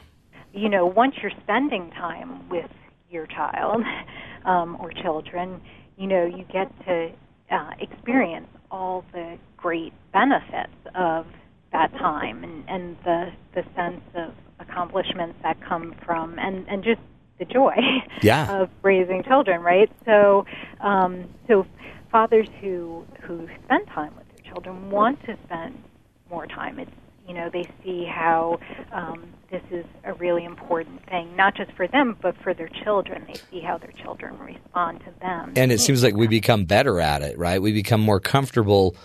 you 0.54 0.70
know, 0.70 0.86
once 0.86 1.16
you're 1.22 1.32
spending 1.44 1.92
time 1.92 2.48
with 2.50 2.72
your 3.10 3.28
child 3.28 3.84
um, 4.46 4.78
or 4.80 4.92
children, 4.92 5.62
you 5.98 6.08
know, 6.08 6.26
you 6.26 6.46
get 6.54 6.72
to 6.86 7.12
uh, 7.52 7.72
experience 7.80 8.48
all 8.72 9.04
the 9.12 9.38
great 9.58 9.94
benefits 10.14 10.74
of 10.96 11.26
that 11.72 11.92
time 11.94 12.44
and, 12.44 12.64
and 12.70 12.98
the 13.04 13.32
the 13.56 13.64
sense 13.76 14.02
of 14.16 14.34
accomplishments 14.60 15.38
that 15.44 15.60
come 15.62 15.96
from 16.06 16.38
and, 16.40 16.68
and 16.68 16.84
just 16.84 17.02
the 17.40 17.46
joy 17.46 17.76
Yeah. 18.22 18.62
of 18.62 18.70
raising 18.82 19.24
children, 19.24 19.62
right? 19.62 19.92
So 20.06 20.46
um, 20.82 21.26
so 21.48 21.66
fathers 22.12 22.48
who 22.62 23.06
who 23.24 23.48
spend 23.66 23.88
time 23.88 24.14
with 24.16 24.28
their 24.30 24.52
children 24.54 24.90
want 24.90 25.22
to 25.26 25.38
spend 25.46 25.82
more 26.30 26.48
time. 26.48 26.80
It's 26.80 26.92
you 27.28 27.34
know 27.34 27.50
they 27.52 27.68
see 27.84 28.06
how 28.06 28.60
um, 28.94 29.26
this 29.52 29.64
is 29.72 29.86
a 30.06 30.14
really 30.14 30.46
important 30.46 31.06
thing, 31.08 31.36
not 31.36 31.56
just 31.56 31.72
for 31.74 31.88
them 31.88 32.16
but 32.22 32.36
for 32.42 32.54
their 32.54 32.70
children. 32.84 33.26
They 33.28 33.40
see 33.52 33.60
how 33.60 33.78
their 33.78 33.92
children 33.92 34.38
respond 34.40 35.02
to 35.02 35.12
them. 35.20 35.54
And 35.56 35.72
it 35.72 35.80
seems 35.82 36.04
like 36.04 36.16
we 36.16 36.28
become 36.28 36.66
better 36.66 37.02
at 37.02 37.22
it, 37.22 37.38
right? 37.38 37.62
We 37.62 37.74
become 37.74 38.00
more 38.02 38.20
comfortable, 38.22 38.96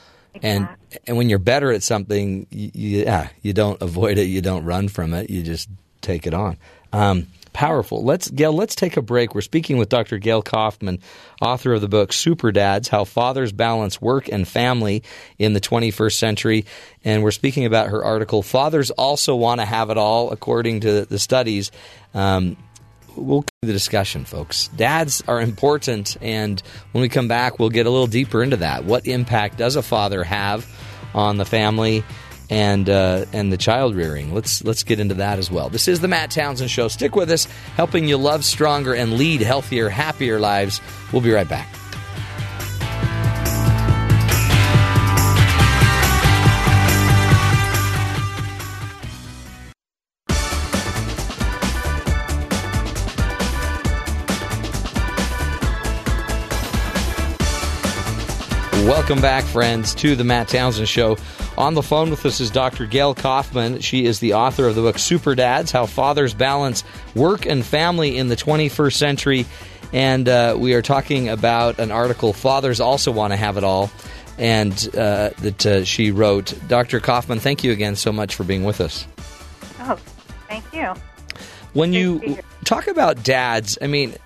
and 0.43 0.69
and 1.07 1.17
when 1.17 1.29
you're 1.29 1.39
better 1.39 1.73
at 1.73 1.83
something, 1.83 2.47
you, 2.51 2.71
you, 2.75 2.99
yeah, 3.05 3.29
you 3.43 3.53
don't 3.53 3.81
avoid 3.81 4.19
it, 4.19 4.25
you 4.25 4.41
don't 4.41 4.65
run 4.65 4.89
from 4.89 5.15
it, 5.15 5.31
you 5.31 5.43
just 5.43 5.69
take 6.01 6.27
it 6.27 6.35
on. 6.35 6.57
Um, 6.93 7.27
powerful. 7.53 8.03
Let's 8.05 8.31
Gayle. 8.31 8.53
Let's 8.53 8.75
take 8.75 8.97
a 8.97 9.03
break. 9.03 9.35
We're 9.35 9.41
speaking 9.41 9.77
with 9.77 9.89
Dr. 9.89 10.19
Gayle 10.19 10.43
Kaufman, 10.43 11.01
author 11.41 11.73
of 11.75 11.81
the 11.81 11.89
book 11.89 12.13
Super 12.13 12.53
Dads: 12.53 12.89
How 12.89 13.05
Fathers 13.05 13.53
Balance 13.53 14.01
Work 14.01 14.29
and 14.29 14.47
Family 14.47 15.03
in 15.39 15.53
the 15.53 15.61
21st 15.61 16.15
Century, 16.15 16.65
and 17.05 17.23
we're 17.23 17.31
speaking 17.31 17.65
about 17.65 17.89
her 17.89 18.05
article. 18.05 18.43
Fathers 18.43 18.91
also 18.91 19.37
want 19.37 19.61
to 19.61 19.67
have 19.67 19.91
it 19.91 19.99
all, 19.99 20.31
according 20.31 20.81
to 20.81 21.05
the 21.05 21.19
studies. 21.19 21.71
Um, 22.15 22.57
we'll 23.17 23.45
the 23.63 23.73
discussion, 23.73 24.25
folks. 24.25 24.69
Dads 24.69 25.23
are 25.29 25.41
important, 25.41 26.17
and 26.21 26.63
when 26.93 27.03
we 27.03 27.09
come 27.09 27.29
back, 27.29 27.59
we'll 27.59 27.69
get 27.69 27.87
a 27.87 27.91
little 27.91 28.07
deeper 28.07 28.43
into 28.43 28.57
that. 28.59 28.85
What 28.85 29.07
impact 29.07 29.59
does 29.59 29.77
a 29.77 29.83
father 29.83 30.25
have 30.25 30.67
on 31.15 31.37
the 31.37 31.45
family 31.45 32.05
and 32.49 32.89
uh, 32.89 33.27
and 33.33 33.53
the 33.53 33.59
child 33.59 33.95
rearing? 33.95 34.35
Let's 34.35 34.65
let's 34.65 34.83
get 34.83 35.01
into 35.01 35.15
that 35.17 35.39
as 35.39 35.51
well. 35.51 35.69
This 35.69 35.89
is 35.89 36.01
the 36.01 36.09
Matt 36.09 36.31
Townsend 36.31 36.71
Show. 36.71 36.89
Stick 36.89 37.15
with 37.15 37.31
us, 37.31 37.45
helping 37.77 38.09
you 38.09 38.17
love 38.17 38.45
stronger 38.45 38.95
and 38.95 39.15
lead 39.15 39.41
healthier, 39.41 39.89
happier 39.89 40.41
lives. 40.41 40.81
We'll 41.13 41.23
be 41.23 41.33
right 41.33 41.49
back. 41.49 41.80
Welcome 58.91 59.21
back, 59.21 59.45
friends, 59.45 59.95
to 59.95 60.17
the 60.17 60.25
Matt 60.25 60.49
Townsend 60.49 60.89
Show. 60.89 61.17
On 61.57 61.75
the 61.75 61.83
phone 61.83 62.11
with 62.11 62.27
us 62.27 62.41
is 62.41 62.51
Dr. 62.51 62.87
Gayle 62.87 63.15
Kaufman. 63.15 63.79
She 63.79 64.05
is 64.05 64.19
the 64.19 64.35
author 64.35 64.67
of 64.67 64.75
the 64.75 64.81
book 64.81 64.99
Super 64.99 65.37
Dads 65.37 65.71
How 65.71 65.87
Fathers 65.87 66.35
Balance 66.35 66.83
Work 67.15 67.47
and 67.47 67.65
Family 67.65 68.19
in 68.19 68.27
the 68.27 68.35
21st 68.35 68.95
Century. 68.95 69.47
And 69.93 70.29
uh, 70.29 70.57
we 70.59 70.75
are 70.75 70.83
talking 70.83 71.29
about 71.29 71.79
an 71.79 71.93
article, 71.93 72.33
Fathers 72.33 72.81
Also 72.81 73.13
Want 73.13 73.33
to 73.33 73.37
Have 73.37 73.57
It 73.57 73.63
All, 73.63 73.93
and 74.39 74.73
uh, 74.97 75.31
that 75.39 75.67
uh, 75.67 75.85
she 75.85 76.11
wrote. 76.11 76.53
Dr. 76.67 76.99
Kaufman, 76.99 77.39
thank 77.39 77.63
you 77.63 77.71
again 77.71 77.95
so 77.95 78.11
much 78.11 78.35
for 78.35 78.43
being 78.43 78.65
with 78.65 78.81
us. 78.81 79.07
Oh, 79.83 79.97
thank 80.49 80.65
you. 80.75 80.95
When 81.75 81.93
you 81.93 82.39
talk 82.65 82.89
about 82.89 83.23
dads, 83.23 83.79
I 83.81 83.87
mean, 83.87 84.17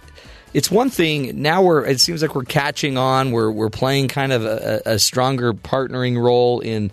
it's 0.55 0.71
one 0.71 0.89
thing 0.89 1.43
now 1.43 1.63
we're 1.63 1.85
it 1.85 2.01
seems 2.01 2.23
like 2.23 2.35
we're 2.35 2.45
catching 2.45 2.97
on 2.97 3.31
we're 3.31 3.51
we're 3.51 3.71
playing 3.71 4.09
kind 4.09 4.33
of 4.33 4.45
a, 4.45 4.83
a 4.87 4.99
stronger 4.99 5.53
partnering 5.53 6.17
role 6.21 6.61
in 6.61 6.91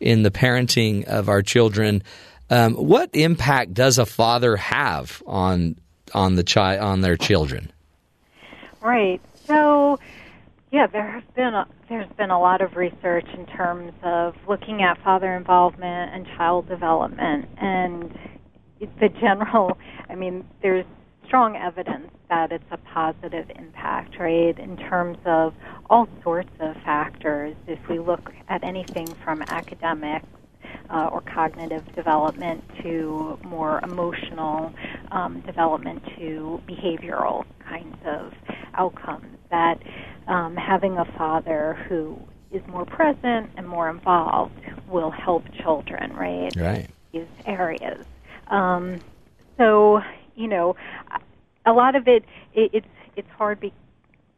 in 0.00 0.22
the 0.22 0.30
parenting 0.30 1.04
of 1.04 1.28
our 1.28 1.40
children 1.40 2.02
um, 2.50 2.74
what 2.74 3.08
impact 3.14 3.72
does 3.72 3.98
a 3.98 4.04
father 4.04 4.56
have 4.56 5.22
on 5.26 5.76
on 6.12 6.34
the 6.34 6.42
child 6.42 6.80
on 6.80 7.00
their 7.00 7.16
children 7.16 7.70
Right. 8.84 9.22
So, 9.46 9.98
yeah, 10.70 10.86
there 10.86 11.10
has 11.10 11.22
been 11.34 11.54
a, 11.54 11.66
there's 11.88 12.12
been 12.18 12.30
a 12.30 12.38
lot 12.38 12.60
of 12.60 12.76
research 12.76 13.26
in 13.32 13.46
terms 13.46 13.94
of 14.02 14.36
looking 14.46 14.82
at 14.82 15.02
father 15.02 15.34
involvement 15.34 16.14
and 16.14 16.26
child 16.36 16.68
development, 16.68 17.48
and 17.56 18.16
the 19.00 19.08
general. 19.08 19.78
I 20.10 20.16
mean, 20.16 20.46
there's 20.60 20.84
strong 21.26 21.56
evidence 21.56 22.10
that 22.28 22.52
it's 22.52 22.64
a 22.70 22.76
positive 22.76 23.50
impact, 23.56 24.18
right? 24.18 24.58
In 24.58 24.76
terms 24.76 25.18
of 25.24 25.52
all 25.90 26.08
sorts 26.22 26.50
of 26.60 26.74
factors. 26.84 27.54
If 27.66 27.78
we 27.88 27.98
look 27.98 28.30
at 28.48 28.64
anything 28.64 29.14
from 29.24 29.42
academics 29.42 30.26
uh, 30.90 31.08
or 31.12 31.22
cognitive 31.22 31.84
development 31.94 32.64
to 32.82 33.38
more 33.44 33.80
emotional 33.82 34.72
um, 35.12 35.42
development 35.46 36.02
to 36.18 36.60
behavioral 36.68 37.44
kinds 37.68 37.96
of 38.06 38.32
outcomes 38.74 39.38
that 39.50 39.78
um, 40.26 40.56
having 40.56 40.98
a 40.98 41.04
father 41.16 41.78
who 41.88 42.18
is 42.50 42.62
more 42.68 42.84
present 42.84 43.50
and 43.56 43.68
more 43.68 43.88
involved 43.88 44.54
will 44.88 45.10
help 45.10 45.42
children, 45.62 46.12
right? 46.14 46.52
Right. 46.56 46.88
These 47.12 47.26
areas. 47.46 48.04
Um, 48.50 49.00
so, 49.58 50.00
you 50.34 50.48
know, 50.48 50.76
a 51.66 51.72
lot 51.72 51.96
of 51.96 52.06
it, 52.08 52.24
it 52.54 52.70
it's 52.72 52.86
it's 53.16 53.30
hard 53.30 53.60
be, 53.60 53.72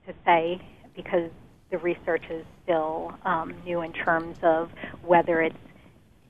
to 0.06 0.14
say 0.24 0.60
because 0.94 1.31
the 1.70 1.78
research 1.78 2.24
is 2.31 2.44
still 2.62 3.12
um, 3.24 3.55
new 3.64 3.82
in 3.82 3.93
terms 3.93 4.39
of 4.43 4.70
whether 5.02 5.43
it's 5.43 5.56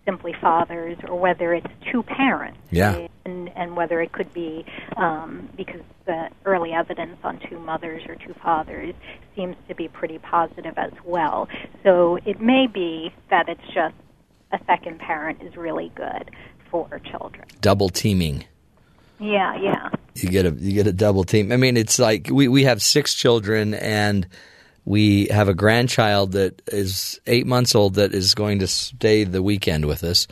simply 0.05 0.33
fathers 0.41 0.97
or 1.09 1.19
whether 1.19 1.53
it's 1.53 1.67
two 1.93 2.03
parents. 2.03 2.59
Yeah. 2.71 3.09
And, 3.25 3.51
and 3.57 3.77
whether 3.77 4.01
it 4.01 4.13
could 4.13 4.33
be 4.33 4.65
um, 4.97 5.49
because 5.57 5.81
the 6.07 6.29
early 6.45 6.73
evidence 6.73 7.19
on 7.25 7.41
two 7.51 7.59
mothers 7.59 8.03
or 8.09 8.15
two 8.15 8.35
fathers 8.35 8.95
seems 9.35 9.57
to 9.69 9.75
be 9.75 9.89
pretty 9.89 10.19
positive 10.19 10.75
as 10.79 10.93
well. 11.05 11.49
So 11.83 12.21
it 12.25 12.41
may 12.41 12.69
be 12.69 13.13
that 13.29 13.49
it's 13.49 13.67
just 13.75 13.97
a 14.53 14.61
second 14.67 15.01
parent 15.01 15.43
is 15.43 15.57
really 15.57 15.91
good 15.97 16.31
for 16.71 17.01
children. 17.11 17.47
Double 17.61 17.89
teaming. 17.89 18.45
Yeah, 19.19 19.57
yeah. 19.57 19.91
You 20.15 20.29
get 20.29 20.47
a 20.47 20.51
you 20.51 20.73
get 20.73 20.87
a 20.87 20.93
double 20.93 21.25
team. 21.25 21.53
I 21.53 21.57
mean, 21.57 21.77
it's 21.77 21.99
like 21.99 22.29
we 22.31 22.49
we 22.49 22.65
have 22.65 22.83
six 22.83 23.15
children 23.15 23.75
and 23.75 24.27
we 24.85 25.27
have 25.27 25.49
a 25.49 25.55
grandchild 25.55 26.33
that 26.33 26.63
is 26.69 27.21
eight 27.27 27.47
months 27.47 27.75
old 27.75 27.95
that 27.95 28.15
is 28.15 28.35
going 28.35 28.61
to 28.61 28.67
stay 28.67 29.25
the 29.25 29.43
weekend 29.43 29.85
with 29.85 30.05
us, 30.05 30.27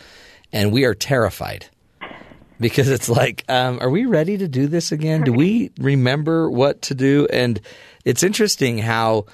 and 0.52 0.72
we 0.72 0.84
are 0.84 0.94
terrified 0.94 1.66
because 2.60 2.88
it's 2.88 3.08
like, 3.08 3.44
um, 3.48 3.78
are 3.80 3.90
we 3.90 4.06
ready 4.06 4.38
to 4.38 4.48
do 4.48 4.66
this 4.66 4.92
again? 4.92 5.22
Do 5.22 5.32
we 5.32 5.70
remember 5.78 6.50
what 6.50 6.82
to 6.82 6.94
do? 6.94 7.26
And 7.30 7.60
it's 8.04 8.22
interesting 8.22 8.78
how. 8.78 9.26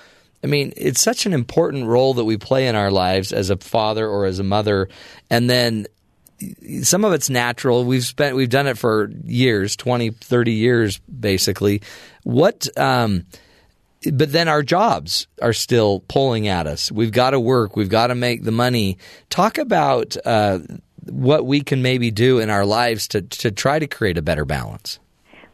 I 0.43 0.47
mean, 0.47 0.73
it's 0.75 1.03
such 1.03 1.27
an 1.27 1.35
important 1.35 1.87
role 1.87 2.15
that 2.15 2.25
we 2.25 2.39
play 2.39 2.67
in 2.67 2.75
our 2.75 2.91
lives 2.91 3.31
as 3.31 3.51
a 3.51 3.59
father 3.59 4.09
or 4.09 4.25
as 4.25 4.39
a 4.39 4.43
mother. 4.43 4.89
And 5.29 5.51
then 5.51 5.87
some 6.83 7.05
of 7.05 7.13
it's 7.13 7.31
natural. 7.31 7.85
We've 7.85 8.05
spent, 8.05 8.37
we've 8.37 8.49
done 8.49 8.67
it 8.67 8.79
for 8.79 9.11
years, 9.25 9.77
20, 9.77 10.11
30 10.11 10.53
years, 10.53 10.99
basically. 10.99 11.83
What, 12.23 12.69
um, 12.79 13.27
but 14.13 14.33
then 14.33 14.49
our 14.49 14.63
jobs 14.63 15.27
are 15.43 15.53
still 15.53 16.01
pulling 16.09 16.49
at 16.49 16.67
us. 16.67 16.91
We've 16.91 17.13
got 17.13 17.31
to 17.31 17.41
work. 17.41 17.77
We've 17.77 17.89
got 17.89 18.09
to 18.09 18.15
make 18.15 18.45
the 18.45 18.53
money. 18.53 18.99
Talk 19.29 19.59
about 19.59 20.17
uh, 20.25 20.61
what 21.07 21.45
we 21.45 21.61
can 21.61 21.83
maybe 21.83 22.11
do 22.11 22.39
in 22.39 22.51
our 22.51 22.65
lives 22.65 23.09
to 23.09 23.23
to 23.23 23.51
try 23.51 23.79
to 23.79 23.87
create 23.87 24.17
a 24.17 24.23
better 24.23 24.45
balance. 24.45 24.99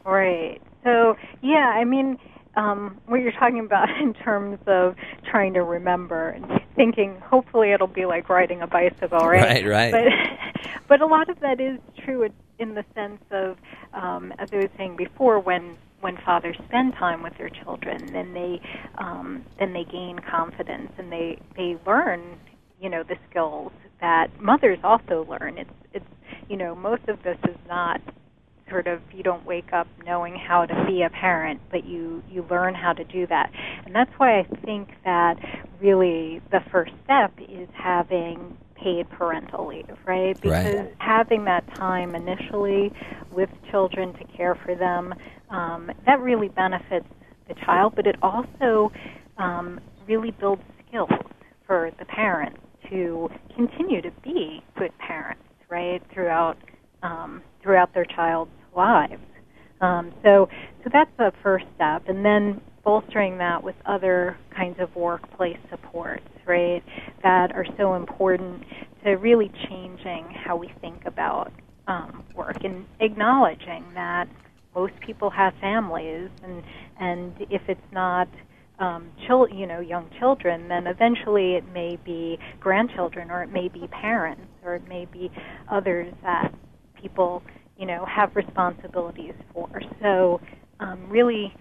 Right. 0.05 0.61
So, 0.83 1.17
yeah, 1.41 1.73
I 1.75 1.83
mean, 1.83 2.17
um, 2.57 2.99
what 3.05 3.21
you're 3.21 3.31
talking 3.31 3.59
about 3.59 3.89
in 4.01 4.13
terms 4.13 4.59
of 4.67 4.95
trying 5.29 5.53
to 5.53 5.63
remember 5.63 6.29
and 6.29 6.45
thinking, 6.75 7.19
hopefully 7.21 7.71
it'll 7.71 7.87
be 7.87 8.05
like 8.05 8.27
riding 8.29 8.61
a 8.61 8.67
bicycle, 8.67 9.19
right? 9.19 9.63
Right, 9.63 9.65
right. 9.65 9.91
But, 9.91 10.61
but 10.89 11.01
a 11.01 11.05
lot 11.05 11.29
of 11.29 11.39
that 11.39 11.61
is 11.61 11.79
true 12.03 12.23
in- 12.23 12.33
in 12.59 12.73
the 12.73 12.83
sense 12.95 13.21
of, 13.29 13.55
um, 13.93 14.33
as 14.39 14.49
I 14.51 14.57
was 14.57 14.69
saying 14.77 14.95
before, 14.97 15.39
when 15.39 15.77
when 15.99 16.17
fathers 16.25 16.55
spend 16.67 16.93
time 16.93 17.23
with 17.23 17.33
their 17.37 17.49
children, 17.49 18.11
then 18.13 18.33
they 18.33 18.59
um, 18.97 19.43
then 19.59 19.73
they 19.73 19.83
gain 19.83 20.17
confidence 20.19 20.91
and 20.97 21.11
they 21.11 21.39
they 21.55 21.77
learn, 21.85 22.39
you 22.81 22.89
know, 22.89 23.03
the 23.03 23.15
skills 23.29 23.71
that 24.01 24.27
mothers 24.41 24.79
also 24.83 25.25
learn. 25.29 25.57
It's 25.59 25.69
it's 25.93 26.05
you 26.49 26.57
know 26.57 26.73
most 26.75 27.07
of 27.07 27.21
this 27.23 27.37
is 27.47 27.57
not 27.67 28.01
sort 28.69 28.87
of 28.87 29.01
you 29.13 29.23
don't 29.23 29.45
wake 29.45 29.71
up 29.73 29.87
knowing 30.05 30.35
how 30.35 30.65
to 30.65 30.85
be 30.85 31.01
a 31.03 31.09
parent 31.09 31.59
but 31.71 31.85
you 31.85 32.23
you 32.29 32.45
learn 32.49 32.73
how 32.75 32.93
to 32.93 33.03
do 33.05 33.25
that 33.27 33.49
and 33.85 33.95
that's 33.95 34.11
why 34.17 34.39
i 34.39 34.43
think 34.65 34.89
that 35.05 35.35
really 35.79 36.41
the 36.51 36.59
first 36.71 36.91
step 37.03 37.31
is 37.49 37.67
having 37.73 38.57
paid 38.75 39.09
parental 39.09 39.67
leave 39.67 39.85
right 40.05 40.39
because 40.41 40.85
Right. 40.87 40.95
having 40.99 41.45
that 41.45 41.65
time 41.67 42.15
initially 42.15 42.91
with 43.31 43.49
children 43.71 44.13
to 44.13 44.23
care 44.35 44.55
for 44.65 44.75
them 44.75 45.13
um, 45.49 45.89
that 46.05 46.19
really 46.19 46.49
benefits 46.49 47.07
the 47.47 47.55
child 47.65 47.93
but 47.95 48.05
it 48.05 48.15
also 48.21 48.91
um, 49.37 49.79
really 50.07 50.31
builds 50.31 50.61
skills 50.87 51.09
for 51.65 51.91
the 51.99 52.05
parents 52.05 52.59
to 52.89 53.29
continue 53.55 54.01
to 54.01 54.11
be 54.23 54.63
good 54.77 54.91
parents 54.99 55.41
right 55.69 56.01
throughout 56.13 56.57
um, 57.03 57.41
throughout 57.61 57.93
their 57.93 58.05
child's 58.05 58.51
lives. 58.77 59.21
Um, 59.81 60.13
so, 60.23 60.49
so 60.83 60.91
that's 60.93 61.11
the 61.17 61.33
first 61.43 61.65
step, 61.75 62.03
and 62.07 62.25
then 62.25 62.61
bolstering 62.85 63.39
that 63.39 63.63
with 63.63 63.75
other 63.85 64.37
kinds 64.55 64.77
of 64.79 64.95
workplace 64.95 65.57
supports, 65.69 66.23
right? 66.47 66.83
That 67.23 67.53
are 67.53 67.65
so 67.77 67.95
important 67.95 68.63
to 69.05 69.11
really 69.15 69.51
changing 69.69 70.29
how 70.45 70.55
we 70.57 70.71
think 70.81 71.05
about 71.05 71.51
um, 71.87 72.23
work 72.35 72.63
and 72.63 72.85
acknowledging 73.01 73.85
that 73.95 74.29
most 74.75 74.93
people 75.05 75.29
have 75.31 75.53
families, 75.61 76.29
and 76.43 76.63
and 76.99 77.33
if 77.51 77.63
it's 77.69 77.91
not 77.93 78.29
um, 78.79 79.11
chil- 79.27 79.49
you 79.49 79.67
know, 79.67 79.81
young 79.81 80.09
children, 80.19 80.69
then 80.69 80.87
eventually 80.87 81.55
it 81.55 81.65
may 81.73 81.97
be 82.05 82.39
grandchildren, 82.59 83.31
or 83.31 83.43
it 83.43 83.51
may 83.51 83.69
be 83.69 83.87
parents, 83.87 84.43
or 84.63 84.75
it 84.75 84.87
may 84.87 85.05
be 85.05 85.31
others 85.71 86.13
that 86.23 86.53
people, 87.01 87.43
you 87.77 87.85
know, 87.85 88.05
have 88.05 88.35
responsibilities 88.35 89.33
for. 89.53 89.69
So, 90.01 90.41
um, 90.79 91.09
really 91.09 91.53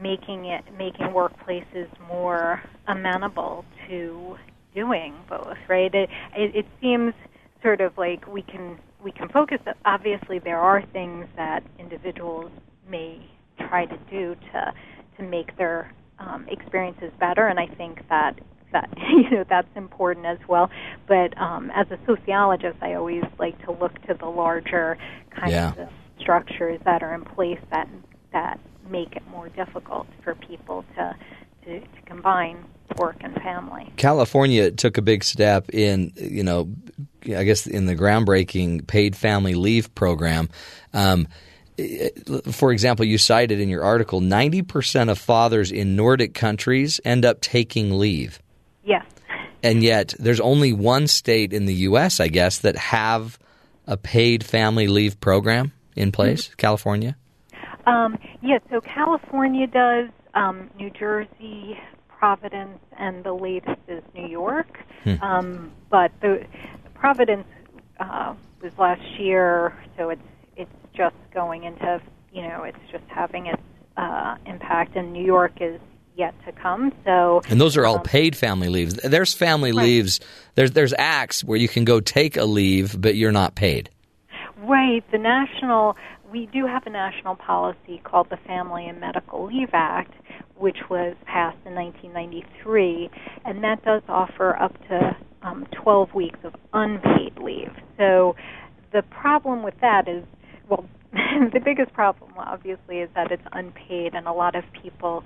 making 0.00 0.46
it 0.46 0.64
making 0.76 1.06
workplaces 1.06 1.88
more 2.08 2.62
amenable 2.86 3.64
to 3.88 4.36
doing 4.74 5.14
both. 5.28 5.56
Right? 5.68 5.92
It, 5.94 6.08
it, 6.36 6.56
it 6.56 6.66
seems 6.80 7.14
sort 7.62 7.80
of 7.80 7.96
like 7.98 8.26
we 8.26 8.42
can 8.42 8.78
we 9.02 9.12
can 9.12 9.28
focus. 9.28 9.58
Obviously, 9.84 10.38
there 10.38 10.58
are 10.60 10.82
things 10.92 11.26
that 11.36 11.62
individuals 11.78 12.50
may 12.88 13.28
try 13.68 13.86
to 13.86 13.98
do 14.10 14.34
to 14.52 14.72
to 15.16 15.22
make 15.22 15.56
their 15.56 15.92
um, 16.18 16.46
experiences 16.48 17.12
better, 17.18 17.48
and 17.48 17.58
I 17.58 17.66
think 17.66 18.00
that 18.08 18.38
that 18.72 18.88
you 19.10 19.30
know 19.30 19.44
that's 19.48 19.68
important 19.76 20.26
as 20.26 20.38
well. 20.48 20.70
But 21.06 21.36
um, 21.38 21.70
as 21.74 21.86
a 21.90 21.98
sociologist, 22.06 22.76
I 22.82 22.94
always 22.94 23.24
like 23.38 23.62
to 23.64 23.72
look 23.72 24.00
to 24.06 24.14
the 24.14 24.26
larger 24.26 24.96
kinds 25.30 25.52
Yeah. 25.52 25.74
of 25.74 25.88
structures 26.20 26.80
that 26.84 27.02
are 27.02 27.14
in 27.14 27.24
place 27.24 27.60
that 27.70 27.88
that 28.32 28.58
make 28.90 29.16
it 29.16 29.26
more 29.28 29.48
difficult 29.50 30.06
for 30.22 30.34
people 30.34 30.84
to 30.96 31.16
to, 31.64 31.80
to 31.80 31.86
combine 32.06 32.64
work 32.96 33.16
and 33.20 33.34
family. 33.36 33.92
California 33.96 34.70
took 34.70 34.96
a 34.96 35.02
big 35.02 35.22
step 35.22 35.68
in, 35.74 36.10
you 36.16 36.42
know, 36.42 36.70
I 37.24 37.44
guess 37.44 37.66
in 37.66 37.84
the 37.86 37.94
groundbreaking 37.94 38.86
paid 38.86 39.14
family 39.14 39.54
leave 39.54 39.94
program. 39.94 40.48
Um, 40.94 41.28
for 42.50 42.72
example, 42.72 43.04
you 43.04 43.18
cited 43.18 43.60
in 43.60 43.68
your 43.68 43.84
article, 43.84 44.20
90% 44.20 45.10
of 45.10 45.18
fathers 45.18 45.70
in 45.70 45.94
Nordic 45.94 46.34
countries 46.34 47.00
end 47.04 47.24
up 47.24 47.40
taking 47.40 47.98
leave. 47.98 48.40
Yes. 48.88 49.04
And 49.62 49.82
yet, 49.82 50.14
there's 50.18 50.40
only 50.40 50.72
one 50.72 51.06
state 51.06 51.52
in 51.52 51.66
the 51.66 51.74
U.S., 51.74 52.20
I 52.20 52.28
guess, 52.28 52.58
that 52.58 52.76
have 52.76 53.38
a 53.86 53.96
paid 53.96 54.42
family 54.42 54.88
leave 54.88 55.20
program 55.20 55.72
in 55.94 56.10
place, 56.10 56.54
California. 56.56 57.16
Um, 57.86 58.18
yeah, 58.40 58.58
so 58.70 58.80
California 58.80 59.66
does, 59.66 60.08
um, 60.34 60.70
New 60.78 60.90
Jersey, 60.90 61.78
Providence, 62.08 62.78
and 62.98 63.24
the 63.24 63.32
latest 63.32 63.80
is 63.88 64.02
New 64.14 64.26
York. 64.26 64.78
Hmm. 65.04 65.14
Um, 65.22 65.72
but 65.90 66.12
the 66.20 66.46
Providence 66.94 67.46
uh, 68.00 68.34
was 68.62 68.72
last 68.78 69.02
year, 69.18 69.74
so 69.96 70.10
it's 70.10 70.22
it's 70.56 70.70
just 70.94 71.16
going 71.32 71.64
into 71.64 72.00
you 72.32 72.42
know 72.42 72.62
it's 72.64 72.78
just 72.90 73.04
having 73.08 73.46
its 73.46 73.62
uh, 73.96 74.36
impact, 74.46 74.96
and 74.96 75.12
New 75.12 75.24
York 75.24 75.52
is 75.60 75.80
yet 76.18 76.34
to 76.44 76.52
come. 76.52 76.92
So 77.04 77.40
And 77.48 77.60
those 77.60 77.76
are 77.76 77.86
all 77.86 77.98
um, 77.98 78.02
paid 78.02 78.36
family 78.36 78.68
leaves. 78.68 78.94
There's 78.94 79.32
family 79.32 79.72
leaves. 79.72 80.20
There's 80.56 80.72
there's 80.72 80.92
acts 80.98 81.44
where 81.44 81.58
you 81.58 81.68
can 81.68 81.84
go 81.84 82.00
take 82.00 82.36
a 82.36 82.44
leave, 82.44 83.00
but 83.00 83.14
you're 83.14 83.32
not 83.32 83.54
paid. 83.54 83.88
Right. 84.60 85.04
The 85.12 85.18
national, 85.18 85.96
we 86.30 86.46
do 86.52 86.66
have 86.66 86.86
a 86.86 86.90
national 86.90 87.36
policy 87.36 88.00
called 88.04 88.28
the 88.28 88.36
Family 88.36 88.86
and 88.86 89.00
Medical 89.00 89.46
Leave 89.46 89.70
Act, 89.72 90.12
which 90.56 90.78
was 90.90 91.16
passed 91.24 91.56
in 91.64 91.74
1993, 91.74 93.08
and 93.44 93.62
that 93.62 93.84
does 93.84 94.02
offer 94.08 94.56
up 94.60 94.76
to 94.88 95.16
um, 95.42 95.66
12 95.82 96.12
weeks 96.12 96.38
of 96.42 96.54
unpaid 96.72 97.38
leave. 97.40 97.72
So 97.96 98.34
the 98.92 99.02
problem 99.02 99.62
with 99.62 99.74
that 99.80 100.08
is, 100.08 100.24
well, 100.68 100.84
the 101.12 101.60
biggest 101.64 101.92
problem, 101.92 102.32
obviously, 102.36 102.98
is 102.98 103.08
that 103.14 103.30
it's 103.30 103.46
unpaid, 103.52 104.14
and 104.14 104.26
a 104.26 104.32
lot 104.32 104.54
of 104.54 104.64
people 104.82 105.24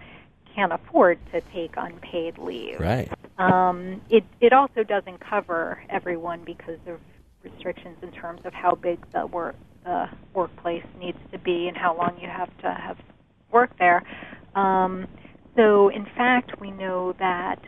can't 0.55 0.73
afford 0.73 1.19
to 1.33 1.41
take 1.53 1.75
unpaid 1.77 2.39
leave. 2.39 2.81
Right. 2.81 3.11
Um, 3.39 4.01
it 4.11 4.25
it 4.41 4.53
also 4.53 4.83
doesn't 4.83 5.21
cover 5.21 5.83
everyone 5.89 6.45
because 6.45 6.79
of 6.87 7.01
restrictions 7.43 7.97
in 8.03 8.13
terms 8.13 8.41
of 8.45 8.53
how 8.53 8.75
big 8.75 8.99
the 9.13 9.27
work 9.27 9.57
the 9.85 10.09
workplace 10.35 10.85
needs 10.99 11.19
to 11.33 11.39
be 11.39 11.67
and 11.67 11.77
how 11.77 11.97
long 11.97 12.17
you 12.21 12.29
have 12.29 12.57
to 12.59 12.71
have 12.71 12.97
worked 13.51 13.79
there. 13.79 14.05
Um, 14.55 15.09
so, 15.57 15.89
in 15.89 16.07
fact, 16.17 16.61
we 16.61 16.71
know 16.71 17.15
that 17.19 17.61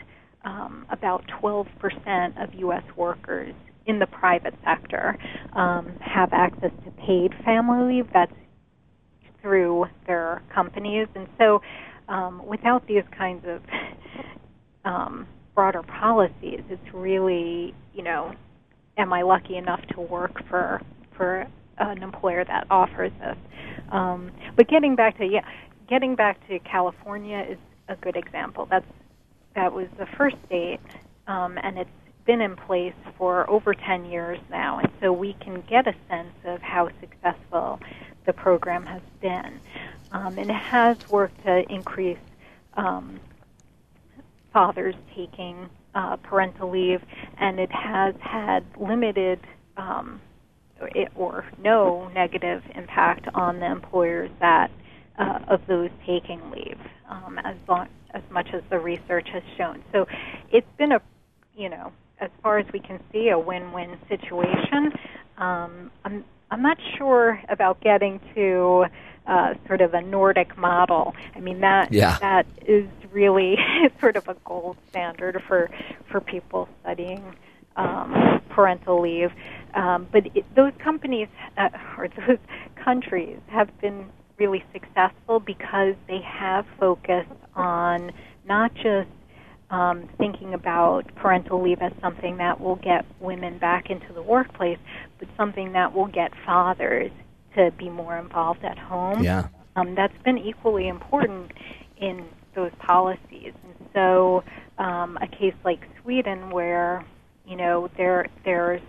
um, 0.44 0.86
about 0.90 1.24
12% 1.42 2.42
of 2.42 2.54
U.S. 2.54 2.84
workers 2.96 3.54
in 3.86 3.98
the 3.98 4.06
private 4.06 4.54
sector 4.64 5.18
um, 5.54 5.92
have 6.00 6.32
access 6.32 6.70
to 6.84 6.90
paid 6.92 7.34
family 7.44 7.96
leave. 7.96 8.08
That's 8.12 8.32
through 9.42 9.86
their 10.06 10.42
companies. 10.54 11.06
And 11.14 11.28
so, 11.38 11.60
um, 12.08 12.44
without 12.46 12.86
these 12.86 13.04
kinds 13.16 13.44
of 13.46 13.62
um, 14.84 15.26
broader 15.54 15.82
policies, 15.82 16.62
it's 16.68 16.94
really, 16.94 17.74
you 17.94 18.02
know, 18.02 18.34
am 18.96 19.12
I 19.12 19.22
lucky 19.22 19.56
enough 19.56 19.82
to 19.94 20.00
work 20.00 20.46
for 20.48 20.80
for 21.16 21.46
an 21.78 22.02
employer 22.02 22.44
that 22.44 22.66
offers 22.70 23.12
this? 23.20 23.36
Um, 23.90 24.30
but 24.56 24.68
getting 24.68 24.96
back 24.96 25.18
to 25.18 25.26
yeah, 25.26 25.44
getting 25.88 26.14
back 26.14 26.46
to 26.48 26.58
California 26.60 27.46
is 27.48 27.58
a 27.88 27.96
good 27.96 28.16
example. 28.16 28.66
That's 28.70 28.86
that 29.54 29.72
was 29.72 29.86
the 29.98 30.06
first 30.16 30.36
state, 30.46 30.80
um, 31.26 31.58
and 31.62 31.78
it's 31.78 31.90
been 32.26 32.40
in 32.40 32.56
place 32.56 32.94
for 33.18 33.48
over 33.48 33.74
10 33.74 34.06
years 34.06 34.38
now, 34.50 34.78
and 34.78 34.90
so 35.00 35.12
we 35.12 35.34
can 35.34 35.62
get 35.68 35.86
a 35.86 35.94
sense 36.08 36.34
of 36.44 36.60
how 36.60 36.88
successful 37.00 37.78
the 38.26 38.32
program 38.32 38.86
has 38.86 39.02
been. 39.20 39.60
Um, 40.14 40.38
and 40.38 40.48
it 40.48 40.54
has 40.54 40.96
worked 41.10 41.42
to 41.44 41.64
increase 41.68 42.24
um, 42.74 43.18
fathers 44.52 44.94
taking 45.14 45.68
uh, 45.94 46.16
parental 46.22 46.70
leave, 46.70 47.00
and 47.38 47.58
it 47.58 47.70
has 47.72 48.14
had 48.20 48.64
limited 48.80 49.40
um, 49.76 50.20
it, 50.94 51.08
or 51.16 51.44
no 51.60 52.08
negative 52.14 52.62
impact 52.74 53.26
on 53.34 53.58
the 53.58 53.66
employers 53.66 54.30
that 54.40 54.70
uh, 55.18 55.40
of 55.48 55.60
those 55.66 55.90
taking 56.06 56.40
leave, 56.50 56.78
um, 57.08 57.38
as 57.44 57.56
long, 57.68 57.88
as 58.12 58.22
much 58.30 58.48
as 58.54 58.62
the 58.70 58.78
research 58.78 59.28
has 59.32 59.42
shown. 59.56 59.82
So 59.92 60.06
it's 60.52 60.66
been 60.78 60.92
a, 60.92 61.02
you 61.56 61.68
know, 61.68 61.92
as 62.20 62.30
far 62.42 62.58
as 62.58 62.66
we 62.72 62.78
can 62.78 63.00
see, 63.12 63.30
a 63.30 63.38
win-win 63.38 63.98
situation. 64.08 64.92
Um, 65.38 65.90
I'm 66.04 66.24
I'm 66.50 66.62
not 66.62 66.78
sure 66.96 67.40
about 67.48 67.80
getting 67.80 68.20
to 68.36 68.84
uh, 69.26 69.54
sort 69.66 69.80
of 69.80 69.94
a 69.94 70.00
Nordic 70.00 70.56
model. 70.56 71.14
I 71.34 71.40
mean 71.40 71.60
that 71.60 71.92
Yeah. 71.92 72.18
that 72.20 72.46
is 72.66 72.86
really 73.12 73.56
sort 74.00 74.16
of 74.16 74.28
a 74.28 74.34
gold 74.44 74.76
standard 74.90 75.42
for 75.46 75.70
for 76.10 76.20
people 76.20 76.68
studying 76.82 77.34
um, 77.76 78.40
parental 78.50 79.00
leave. 79.00 79.32
Um, 79.74 80.06
but 80.12 80.26
it, 80.34 80.44
those 80.54 80.72
companies 80.78 81.28
uh, 81.56 81.70
or 81.98 82.08
those 82.26 82.38
countries 82.76 83.38
have 83.48 83.68
been 83.80 84.06
really 84.36 84.64
successful 84.72 85.40
because 85.40 85.94
they 86.08 86.20
have 86.20 86.66
focused 86.78 87.30
on 87.54 88.12
not 88.46 88.74
just 88.74 89.08
um, 89.70 90.08
thinking 90.18 90.54
about 90.54 91.02
parental 91.16 91.62
leave 91.62 91.80
as 91.80 91.92
something 92.00 92.36
that 92.36 92.60
will 92.60 92.76
get 92.76 93.04
women 93.20 93.58
back 93.58 93.90
into 93.90 94.12
the 94.12 94.22
workplace, 94.22 94.78
but 95.18 95.28
something 95.36 95.72
that 95.72 95.94
will 95.94 96.06
get 96.06 96.32
fathers 96.44 97.10
to 97.56 97.70
be 97.78 97.88
more 97.88 98.18
involved 98.18 98.64
at 98.64 98.78
home. 98.78 99.22
Yeah. 99.22 99.48
Um, 99.76 99.94
that's 99.94 100.16
been 100.24 100.38
equally 100.38 100.88
important 100.88 101.52
in 101.96 102.26
those 102.54 102.70
policies. 102.78 103.52
And 103.64 103.74
so, 103.92 104.44
um, 104.78 105.18
a 105.20 105.26
case 105.26 105.54
like 105.64 105.80
Sweden, 106.02 106.50
where 106.50 107.04
you 107.46 107.56
know 107.56 107.88
there 107.96 108.26
there's 108.44 108.82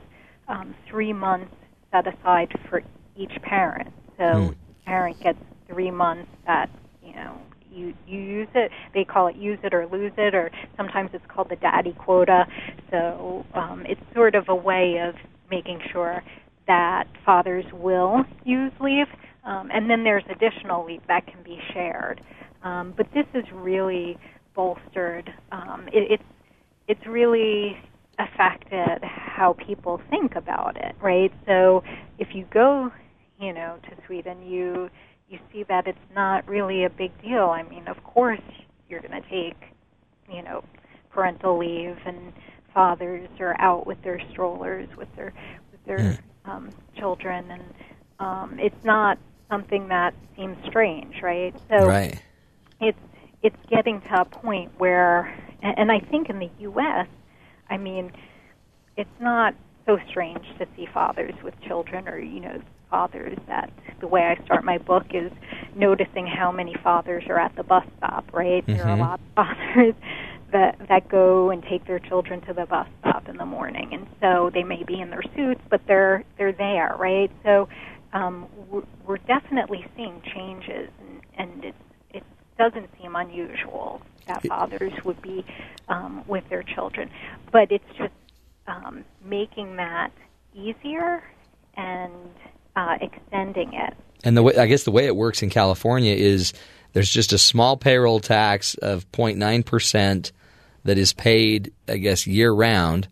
um, 0.47 0.75
three 0.89 1.13
months 1.13 1.53
set 1.91 2.05
aside 2.07 2.51
for 2.69 2.81
each 3.15 3.31
parent, 3.41 3.89
so 4.17 4.53
parent 4.85 5.21
gets 5.23 5.39
three 5.67 5.91
months 5.91 6.29
that 6.45 6.69
you 7.03 7.13
know 7.13 7.37
you 7.71 7.93
you 8.07 8.19
use 8.19 8.47
it. 8.55 8.71
They 8.93 9.03
call 9.03 9.27
it 9.27 9.35
use 9.35 9.59
it 9.63 9.73
or 9.73 9.87
lose 9.87 10.13
it, 10.17 10.33
or 10.33 10.51
sometimes 10.77 11.11
it's 11.13 11.25
called 11.27 11.49
the 11.49 11.55
daddy 11.57 11.93
quota. 11.93 12.45
So 12.91 13.45
um, 13.53 13.85
it's 13.87 14.01
sort 14.13 14.35
of 14.35 14.45
a 14.49 14.55
way 14.55 14.97
of 14.99 15.15
making 15.49 15.79
sure 15.91 16.23
that 16.67 17.05
fathers 17.25 17.65
will 17.73 18.23
use 18.43 18.71
leave, 18.79 19.07
um, 19.43 19.69
and 19.73 19.89
then 19.89 20.03
there's 20.03 20.23
additional 20.29 20.85
leave 20.85 21.01
that 21.07 21.25
can 21.27 21.41
be 21.43 21.59
shared. 21.73 22.21
Um, 22.63 22.93
but 22.97 23.07
this 23.13 23.25
is 23.33 23.43
really 23.53 24.17
bolstered. 24.55 25.29
Um, 25.51 25.87
it, 25.93 26.11
it's 26.19 26.23
it's 26.87 27.05
really 27.07 27.77
affected 28.19 29.03
how 29.03 29.55
people 29.67 29.99
think 30.09 30.35
about 30.35 30.77
it, 30.77 30.95
right? 31.01 31.31
So 31.45 31.83
if 32.17 32.29
you 32.33 32.45
go, 32.53 32.91
you 33.39 33.53
know, 33.53 33.77
to 33.89 33.95
Sweden, 34.07 34.41
you 34.43 34.89
you 35.29 35.39
see 35.51 35.63
that 35.67 35.87
it's 35.87 35.97
not 36.13 36.47
really 36.47 36.85
a 36.85 36.89
big 36.89 37.11
deal. 37.21 37.49
I 37.49 37.63
mean, 37.63 37.87
of 37.87 38.03
course, 38.03 38.39
you're 38.87 39.01
going 39.01 39.21
to 39.21 39.29
take, 39.29 39.57
you 40.31 40.43
know, 40.43 40.63
parental 41.11 41.57
leave, 41.57 41.97
and 42.05 42.31
fathers 42.73 43.27
are 43.39 43.59
out 43.59 43.87
with 43.87 44.01
their 44.03 44.21
strollers 44.31 44.87
with 44.97 45.07
their 45.15 45.33
with 45.71 45.83
their 45.85 46.19
um, 46.47 46.69
children, 46.97 47.51
and 47.51 47.63
um, 48.19 48.57
it's 48.59 48.83
not 48.83 49.17
something 49.49 49.87
that 49.89 50.13
seems 50.35 50.57
strange, 50.67 51.21
right? 51.21 51.55
So 51.69 51.85
right. 51.87 52.21
it's 52.81 52.97
it's 53.43 53.55
getting 53.69 54.01
to 54.01 54.21
a 54.21 54.25
point 54.25 54.71
where, 54.77 55.25
and 55.61 55.77
and 55.77 55.91
I 55.91 55.99
think 55.99 56.29
in 56.29 56.39
the 56.39 56.49
U.S., 56.59 57.07
I 57.69 57.77
mean, 57.77 58.11
it's 58.97 59.09
not 59.19 59.53
so 59.85 59.97
strange 60.09 60.45
to 60.59 60.65
see 60.75 60.87
fathers 60.93 61.33
with 61.43 61.53
children, 61.67 62.07
or 62.07 62.19
you 62.19 62.39
know, 62.39 62.61
fathers 62.89 63.37
that 63.47 63.71
the 64.01 64.07
way 64.07 64.21
I 64.21 64.43
start 64.45 64.63
my 64.63 64.77
book 64.77 65.05
is 65.13 65.31
noticing 65.75 66.25
how 66.27 66.51
many 66.51 66.75
fathers 66.83 67.23
are 67.29 67.39
at 67.39 67.55
the 67.55 67.63
bus 67.63 67.85
stop. 67.97 68.25
Right, 68.33 68.65
there 68.65 68.85
are 68.85 68.93
a 68.93 68.97
Mhm. 68.97 68.99
lot 68.99 69.19
of 69.19 69.35
fathers 69.35 69.95
that 70.51 70.77
that 70.89 71.07
go 71.09 71.49
and 71.49 71.63
take 71.63 71.85
their 71.85 71.99
children 71.99 72.41
to 72.41 72.53
the 72.53 72.65
bus 72.65 72.87
stop 72.99 73.27
in 73.27 73.37
the 73.37 73.45
morning, 73.45 73.93
and 73.93 74.07
so 74.21 74.49
they 74.53 74.63
may 74.63 74.83
be 74.83 74.99
in 74.99 75.09
their 75.09 75.23
suits, 75.35 75.61
but 75.69 75.81
they're 75.87 76.23
they're 76.37 76.53
there, 76.53 76.95
right? 76.99 77.31
So 77.43 77.67
um, 78.13 78.47
we're, 78.69 78.83
we're 79.05 79.17
definitely 79.17 79.85
seeing 79.95 80.21
changes, 80.33 80.89
and, 80.99 81.21
and 81.37 81.65
it 81.65 81.75
it 82.13 82.23
doesn't 82.57 82.89
seem 83.01 83.15
unusual 83.15 84.01
that 84.27 84.45
fathers 84.47 84.93
would 85.03 85.21
be 85.21 85.45
um, 85.87 86.23
with 86.27 86.47
their 86.49 86.63
children, 86.63 87.09
but 87.51 87.71
it's 87.71 87.87
just 87.97 88.13
um, 88.67 89.03
making 89.23 89.75
that 89.75 90.11
easier 90.55 91.23
and 91.77 92.13
uh, 92.75 92.97
extending 93.01 93.73
it. 93.73 93.93
And 94.23 94.35
the 94.35 94.43
way, 94.43 94.57
I 94.57 94.65
guess 94.65 94.83
the 94.83 94.91
way 94.91 95.05
it 95.05 95.15
works 95.15 95.43
in 95.43 95.49
California 95.49 96.13
is 96.13 96.53
there's 96.95 97.11
just 97.11 97.33
a 97.33 97.37
small 97.37 97.75
payroll 97.75 98.21
tax 98.21 98.73
of 98.75 99.11
0.9 99.11 99.65
percent 99.65 100.31
that 100.85 100.97
is 100.97 101.11
paid, 101.11 101.73
I 101.89 101.97
guess, 101.97 102.25
year 102.25 102.49
round 102.53 103.09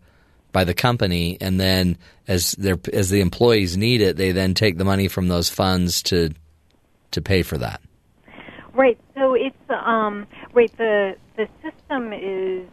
by 0.54 0.64
the 0.64 0.74
company, 0.74 1.38
and 1.42 1.60
then 1.60 1.98
as 2.26 2.56
as 2.94 3.10
the 3.10 3.20
employees 3.20 3.76
need 3.76 4.00
it, 4.00 4.16
they 4.16 4.32
then 4.32 4.54
take 4.54 4.78
the 4.78 4.86
money 4.86 5.10
from 5.10 5.28
those 5.28 5.50
funds 5.50 6.02
to 6.04 6.34
to 7.12 7.22
pay 7.22 7.44
for 7.44 7.58
that. 7.58 7.82
Right. 8.74 8.98
So 9.16 9.34
it's 9.34 9.58
um, 9.70 10.28
right. 10.54 10.72
The 10.78 11.18
the 11.36 11.50
system 11.62 12.14
is 12.14 12.66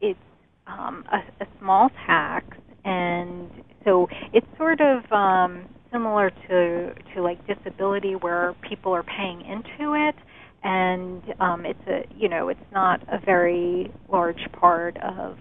it's 0.00 0.18
um, 0.66 1.04
a, 1.12 1.44
a 1.44 1.46
small 1.60 1.90
tax, 2.06 2.56
and 2.84 3.48
so 3.84 4.08
it's 4.32 4.48
sort 4.56 4.80
of 4.80 5.12
um, 5.12 5.66
similar 5.92 6.30
to 6.48 6.92
to 7.14 7.22
like 7.22 7.38
disability, 7.46 8.16
where 8.16 8.54
people 8.62 8.92
are 8.92 9.04
paying 9.04 9.42
into 9.42 9.94
it, 9.94 10.16
and 10.66 11.22
um, 11.38 11.64
it's 11.64 11.86
a 11.86 12.04
you 12.14 12.28
know 12.28 12.48
it's 12.48 12.68
not 12.72 13.00
a 13.08 13.18
very 13.24 13.90
large 14.08 14.50
part 14.52 14.96
of 14.98 15.38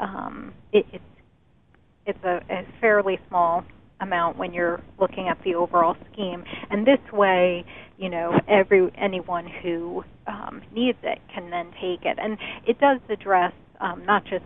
um, 0.00 0.52
it, 0.72 0.84
it's 0.92 1.04
it's 2.06 2.24
a, 2.24 2.40
a 2.50 2.66
fairly 2.80 3.18
small 3.28 3.64
amount 4.00 4.36
when 4.36 4.52
you're 4.52 4.82
looking 4.98 5.28
at 5.28 5.38
the 5.44 5.54
overall 5.54 5.96
scheme. 6.12 6.44
And 6.70 6.86
this 6.86 6.98
way, 7.12 7.64
you 7.96 8.10
know, 8.10 8.38
every 8.48 8.90
anyone 8.98 9.46
who 9.62 10.04
um, 10.26 10.60
needs 10.74 10.98
it 11.02 11.20
can 11.32 11.48
then 11.50 11.70
take 11.80 12.04
it. 12.04 12.18
And 12.20 12.36
it 12.66 12.78
does 12.80 13.00
address 13.08 13.52
um, 13.80 14.04
not 14.04 14.24
just 14.24 14.44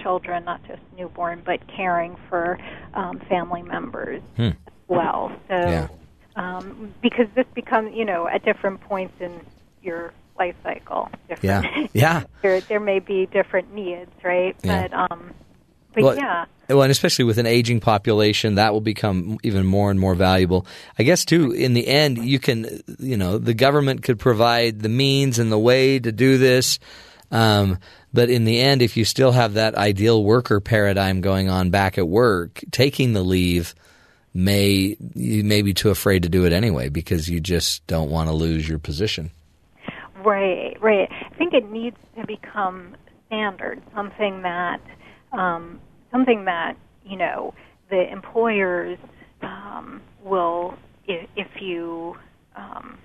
children, 0.00 0.44
not 0.44 0.62
just 0.66 0.80
newborn, 0.96 1.42
but 1.44 1.60
caring 1.76 2.16
for 2.28 2.58
um, 2.94 3.20
family 3.28 3.62
members 3.62 4.22
Hmm. 4.36 4.48
as 4.66 4.72
well. 4.88 5.30
So, 5.48 5.54
Yeah. 5.54 5.88
um, 6.34 6.94
because 7.02 7.26
this 7.36 7.46
becomes, 7.54 7.94
you 7.94 8.04
know, 8.04 8.26
at 8.26 8.44
different 8.44 8.80
points 8.80 9.14
in 9.20 9.40
your 9.86 10.12
life 10.38 10.56
cycle. 10.62 11.08
Different. 11.28 11.64
Yeah. 11.64 11.86
Yeah. 11.92 12.24
there, 12.42 12.60
there 12.60 12.80
may 12.80 12.98
be 12.98 13.24
different 13.26 13.72
needs, 13.72 14.10
right? 14.22 14.54
Yeah. 14.62 14.88
But, 14.88 15.10
um, 15.10 15.32
but 15.94 16.04
Well, 16.04 16.16
yeah. 16.16 16.44
Well, 16.68 16.82
and 16.82 16.90
especially 16.90 17.24
with 17.24 17.38
an 17.38 17.46
aging 17.46 17.80
population, 17.80 18.56
that 18.56 18.72
will 18.72 18.80
become 18.80 19.38
even 19.42 19.64
more 19.64 19.90
and 19.90 19.98
more 19.98 20.14
valuable. 20.14 20.66
I 20.98 21.04
guess 21.04 21.24
too. 21.24 21.52
In 21.52 21.74
the 21.74 21.86
end, 21.86 22.18
you 22.18 22.38
can, 22.38 22.82
you 22.98 23.16
know, 23.16 23.38
the 23.38 23.54
government 23.54 24.02
could 24.02 24.18
provide 24.18 24.80
the 24.80 24.88
means 24.88 25.38
and 25.38 25.50
the 25.50 25.58
way 25.58 25.98
to 25.98 26.10
do 26.12 26.38
this. 26.38 26.78
Um, 27.30 27.78
but 28.12 28.30
in 28.30 28.44
the 28.44 28.60
end, 28.60 28.82
if 28.82 28.96
you 28.96 29.04
still 29.04 29.32
have 29.32 29.54
that 29.54 29.74
ideal 29.76 30.22
worker 30.22 30.60
paradigm 30.60 31.20
going 31.20 31.48
on 31.48 31.70
back 31.70 31.98
at 31.98 32.08
work, 32.08 32.62
taking 32.72 33.12
the 33.12 33.22
leave 33.22 33.74
may 34.34 34.96
you 35.14 35.44
may 35.44 35.62
be 35.62 35.72
too 35.72 35.88
afraid 35.88 36.22
to 36.24 36.28
do 36.28 36.44
it 36.44 36.52
anyway 36.52 36.90
because 36.90 37.26
you 37.26 37.40
just 37.40 37.86
don't 37.86 38.10
want 38.10 38.28
to 38.28 38.34
lose 38.34 38.68
your 38.68 38.78
position. 38.78 39.30
Right, 40.26 40.76
right. 40.82 41.08
I 41.08 41.34
think 41.36 41.54
it 41.54 41.70
needs 41.70 41.96
to 42.18 42.26
become 42.26 42.96
standard, 43.28 43.80
something 43.94 44.42
that, 44.42 44.80
um, 45.32 45.80
something 46.10 46.44
that 46.46 46.74
you 47.04 47.16
know 47.16 47.54
the 47.90 48.10
employers 48.10 48.98
um, 49.42 50.02
will, 50.24 50.74
if, 51.06 51.28
if 51.36 51.62
you 51.62 52.16
um, 52.56 52.98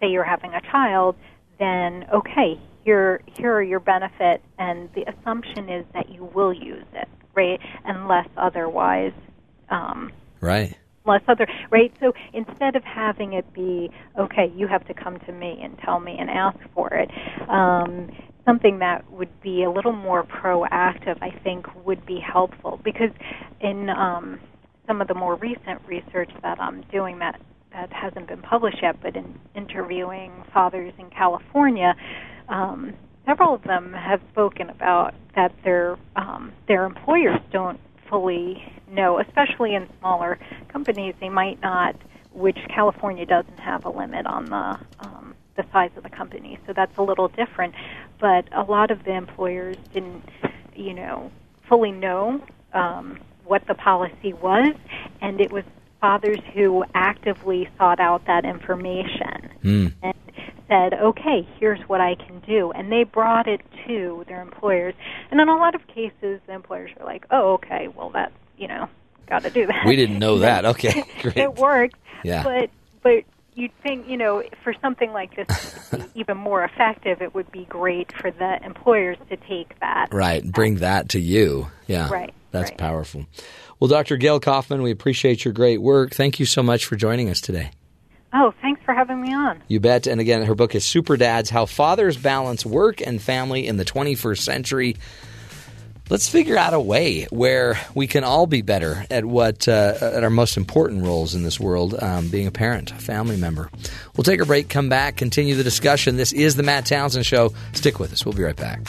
say 0.00 0.06
you're 0.06 0.22
having 0.22 0.52
a 0.54 0.60
child, 0.70 1.16
then 1.58 2.04
okay, 2.14 2.60
here 2.84 3.20
here 3.26 3.52
are 3.52 3.62
your 3.62 3.80
benefits, 3.80 4.44
and 4.60 4.88
the 4.94 5.02
assumption 5.12 5.68
is 5.68 5.84
that 5.94 6.10
you 6.10 6.30
will 6.32 6.52
use 6.52 6.86
it, 6.92 7.08
right, 7.34 7.58
unless 7.86 8.28
otherwise. 8.36 9.12
Um, 9.68 10.12
Right. 10.40 10.76
Unless 11.04 11.22
other 11.28 11.46
right? 11.70 11.92
So 12.00 12.12
instead 12.32 12.76
of 12.76 12.84
having 12.84 13.32
it 13.34 13.52
be 13.52 13.90
okay 14.18 14.52
you 14.54 14.66
have 14.68 14.86
to 14.86 14.94
come 14.94 15.18
to 15.26 15.32
me 15.32 15.58
and 15.62 15.76
tell 15.84 16.00
me 16.00 16.16
and 16.18 16.30
ask 16.30 16.58
for 16.74 16.92
it 16.94 17.10
um, 17.48 18.10
something 18.44 18.78
that 18.80 19.10
would 19.12 19.40
be 19.40 19.62
a 19.64 19.70
little 19.70 19.92
more 19.92 20.24
proactive 20.24 21.16
i 21.22 21.30
think 21.42 21.66
would 21.84 22.04
be 22.06 22.18
helpful. 22.20 22.80
Because 22.84 23.10
in 23.60 23.88
um, 23.90 24.40
some 24.86 25.00
of 25.00 25.08
the 25.08 25.14
more 25.14 25.36
recent 25.36 25.80
research 25.86 26.30
that 26.42 26.60
i'm 26.60 26.82
doing 26.92 27.18
that 27.18 27.40
that 27.72 27.92
hasn't 27.92 28.28
been 28.28 28.42
published 28.42 28.78
yet 28.82 28.96
but 29.02 29.16
in 29.16 29.38
interviewing 29.54 30.32
fathers 30.52 30.92
in 30.98 31.08
california 31.10 31.94
um, 32.48 32.92
several 33.26 33.54
of 33.54 33.62
them 33.62 33.92
have 33.92 34.20
spoken 34.32 34.68
about 34.70 35.14
that 35.34 35.52
their 35.64 35.96
um, 36.16 36.52
their 36.68 36.84
employers 36.84 37.38
don't 37.52 37.80
fully 38.10 38.62
know, 38.92 39.18
especially 39.20 39.74
in 39.74 39.88
smaller 39.98 40.38
companies, 40.68 41.14
they 41.20 41.28
might 41.28 41.60
not. 41.60 41.96
Which 42.32 42.56
California 42.74 43.26
doesn't 43.26 43.58
have 43.58 43.84
a 43.84 43.90
limit 43.90 44.26
on 44.26 44.46
the 44.46 44.78
um, 45.00 45.34
the 45.56 45.64
size 45.70 45.90
of 45.96 46.02
the 46.02 46.08
company, 46.08 46.58
so 46.66 46.72
that's 46.72 46.96
a 46.96 47.02
little 47.02 47.28
different. 47.28 47.74
But 48.18 48.48
a 48.52 48.62
lot 48.62 48.90
of 48.90 49.04
the 49.04 49.12
employers 49.12 49.76
didn't, 49.92 50.24
you 50.74 50.94
know, 50.94 51.30
fully 51.68 51.92
know 51.92 52.42
um, 52.72 53.18
what 53.44 53.66
the 53.66 53.74
policy 53.74 54.32
was, 54.32 54.74
and 55.20 55.42
it 55.42 55.52
was 55.52 55.64
fathers 56.00 56.40
who 56.54 56.84
actively 56.94 57.68
sought 57.78 58.00
out 58.00 58.24
that 58.26 58.44
information 58.44 59.50
Hmm. 59.62 59.86
and 60.02 60.14
said, 60.68 60.94
okay, 60.94 61.46
here's 61.60 61.80
what 61.88 62.00
I 62.00 62.14
can 62.14 62.40
do. 62.40 62.72
And 62.72 62.90
they 62.90 63.04
brought 63.04 63.46
it 63.46 63.60
to 63.86 64.24
their 64.26 64.40
employers. 64.40 64.94
And 65.30 65.40
in 65.40 65.48
a 65.48 65.56
lot 65.56 65.74
of 65.74 65.86
cases, 65.86 66.40
the 66.46 66.54
employers 66.54 66.90
are 66.98 67.04
like, 67.04 67.24
oh, 67.30 67.52
okay, 67.54 67.88
well, 67.94 68.10
that's, 68.10 68.32
you 68.56 68.68
know, 68.68 68.88
got 69.26 69.42
to 69.42 69.50
do 69.50 69.66
that. 69.66 69.84
We 69.86 69.96
didn't 69.96 70.18
know 70.18 70.38
that. 70.40 70.64
Okay, 70.72 71.04
great. 71.22 71.36
it 71.36 71.54
works. 71.56 71.98
Yeah. 72.24 72.42
But, 72.42 72.70
but 73.02 73.24
you'd 73.54 73.72
think, 73.82 74.08
you 74.08 74.16
know, 74.16 74.42
for 74.62 74.74
something 74.80 75.12
like 75.12 75.34
this 75.36 75.90
even 76.14 76.36
more 76.38 76.64
effective, 76.64 77.20
it 77.20 77.34
would 77.34 77.50
be 77.50 77.64
great 77.66 78.12
for 78.16 78.30
the 78.30 78.64
employers 78.64 79.18
to 79.28 79.36
take 79.36 79.78
that. 79.80 80.08
Right. 80.12 80.44
Bring 80.44 80.76
that 80.76 81.10
to 81.10 81.20
you. 81.20 81.68
Yeah. 81.86 82.08
Right, 82.10 82.32
That's 82.50 82.70
right. 82.70 82.78
powerful. 82.78 83.26
Well, 83.80 83.88
Dr. 83.88 84.16
Gayle 84.16 84.40
Kaufman, 84.40 84.82
we 84.82 84.90
appreciate 84.92 85.44
your 85.44 85.52
great 85.52 85.82
work. 85.82 86.12
Thank 86.14 86.38
you 86.38 86.46
so 86.46 86.62
much 86.62 86.86
for 86.86 86.96
joining 86.96 87.28
us 87.28 87.40
today. 87.40 87.72
Oh, 88.32 88.54
thanks 88.62 88.80
for 88.84 88.94
having 88.94 89.20
me 89.20 89.34
on. 89.34 89.60
You 89.68 89.78
bet. 89.80 90.06
And 90.06 90.18
again, 90.20 90.42
her 90.44 90.54
book 90.54 90.74
is 90.74 90.84
Super 90.86 91.18
Dads 91.18 91.50
How 91.50 91.66
Fathers 91.66 92.16
Balance 92.16 92.64
Work 92.64 93.06
and 93.06 93.20
Family 93.20 93.66
in 93.66 93.76
the 93.76 93.84
21st 93.84 94.38
Century. 94.38 94.96
Let's 96.12 96.28
figure 96.28 96.58
out 96.58 96.74
a 96.74 96.78
way 96.78 97.24
where 97.30 97.80
we 97.94 98.06
can 98.06 98.22
all 98.22 98.46
be 98.46 98.60
better 98.60 99.06
at 99.10 99.24
what 99.24 99.66
uh, 99.66 99.94
at 99.98 100.22
our 100.22 100.28
most 100.28 100.58
important 100.58 101.04
roles 101.04 101.34
in 101.34 101.42
this 101.42 101.58
world, 101.58 101.94
um, 102.02 102.28
being 102.28 102.46
a 102.46 102.50
parent, 102.50 102.92
a 102.92 102.96
family 102.96 103.38
member. 103.38 103.70
We'll 104.14 104.24
take 104.24 104.38
a 104.38 104.44
break, 104.44 104.68
come 104.68 104.90
back, 104.90 105.16
continue 105.16 105.54
the 105.54 105.64
discussion. 105.64 106.18
This 106.18 106.34
is 106.34 106.54
the 106.54 106.62
Matt 106.62 106.84
Townsend 106.84 107.24
Show. 107.24 107.54
Stick 107.72 107.98
with 107.98 108.12
us. 108.12 108.26
We'll 108.26 108.34
be 108.34 108.42
right 108.42 108.54
back. 108.54 108.82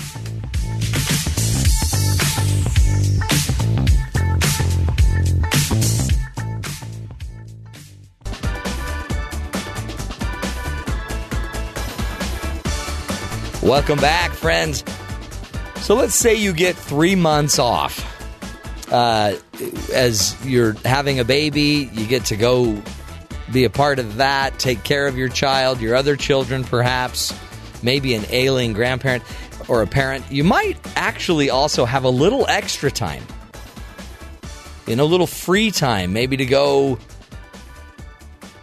Welcome 13.64 14.00
back, 14.00 14.32
friends. 14.32 14.84
So 15.84 15.96
let's 15.96 16.16
say 16.16 16.36
you 16.36 16.54
get 16.54 16.78
three 16.78 17.14
months 17.14 17.60
off. 17.60 18.10
Uh, 18.90 19.36
as 19.94 20.34
you're 20.46 20.78
having 20.86 21.20
a 21.20 21.26
baby, 21.26 21.90
you 21.92 22.08
get 22.08 22.24
to 22.28 22.38
go 22.38 22.82
be 23.52 23.66
a 23.66 23.70
part 23.70 24.00
of 24.00 24.16
that, 24.16 24.58
take 24.60 24.86
care 24.86 25.08
of 25.08 25.18
your 25.18 25.28
child, 25.28 25.82
your 25.82 25.98
other 25.98 26.16
children, 26.16 26.64
perhaps, 26.64 27.38
maybe 27.84 28.14
an 28.14 28.24
ailing 28.30 28.72
grandparent 28.72 29.26
or 29.68 29.82
a 29.82 29.88
parent. 29.88 30.24
You 30.32 30.46
might 30.46 30.78
actually 30.96 31.50
also 31.50 31.84
have 31.84 32.06
a 32.06 32.10
little 32.10 32.48
extra 32.48 32.90
time, 32.90 33.24
in 34.88 35.02
a 35.02 35.06
little 35.06 35.28
free 35.28 35.70
time, 35.70 36.14
maybe 36.14 36.38
to 36.38 36.46
go 36.46 36.98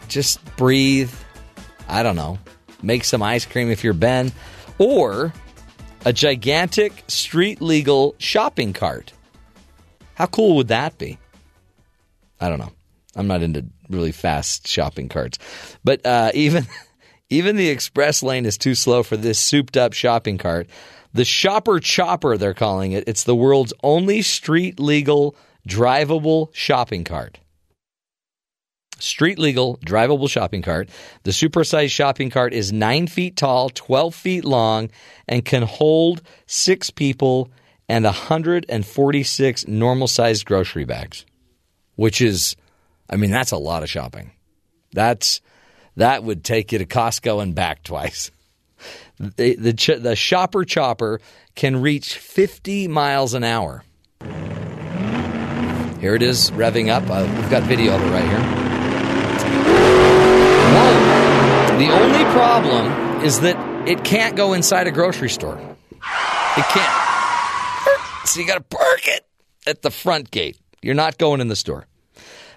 just 0.08 0.42
breathe. 0.56 1.12
I 1.86 2.02
don't 2.02 2.16
know, 2.16 2.38
make 2.82 3.04
some 3.04 3.22
ice 3.22 3.44
cream 3.44 3.70
if 3.70 3.84
you're 3.84 3.92
Ben, 3.92 4.32
or 4.78 5.34
a 6.04 6.12
gigantic 6.12 7.04
street 7.08 7.60
legal 7.60 8.14
shopping 8.18 8.72
cart. 8.72 9.12
How 10.14 10.26
cool 10.26 10.56
would 10.56 10.68
that 10.68 10.98
be? 10.98 11.18
I 12.40 12.48
don't 12.48 12.58
know. 12.58 12.72
I'm 13.16 13.26
not 13.26 13.42
into 13.42 13.66
really 13.88 14.12
fast 14.12 14.66
shopping 14.68 15.08
carts, 15.08 15.38
but 15.84 16.04
uh, 16.06 16.30
even 16.34 16.66
even 17.28 17.56
the 17.56 17.68
express 17.68 18.22
lane 18.22 18.46
is 18.46 18.58
too 18.58 18.74
slow 18.74 19.02
for 19.02 19.16
this 19.16 19.38
souped 19.38 19.76
up 19.76 19.92
shopping 19.92 20.38
cart. 20.38 20.68
The 21.12 21.24
Shopper 21.24 21.80
Chopper, 21.80 22.36
they're 22.36 22.54
calling 22.54 22.92
it. 22.92 23.04
It's 23.08 23.24
the 23.24 23.34
world's 23.34 23.72
only 23.82 24.22
street 24.22 24.78
legal 24.78 25.34
drivable 25.66 26.48
shopping 26.52 27.02
cart. 27.04 27.40
Street 29.00 29.38
legal 29.38 29.78
drivable 29.78 30.28
shopping 30.28 30.62
cart. 30.62 30.88
The 31.24 31.30
supersized 31.30 31.90
shopping 31.90 32.30
cart 32.30 32.52
is 32.52 32.72
nine 32.72 33.06
feet 33.06 33.36
tall, 33.36 33.70
12 33.70 34.14
feet 34.14 34.44
long, 34.44 34.90
and 35.26 35.44
can 35.44 35.62
hold 35.62 36.22
six 36.46 36.90
people 36.90 37.50
and 37.88 38.04
146 38.04 39.66
normal 39.66 40.06
sized 40.06 40.46
grocery 40.46 40.84
bags, 40.84 41.26
which 41.96 42.20
is, 42.20 42.54
I 43.08 43.16
mean, 43.16 43.30
that's 43.30 43.50
a 43.50 43.56
lot 43.56 43.82
of 43.82 43.90
shopping. 43.90 44.30
That's 44.92 45.40
that 45.96 46.22
would 46.22 46.44
take 46.44 46.72
you 46.72 46.78
to 46.78 46.86
Costco 46.86 47.42
and 47.42 47.54
back 47.54 47.82
twice. 47.82 48.30
The, 49.18 49.54
the, 49.56 49.98
the 50.00 50.16
shopper 50.16 50.64
chopper 50.64 51.20
can 51.54 51.82
reach 51.82 52.16
50 52.16 52.88
miles 52.88 53.34
an 53.34 53.44
hour. 53.44 53.84
Here 56.00 56.14
it 56.14 56.22
is 56.22 56.50
revving 56.52 56.88
up. 56.88 57.02
Uh, 57.10 57.30
we've 57.36 57.50
got 57.50 57.64
video 57.64 57.94
of 57.94 58.02
it 58.02 58.10
right 58.10 58.24
here. 58.24 58.40
Whoa. 60.72 61.60
The 61.80 61.88
only 61.88 62.24
problem 62.34 63.24
is 63.24 63.40
that 63.40 63.88
it 63.88 64.04
can't 64.04 64.36
go 64.36 64.52
inside 64.52 64.86
a 64.86 64.90
grocery 64.90 65.30
store. 65.30 65.56
It 65.56 66.64
can't. 66.66 68.28
So 68.28 68.38
you 68.38 68.46
got 68.46 68.56
to 68.56 68.60
park 68.76 69.08
it 69.08 69.26
at 69.66 69.80
the 69.80 69.90
front 69.90 70.30
gate. 70.30 70.58
You're 70.82 70.94
not 70.94 71.16
going 71.16 71.40
in 71.40 71.48
the 71.48 71.56
store. 71.56 71.86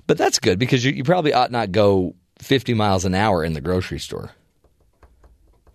But 0.07 0.17
that's 0.17 0.39
good 0.39 0.59
because 0.59 0.83
you, 0.83 0.91
you 0.91 1.05
probably 1.05 1.31
ought 1.31 1.51
not 1.51 1.71
go 1.71 2.15
50 2.39 2.73
miles 2.73 3.05
an 3.05 3.15
hour 3.15 3.45
in 3.45 3.53
the 3.53 3.61
grocery 3.61 3.99
store. 3.99 4.31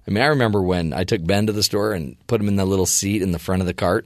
I 0.07 0.11
mean, 0.11 0.23
I 0.23 0.27
remember 0.27 0.61
when 0.63 0.93
I 0.93 1.05
took 1.05 1.25
Ben 1.25 1.47
to 1.47 1.53
the 1.55 1.63
store 1.63 1.95
and 1.95 2.19
put 2.27 2.43
him 2.43 2.49
in 2.49 2.57
the 2.57 2.67
little 2.67 2.85
seat 2.85 3.23
in 3.23 3.33
the 3.33 3.39
front 3.39 3.63
of 3.63 3.67
the 3.67 3.73
cart. 3.73 4.05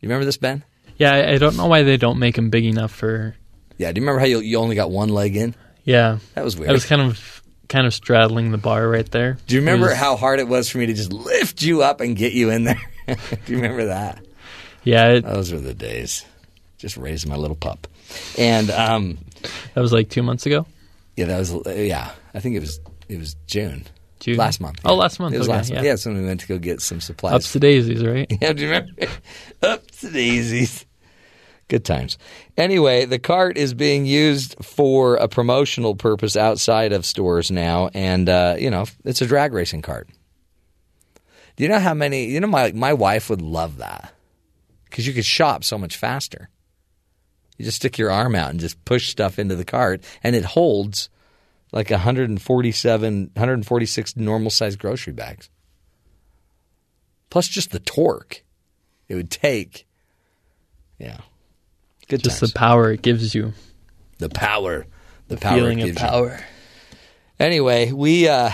You 0.00 0.08
remember 0.08 0.26
this, 0.26 0.36
Ben? 0.36 0.62
Yeah, 0.96 1.12
I, 1.12 1.32
I 1.32 1.38
don't 1.38 1.56
know 1.56 1.66
why 1.66 1.82
they 1.82 1.96
don't 1.96 2.20
make 2.20 2.36
them 2.36 2.50
big 2.50 2.66
enough 2.66 2.92
for. 2.92 3.34
Yeah. 3.78 3.90
Do 3.90 4.00
you 4.00 4.06
remember 4.06 4.20
how 4.20 4.26
you, 4.26 4.38
you 4.38 4.58
only 4.58 4.76
got 4.76 4.92
one 4.92 5.08
leg 5.08 5.36
in? 5.36 5.56
Yeah, 5.82 6.18
That 6.34 6.44
was 6.44 6.56
weird. 6.56 6.70
I 6.70 6.72
was 6.72 6.86
kind 6.86 7.02
of 7.02 7.39
kind 7.70 7.86
of 7.86 7.94
straddling 7.94 8.50
the 8.50 8.58
bar 8.58 8.86
right 8.86 9.10
there. 9.10 9.38
Do 9.46 9.54
you 9.54 9.62
remember 9.62 9.86
was- 9.86 9.96
how 9.96 10.16
hard 10.16 10.40
it 10.40 10.48
was 10.48 10.68
for 10.68 10.76
me 10.78 10.86
to 10.86 10.92
just 10.92 11.12
lift 11.12 11.62
you 11.62 11.82
up 11.82 12.02
and 12.02 12.14
get 12.14 12.34
you 12.34 12.50
in 12.50 12.64
there? 12.64 12.80
Do 13.06 13.16
you 13.46 13.56
remember 13.56 13.86
that? 13.86 14.22
Yeah, 14.84 15.08
it, 15.12 15.22
Those 15.24 15.52
were 15.52 15.60
the 15.60 15.72
days. 15.74 16.26
Just 16.78 16.96
raised 16.98 17.26
my 17.28 17.36
little 17.36 17.56
pup. 17.56 17.86
And 18.36 18.70
um, 18.70 19.18
that 19.74 19.80
was 19.80 19.92
like 19.92 20.10
two 20.10 20.22
months 20.22 20.44
ago. 20.46 20.66
yeah, 21.16 21.26
that 21.26 21.38
was 21.38 21.54
yeah. 21.66 22.10
I 22.34 22.40
think 22.40 22.56
it 22.56 22.60
was 22.60 22.80
it 23.08 23.18
was 23.18 23.36
June. 23.46 23.84
June 24.20 24.36
last 24.36 24.60
month. 24.60 24.80
Oh, 24.84 24.96
last 24.96 25.18
month, 25.18 25.34
It 25.34 25.38
was 25.38 25.48
okay, 25.48 25.56
last 25.56 25.70
month. 25.70 25.82
yeah. 25.84 25.90
Yeah, 25.92 25.96
so 25.96 26.12
we 26.12 26.22
went 26.24 26.40
to 26.40 26.46
go 26.46 26.58
get 26.58 26.82
some 26.82 27.00
supplies. 27.00 27.34
Ups 27.34 27.52
to 27.52 27.60
daisies, 27.60 28.04
right? 28.04 28.30
Yeah, 28.40 28.52
do 28.52 28.62
you 28.64 28.68
remember? 28.70 28.92
Up 29.62 29.90
to 29.92 30.10
daisies. 30.10 30.84
Good 31.70 31.84
times. 31.84 32.18
Anyway, 32.56 33.04
the 33.04 33.20
cart 33.20 33.56
is 33.56 33.74
being 33.74 34.04
used 34.04 34.56
for 34.60 35.14
a 35.14 35.28
promotional 35.28 35.94
purpose 35.94 36.34
outside 36.34 36.92
of 36.92 37.06
stores 37.06 37.48
now, 37.48 37.90
and 37.94 38.28
uh, 38.28 38.56
you 38.58 38.70
know 38.70 38.86
it's 39.04 39.22
a 39.22 39.26
drag 39.26 39.52
racing 39.52 39.82
cart. 39.82 40.08
Do 41.54 41.62
you 41.62 41.68
know 41.68 41.78
how 41.78 41.94
many? 41.94 42.24
You 42.24 42.40
know, 42.40 42.48
my 42.48 42.72
my 42.72 42.92
wife 42.92 43.30
would 43.30 43.40
love 43.40 43.76
that 43.76 44.12
because 44.86 45.06
you 45.06 45.12
could 45.12 45.24
shop 45.24 45.62
so 45.62 45.78
much 45.78 45.96
faster. 45.96 46.48
You 47.56 47.64
just 47.64 47.76
stick 47.76 47.98
your 47.98 48.10
arm 48.10 48.34
out 48.34 48.50
and 48.50 48.58
just 48.58 48.84
push 48.84 49.08
stuff 49.08 49.38
into 49.38 49.54
the 49.54 49.64
cart, 49.64 50.02
and 50.24 50.34
it 50.34 50.44
holds 50.44 51.08
like 51.70 51.90
147, 51.90 53.30
146 53.32 54.16
normal 54.16 54.50
sized 54.50 54.80
grocery 54.80 55.12
bags. 55.12 55.48
Plus, 57.30 57.46
just 57.46 57.70
the 57.70 57.78
torque 57.78 58.42
it 59.08 59.14
would 59.14 59.30
take. 59.30 59.86
Yeah, 60.98 61.20
good 62.10 62.22
Just 62.22 62.40
times. 62.40 62.52
the 62.52 62.58
power 62.58 62.92
it 62.92 63.00
gives 63.02 63.34
you. 63.34 63.54
the 64.18 64.28
power, 64.28 64.84
the, 65.28 65.36
The 65.36 65.40
power 65.40 65.56
feeling 65.56 65.80
of 65.80 65.86
gives 65.86 66.00
you. 66.00 66.06
power. 66.06 66.40
Anyway, 67.38 67.90
we 67.92 68.28
uh, 68.28 68.50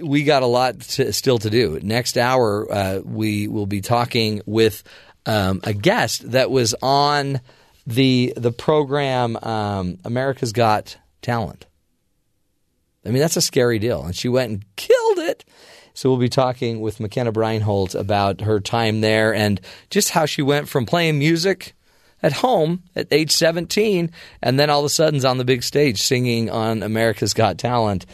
we 0.00 0.22
got 0.22 0.42
a 0.42 0.46
lot 0.46 0.80
to, 0.80 1.12
still 1.12 1.38
to 1.38 1.50
do. 1.50 1.80
Next 1.82 2.16
hour, 2.16 2.72
uh, 2.72 3.00
we 3.04 3.48
will 3.48 3.66
be 3.66 3.80
talking 3.80 4.40
with 4.46 4.84
um, 5.26 5.60
a 5.64 5.72
guest 5.72 6.30
that 6.30 6.50
was 6.50 6.74
on 6.80 7.40
the 7.86 8.32
the 8.36 8.52
program 8.52 9.36
um, 9.42 9.98
America's 10.04 10.52
Got 10.52 10.96
Talent. 11.22 11.66
I 13.04 13.08
mean, 13.08 13.20
that's 13.20 13.36
a 13.36 13.42
scary 13.42 13.78
deal, 13.78 14.04
and 14.04 14.14
she 14.14 14.28
went 14.28 14.50
and 14.50 14.64
killed 14.76 15.18
it. 15.18 15.44
So 15.94 16.08
we'll 16.08 16.18
be 16.20 16.28
talking 16.28 16.80
with 16.80 17.00
McKenna 17.00 17.32
Breinholt 17.32 17.98
about 17.98 18.42
her 18.42 18.60
time 18.60 19.00
there 19.00 19.34
and 19.34 19.60
just 19.90 20.10
how 20.10 20.24
she 20.24 20.40
went 20.40 20.68
from 20.68 20.86
playing 20.86 21.18
music 21.18 21.74
at 22.22 22.32
home 22.32 22.82
at 22.94 23.08
age 23.12 23.30
17 23.30 24.10
and 24.42 24.60
then 24.60 24.70
all 24.70 24.80
of 24.80 24.84
a 24.86 24.88
sudden's 24.88 25.24
on 25.24 25.38
the 25.38 25.44
big 25.44 25.62
stage 25.62 26.00
singing 26.02 26.50
on 26.50 26.82
America's 26.82 27.34
Got 27.34 27.58
Talent. 27.58 28.06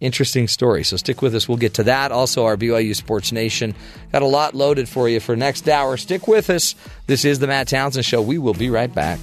Interesting 0.00 0.48
story. 0.48 0.82
So 0.82 0.96
stick 0.96 1.22
with 1.22 1.32
us. 1.34 1.48
We'll 1.48 1.58
get 1.58 1.74
to 1.74 1.84
that. 1.84 2.10
Also, 2.10 2.44
our 2.44 2.56
BYU 2.56 2.96
Sports 2.96 3.30
Nation 3.30 3.72
got 4.10 4.22
a 4.22 4.26
lot 4.26 4.52
loaded 4.52 4.88
for 4.88 5.08
you 5.08 5.20
for 5.20 5.36
next 5.36 5.68
hour. 5.68 5.96
Stick 5.96 6.26
with 6.26 6.50
us. 6.50 6.74
This 7.06 7.24
is 7.24 7.38
the 7.38 7.46
Matt 7.46 7.68
Townsend 7.68 8.04
Show. 8.04 8.20
We 8.20 8.36
will 8.36 8.54
be 8.54 8.68
right 8.68 8.92
back. 8.92 9.20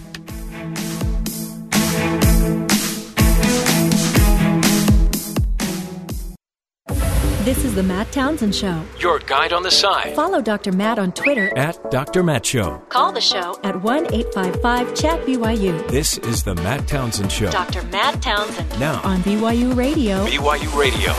The 7.79 7.83
Matt 7.83 8.11
Townsend 8.11 8.53
Show. 8.53 8.83
Your 8.99 9.19
guide 9.19 9.53
on 9.53 9.63
the 9.63 9.71
side 9.71 10.13
Follow 10.13 10.41
Dr. 10.41 10.73
Matt 10.73 10.99
on 10.99 11.13
Twitter. 11.13 11.57
at 11.57 11.79
Dr. 11.89 12.23
Matt 12.23 12.45
Show. 12.45 12.79
Call 12.89 13.13
the 13.13 13.21
show 13.21 13.57
at 13.63 13.81
1 13.81 14.13
855 14.13 14.93
Chat 14.93 15.25
BYU. 15.25 15.87
This 15.87 16.17
is 16.17 16.43
the 16.43 16.55
Matt 16.55 16.89
Townsend 16.89 17.31
Show. 17.31 17.49
Dr. 17.49 17.81
Matt 17.83 18.21
Townsend. 18.21 18.77
Now. 18.81 18.99
On 19.03 19.21
BYU 19.21 19.77
Radio. 19.77 20.25
BYU 20.25 20.77
Radio. 20.77 21.13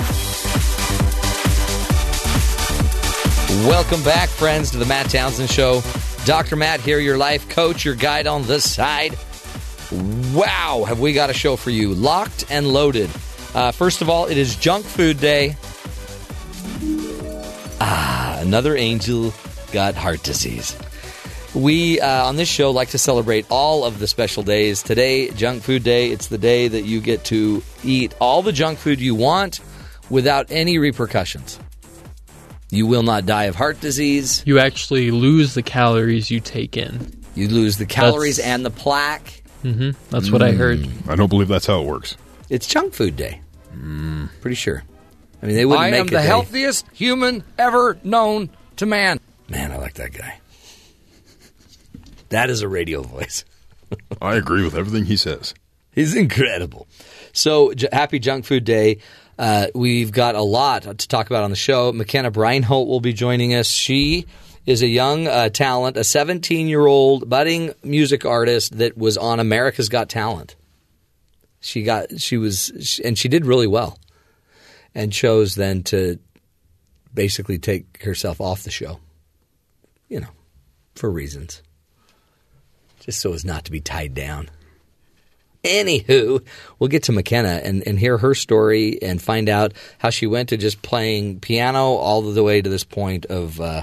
Welcome 3.67 4.03
back, 4.03 4.29
friends, 4.29 4.71
to 4.73 4.77
the 4.77 4.85
Matt 4.85 5.09
Townsend 5.09 5.49
Show. 5.49 5.81
Dr. 6.27 6.57
Matt 6.57 6.81
here, 6.81 6.99
your 6.99 7.17
life 7.17 7.49
coach, 7.49 7.87
your 7.87 7.95
guide 7.95 8.27
on 8.27 8.43
the 8.43 8.61
side. 8.61 9.17
Wow, 10.35 10.85
have 10.87 11.01
we 11.01 11.15
got 11.15 11.31
a 11.31 11.35
show 11.35 11.57
for 11.57 11.71
you? 11.71 11.95
Locked 11.95 12.45
and 12.51 12.67
loaded. 12.67 13.09
Uh, 13.55 13.73
first 13.73 14.03
of 14.03 14.11
all, 14.11 14.27
it 14.27 14.37
is 14.37 14.57
Junk 14.57 14.85
Food 14.85 15.19
Day. 15.21 15.57
Ah, 17.81 18.39
another 18.41 18.77
angel 18.77 19.33
got 19.73 19.95
heart 19.95 20.23
disease. 20.23 20.77
We, 21.55 21.99
uh, 22.01 22.27
on 22.27 22.37
this 22.37 22.49
show, 22.49 22.71
like 22.71 22.91
to 22.91 22.99
celebrate 22.99 23.45
all 23.51 23.85
of 23.85 23.99
the 23.99 24.07
special 24.07 24.43
days. 24.43 24.83
Today, 24.83 25.31
Junk 25.31 25.63
Food 25.63 25.83
Day, 25.83 26.11
it's 26.11 26.29
the 26.29 26.39
day 26.39 26.69
that 26.69 26.83
you 26.83 27.01
get 27.01 27.25
to 27.25 27.63
eat 27.83 28.15
all 28.21 28.43
the 28.43 28.53
junk 28.53 28.79
food 28.79 29.01
you 29.01 29.15
want 29.17 29.61
without 30.11 30.47
any 30.51 30.79
repercussions. 30.79 31.59
You 32.71 32.87
will 32.87 33.03
not 33.03 33.27
die 33.27 33.45
of 33.45 33.57
heart 33.57 33.81
disease. 33.81 34.45
You 34.47 34.61
actually 34.61 35.11
lose 35.11 35.55
the 35.55 35.63
calories 35.63 36.31
you 36.31 36.39
take 36.39 36.77
in. 36.77 37.13
You 37.35 37.49
lose 37.49 37.79
the 37.79 37.87
calories 37.87 38.37
That's- 38.37 38.55
and 38.55 38.65
the 38.65 38.71
plaque. 38.71 39.43
hmm 39.63 39.91
That's 40.11 40.31
what 40.31 40.43
I 40.43 40.53
heard. 40.53 40.87
I 41.09 41.17
don't 41.17 41.29
believe 41.29 41.49
that's 41.49 41.67
how 41.67 41.81
it 41.81 41.87
works. 41.87 42.17
It's 42.49 42.67
Junk 42.67 42.95
Food 42.95 43.17
Day. 43.17 43.41
Pretty 44.41 44.55
sure. 44.55 44.85
I 45.43 45.47
mean, 45.47 45.57
they 45.57 45.65
wouldn't 45.65 45.85
I 45.87 45.91
make 45.91 46.01
am 46.01 46.07
the 46.07 46.13
day- 46.19 46.27
healthiest 46.27 46.87
human 46.93 47.43
ever 47.59 47.99
known 48.05 48.51
to 48.77 48.87
man. 48.87 49.21
Man, 49.49 49.73
I 49.73 49.77
like 49.79 49.95
that 49.95 50.13
guy. 50.13 50.41
That 52.29 52.51
is 52.51 52.63
a 52.63 52.69
radio 52.69 53.03
voice. 53.03 53.45
I 54.23 54.37
agree 54.37 54.63
with 54.63 54.75
everything 54.77 55.05
he 55.07 55.17
says. 55.17 55.55
He's 55.93 56.15
incredible. 56.15 56.87
So, 57.33 57.73
j- 57.75 57.89
happy 57.93 58.19
Junk 58.19 58.45
Food 58.45 58.65
Day. 58.65 58.99
Uh, 59.39 59.69
we've 59.75 60.13
got 60.13 60.35
a 60.35 60.43
lot 60.43 60.83
to 60.83 61.09
talk 61.09 61.27
about 61.27 61.43
on 61.45 61.51
the 61.51 61.57
show. 61.57 61.93
McKenna 61.93 62.31
Breinholt 62.31 62.87
will 62.87 63.01
be 63.01 63.13
joining 63.13 63.55
us. 63.55 63.69
She 63.69 64.27
is 64.67 64.83
a 64.83 64.87
young 64.87 65.27
uh, 65.27 65.49
talent, 65.49 65.97
a 65.97 66.05
17 66.05 66.69
year 66.69 66.87
old 66.87 67.29
budding 67.29 67.73
music 67.83 68.25
artist 68.27 68.77
that 68.79 68.97
was 68.97 69.17
on 69.17 69.41
America's 69.41 69.89
Got 69.89 70.09
Talent. 70.11 70.55
She 71.61 71.83
got, 71.83 72.21
she 72.21 72.37
was, 72.37 72.71
she, 72.83 73.03
and 73.05 73.19
she 73.19 73.29
did 73.29 73.45
really 73.47 73.67
well 73.67 73.99
and 74.95 75.13
chose 75.13 75.55
then 75.55 75.83
to 75.85 76.19
basically 77.13 77.59
take 77.59 78.03
herself 78.03 78.41
off 78.41 78.63
the 78.63 78.71
show, 78.71 79.01
you 80.09 80.21
know, 80.21 80.31
for 80.95 81.11
reasons, 81.11 81.63
just 83.01 83.21
so 83.21 83.33
as 83.33 83.45
not 83.45 83.65
to 83.65 83.73
be 83.73 83.81
tied 83.81 84.15
down. 84.15 84.49
Anywho, 85.63 86.43
we'll 86.79 86.89
get 86.89 87.03
to 87.05 87.13
McKenna 87.13 87.61
and, 87.63 87.87
and 87.87 87.99
hear 87.99 88.17
her 88.17 88.35
story 88.35 89.03
and 89.03 89.21
find 89.21 89.49
out 89.49 89.75
how 89.99 90.09
she 90.09 90.27
went 90.27 90.49
to 90.49 90.57
just 90.57 90.81
playing 90.81 91.41
piano 91.41 91.93
all 91.95 92.23
the 92.23 92.43
way 92.43 92.63
to 92.63 92.71
this 92.71 92.85
point 92.85 93.27
of 93.27 93.61
uh, 93.61 93.83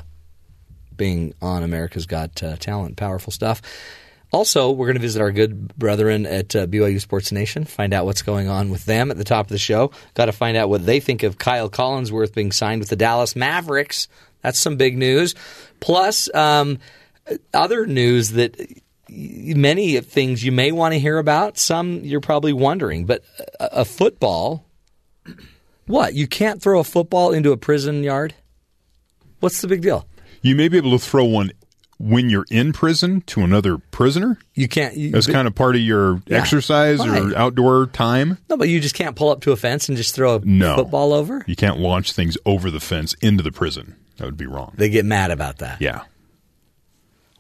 being 0.96 1.36
on 1.40 1.62
America's 1.62 2.08
Got 2.08 2.42
uh, 2.42 2.56
Talent. 2.56 2.98
Powerful 2.98 3.32
stuff. 3.32 3.62
Also, 4.32 4.72
we're 4.72 4.88
going 4.88 4.98
to 4.98 5.02
visit 5.02 5.22
our 5.22 5.32
good 5.32 5.76
brethren 5.78 6.26
at 6.26 6.56
uh, 6.56 6.68
BYU 6.68 7.00
Sports 7.00 7.32
Nation, 7.32 7.64
find 7.64 7.94
out 7.94 8.06
what's 8.06 8.22
going 8.22 8.50
on 8.50 8.70
with 8.70 8.86
them 8.86 9.10
at 9.10 9.18
the 9.18 9.24
top 9.24 9.46
of 9.46 9.50
the 9.50 9.58
show. 9.58 9.92
Got 10.16 10.26
to 10.26 10.34
find 10.34 10.58
out 10.58 10.70
what 10.70 10.86
they 10.86 11.00
think 11.00 11.24
of 11.24 11.38
Kyle 11.38 11.70
Collinsworth 11.70 12.34
being 12.34 12.52
signed 12.52 12.80
with 12.80 12.90
the 12.90 12.98
Dallas 12.98 13.36
Mavericks. 13.36 14.10
That's 14.42 14.60
some 14.60 14.76
big 14.76 14.98
news. 14.98 15.34
Plus, 15.80 16.34
um, 16.36 16.80
other 17.54 17.86
news 17.86 18.32
that 18.32 18.56
many 19.10 20.00
things 20.02 20.44
you 20.44 20.52
may 20.52 20.72
want 20.72 20.94
to 20.94 21.00
hear 21.00 21.18
about. 21.18 21.58
Some 21.58 22.02
you're 22.04 22.22
probably 22.22 22.54
wondering, 22.54 23.06
but 23.06 23.24
a, 23.60 23.82
a 23.82 23.86
football. 23.86 24.66
What? 25.86 26.14
You 26.14 26.28
can't 26.28 26.62
throw 26.62 26.80
a 26.80 26.84
football 26.84 27.32
into 27.32 27.52
a 27.52 27.58
prison 27.58 28.04
yard? 28.04 28.36
What's 29.40 29.62
the 29.62 29.68
big 29.68 29.82
deal? 29.82 30.06
You 30.42 30.56
may 30.56 30.68
be 30.68 30.78
able 30.78 30.92
to 30.92 31.00
throw 31.00 31.26
one 31.26 31.52
when 32.00 32.30
you're 32.30 32.46
in 32.52 32.74
prison 32.74 33.22
to 33.22 33.42
another 33.42 33.78
prisoner. 33.78 34.38
You 34.54 34.68
can't. 34.68 34.96
You, 34.96 35.16
As 35.16 35.26
kind 35.28 35.48
of 35.48 35.56
part 35.56 35.76
of 35.76 35.82
your 35.82 36.22
Yeah. 36.28 36.38
exercise 36.38 37.00
Why? 37.00 37.20
or 37.20 37.36
outdoor 37.36 37.88
time. 37.88 38.38
No, 38.50 38.58
but 38.58 38.70
you 38.70 38.80
just 38.80 38.94
can't 38.96 39.16
pull 39.16 39.30
up 39.30 39.42
to 39.42 39.52
a 39.52 39.56
fence 39.56 39.88
and 39.90 39.98
just 39.98 40.14
throw 40.14 40.36
a 40.36 40.40
No. 40.46 40.76
football 40.76 41.12
over. 41.14 41.44
You 41.48 41.56
can't 41.56 41.80
launch 41.80 42.12
things 42.12 42.38
over 42.46 42.70
the 42.70 42.80
fence 42.80 43.16
into 43.22 43.42
the 43.44 43.52
prison. 43.52 43.96
That 44.18 44.26
would 44.26 44.38
be 44.38 44.46
wrong. 44.46 44.74
They 44.78 44.90
get 44.90 45.06
mad 45.06 45.32
about 45.32 45.58
that. 45.60 45.82
Yeah. 45.82 46.02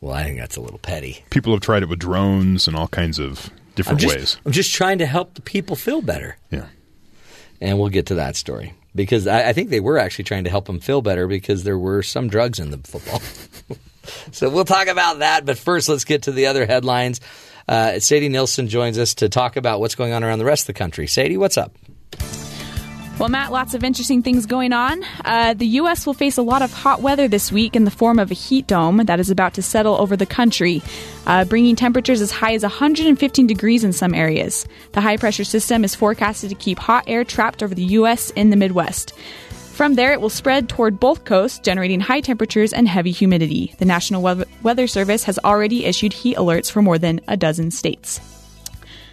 Well, 0.01 0.13
I 0.13 0.23
think 0.23 0.39
that's 0.39 0.55
a 0.57 0.61
little 0.61 0.77
petty. 0.79 1.23
People 1.31 1.53
have 1.53 1.61
tried 1.61 1.83
it 1.83 1.89
with 1.89 1.99
drones 1.99 2.67
and 2.67 2.75
all 2.77 2.87
kinds 2.87 3.17
of 3.19 3.47
I'm 3.49 3.53
different 3.75 3.99
just, 4.01 4.15
ways. 4.15 4.37
I'm 4.45 4.51
just 4.51 4.73
trying 4.73 4.99
to 4.99 5.05
help 5.05 5.33
the 5.35 5.41
people 5.41 5.75
feel 5.75 6.01
better. 6.01 6.37
Yeah. 6.51 6.65
And 7.61 7.79
we'll 7.79 7.89
get 7.89 8.05
to 8.07 8.15
that 8.15 8.35
story 8.35 8.73
because 8.93 9.25
I, 9.27 9.49
I 9.49 9.53
think 9.53 9.69
they 9.69 9.79
were 9.79 9.97
actually 9.97 10.25
trying 10.25 10.43
to 10.43 10.49
help 10.51 10.65
them 10.65 10.79
feel 10.79 11.01
better 11.01 11.27
because 11.27 11.63
there 11.63 11.77
were 11.79 12.03
some 12.03 12.27
drugs 12.27 12.59
in 12.59 12.69
the 12.71 12.77
football. 12.79 13.21
so 14.31 14.49
we'll 14.49 14.65
talk 14.65 14.87
about 14.87 15.19
that. 15.19 15.45
But 15.45 15.57
first, 15.57 15.89
let's 15.89 16.05
get 16.05 16.23
to 16.23 16.31
the 16.31 16.47
other 16.47 16.65
headlines. 16.65 17.21
Uh, 17.67 17.99
Sadie 17.99 18.29
Nilsson 18.29 18.67
joins 18.67 18.97
us 18.97 19.15
to 19.15 19.29
talk 19.29 19.57
about 19.57 19.79
what's 19.79 19.95
going 19.95 20.13
on 20.13 20.23
around 20.23 20.39
the 20.39 20.45
rest 20.45 20.63
of 20.63 20.67
the 20.67 20.73
country. 20.73 21.07
Sadie, 21.07 21.37
what's 21.37 21.57
up? 21.57 21.73
Well, 23.19 23.29
Matt, 23.29 23.51
lots 23.51 23.73
of 23.73 23.83
interesting 23.83 24.21
things 24.21 24.45
going 24.45 24.73
on. 24.73 25.03
Uh, 25.25 25.55
the 25.55 25.65
U.S. 25.65 26.05
will 26.05 26.13
face 26.13 26.37
a 26.37 26.43
lot 26.43 26.61
of 26.61 26.71
hot 26.71 27.01
weather 27.01 27.27
this 27.27 27.51
week 27.51 27.75
in 27.75 27.83
the 27.83 27.89
form 27.89 28.19
of 28.19 28.29
a 28.29 28.35
heat 28.35 28.67
dome 28.67 28.97
that 28.97 29.19
is 29.19 29.31
about 29.31 29.55
to 29.55 29.63
settle 29.63 29.95
over 29.95 30.15
the 30.15 30.27
country, 30.27 30.83
uh, 31.25 31.43
bringing 31.43 31.75
temperatures 31.75 32.21
as 32.21 32.29
high 32.29 32.53
as 32.53 32.61
115 32.61 33.47
degrees 33.47 33.83
in 33.83 33.91
some 33.91 34.13
areas. 34.13 34.67
The 34.91 35.01
high 35.01 35.17
pressure 35.17 35.45
system 35.45 35.83
is 35.83 35.95
forecasted 35.95 36.51
to 36.51 36.55
keep 36.55 36.77
hot 36.77 37.05
air 37.07 37.23
trapped 37.23 37.63
over 37.63 37.73
the 37.73 37.85
U.S. 37.85 38.29
in 38.35 38.51
the 38.51 38.55
Midwest. 38.55 39.13
From 39.77 39.93
there, 39.93 40.11
it 40.11 40.21
will 40.21 40.31
spread 40.31 40.69
toward 40.69 40.99
both 40.99 41.23
coasts, 41.23 41.59
generating 41.59 41.99
high 41.99 42.21
temperatures 42.21 42.73
and 42.73 42.87
heavy 42.87 43.11
humidity. 43.11 43.75
The 43.77 43.85
National 43.85 44.23
Weather- 44.63 44.87
Service 44.87 45.23
has 45.25 45.37
already 45.43 45.85
issued 45.85 46.13
heat 46.13 46.35
alerts 46.35 46.71
for 46.71 46.81
more 46.81 46.97
than 46.97 47.21
a 47.27 47.37
dozen 47.37 47.69
states. 47.69 48.19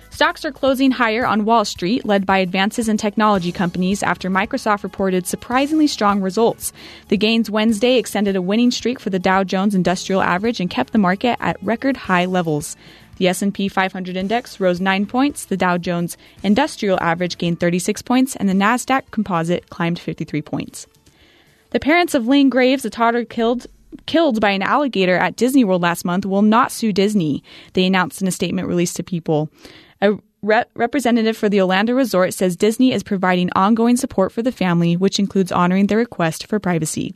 Stocks 0.09 0.43
are 0.43 0.53
closing 0.53 0.91
higher 0.91 1.27
on 1.27 1.45
Wall 1.45 1.66
Street, 1.66 2.07
led 2.07 2.24
by 2.24 2.39
advances 2.39 2.89
in 2.89 2.97
technology 2.97 3.53
companies 3.53 4.03
after 4.03 4.31
Microsoft 4.31 4.85
reported 4.85 5.27
surprisingly 5.27 5.86
strong 5.86 6.23
results. 6.23 6.73
The 7.09 7.19
gains 7.19 7.51
Wednesday 7.51 7.99
extended 7.99 8.35
a 8.35 8.41
winning 8.41 8.70
streak 8.70 8.99
for 8.99 9.11
the 9.11 9.19
Dow 9.19 9.45
Jones 9.45 9.74
Industrial 9.74 10.23
Average 10.23 10.61
and 10.61 10.70
kept 10.70 10.93
the 10.95 10.99
market 10.99 11.36
at 11.41 11.62
record 11.62 11.99
high 11.99 12.24
levels. 12.24 12.74
The 13.16 13.28
S&P 13.28 13.69
500 13.69 14.16
index 14.16 14.59
rose 14.61 14.81
9 14.81 15.07
points, 15.07 15.45
the 15.45 15.57
Dow 15.57 15.78
Jones 15.78 16.16
Industrial 16.43 16.99
Average 17.01 17.39
gained 17.39 17.61
36 17.61 18.03
points, 18.03 18.36
and 18.36 18.49
the 18.49 18.55
Nasdaq 18.55 19.11
Composite 19.11 19.70
climbed 19.70 19.99
53 19.99 20.43
points. 20.43 20.86
The 21.70 21.81
parents 21.81 22.15
of 22.15 22.27
Lane 22.27 22.51
Graves, 22.51 22.85
a 22.85 22.91
toddler 22.91 23.24
killed 23.24 23.66
killed 24.07 24.41
by 24.41 24.51
an 24.51 24.62
alligator 24.62 25.16
at 25.16 25.36
Disney 25.36 25.65
World 25.65 25.82
last 25.82 26.05
month, 26.05 26.27
will 26.27 26.43
not 26.43 26.73
sue 26.73 26.93
Disney. 26.93 27.43
They 27.74 27.86
announced 27.86 28.20
in 28.20 28.28
a 28.28 28.32
statement 28.32 28.69
released 28.69 28.97
to 28.97 29.05
People. 29.05 29.51
A 30.03 30.19
rep- 30.43 30.70
representative 30.74 31.36
for 31.36 31.49
the 31.49 31.61
Orlando 31.61 31.95
Resort 31.95 32.35
says 32.35 32.57
Disney 32.57 32.93
is 32.93 33.03
providing 33.03 33.51
ongoing 33.55 33.97
support 33.97 34.32
for 34.32 34.43
the 34.43 34.53
family, 34.53 34.97
which 34.97 35.19
includes 35.19 35.53
honoring 35.53 35.86
their 35.86 35.99
request 35.99 36.47
for 36.47 36.59
privacy. 36.59 37.15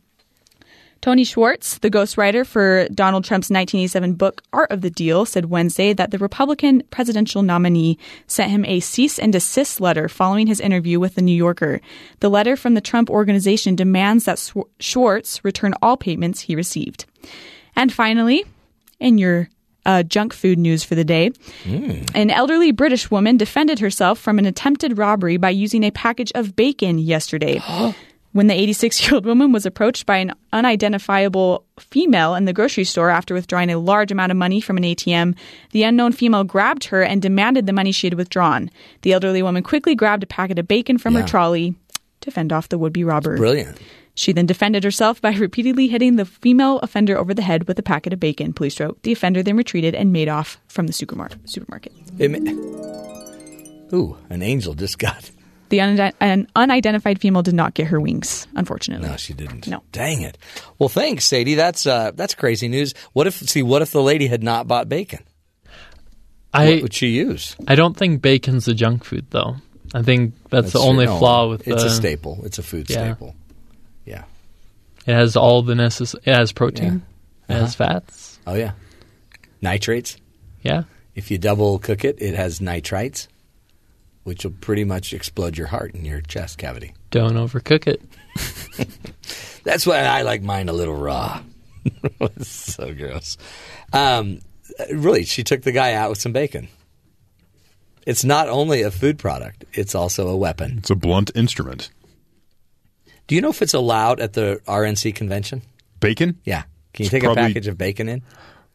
Tony 1.01 1.23
Schwartz, 1.23 1.79
the 1.79 1.91
ghostwriter 1.91 2.45
for 2.45 2.89
Donald 2.89 3.25
Trump's 3.25 3.51
1987 3.51 4.15
book 4.15 4.43
Art 4.53 4.71
of 4.73 4.81
the 4.81 4.91
Deal, 4.91 5.25
said 5.25 5.47
Wednesday 5.47 5.93
that 5.93 6.11
the 6.11 6.19
Republican 6.19 6.83
presidential 6.91 7.43
nominee 7.43 7.99
sent 8.27 8.51
him 8.51 8.65
a 8.65 8.81
cease 8.81 9.19
and 9.19 9.33
desist 9.33 9.81
letter 9.81 10.09
following 10.09 10.49
his 10.49 10.61
interview 10.61 10.99
with 10.99 11.15
The 11.15 11.23
New 11.23 11.37
Yorker. 11.37 11.81
The 12.19 12.29
letter 12.29 12.57
from 12.57 12.75
the 12.75 12.81
Trump 12.81 13.11
organization 13.11 13.77
demands 13.77 14.25
that 14.25 14.41
Sw- 14.41 14.67
Schwartz 14.81 15.45
return 15.45 15.75
all 15.81 15.97
payments 15.97 16.41
he 16.41 16.57
received. 16.57 17.07
And 17.77 17.93
finally, 17.93 18.45
in 18.99 19.19
your 19.19 19.49
uh, 19.87 20.03
junk 20.03 20.33
food 20.35 20.59
news 20.59 20.83
for 20.83 20.97
the 20.97 21.05
day, 21.05 21.31
an 22.15 22.31
elderly 22.31 22.73
British 22.73 23.09
woman 23.09 23.37
defended 23.37 23.79
herself 23.79 24.19
from 24.19 24.41
an 24.41 24.47
attempted 24.47 24.99
robbery 24.99 25.37
by 25.37 25.51
using 25.51 25.85
a 25.85 25.93
package 25.93 26.33
of 26.35 26.57
bacon 26.57 26.99
yesterday. 26.99 27.63
when 28.33 28.47
the 28.47 28.55
86 28.55 29.03
year 29.07 29.15
old 29.15 29.27
woman 29.27 29.53
was 29.53 29.65
approached 29.67 30.07
by 30.07 30.19
an 30.19 30.33
unidentifiable 30.53 31.65
female 31.79 32.35
in 32.35 32.45
the 32.45 32.53
grocery 32.53 32.85
store 32.85 33.11
after 33.11 33.35
withdrawing 33.35 33.71
a 33.71 33.79
large 33.79 34.13
amount 34.13 34.31
of 34.31 34.37
money 34.39 34.61
from 34.61 34.77
an 34.77 34.83
ATM, 34.85 35.35
the 35.73 35.83
unknown 35.83 36.13
female 36.13 36.45
grabbed 36.45 36.85
her 36.85 37.03
and 37.03 37.21
demanded 37.23 37.67
the 37.67 37.73
money 37.73 37.91
she 37.93 38.07
had 38.07 38.15
withdrawn. 38.15 38.71
The 39.03 39.13
elderly 39.13 39.43
woman 39.43 39.63
quickly 39.63 39.95
grabbed 39.95 40.23
a 40.23 40.27
packet 40.27 40.59
of 40.59 40.69
bacon 40.69 40.99
from 40.99 41.15
Yeah. 41.15 41.23
her 41.23 41.27
trolley 41.27 41.75
to 42.21 42.31
fend 42.31 42.53
off 42.53 42.69
the 42.69 42.79
would 42.79 42.93
be 42.93 43.05
robber. 43.05 43.37
Brilliant. 43.37 43.79
She 44.15 44.33
then 44.33 44.47
defended 44.47 44.83
herself 44.85 45.21
by 45.23 45.33
repeatedly 45.35 45.87
hitting 45.89 46.17
the 46.17 46.25
female 46.25 46.79
offender 46.81 47.17
over 47.17 47.33
the 47.33 47.43
head 47.43 47.69
with 47.69 47.79
a 47.79 47.83
packet 47.83 48.13
of 48.13 48.19
bacon, 48.21 48.53
police 48.53 48.79
wrote. 48.81 49.01
The 49.05 49.13
offender 49.13 49.43
then 49.43 49.57
retreated 49.57 49.95
and 49.95 50.13
made 50.13 50.29
off 50.29 50.59
from 50.69 50.87
the 50.89 50.93
supermarket. 50.93 51.49
supermarket. 51.49 51.93
It 52.19 52.31
ma- 52.31 52.51
Ooh, 53.97 54.17
an 54.29 54.43
angel 54.43 54.75
just 54.75 54.99
got. 54.99 55.31
The 55.69 55.79
unide- 55.79 56.15
an 56.21 56.49
unidentified 56.57 57.21
female 57.21 57.43
did 57.43 57.55
not 57.55 57.75
get 57.75 57.89
her 57.89 58.01
wings, 58.01 58.47
unfortunately. 58.57 59.09
No, 59.09 59.17
she 59.17 59.35
didn't. 59.35 59.67
No. 59.67 59.83
Dang 59.93 60.23
it. 60.23 60.39
Well, 60.79 60.89
thanks, 60.89 61.25
Sadie. 61.27 61.55
That's 61.57 61.87
uh, 61.87 62.13
that's 62.15 62.35
crazy 62.35 62.69
news. 62.69 62.95
What 63.13 63.27
if 63.27 63.35
see? 63.35 63.63
What 63.63 63.83
if 63.83 63.91
the 63.91 64.03
lady 64.03 64.27
had 64.29 64.43
not 64.43 64.67
bought 64.67 64.89
bacon? 64.89 65.21
I 66.55 66.71
what 66.71 66.83
would 66.83 66.95
she 66.95 67.09
use? 67.09 67.57
I 67.67 67.75
don't 67.75 67.97
think 67.97 68.23
bacon's 68.23 68.67
a 68.69 68.75
junk 68.75 69.05
food 69.05 69.27
though. 69.31 69.57
I 69.95 70.03
think 70.03 70.35
that's, 70.51 70.73
the 70.73 70.79
only 70.81 71.07
No, 71.07 71.19
flaw 71.19 71.49
with 71.49 71.67
it's 71.67 71.83
the, 71.83 71.89
a 71.89 71.91
staple. 71.91 72.41
It's 72.45 72.59
a 72.59 72.63
food 72.63 72.89
Yeah. 72.91 73.13
staple. 73.15 73.35
Yeah. 74.05 74.25
It 75.07 75.15
has 75.15 75.37
all 75.37 75.63
the 75.63 75.75
necessary. 75.75 76.23
It 76.27 76.35
has 76.35 76.53
protein. 76.53 77.03
It 77.49 77.55
has 77.55 77.75
fats. 77.75 78.39
Oh 78.47 78.55
yeah. 78.55 78.73
Nitrates. 79.63 80.17
Yeah. 80.63 80.85
If 81.15 81.31
you 81.31 81.39
double 81.39 81.79
cook 81.79 82.05
it, 82.05 82.21
it 82.21 82.35
has 82.35 82.61
nitrites, 82.61 83.27
which 84.29 84.45
will 84.45 84.53
pretty 84.53 84.85
much 84.85 85.13
explode 85.13 85.57
your 85.59 85.67
heart 85.67 85.95
and 85.95 86.07
your 86.07 86.21
chest 86.21 86.59
cavity. 86.59 86.95
Don't 87.11 87.35
overcook 87.35 87.87
it. 87.87 88.03
That's 89.65 89.87
why 89.87 89.99
I 90.01 90.23
like 90.23 90.43
mine 90.43 90.69
a 90.69 90.73
little 90.73 90.95
raw. 90.95 91.43
it's 92.21 92.49
so 92.49 92.95
gross. 92.95 93.37
Um, 93.93 94.41
really, 94.93 95.25
she 95.25 95.43
took 95.43 95.63
the 95.63 95.73
guy 95.73 95.95
out 95.95 96.11
with 96.11 96.21
some 96.21 96.33
bacon. 96.33 96.69
It's 98.07 98.25
not 98.25 98.49
only 98.49 98.83
a 98.83 98.91
food 98.91 99.19
product; 99.19 99.65
it's 99.73 99.95
also 99.95 100.29
a 100.29 100.37
weapon. 100.37 100.79
It's 100.79 100.91
a 100.91 100.95
blunt 100.95 101.31
instrument. 101.35 101.91
Do 103.27 103.35
you 103.35 103.41
know 103.41 103.51
if 103.51 103.61
it's 103.61 103.75
allowed 103.75 104.21
at 104.21 104.33
the 104.33 104.61
RNC 104.67 105.15
convention? 105.15 105.63
Bacon? 106.01 106.39
Yeah. 106.45 106.63
Can 106.95 107.05
you 107.05 107.07
It's 107.07 107.11
take 107.11 107.23
probably- 107.23 107.43
a 107.43 107.47
package 107.49 107.67
of 107.67 107.77
bacon 107.77 108.09
in? 108.09 108.23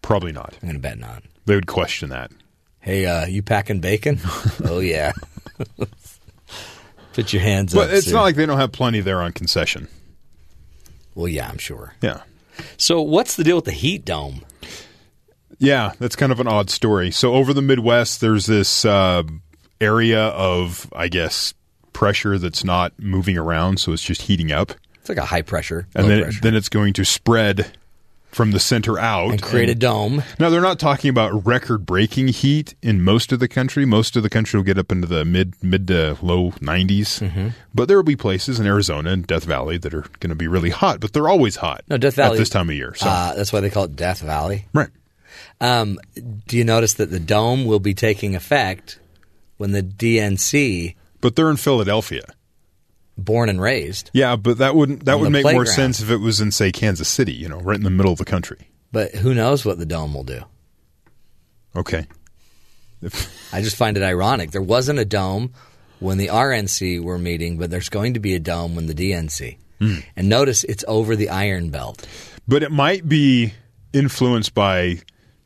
Probably 0.03 0.31
not. 0.31 0.53
I'm 0.61 0.67
going 0.67 0.73
to 0.75 0.79
bet 0.79 0.99
not. 0.99 1.23
They 1.45 1.55
would 1.55 1.65
question 1.65 2.09
that. 2.09 2.29
Hey, 2.79 3.05
uh, 3.05 3.25
you 3.25 3.41
packing 3.41 3.79
bacon? 3.79 4.19
oh 4.65 4.79
yeah. 4.79 5.13
Put 7.13 7.31
your 7.33 7.41
hands 7.41 7.75
up. 7.75 7.87
But 7.87 7.93
it's 7.93 8.07
sir. 8.07 8.13
not 8.13 8.23
like 8.23 8.35
they 8.35 8.45
don't 8.45 8.57
have 8.57 8.71
plenty 8.71 8.99
there 8.99 9.21
on 9.21 9.33
concession. 9.33 9.87
Well, 11.15 11.27
yeah, 11.27 11.47
I'm 11.49 11.59
sure. 11.59 11.93
Yeah. 12.01 12.21
So, 12.77 13.01
what's 13.01 13.35
the 13.35 13.43
deal 13.43 13.55
with 13.57 13.65
the 13.65 13.71
heat 13.71 14.03
dome? 14.05 14.43
Yeah, 15.59 15.93
that's 15.99 16.15
kind 16.15 16.31
of 16.31 16.39
an 16.39 16.47
odd 16.47 16.69
story. 16.69 17.11
So 17.11 17.33
over 17.35 17.53
the 17.53 17.61
Midwest, 17.61 18.19
there's 18.19 18.47
this 18.47 18.83
uh, 18.83 19.23
area 19.79 20.27
of, 20.29 20.91
I 20.95 21.07
guess, 21.07 21.53
pressure 21.93 22.37
that's 22.37 22.63
not 22.63 22.91
moving 22.99 23.37
around, 23.37 23.79
so 23.79 23.93
it's 23.93 24.03
just 24.03 24.23
heating 24.23 24.51
up, 24.51 24.73
It's 24.95 25.07
like 25.09 25.17
a 25.19 25.25
high 25.25 25.43
pressure, 25.43 25.87
and 25.95 26.09
then 26.09 26.23
pressure. 26.23 26.41
then 26.41 26.55
it's 26.55 26.67
going 26.69 26.93
to 26.93 27.05
spread 27.05 27.77
from 28.33 28.51
the 28.51 28.59
center 28.59 28.97
out 28.99 29.31
And 29.31 29.41
create 29.41 29.69
a 29.69 29.75
dome. 29.75 30.23
Now 30.39 30.49
they're 30.49 30.59
not 30.59 30.79
talking 30.79 31.09
about 31.09 31.45
record-breaking 31.45 32.29
heat 32.29 32.73
in 32.81 33.01
most 33.01 33.31
of 33.31 33.39
the 33.39 33.47
country. 33.47 33.85
Most 33.85 34.15
of 34.15 34.23
the 34.23 34.29
country 34.29 34.57
will 34.57 34.65
get 34.65 34.77
up 34.77 34.91
into 34.91 35.07
the 35.07 35.23
mid 35.23 35.53
mid 35.63 35.87
to 35.87 36.17
low 36.21 36.51
90s, 36.53 37.21
Mm-hmm. 37.21 37.49
but 37.75 37.87
there 37.87 37.97
will 37.97 38.03
be 38.03 38.15
places 38.15 38.59
in 38.59 38.65
Arizona 38.65 39.11
and 39.11 39.25
Death 39.27 39.43
Valley 39.45 39.77
that 39.77 39.93
are 39.93 40.05
going 40.19 40.29
to 40.29 40.35
be 40.35 40.47
really 40.47 40.71
hot. 40.71 40.99
But 40.99 41.13
they're 41.13 41.29
always 41.29 41.57
hot. 41.57 41.83
No, 41.89 41.97
Death 41.97 42.15
Valley 42.15 42.37
at 42.37 42.39
this 42.39 42.49
time 42.49 42.69
of 42.69 42.75
year. 42.75 42.95
So 42.95 43.07
uh, 43.07 43.35
that's 43.35 43.53
why 43.53 43.59
they 43.59 43.69
call 43.69 43.83
it 43.85 43.95
Death 43.95 44.21
Valley. 44.21 44.65
right. 44.73 44.89
Um, 45.61 45.97
do 46.47 46.57
you 46.57 46.63
notice 46.63 46.95
that 46.95 47.09
the 47.11 47.19
dome 47.19 47.65
will 47.65 47.79
be 47.79 47.93
taking 47.93 48.35
effect 48.35 48.99
when 49.57 49.71
the 49.71 49.81
DNC, 49.83 50.95
But 51.21 51.35
they're 51.35 51.49
in 51.49 51.57
Philadelphia. 51.57 52.23
Born 53.17 53.49
and 53.49 53.61
raised, 53.61 54.09
Yeah, 54.13 54.35
but 54.35 54.57
that 54.57 54.75
wouldn't 54.75 55.05
that 55.05 55.19
would 55.19 55.31
make 55.31 55.43
more 55.43 55.65
sense 55.65 56.01
if 56.01 56.09
it 56.09 56.17
was 56.17 56.41
in 56.41 56.51
say 56.51 56.71
Kansas 56.71 57.07
City, 57.07 57.33
you 57.33 57.47
know, 57.47 57.59
right 57.59 57.77
in 57.77 57.83
the 57.83 57.89
middle 57.89 58.11
of 58.11 58.17
the 58.17 58.25
country. 58.25 58.69
but 58.91 59.13
who 59.15 59.33
knows 59.33 59.63
what 59.65 59.77
the 59.77 59.85
dome 59.85 60.13
will 60.13 60.23
do? 60.23 60.41
Okay. 61.75 62.05
I 63.51 63.61
just 63.61 63.75
find 63.75 63.97
it 63.97 64.03
ironic. 64.03 64.51
There 64.51 64.61
wasn't 64.61 64.99
a 64.99 65.05
dome 65.05 65.53
when 65.99 66.17
the 66.17 66.27
RNC 66.27 67.01
were 67.03 67.17
meeting, 67.17 67.57
but 67.57 67.69
there's 67.69 67.89
going 67.89 68.13
to 68.13 68.19
be 68.19 68.33
a 68.35 68.39
dome 68.39 68.75
when 68.75 68.85
the 68.87 68.93
DNC. 68.93 69.57
Hmm. 69.79 69.95
And 70.15 70.29
notice 70.29 70.63
it's 70.63 70.85
over 70.87 71.15
the 71.15 71.29
Iron 71.29 71.69
Belt. 71.69 72.07
But 72.47 72.63
it 72.63 72.71
might 72.71 73.07
be 73.09 73.53
influenced 73.91 74.53
by 74.53 74.99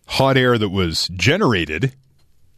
hot 0.06 0.38
air 0.38 0.58
that 0.58 0.70
was 0.70 1.08
generated 1.10 1.94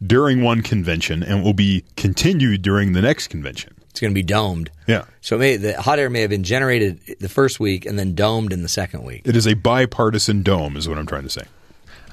during 0.04 0.42
one 0.42 0.62
convention 0.62 1.22
and 1.22 1.42
will 1.42 1.54
be 1.54 1.84
continued 1.96 2.62
during 2.62 2.92
the 2.92 3.02
next 3.02 3.28
convention. 3.28 3.74
It's 3.90 4.00
going 4.00 4.12
to 4.12 4.14
be 4.14 4.22
domed. 4.22 4.70
Yeah. 4.86 5.04
So 5.20 5.36
it 5.36 5.38
may, 5.40 5.56
the 5.56 5.80
hot 5.80 5.98
air 5.98 6.08
may 6.10 6.20
have 6.22 6.30
been 6.30 6.44
generated 6.44 7.00
the 7.20 7.28
first 7.28 7.58
week 7.60 7.84
and 7.86 7.98
then 7.98 8.14
domed 8.14 8.52
in 8.52 8.62
the 8.62 8.68
second 8.68 9.04
week. 9.04 9.22
It 9.24 9.36
is 9.36 9.46
a 9.46 9.54
bipartisan 9.54 10.42
dome 10.42 10.76
is 10.76 10.88
what 10.88 10.96
I'm 10.98 11.06
trying 11.06 11.24
to 11.24 11.28
say. 11.30 11.42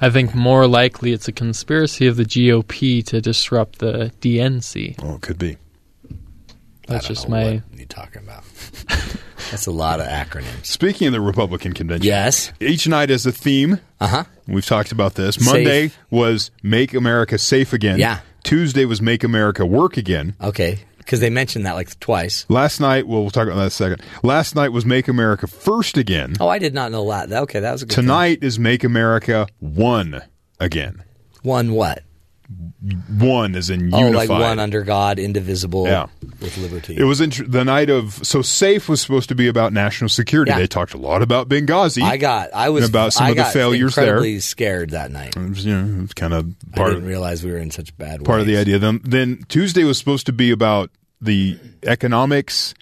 I 0.00 0.10
think 0.10 0.34
more 0.34 0.66
likely 0.68 1.12
it's 1.12 1.26
a 1.28 1.32
conspiracy 1.32 2.06
of 2.06 2.16
the 2.16 2.24
GOP 2.24 3.04
to 3.06 3.20
disrupt 3.20 3.78
the 3.78 4.12
DNC. 4.20 4.96
Oh, 5.02 5.14
it 5.16 5.22
could 5.22 5.38
be. 5.38 5.56
That's 6.86 7.04
I 7.04 7.08
don't 7.08 7.16
just 7.16 7.28
know 7.28 7.36
my. 7.36 7.44
what 7.68 7.78
you're 7.78 7.86
talking 7.86 8.22
about. 8.22 8.44
That's 9.50 9.66
a 9.66 9.70
lot 9.72 10.00
of 10.00 10.06
acronyms. 10.06 10.66
Speaking 10.66 11.06
of 11.08 11.12
the 11.12 11.20
Republican 11.20 11.72
convention, 11.72 12.06
Yes. 12.06 12.52
each 12.60 12.86
night 12.88 13.10
has 13.10 13.24
a 13.26 13.32
theme. 13.32 13.80
Uh 14.00 14.06
huh. 14.08 14.24
We've 14.46 14.64
talked 14.66 14.92
about 14.92 15.14
this. 15.14 15.36
Safe. 15.36 15.44
Monday 15.46 15.90
was 16.10 16.50
Make 16.62 16.94
America 16.94 17.38
Safe 17.38 17.72
Again. 17.72 17.98
Yeah. 17.98 18.20
Tuesday 18.44 18.84
was 18.84 19.00
Make 19.02 19.24
America 19.24 19.64
Work 19.66 19.96
Again. 19.96 20.34
Okay. 20.40 20.80
Because 21.08 21.20
they 21.20 21.30
mentioned 21.30 21.64
that 21.64 21.72
like 21.72 21.98
twice. 22.00 22.44
Last 22.50 22.80
night, 22.80 23.08
well, 23.08 23.22
we'll 23.22 23.30
talk 23.30 23.46
about 23.46 23.54
that 23.54 23.62
in 23.62 23.66
a 23.68 23.70
second. 23.70 24.02
Last 24.22 24.54
night 24.54 24.72
was 24.72 24.84
Make 24.84 25.08
America 25.08 25.46
First 25.46 25.96
Again. 25.96 26.36
Oh, 26.38 26.48
I 26.48 26.58
did 26.58 26.74
not 26.74 26.92
know 26.92 27.08
that. 27.08 27.32
Okay, 27.32 27.60
that 27.60 27.72
was 27.72 27.80
a 27.80 27.86
good 27.86 27.94
thing. 27.94 28.02
Tonight 28.04 28.40
is 28.42 28.58
Make 28.58 28.84
America 28.84 29.46
One 29.58 30.20
Again. 30.60 31.02
One 31.40 31.72
what? 31.72 32.02
One 33.18 33.54
is 33.54 33.68
in 33.68 33.92
Oh, 33.92 33.98
unified. 33.98 34.28
like 34.28 34.40
one 34.40 34.58
under 34.58 34.82
God, 34.82 35.18
indivisible, 35.18 35.86
Yeah. 35.86 36.06
with 36.40 36.56
liberty. 36.56 36.96
It 36.96 37.04
was 37.04 37.20
int- 37.20 37.50
the 37.50 37.64
night 37.64 37.90
of 37.90 38.20
so 38.22 38.40
safe 38.40 38.88
was 38.88 39.00
supposed 39.02 39.28
to 39.28 39.34
be 39.34 39.48
about 39.48 39.72
national 39.72 40.08
security. 40.08 40.50
Yeah. 40.52 40.58
They 40.58 40.66
talked 40.66 40.94
a 40.94 40.98
lot 40.98 41.20
about 41.20 41.48
Benghazi. 41.48 42.02
I 42.02 42.16
got. 42.16 42.50
I 42.54 42.70
was 42.70 42.88
about 42.88 43.12
some 43.12 43.26
I 43.26 43.30
of 43.30 43.36
the 43.36 43.44
failures 43.44 43.94
there. 43.96 44.40
scared 44.40 44.90
that 44.90 45.10
night. 45.10 45.36
It 45.36 45.48
was, 45.48 45.64
you 45.66 45.74
know, 45.74 45.98
it 45.98 46.02
was 46.02 46.14
kind 46.14 46.32
of 46.32 46.54
Part 46.74 46.86
I 46.86 46.90
didn't 46.92 47.04
of 47.04 47.08
realize 47.08 47.44
we 47.44 47.50
were 47.50 47.58
in 47.58 47.70
such 47.70 47.96
bad. 47.98 48.24
part 48.24 48.40
of 48.40 48.46
the 48.46 48.56
idea. 48.56 48.78
Then, 48.78 49.00
then 49.04 49.44
Tuesday 49.48 49.84
was 49.84 49.98
supposed 49.98 50.24
to 50.26 50.32
be 50.32 50.50
about 50.50 50.90
the 51.20 51.58
economics, 51.82 52.72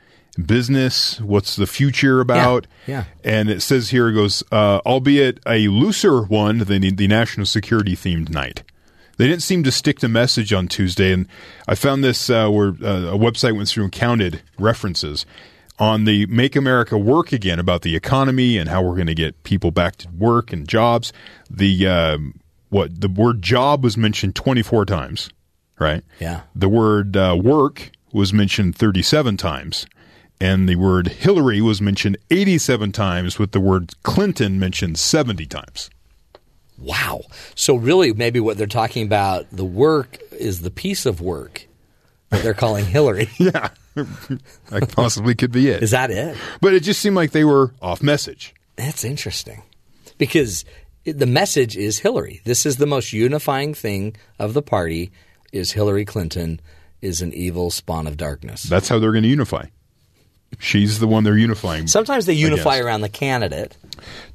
business, 0.44 1.20
what's 1.20 1.56
the 1.56 1.66
future 1.66 2.20
about. 2.20 2.66
yeah. 2.86 3.05
And 3.24 3.48
it 3.48 3.62
says 3.62 3.90
here 3.90 4.09
it 4.09 4.12
goes, 4.14 4.43
uh, 4.52 4.80
albeit 4.86 5.40
a 5.47 5.68
looser 5.68 6.22
one 6.22 6.59
than 6.59 6.82
the 6.97 7.09
national 7.09 7.47
security 7.47 7.97
themed 7.97 8.28
night. 8.28 8.62
They 9.16 9.26
didn't 9.26 9.43
seem 9.43 9.62
to 9.64 9.72
stick 9.72 9.98
to 10.01 10.09
message 10.09 10.52
on 10.52 10.68
Tuesday, 10.68 11.12
and 11.12 11.26
I 11.66 11.74
found 11.74 12.05
this 12.05 12.28
uh, 12.28 12.48
where 12.51 12.68
uh, 12.68 13.14
a 13.14 13.18
website 13.18 13.56
went 13.56 13.68
through 13.68 13.84
and 13.84 13.93
counted 13.93 14.43
references 14.59 15.24
on 15.78 16.05
the 16.05 16.26
"Make 16.26 16.55
America 16.56 16.98
Work 16.98 17.32
Again" 17.32 17.59
about 17.59 17.82
the 17.82 17.97
economy 17.97 18.59
and 18.59 18.68
how 18.68 18.82
we're 18.82 18.94
going 18.94 19.06
to 19.06 19.14
get 19.14 19.43
people 19.43 19.70
back 19.70 19.97
to 19.97 20.09
work 20.10 20.52
and 20.52 20.68
jobs. 20.68 21.12
The 21.51 21.86
um, 21.86 22.40
what 22.68 23.01
the 23.01 23.09
word 23.09 23.43
"job" 23.43 23.82
was 23.82 23.97
mentioned 23.97 24.34
twenty 24.34 24.62
four 24.62 24.84
times, 24.84 25.30
right? 25.78 26.05
Yeah. 26.20 26.43
The 26.55 26.68
word 26.68 27.16
uh, 27.16 27.38
"work" 27.40 27.90
was 28.12 28.32
mentioned 28.32 28.76
thirty 28.76 29.02
seven 29.02 29.36
times, 29.38 29.86
and 30.40 30.68
the 30.68 30.76
word 30.76 31.09
"Hillary" 31.09 31.62
was 31.62 31.80
mentioned 31.80 32.18
eighty 32.30 32.59
seven 32.59 32.93
times, 32.93 33.38
with 33.38 33.52
the 33.52 33.60
word 33.60 33.93
"Clinton" 34.02 34.59
mentioned 34.59 34.98
seventy 34.98 35.47
times. 35.47 35.88
Wow. 36.78 37.23
So 37.55 37.77
really, 37.77 38.12
maybe 38.12 38.40
what 38.40 38.59
they're 38.59 38.66
talking 38.66 39.07
about 39.07 39.47
the 39.51 39.65
work 39.65 40.19
is 40.32 40.61
the 40.61 40.70
piece 40.70 41.07
of 41.07 41.20
work 41.20 41.66
that 42.31 42.43
they're 42.43 42.55
calling 42.55 42.85
Hillary. 42.85 43.31
yeah, 43.39 43.70
that 43.94 44.93
possibly 44.94 45.35
could 45.35 45.53
be 45.53 45.69
it. 45.69 45.82
Is 45.82 45.93
that 45.93 46.11
it? 46.11 46.36
But 46.61 46.74
it 46.74 46.81
just 46.81 47.01
seemed 47.01 47.16
like 47.16 47.31
they 47.31 47.44
were 47.44 47.73
off 47.81 48.03
message. 48.03 48.55
That's 48.77 49.05
interesting 49.05 49.62
because 50.19 50.65
the 51.05 51.27
message 51.27 51.77
is 51.77 52.01
Hillary. 52.01 52.40
This 52.44 52.66
is 52.66 52.77
the 52.77 52.86
most 52.86 53.12
unifying 53.12 53.74
thing 53.74 54.16
of 54.39 54.55
the 54.55 54.62
party 54.62 55.12
is 55.53 55.73
Hillary 55.73 56.05
Clinton 56.05 56.61
is 57.01 57.23
an 57.23 57.32
evil 57.32 57.70
spawn 57.70 58.07
of 58.07 58.16
darkness. 58.16 58.65
That's 58.65 58.89
how 58.89 58.98
they're 58.98 59.12
going 59.12 59.23
to 59.23 59.28
unify. 59.28 59.66
She's 60.59 60.98
the 61.01 61.06
one 61.06 61.24
they're 61.24 61.36
unifying. 61.36 61.86
Sometimes 61.86 62.27
they 62.27 62.32
unify 62.35 62.74
against. 62.77 62.86
around 62.86 63.01
the 63.02 63.09
candidate. 63.09 63.77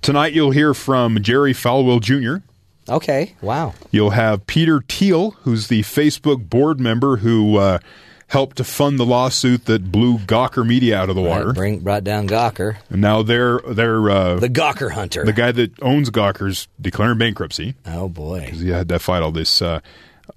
Tonight 0.01 0.33
you'll 0.33 0.51
hear 0.51 0.73
from 0.73 1.21
Jerry 1.21 1.53
Falwell 1.53 2.01
Jr. 2.01 2.45
Okay, 2.91 3.35
wow. 3.41 3.73
You'll 3.91 4.09
have 4.11 4.45
Peter 4.47 4.81
Thiel, 4.87 5.31
who's 5.41 5.67
the 5.67 5.81
Facebook 5.81 6.49
board 6.49 6.79
member 6.79 7.17
who 7.17 7.57
uh, 7.57 7.79
helped 8.27 8.57
to 8.57 8.63
fund 8.63 8.99
the 8.99 9.05
lawsuit 9.05 9.65
that 9.65 9.91
blew 9.91 10.17
Gawker 10.19 10.65
Media 10.65 10.97
out 10.99 11.09
of 11.09 11.15
the 11.15 11.21
water. 11.21 11.47
Right, 11.47 11.55
bring 11.55 11.79
brought 11.79 12.03
down 12.03 12.27
Gawker. 12.27 12.77
And 12.89 12.99
now 13.01 13.21
they're 13.23 13.59
they're 13.67 14.09
uh, 14.09 14.35
The 14.39 14.49
Gawker 14.49 14.91
hunter. 14.91 15.23
the 15.23 15.33
guy 15.33 15.51
that 15.51 15.71
owns 15.81 16.09
Gawker's 16.09 16.67
declaring 16.79 17.17
bankruptcy. 17.19 17.75
Oh 17.85 18.09
boy, 18.09 18.41
because 18.45 18.61
he 18.61 18.69
had 18.69 18.89
to 18.89 18.99
fight 18.99 19.21
all 19.21 19.31
this 19.31 19.61
uh, 19.61 19.79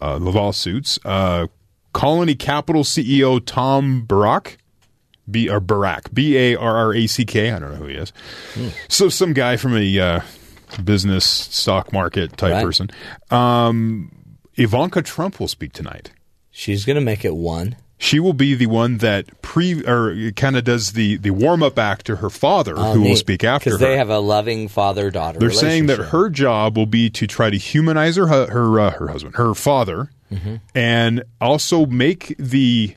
uh, 0.00 0.18
lawsuits. 0.18 0.98
Uh, 1.04 1.46
Colony 1.92 2.34
Capital 2.34 2.82
CEO 2.84 3.40
Tom 3.44 4.04
Barrack, 4.04 4.58
B 5.30 5.48
or 5.48 5.60
Barrack, 5.60 6.12
B 6.12 6.36
A 6.36 6.56
R 6.56 6.76
R 6.76 6.94
A 6.94 7.06
C 7.06 7.24
K. 7.24 7.50
I 7.50 7.58
don't 7.58 7.70
know 7.70 7.76
who 7.76 7.86
he 7.86 7.94
is. 7.96 8.12
So 8.88 9.08
some 9.08 9.32
guy 9.32 9.56
from 9.56 9.76
a 9.76 9.98
uh, 9.98 10.20
business 10.82 11.24
stock 11.24 11.92
market 11.92 12.36
type 12.36 12.52
Right. 12.52 12.64
person. 12.64 12.90
Um, 13.30 14.10
Ivanka 14.56 15.02
Trump 15.02 15.40
will 15.40 15.48
speak 15.48 15.72
tonight. 15.72 16.10
She's 16.50 16.84
going 16.84 16.94
to 16.96 17.02
make 17.02 17.24
it 17.24 17.34
one. 17.34 17.76
She 17.96 18.20
will 18.20 18.32
be 18.34 18.54
the 18.54 18.66
one 18.66 18.98
that 18.98 19.40
pre 19.40 19.82
or 19.84 20.30
kind 20.32 20.56
of 20.56 20.64
does 20.64 20.92
the 20.92 21.16
the 21.16 21.30
warm 21.30 21.62
up 21.62 21.78
act 21.78 22.06
to 22.06 22.16
her 22.16 22.28
father, 22.28 22.74
who 22.74 23.00
will 23.00 23.16
speak 23.16 23.44
after 23.44 23.70
her. 23.70 23.76
because 23.76 23.88
they 23.88 23.96
have 23.96 24.10
a 24.10 24.18
loving 24.18 24.68
father 24.68 25.10
daughter. 25.10 25.38
They're 25.38 25.50
saying 25.50 25.86
that 25.86 25.98
her 25.98 26.28
job 26.28 26.76
will 26.76 26.86
be 26.86 27.08
to 27.10 27.26
try 27.26 27.50
to 27.50 27.56
humanize 27.56 28.16
her 28.16 28.26
her 28.26 28.80
uh, 28.80 28.90
her 28.90 29.08
husband, 29.08 29.36
her 29.36 29.54
father, 29.54 30.10
Mhm. 30.30 30.60
and 30.74 31.22
also 31.40 31.86
make 31.86 32.34
the, 32.38 32.94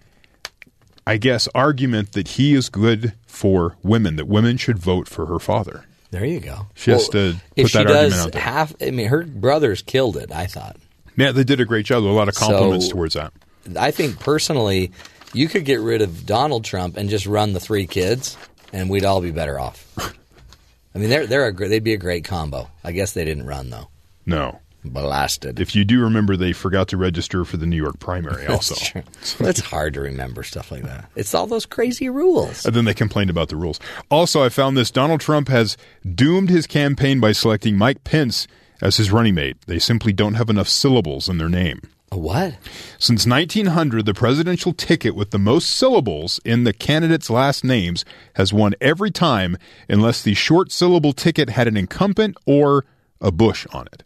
I 1.08 1.18
guess, 1.18 1.48
argument 1.56 2.12
that 2.14 2.28
he 2.30 2.54
is 2.54 2.70
good 2.70 3.14
for 3.26 3.76
women. 3.84 4.18
That 4.18 4.28
women 4.28 4.58
should 4.58 4.78
vote 4.78 5.08
for 5.08 5.26
her 5.28 5.40
father. 5.40 5.86
There 6.12 6.26
you 6.26 6.40
go. 6.40 6.68
She 6.76 6.92
has 6.92 7.08
to 7.10 7.36
put 7.56 7.70
she 7.70 7.78
that 7.78 7.88
does 7.88 8.14
argument 8.14 8.26
out 8.28 8.32
there. 8.34 8.42
half, 8.42 8.74
I 8.82 8.92
mean, 8.92 9.08
her 9.08 9.24
brothers 9.24 9.82
killed 9.82 10.18
it. 10.18 10.32
I 10.32 10.46
thought. 10.48 10.78
Yeah, 11.16 11.32
they 11.32 11.44
did 11.44 11.60
a 11.60 11.66
great 11.66 11.86
job. 11.86 12.04
A 12.04 12.06
lot 12.06 12.28
of 12.30 12.36
compliments 12.36 12.86
So- 12.88 12.92
towards 12.94 13.14
that. 13.16 13.34
I 13.78 13.92
think 13.92 14.20
personally, 14.20 14.92
you 15.34 15.50
could 15.50 15.66
get 15.66 15.82
rid 15.82 16.02
of 16.02 16.26
Donald 16.26 16.64
Trump 16.64 16.96
and 16.96 17.10
just 17.10 17.26
run 17.26 17.52
the 17.52 17.60
three 17.60 17.86
kids, 17.88 18.38
and 18.72 18.90
we'd 18.90 19.04
all 19.04 19.20
be 19.20 19.32
better 19.32 19.60
off. 19.60 19.86
I 20.96 21.00
mean, 21.00 21.10
they're 21.10 21.28
they're 21.28 21.48
a 21.50 21.54
they'd 21.54 21.84
be 21.84 21.94
a 21.94 21.98
great 21.98 22.24
combo. 22.24 22.70
I 22.84 22.92
guess 22.94 23.12
they 23.14 23.26
didn't 23.26 23.46
run 23.46 23.70
though. 23.70 23.90
No. 24.26 24.60
Blasted. 24.88 25.59
If 25.59 25.76
you 25.76 25.85
do 25.85 26.01
remember, 26.01 26.35
they 26.38 26.53
forgot 26.53 26.88
to 26.89 26.97
register 26.97 27.45
for 27.45 27.57
the 27.57 27.65
New 27.65 27.77
York 27.77 27.99
primary 27.99 28.45
also. 28.47 28.76
That's 28.76 28.89
true. 28.89 29.03
It's 29.47 29.59
hard 29.59 29.93
to 29.95 30.01
remember 30.01 30.43
stuff 30.43 30.72
like 30.72 30.84
that. 30.84 31.09
It's 31.15 31.34
all 31.34 31.47
those 31.47 31.65
crazy 31.65 32.09
rules. 32.09 32.65
And 32.65 32.76
then 32.76 32.85
they 32.85 32.93
complained 32.93 33.30
about 33.30 33.49
the 33.49 33.55
rules. 33.55 33.80
Also, 34.09 34.43
I 34.43 34.49
found 34.49 34.77
this 34.77 34.91
Donald 34.91 35.22
Trump 35.22 35.47
has 35.49 35.77
doomed 36.15 36.49
his 36.49 36.68
campaign 36.68 37.19
by 37.19 37.31
selecting 37.31 37.77
Mike 37.77 38.03
Pence 38.03 38.47
as 38.81 38.97
his 38.97 39.11
running 39.11 39.35
mate. 39.35 39.57
They 39.68 39.80
simply 39.80 40.14
don't 40.14 40.35
have 40.35 40.49
enough 40.49 40.68
syllables 40.68 41.30
in 41.30 41.38
their 41.38 41.49
name. 41.49 41.81
A 42.09 42.18
what? 42.18 42.55
Since 42.97 43.27
1900, 43.27 44.05
the 44.05 44.14
presidential 44.14 44.72
ticket 44.72 45.14
with 45.14 45.31
the 45.31 45.39
most 45.39 45.69
syllables 45.69 46.39
in 46.45 46.64
the 46.64 46.72
candidates' 46.72 47.30
last 47.30 47.65
names 47.65 48.05
has 48.35 48.53
won 48.53 48.76
every 48.80 49.11
time 49.11 49.57
unless 49.89 50.22
the 50.22 50.34
short 50.34 50.72
syllable 50.72 51.11
ticket 51.11 51.49
had 51.49 51.68
an 51.68 51.76
incumbent 51.76 52.38
or 52.45 52.85
a 53.19 53.30
Bush 53.30 53.68
on 53.73 53.88
it. 53.88 54.03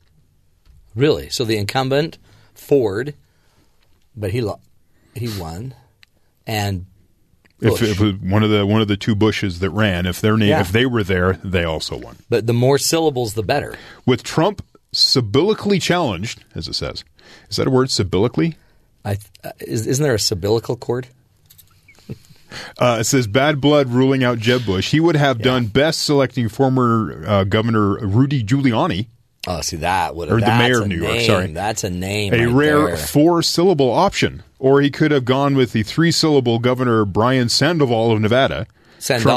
Really? 0.95 1.30
So 1.30 1.45
the 1.45 1.57
incumbent 1.57 2.18
Ford, 2.53 3.13
but 4.15 4.31
he 4.31 4.41
lo- 4.41 4.59
he 5.15 5.30
won, 5.39 5.73
and 6.45 6.85
If, 7.61 7.81
if 7.81 7.99
it 8.01 8.03
was 8.03 8.15
one 8.15 8.43
of 8.43 8.49
the 8.49 8.65
one 8.65 8.81
of 8.81 8.88
the 8.88 8.97
two 8.97 9.15
Bushes 9.15 9.59
that 9.59 9.69
ran, 9.69 10.05
if 10.05 10.19
their 10.22 10.35
name 10.38 10.49
Yeah. 10.49 10.61
if 10.61 10.72
they 10.72 10.85
were 10.85 11.03
there, 11.03 11.34
they 11.43 11.63
also 11.63 11.95
won. 11.97 12.18
but 12.30 12.47
the 12.47 12.53
more 12.53 12.77
syllables, 12.77 13.34
the 13.35 13.43
better. 13.43 13.77
With 14.05 14.23
Trump 14.23 14.63
sibyllically 14.93 15.81
challenged, 15.81 16.43
as 16.55 16.68
it 16.68 16.73
says, 16.76 17.03
is 17.49 17.55
that 17.57 17.68
a 17.68 17.69
word? 17.69 17.88
Sibyllically? 17.89 18.55
I 19.05 19.18
uh, 19.43 19.51
is, 19.61 19.88
isn't 19.88 20.03
there 20.03 20.15
a 20.15 20.19
umbilical 20.34 20.76
cord? 20.76 21.07
Uh, 22.77 22.97
it 22.99 23.05
says 23.05 23.27
bad 23.27 23.61
blood 23.61 23.88
ruling 23.89 24.26
out 24.26 24.38
Jeb 24.38 24.65
Bush. 24.65 24.91
He 24.91 24.99
would 24.99 25.15
have 25.15 25.39
done 25.39 25.68
best 25.68 26.01
selecting 26.01 26.49
former 26.49 27.23
uh, 27.26 27.43
Governor 27.45 28.05
Rudy 28.05 28.43
Giuliani, 28.43 29.07
Oh, 29.47 29.61
see 29.61 29.77
that 29.77 30.15
would 30.15 30.31
Or 30.31 30.39
the 30.39 30.45
mayor 30.45 30.81
of 30.84 30.88
New 30.88 30.97
York, 30.97 31.13
name. 31.15 31.26
sorry. 31.26 31.47
that's 31.47 31.84
a 31.84 31.89
name. 31.89 32.34
a 32.34 32.45
right 32.45 32.53
rare 32.53 32.85
there. 32.88 32.97
four 32.97 33.41
syllable 33.41 33.89
option. 33.91 34.43
Or 34.59 34.81
he 34.81 34.91
could 34.91 35.09
have 35.11 35.26
gone 35.26 35.55
with 35.55 35.72
the 35.72 35.81
three 35.81 36.11
syllable 36.11 36.59
Governor 36.59 37.05
Brian 37.05 37.49
Sandoval 37.49 38.11
of 38.11 38.22
Nevada. 38.22 38.68
Trump- 39.23 39.35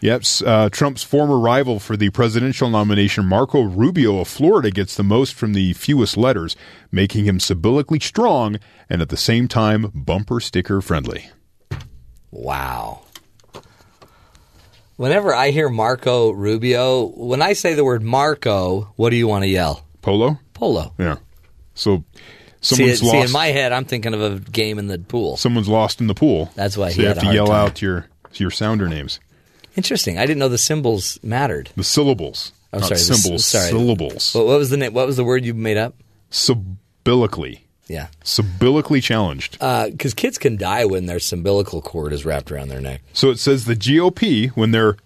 Yep. 0.00 0.22
Uh, 0.46 0.68
Trump's 0.68 1.02
former 1.02 1.36
rival 1.36 1.80
for 1.80 1.96
the 1.96 2.10
presidential 2.10 2.70
nomination, 2.70 3.26
Marco 3.26 3.60
Rubio 3.62 4.20
of 4.20 4.28
Florida, 4.28 4.70
gets 4.70 4.94
the 4.94 5.02
most 5.02 5.34
from 5.34 5.54
the 5.54 5.72
fewest 5.72 6.16
letters, 6.16 6.54
making 6.92 7.24
him 7.24 7.38
sibyllically 7.38 8.00
strong 8.00 8.60
and 8.88 9.02
at 9.02 9.08
the 9.08 9.16
same 9.16 9.48
time 9.48 9.90
bumper 9.92 10.38
sticker 10.38 10.80
friendly. 10.80 11.30
Wow. 12.30 13.02
Whenever 14.96 15.34
I 15.34 15.50
hear 15.50 15.68
Marco 15.68 16.30
Rubio, 16.30 17.06
when 17.06 17.42
I 17.42 17.54
say 17.54 17.74
the 17.74 17.84
word 17.84 18.02
Marco, 18.02 18.92
what 18.96 19.10
do 19.10 19.16
you 19.16 19.26
want 19.26 19.44
to 19.44 19.48
yell? 19.48 19.84
Polo? 20.02 20.38
Polo. 20.54 20.92
Yeah. 20.98 21.16
So 21.74 22.04
someone's 22.60 23.00
see, 23.00 23.06
lost. 23.06 23.26
in 23.26 23.32
my 23.32 23.46
head, 23.46 23.72
I'm 23.72 23.84
thinking 23.84 24.14
of 24.14 24.20
a 24.20 24.38
game 24.38 24.78
in 24.78 24.86
the 24.88 24.98
pool. 24.98 25.36
someone's 25.36 25.68
lost 25.68 26.00
in 26.00 26.06
the 26.06 26.14
pool. 26.14 26.50
That's 26.54 26.76
why 26.76 26.90
so 26.90 26.96
he 26.96 27.02
you 27.02 27.08
have 27.08 27.20
to 27.20 27.32
yell 27.32 27.46
time. 27.46 27.66
out 27.66 27.82
your 27.82 28.06
your 28.34 28.50
sounder 28.50 28.88
names. 28.88 29.20
Interesting. 29.76 30.18
I 30.18 30.26
didn't 30.26 30.38
know 30.38 30.48
the 30.48 30.58
symbols 30.58 31.18
mattered. 31.22 31.70
The 31.76 31.84
syllables. 31.84 32.52
Oh, 32.72 32.78
not 32.78 32.88
sorry. 32.88 32.98
the 32.98 33.04
symbols. 33.04 33.46
sorry. 33.46 33.70
Syllables. 33.70 34.34
What, 34.34 34.46
what 34.46 34.58
was 34.58 34.70
the 34.70 34.76
name? 34.76 34.92
What 34.92 35.06
was 35.06 35.16
the 35.16 35.24
word 35.24 35.44
you 35.44 35.54
made 35.54 35.76
up? 35.78 35.94
Sibyllically. 36.30 37.60
Yeah. 37.92 38.08
Sibyllically 38.24 39.02
challenged. 39.02 39.58
Uh, 39.60 39.90
because 39.90 40.14
kids 40.14 40.38
can 40.38 40.56
die 40.56 40.86
when 40.86 41.04
their 41.04 41.20
umbilical 41.30 41.82
cord 41.82 42.14
is 42.14 42.24
wrapped 42.24 42.50
around 42.50 42.68
their 42.68 42.80
neck. 42.80 43.02
So 43.12 43.30
it 43.30 43.38
says 43.38 43.66
the 43.66 43.76
GOP, 43.76 44.48
when 44.52 44.70
they're 44.70 44.96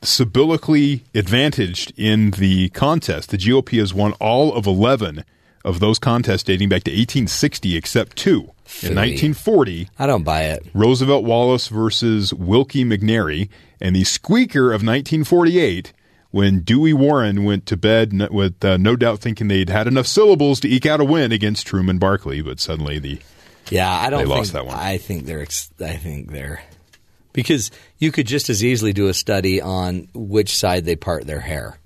sibyllically 0.00 1.02
advantaged 1.12 1.92
in 1.96 2.30
the 2.30 2.68
contest, 2.70 3.30
the 3.30 3.36
GOP 3.36 3.80
has 3.80 3.92
won 3.92 4.12
all 4.14 4.54
of 4.54 4.66
11 4.66 5.24
of 5.64 5.80
those 5.80 5.98
contests 5.98 6.44
dating 6.44 6.68
back 6.68 6.84
to 6.84 6.90
1860, 6.90 7.76
except 7.76 8.16
two. 8.16 8.52
In 8.82 8.94
1940, 8.94 9.88
I 9.98 10.06
don't 10.06 10.22
buy 10.22 10.44
it. 10.44 10.64
Roosevelt 10.72 11.24
Wallace 11.24 11.66
versus 11.66 12.32
Willkie 12.32 12.84
McNary, 12.84 13.48
and 13.80 13.96
the 13.96 14.04
squeaker 14.04 14.66
of 14.66 14.82
1948 14.82 15.92
when 16.30 16.60
Dewey 16.60 16.92
Warren 16.92 17.44
went 17.44 17.66
to 17.66 17.76
bed 17.76 18.12
n- 18.12 18.28
with 18.30 18.64
uh, 18.64 18.76
no 18.76 18.96
doubt 18.96 19.18
thinking 19.20 19.48
they'd 19.48 19.68
had 19.68 19.86
enough 19.86 20.06
syllables 20.06 20.60
to 20.60 20.68
eke 20.68 20.86
out 20.86 21.00
a 21.00 21.04
win 21.04 21.32
against 21.32 21.66
Truman 21.66 21.98
Barkley, 21.98 22.40
but 22.42 22.60
suddenly 22.60 22.98
the 22.98 23.18
Yeah, 23.70 23.90
I 23.90 24.10
don't 24.10 24.20
They 24.20 24.24
think 24.26 24.36
lost 24.36 24.52
that 24.52 24.66
one. 24.66 24.76
I 24.78 24.98
think 24.98 25.26
they're. 25.26 25.42
ex- 25.42 25.70
I 25.80 25.96
think 25.96 26.30
they're 26.30 26.62
because 27.32 27.70
you 27.98 28.10
could 28.12 28.26
just 28.26 28.50
as 28.50 28.64
easily 28.64 28.92
do 28.92 29.06
a 29.08 29.14
study 29.14 29.60
on 29.60 30.08
which 30.14 30.56
side 30.56 30.84
they 30.84 30.96
part 30.96 31.26
their 31.26 31.40
hair. 31.40 31.78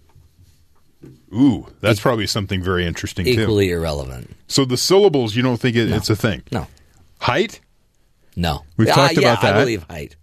ooh, 1.33 1.67
that's 1.81 2.01
probably 2.01 2.27
something 2.27 2.63
very 2.63 2.87
interesting 2.87 3.27
Equally 3.27 3.69
too. 3.69 3.75
irrelevant. 3.75 4.35
So 4.47 4.65
the 4.65 4.77
syllables, 4.77 5.35
you 5.37 5.43
don't 5.43 5.59
think 5.59 5.77
it, 5.77 5.91
it's 5.91 6.09
a 6.11 6.17
thing? 6.17 6.43
No. 6.53 6.67
Height? 7.21 7.61
No, 8.37 8.65
We've 8.77 8.89
Ah, 8.89 8.95
talked 8.95 9.15
yeah, 9.15 9.33
about 9.33 9.43
that. 9.43 9.57
I 9.57 9.61
believe 9.61 9.85
height, 9.89 10.17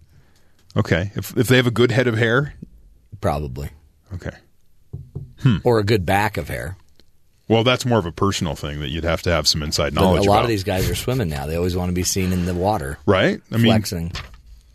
Okay, 0.76 1.12
if 1.14 1.36
if 1.36 1.46
they 1.48 1.56
have 1.56 1.66
a 1.66 1.70
good 1.70 1.90
head 1.90 2.06
of 2.06 2.16
hair, 2.18 2.54
probably, 3.20 3.70
okay. 4.14 4.36
or 5.64 5.78
a 5.78 5.84
good 5.84 6.04
back 6.06 6.36
of 6.36 6.48
hair. 6.48 6.76
Well, 7.48 7.64
that's 7.64 7.84
more 7.84 7.98
of 7.98 8.06
a 8.06 8.12
personal 8.12 8.54
thing 8.54 8.80
that 8.80 8.88
you'd 8.88 9.04
have 9.04 9.22
to 9.22 9.30
have 9.30 9.46
some 9.46 9.62
inside 9.62 9.94
But 9.94 10.00
knowledge 10.02 10.26
a 10.26 10.30
lot 10.30 10.36
about, 10.36 10.44
of 10.44 10.48
these 10.48 10.64
guys 10.64 10.88
are 10.88 10.94
swimming 10.94 11.28
now. 11.28 11.46
They 11.46 11.56
always 11.56 11.76
want 11.76 11.88
to 11.90 11.94
be 11.94 12.04
seen 12.04 12.32
in 12.32 12.46
the 12.46 12.54
water, 12.54 12.98
right? 13.04 13.40
I 13.50 13.56
mean, 13.56 13.66
flexing. 13.66 14.12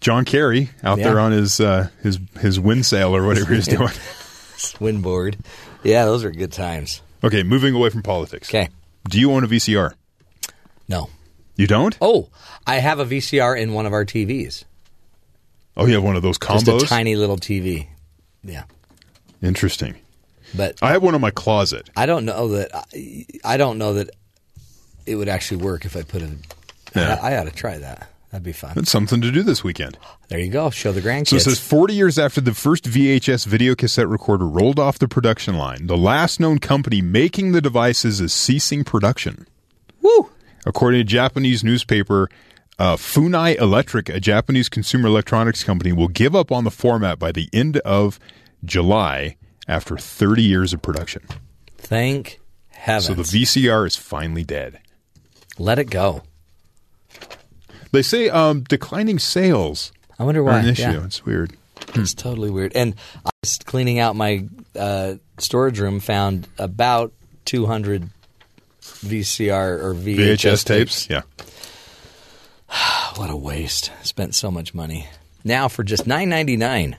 John 0.01 0.25
Kerry 0.25 0.69
out 0.83 0.99
Yeah. 0.99 1.05
there 1.05 1.19
on 1.19 1.31
his 1.31 1.59
uh, 1.59 1.89
his 2.03 2.19
his 2.39 2.59
wind 2.59 2.85
sail 2.85 3.15
or 3.15 3.25
whatever 3.25 3.53
he's 3.55 3.67
doing. 3.67 3.89
Windboard. 4.79 5.37
Yeah, 5.83 6.05
those 6.05 6.23
are 6.23 6.31
good 6.31 6.51
times. 6.51 7.01
Okay, 7.23 7.41
moving 7.43 7.73
away 7.73 7.89
from 7.89 8.03
politics. 8.03 8.49
Okay. 8.49 8.69
Do 9.09 9.19
you 9.19 9.31
own 9.31 9.43
a 9.43 9.47
VCR? 9.47 9.93
No. 10.87 11.09
You 11.55 11.65
don't? 11.65 11.97
Oh, 12.01 12.29
I 12.67 12.75
have 12.75 12.99
a 12.99 13.05
VCR 13.05 13.59
in 13.59 13.73
one 13.73 13.85
of 13.87 13.93
our 13.93 14.05
TVs. 14.05 14.65
Oh, 15.75 15.85
you 15.85 15.95
have 15.95 16.03
one 16.03 16.15
of 16.15 16.21
those 16.21 16.37
Just 16.37 16.65
combos? 16.65 16.83
a 16.83 16.85
tiny 16.87 17.15
little 17.15 17.37
TV. 17.37 17.87
Yeah, 18.43 18.63
Interesting. 19.41 19.95
but 20.55 20.77
I 20.81 20.91
have 20.91 21.03
one 21.03 21.15
in 21.15 21.21
my 21.21 21.31
closet. 21.31 21.89
I 21.95 22.05
don't 22.05 22.25
know 22.25 22.49
that. 22.49 22.71
I, 22.73 23.25
I 23.43 23.57
don't 23.57 23.77
know 23.77 23.93
that 23.95 24.09
it 25.05 25.15
would 25.15 25.29
actually 25.29 25.63
work 25.63 25.85
if 25.85 25.95
I 25.95 26.03
put 26.03 26.21
it. 26.21 26.29
Yeah. 26.95 27.19
I, 27.21 27.33
I 27.33 27.37
ought 27.37 27.45
to 27.45 27.51
try 27.51 27.77
that. 27.77 28.09
That'd 28.31 28.43
be 28.43 28.51
fun. 28.51 28.73
That's 28.75 28.91
something 28.91 29.21
to 29.21 29.31
do 29.31 29.41
this 29.41 29.63
weekend. 29.63 29.97
There 30.27 30.39
you 30.39 30.51
go. 30.51 30.69
Show 30.69 30.91
the 30.91 30.99
grandkids. 31.01 31.29
So 31.29 31.35
it 31.37 31.41
says 31.41 31.59
40 31.59 31.93
years 31.93 32.19
after 32.19 32.41
the 32.41 32.53
first 32.53 32.83
VHS 32.83 33.45
video 33.45 33.73
cassette 33.73 34.09
recorder 34.09 34.45
rolled 34.45 34.79
off 34.79 34.99
the 34.99 35.07
production 35.07 35.57
line, 35.57 35.87
the 35.87 35.95
last 35.97 36.39
known 36.39 36.59
company 36.59 37.01
making 37.01 37.53
the 37.53 37.61
devices 37.61 38.19
is 38.19 38.33
ceasing 38.33 38.83
production. 38.83 39.47
Woo! 40.01 40.29
According 40.65 40.99
to 40.99 41.03
Japanese 41.05 41.63
newspaper 41.63 42.29
uh, 42.77 42.97
Funai 42.97 43.57
Electric, 43.57 44.09
a 44.09 44.19
Japanese 44.19 44.67
consumer 44.67 45.07
electronics 45.07 45.63
company, 45.63 45.93
will 45.93 46.09
give 46.09 46.35
up 46.35 46.51
on 46.51 46.65
the 46.65 46.71
format 46.71 47.17
by 47.17 47.31
the 47.31 47.49
end 47.53 47.77
of 47.77 48.19
July 48.65 49.37
after 49.67 49.97
30 49.97 50.43
years 50.43 50.73
of 50.73 50.81
production. 50.81 51.23
Thank 51.77 52.39
heavens. 52.69 53.05
So 53.07 53.13
the 53.13 53.23
VCR 53.23 53.85
is 53.85 53.95
finally 53.95 54.43
dead. 54.43 54.79
Let 55.57 55.79
it 55.79 55.89
go. 55.89 56.23
They 57.91 58.01
say 58.01 58.29
um, 58.29 58.63
declining 58.63 59.19
sales. 59.19 59.91
I 60.19 60.23
wonder 60.23 60.41
are 60.41 60.45
why. 60.45 60.59
an 60.59 60.67
issue. 60.67 60.81
Yeah. 60.83 61.05
It's 61.05 61.25
weird. 61.25 61.55
It's 61.95 62.13
totally 62.13 62.49
weird. 62.49 62.73
And 62.75 62.95
I 63.25 63.29
was 63.41 63.57
cleaning 63.59 63.99
out 63.99 64.15
my 64.15 64.47
uh, 64.75 65.15
storage 65.37 65.79
room, 65.79 65.99
found 65.99 66.47
about 66.57 67.13
200 67.45 68.09
VCR 68.81 69.83
or 69.83 69.93
VHS, 69.93 70.17
VHS 70.17 70.65
tapes. 70.65 71.09
Yeah. 71.09 71.21
what 73.15 73.29
a 73.29 73.35
waste! 73.35 73.91
Spent 74.03 74.35
so 74.35 74.51
much 74.51 74.73
money. 74.73 75.07
Now 75.43 75.67
for 75.67 75.83
just 75.83 76.07
nine 76.07 76.29
ninety 76.29 76.57
nine, 76.57 76.97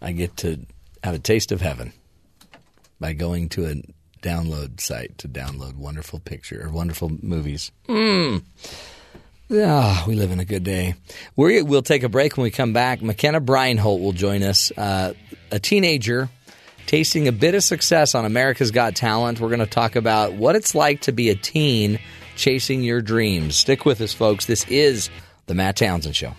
I 0.00 0.12
get 0.12 0.36
to 0.38 0.60
have 1.02 1.14
a 1.14 1.18
taste 1.18 1.52
of 1.52 1.60
heaven 1.60 1.92
by 3.00 3.12
going 3.12 3.48
to 3.50 3.66
a 3.66 3.74
download 4.22 4.80
site 4.80 5.18
to 5.18 5.28
download 5.28 5.76
wonderful 5.76 6.18
picture 6.20 6.66
or 6.66 6.70
wonderful 6.70 7.10
movies. 7.22 7.70
Mm. 7.88 8.42
Ah, 9.52 10.04
we 10.08 10.16
live 10.16 10.32
in 10.32 10.40
a 10.40 10.44
good 10.44 10.64
day. 10.64 10.94
we 11.36 11.62
we'll 11.62 11.82
take 11.82 12.02
a 12.02 12.08
break 12.08 12.36
when 12.36 12.44
we 12.44 12.50
come 12.50 12.72
back. 12.72 13.00
McKenna 13.02 13.40
Breinholt 13.40 14.00
will 14.00 14.12
join 14.12 14.42
us, 14.42 14.72
uh, 14.76 15.14
a 15.52 15.60
teenager 15.60 16.28
tasting 16.86 17.28
a 17.28 17.32
bit 17.32 17.54
of 17.54 17.62
success 17.62 18.14
on 18.14 18.24
America's 18.24 18.70
Got 18.70 18.94
Talent. 18.94 19.40
We're 19.40 19.48
going 19.48 19.60
to 19.60 19.66
talk 19.66 19.96
about 19.96 20.32
what 20.32 20.56
it's 20.56 20.74
like 20.74 21.02
to 21.02 21.12
be 21.12 21.30
a 21.30 21.34
teen 21.34 21.98
chasing 22.36 22.82
your 22.82 23.02
dreams. 23.02 23.56
Stick 23.56 23.84
with 23.84 24.00
us, 24.00 24.12
folks. 24.12 24.46
This 24.46 24.66
is 24.68 25.10
The 25.46 25.54
Matt 25.54 25.76
Townsend 25.76 26.16
Show. 26.16 26.32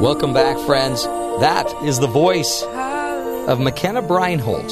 Welcome 0.00 0.32
back, 0.32 0.56
friends. 0.64 1.02
That 1.40 1.66
is 1.82 1.98
the 1.98 2.06
voice 2.06 2.62
of 2.62 3.58
McKenna 3.58 4.00
Breinholt. 4.00 4.70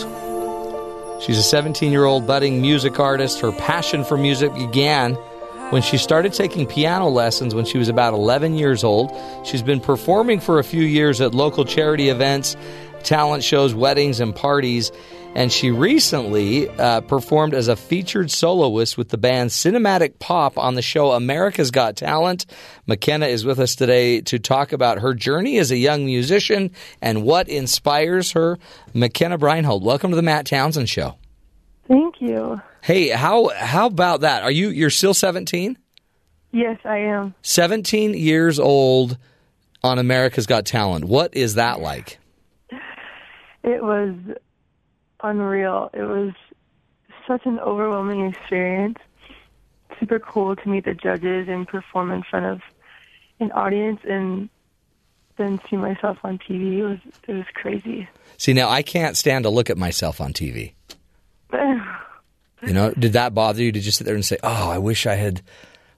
She's 1.20 1.36
a 1.36 1.42
17 1.42 1.90
year 1.90 2.04
old 2.04 2.28
budding 2.28 2.62
music 2.62 3.00
artist. 3.00 3.40
Her 3.40 3.50
passion 3.50 4.04
for 4.04 4.16
music 4.16 4.54
began 4.54 5.14
when 5.70 5.82
she 5.82 5.98
started 5.98 6.32
taking 6.32 6.64
piano 6.64 7.08
lessons 7.08 7.56
when 7.56 7.64
she 7.64 7.76
was 7.76 7.88
about 7.88 8.14
11 8.14 8.54
years 8.54 8.84
old. 8.84 9.10
She's 9.44 9.62
been 9.62 9.80
performing 9.80 10.38
for 10.38 10.60
a 10.60 10.64
few 10.64 10.84
years 10.84 11.20
at 11.20 11.34
local 11.34 11.64
charity 11.64 12.08
events, 12.08 12.54
talent 13.02 13.42
shows, 13.42 13.74
weddings, 13.74 14.20
and 14.20 14.32
parties. 14.32 14.92
And 15.36 15.52
she 15.52 15.70
recently 15.70 16.66
uh, 16.66 17.02
performed 17.02 17.52
as 17.52 17.68
a 17.68 17.76
featured 17.76 18.30
soloist 18.30 18.96
with 18.96 19.10
the 19.10 19.18
band 19.18 19.50
Cinematic 19.50 20.18
Pop 20.18 20.56
on 20.56 20.76
the 20.76 20.80
show 20.80 21.12
America's 21.12 21.70
Got 21.70 21.94
Talent. 21.94 22.46
McKenna 22.86 23.26
is 23.26 23.44
with 23.44 23.58
us 23.58 23.74
today 23.74 24.22
to 24.22 24.38
talk 24.38 24.72
about 24.72 25.00
her 25.00 25.12
journey 25.12 25.58
as 25.58 25.70
a 25.70 25.76
young 25.76 26.06
musician 26.06 26.70
and 27.02 27.22
what 27.22 27.50
inspires 27.50 28.32
her. 28.32 28.58
McKenna 28.94 29.36
Breinholt, 29.36 29.82
welcome 29.82 30.08
to 30.08 30.16
the 30.16 30.22
Matt 30.22 30.46
Townsend 30.46 30.88
Show. 30.88 31.18
Thank 31.86 32.14
you. 32.22 32.58
Hey, 32.80 33.10
how 33.10 33.48
how 33.48 33.88
about 33.88 34.22
that? 34.22 34.42
Are 34.42 34.50
you 34.50 34.70
you're 34.70 34.88
still 34.88 35.12
17? 35.12 35.76
Yes, 36.52 36.78
I 36.82 36.96
am. 36.96 37.34
17 37.42 38.14
years 38.14 38.58
old 38.58 39.18
on 39.82 39.98
America's 39.98 40.46
Got 40.46 40.64
Talent. 40.64 41.04
What 41.04 41.36
is 41.36 41.56
that 41.56 41.80
like? 41.80 42.20
It 43.62 43.82
was 43.82 44.14
unreal. 45.22 45.90
It 45.92 46.02
was 46.02 46.32
such 47.26 47.46
an 47.46 47.58
overwhelming 47.58 48.26
experience. 48.26 48.98
Super 49.98 50.18
cool 50.18 50.56
to 50.56 50.68
meet 50.68 50.84
the 50.84 50.94
judges 50.94 51.48
and 51.48 51.66
perform 51.66 52.10
in 52.10 52.22
front 52.22 52.46
of 52.46 52.60
an 53.40 53.52
audience 53.52 54.00
and 54.04 54.48
then 55.36 55.60
see 55.68 55.76
myself 55.76 56.18
on 56.24 56.38
TV. 56.38 56.78
It 56.78 56.84
was 56.84 56.98
it 57.28 57.32
was 57.32 57.46
crazy. 57.54 58.08
See, 58.38 58.52
now 58.52 58.68
I 58.68 58.82
can't 58.82 59.16
stand 59.16 59.44
to 59.44 59.50
look 59.50 59.70
at 59.70 59.78
myself 59.78 60.20
on 60.20 60.32
TV. 60.32 60.72
You 62.66 62.72
know, 62.72 62.90
did 62.92 63.12
that 63.12 63.34
bother 63.34 63.62
you? 63.62 63.70
Did 63.70 63.84
you 63.84 63.92
sit 63.92 64.04
there 64.06 64.14
and 64.14 64.24
say, 64.24 64.38
"Oh, 64.42 64.70
I 64.70 64.78
wish 64.78 65.06
I 65.06 65.14
had 65.14 65.42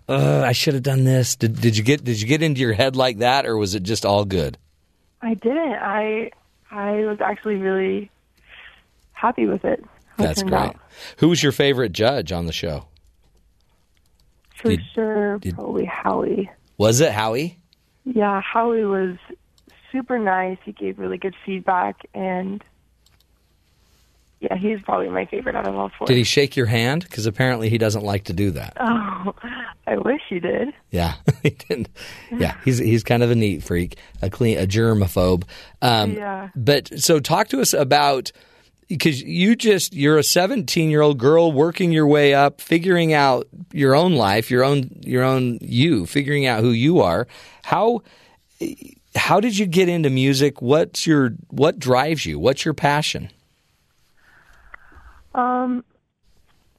uh, 0.09 0.43
I 0.45 0.53
should 0.53 0.75
have 0.75 0.83
done 0.83 1.05
this." 1.05 1.37
Did 1.37 1.61
did 1.61 1.77
you 1.77 1.85
get 1.85 2.05
did 2.05 2.21
you 2.21 2.27
get 2.27 2.43
into 2.43 2.61
your 2.61 2.73
head 2.73 2.97
like 2.97 3.19
that 3.19 3.47
or 3.47 3.57
was 3.57 3.75
it 3.75 3.85
just 3.85 4.05
all 4.05 4.25
good? 4.25 4.59
I 5.23 5.35
didn't. 5.35 5.75
I 5.75 6.31
I 6.71 7.05
was 7.05 7.19
actually 7.21 7.57
really 7.57 8.11
happy 9.19 9.47
with 9.47 9.65
it. 9.65 9.85
That's 10.17 10.43
great. 10.43 10.55
out. 10.55 10.77
Who 11.19 11.29
was 11.29 11.43
your 11.43 11.53
favorite 11.53 11.93
judge 11.93 12.33
on 12.33 12.47
the 12.47 12.53
show? 12.53 12.87
For 14.57 14.71
Did- 14.71 14.81
sure, 14.95 15.39
did- 15.39 15.55
probably 15.55 15.85
Howie. 15.85 16.51
Was 16.77 17.01
it 17.01 17.13
Howie? 17.13 17.59
Yeah, 18.05 18.41
Howie 18.41 18.85
was 18.85 19.17
super 19.93 20.19
nice. 20.19 20.59
He 20.65 20.73
gave 20.73 20.99
really 20.99 21.19
good 21.19 21.35
feedback, 21.45 21.97
and 22.15 22.63
yeah, 24.41 24.57
he's 24.57 24.81
probably 24.83 25.09
my 25.09 25.25
favorite 25.27 25.57
out 25.57 25.67
of 25.67 25.75
all 25.75 25.91
four. 25.99 26.07
Did 26.07 26.17
he 26.17 26.25
shake 26.25 26.57
your 26.57 26.67
hand? 26.67 27.03
Because 27.03 27.27
apparently 27.27 27.69
he 27.69 27.77
doesn't 27.79 28.05
like 28.05 28.25
to 28.25 28.33
do 28.33 28.51
that. 28.53 28.77
Oh, 29.21 29.35
I 29.89 29.97
wish 29.99 30.21
he 30.29 30.39
did. 30.39 30.69
Yeah, 30.93 31.15
he 31.43 31.51
didn't. 31.51 31.89
Yeah, 32.31 32.55
he's 32.65 32.79
he's 32.79 33.03
kind 33.03 33.25
of 33.25 33.33
a 33.33 33.35
neat 33.35 33.65
freak, 33.65 33.97
a 34.23 34.31
clean, 34.31 34.57
a 34.59 34.67
germaphobe. 34.67 35.43
Um, 35.83 36.13
Yeah. 36.13 36.51
But 36.55 37.01
so, 37.01 37.19
talk 37.19 37.49
to 37.49 37.61
us 37.61 37.73
about 37.75 38.31
because 38.89 39.23
you 39.23 39.55
just 39.55 39.95
you're 39.95 40.19
a 40.19 40.23
17 40.23 40.91
year 40.91 41.03
old 41.03 41.19
girl 41.19 41.53
working 41.53 41.93
your 41.93 42.07
way 42.07 42.35
up, 42.35 42.61
figuring 42.61 43.13
out 43.13 43.47
your 43.73 43.95
own 43.95 44.15
life, 44.15 44.51
your 44.51 44.65
own 44.65 44.91
your 45.03 45.23
own 45.23 45.59
you, 45.61 46.07
figuring 46.07 46.47
out 46.47 46.61
who 46.61 46.71
you 46.71 47.01
are. 47.01 47.29
How 47.63 48.03
how 49.15 49.41
did 49.41 49.59
you 49.59 49.67
get 49.67 49.89
into 49.89 50.11
music? 50.11 50.63
What's 50.63 51.07
your 51.07 51.35
what 51.49 51.79
drives 51.79 52.25
you? 52.25 52.39
What's 52.39 52.65
your 52.65 52.75
passion? 52.75 53.31
Um, 55.35 55.85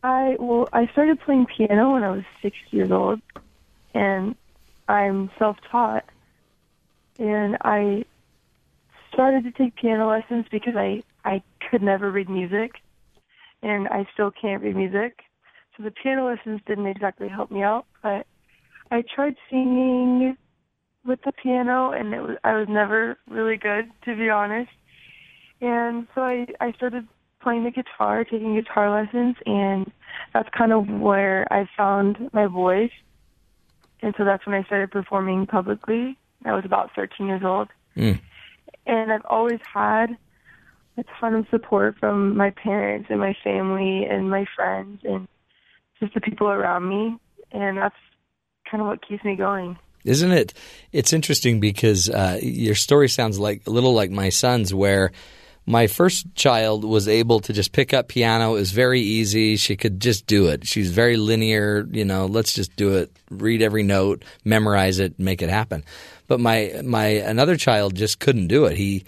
I 0.04 0.36
well, 0.40 0.68
I 0.74 0.88
started 0.88 1.20
playing 1.22 1.46
piano 1.46 1.94
when 1.94 2.04
I 2.04 2.10
was 2.10 2.24
six 2.42 2.58
years 2.72 2.92
old, 2.92 3.22
and 3.94 4.36
I'm 4.88 5.30
self-taught. 5.38 6.06
And 7.20 7.58
I 7.62 8.06
started 9.14 9.44
to 9.44 9.52
take 9.52 9.76
piano 9.76 10.10
lessons 10.10 10.46
because 10.50 10.76
I 10.76 11.04
could 11.70 11.82
never 11.82 12.12
read 12.12 12.30
music, 12.30 12.72
and 13.62 13.88
I 13.88 14.08
still 14.14 14.32
can't 14.32 14.64
read 14.64 14.76
music. 14.76 15.20
So 15.76 15.84
the 15.84 15.92
piano 15.92 16.28
lessons 16.28 16.62
didn't 16.68 16.88
exactly 16.88 17.30
help 17.30 17.52
me 17.52 17.64
out, 17.64 17.86
but 18.04 18.26
I 18.92 19.04
tried 19.16 19.36
singing 19.50 20.36
with 21.06 21.20
the 21.24 21.32
piano, 21.32 21.92
and 21.92 22.14
it 22.14 22.22
was 22.22 22.38
I 22.44 22.54
was 22.58 22.68
never 22.70 23.18
really 23.30 23.58
good, 23.58 23.90
to 24.06 24.16
be 24.16 24.30
honest. 24.30 24.72
And 25.62 26.08
so 26.16 26.22
I 26.22 26.48
I 26.60 26.72
started 26.74 27.08
playing 27.42 27.64
the 27.64 27.72
guitar, 27.72 28.24
taking 28.24 28.56
guitar 28.56 28.90
lessons, 28.90 29.36
and 29.46 29.92
that's 30.34 30.50
kind 30.58 30.74
of 30.74 30.88
where 30.90 31.52
I 31.52 31.70
found 31.78 32.30
my 32.34 32.48
voice. 32.48 32.92
And 34.02 34.14
so 34.18 34.26
that's 34.26 34.46
when 34.46 34.56
I 34.56 34.64
started 34.64 34.92
performing 34.92 35.46
publicly. 35.46 36.18
I 36.46 36.54
was 36.54 36.64
about 36.66 36.92
13 36.96 37.28
years 37.28 37.42
old. 37.44 37.68
Mm. 37.98 38.20
And 38.86 39.12
I've 39.12 39.26
always 39.26 39.60
had 39.74 40.18
a 41.00 41.04
ton 41.20 41.36
of 41.36 41.46
support 41.50 41.98
from 42.00 42.36
my 42.36 42.52
parents 42.52 43.08
and 43.10 43.20
my 43.20 43.36
family 43.44 44.06
and 44.06 44.30
my 44.30 44.46
friends 44.56 45.02
and 45.04 45.28
just 46.00 46.14
the 46.14 46.22
people 46.22 46.48
around 46.48 46.88
me. 46.88 47.18
And 47.52 47.78
that's 47.78 47.96
kind 48.70 48.82
of 48.82 48.88
what 48.88 49.08
keeps 49.08 49.24
me 49.24 49.36
going. 49.36 49.78
Isn't 50.06 50.32
it? 50.32 50.54
It's 50.92 51.14
interesting 51.14 51.60
because 51.60 52.10
uh, 52.10 52.40
your 52.42 52.76
story 52.76 53.10
sounds 53.10 53.40
like 53.40 53.64
a 53.68 53.70
little 53.70 53.94
like 53.94 54.12
my 54.12 54.30
son's, 54.30 54.74
where 54.74 55.12
my 55.66 55.88
first 55.88 56.34
child 56.36 56.86
was 56.86 57.08
able 57.08 57.42
to 57.42 57.54
just 57.54 57.74
pick 57.74 57.94
up 57.94 58.08
piano. 58.08 58.56
It 58.56 58.60
was 58.60 58.72
very 58.72 59.02
easy. 59.02 59.58
She 59.58 59.76
could 59.76 60.00
just 60.00 60.26
do 60.26 60.48
it. 60.48 60.66
She's 60.66 60.92
very 60.92 61.18
linear. 61.18 61.86
You 61.92 62.06
know, 62.06 62.28
let's 62.28 62.54
just 62.54 62.76
do 62.76 62.96
it. 62.96 63.12
Read 63.30 63.62
every 63.62 63.84
note, 63.84 64.24
memorize 64.46 65.00
it, 65.00 65.20
make 65.20 65.42
it 65.42 65.50
happen. 65.50 65.84
But 66.28 66.40
my 66.40 66.82
my 66.84 67.06
another 67.06 67.58
child 67.58 67.96
just 67.96 68.20
couldn't 68.20 68.48
do 68.48 68.66
it. 68.66 68.78
He 68.78 69.04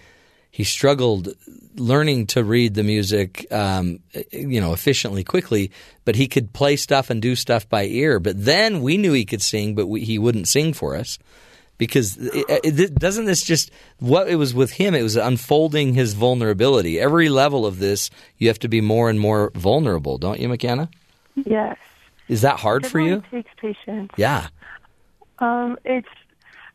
he 0.52 0.66
struggled 0.66 1.30
learning 1.76 2.28
to 2.28 2.44
read 2.44 2.74
the 2.74 2.84
music, 2.84 3.52
um, 3.52 4.00
you 4.32 4.60
know, 4.60 4.74
efficiently, 4.74 5.24
quickly. 5.24 5.72
But 6.04 6.16
he 6.16 6.28
could 6.28 6.52
play 6.52 6.76
stuff 6.76 7.10
and 7.10 7.22
do 7.22 7.36
stuff 7.36 7.68
by 7.70 7.86
ear. 7.86 8.20
But 8.20 8.44
then 8.44 8.82
we 8.82 8.98
knew 8.98 9.14
he 9.14 9.26
could 9.26 9.42
sing, 9.42 9.76
but 9.76 9.88
we, 9.88 10.02
he 10.04 10.20
wouldn't 10.20 10.50
sing 10.50 10.74
for 10.74 10.96
us 10.98 11.18
because 11.78 12.18
it, 12.18 12.80
it, 12.80 12.96
doesn't 12.96 13.26
this 13.26 13.42
just 13.44 13.72
what 14.00 14.30
it 14.30 14.36
was 14.36 14.54
with 14.54 14.72
him? 14.74 14.94
It 14.94 15.04
was 15.04 15.16
unfolding 15.16 15.94
his 15.94 16.14
vulnerability. 16.14 17.00
Every 17.00 17.30
level 17.30 17.66
of 17.66 17.80
this, 17.80 18.10
you 18.38 18.50
have 18.50 18.60
to 18.60 18.68
be 18.68 18.82
more 18.82 19.10
and 19.10 19.20
more 19.20 19.52
vulnerable, 19.56 20.18
don't 20.18 20.40
you, 20.40 20.50
McKenna? 20.50 20.90
Yes. 21.36 21.78
Is 22.28 22.42
that 22.42 22.60
hard 22.60 22.86
for 22.86 23.00
you? 23.00 23.24
Takes 23.32 23.50
patience. 23.58 24.12
Yeah. 24.18 24.50
Um, 25.40 25.78
it's 25.84 26.08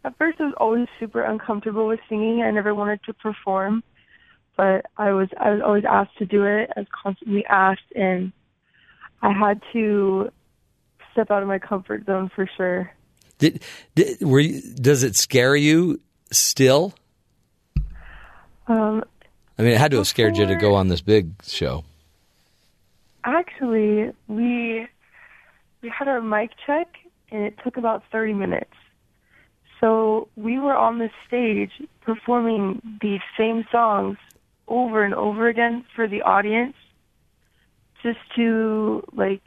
at 0.07 0.17
first 0.17 0.41
I 0.41 0.45
was 0.45 0.55
always 0.59 0.87
super 1.01 1.23
uncomfortable 1.23 1.89
with 1.89 1.99
singing. 2.09 2.43
I 2.43 2.51
never 2.53 2.75
wanted 2.75 3.01
to 3.05 3.13
perform, 3.13 3.83
but 4.57 4.87
I 4.97 5.11
was 5.11 5.29
I 5.39 5.51
was 5.51 5.61
always 5.65 5.85
asked 5.85 6.17
to 6.19 6.27
do 6.27 6.45
it. 6.45 6.71
I 6.77 6.81
was 6.81 6.89
constantly 7.03 7.45
asked, 7.47 7.93
and 7.95 8.33
I 9.21 9.33
had 9.33 9.61
to 9.73 10.31
step 11.13 11.31
out 11.33 11.43
of 11.43 11.49
my 11.49 11.59
comfort 11.59 12.07
zone 12.07 12.31
for 12.35 12.49
sure. 12.57 12.93
Did, 13.39 13.63
did 13.97 14.21
were 14.23 14.41
you, 14.41 14.63
does 14.75 15.03
it 15.03 15.17
scare 15.17 15.57
you 15.57 16.01
still? 16.31 16.95
Um, 18.69 19.03
I 19.59 19.63
mean, 19.63 19.73
it 19.73 19.79
had 19.79 19.91
to 19.91 19.99
have 19.99 20.07
scared 20.07 20.37
you 20.37 20.47
to 20.47 20.57
go 20.57 20.75
on 20.75 20.89
this 20.89 21.01
big 21.01 21.33
show. 21.43 21.85
actually, 23.25 24.13
we 24.29 24.87
we 25.83 25.89
had 25.89 26.07
our 26.07 26.21
mic 26.21 26.51
check, 26.65 26.87
and 27.33 27.43
it 27.43 27.59
took 27.65 27.77
about 27.77 28.05
thirty 28.13 28.35
minutes. 28.35 28.71
So 29.81 30.29
we 30.37 30.59
were 30.59 30.75
on 30.75 30.99
the 30.99 31.11
stage 31.27 31.71
performing 32.01 32.81
these 33.01 33.21
same 33.39 33.65
songs 33.71 34.17
over 34.69 35.05
and 35.05 35.15
over 35.15 35.49
again 35.49 35.85
for 35.95 36.09
the 36.09 36.23
audience, 36.23 36.75
just 38.03 38.19
to 38.37 39.03
like 39.13 39.43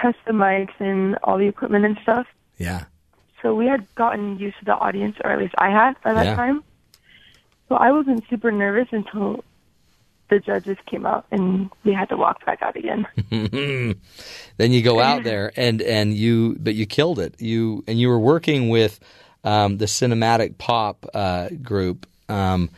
test 0.00 0.18
the 0.26 0.32
mics 0.32 0.78
and 0.78 1.16
all 1.24 1.38
the 1.38 1.46
equipment 1.46 1.84
and 1.84 1.98
stuff. 2.02 2.26
Yeah. 2.56 2.84
So 3.42 3.54
we 3.54 3.66
had 3.66 3.86
gotten 3.94 4.38
used 4.38 4.58
to 4.60 4.64
the 4.64 4.74
audience, 4.74 5.16
or 5.24 5.30
at 5.30 5.38
least 5.38 5.54
I 5.58 5.70
had 5.70 5.94
by 6.02 6.12
that 6.14 6.24
Yeah. 6.24 6.36
time. 6.36 6.64
So 7.68 7.76
I 7.76 7.92
wasn't 7.92 8.24
super 8.30 8.50
nervous 8.50 8.88
until 8.90 9.44
the 10.28 10.38
judges 10.38 10.76
came 10.86 11.06
out 11.06 11.26
and 11.30 11.70
we 11.84 11.92
had 11.92 12.08
to 12.10 12.16
walk 12.16 12.44
back 12.44 12.62
out 12.62 12.76
again. 12.76 13.06
then 14.56 14.72
you 14.72 14.82
go 14.82 15.00
out 15.00 15.24
there 15.24 15.52
and 15.56 15.82
and 15.82 16.14
you 16.14 16.56
but 16.60 16.74
you 16.74 16.86
killed 16.86 17.18
it. 17.18 17.40
You 17.40 17.84
and 17.86 17.98
you 17.98 18.08
were 18.08 18.18
working 18.18 18.68
with 18.68 19.00
um, 19.44 19.78
the 19.78 19.86
cinematic 19.86 20.58
pop 20.58 21.06
uh, 21.14 21.48
group. 21.62 22.06
Um, 22.28 22.70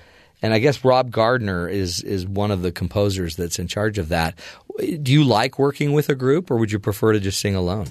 and 0.43 0.55
I 0.55 0.59
guess 0.59 0.85
Rob 0.85 1.11
Gardner 1.11 1.69
is 1.69 2.03
is 2.03 2.27
one 2.27 2.51
of 2.51 2.63
the 2.63 2.73
composers 2.73 3.37
that's 3.37 3.59
in 3.59 3.69
charge 3.69 3.99
of 3.99 4.09
that. 4.09 4.39
Do 4.79 5.13
you 5.13 5.25
like 5.25 5.59
working 5.59 5.93
with 5.93 6.09
a 6.09 6.15
group, 6.15 6.51
or 6.51 6.57
would 6.57 6.73
you 6.73 6.79
prefer 6.79 7.13
to 7.13 7.21
just 7.21 7.41
sing 7.41 7.55
alone? 7.55 7.89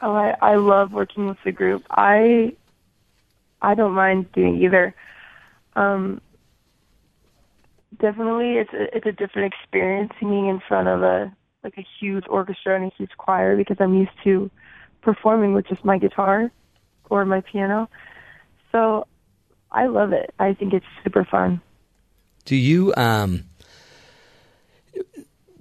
Oh, 0.00 0.12
I, 0.14 0.36
I 0.40 0.54
love 0.56 0.92
working 0.92 1.26
with 1.26 1.38
the 1.44 1.50
group. 1.50 1.84
I 1.90 2.54
I 3.60 3.74
don't 3.74 3.92
mind 3.92 4.30
doing 4.32 4.62
either. 4.62 4.94
Um, 5.74 6.20
definitely, 8.00 8.58
it's 8.58 8.72
a, 8.72 8.96
it's 8.96 9.06
a 9.06 9.12
different 9.12 9.52
experience 9.52 10.12
singing 10.18 10.48
in 10.48 10.60
front 10.66 10.88
of 10.88 11.02
a 11.02 11.34
like 11.62 11.78
a 11.78 11.86
huge 11.98 12.24
orchestra 12.28 12.76
and 12.76 12.84
a 12.84 12.94
huge 12.96 13.10
choir 13.16 13.56
because 13.56 13.78
I'm 13.80 13.94
used 13.94 14.12
to 14.24 14.50
performing 15.00 15.54
with 15.54 15.66
just 15.66 15.84
my 15.84 15.98
guitar 15.98 16.50
or 17.10 17.24
my 17.24 17.40
piano. 17.40 17.88
So 18.70 19.06
I 19.70 19.86
love 19.86 20.12
it. 20.12 20.34
I 20.38 20.54
think 20.54 20.74
it's 20.74 20.86
super 21.02 21.24
fun. 21.24 21.60
Do 22.44 22.56
you 22.56 22.94
um 22.96 23.44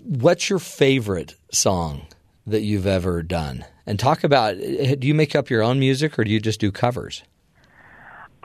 what's 0.03 0.49
your 0.49 0.60
favorite 0.60 1.35
song 1.51 2.07
that 2.45 2.61
you've 2.61 2.88
ever 2.88 3.23
done? 3.23 3.65
And 3.85 3.97
talk 3.97 4.23
about 4.23 4.57
do 4.57 5.07
you 5.07 5.14
make 5.14 5.35
up 5.35 5.49
your 5.49 5.64
own 5.64 5.80
music 5.80 6.19
or 6.19 6.23
do 6.23 6.31
you 6.31 6.39
just 6.39 6.60
do 6.60 6.72
covers? 6.72 7.23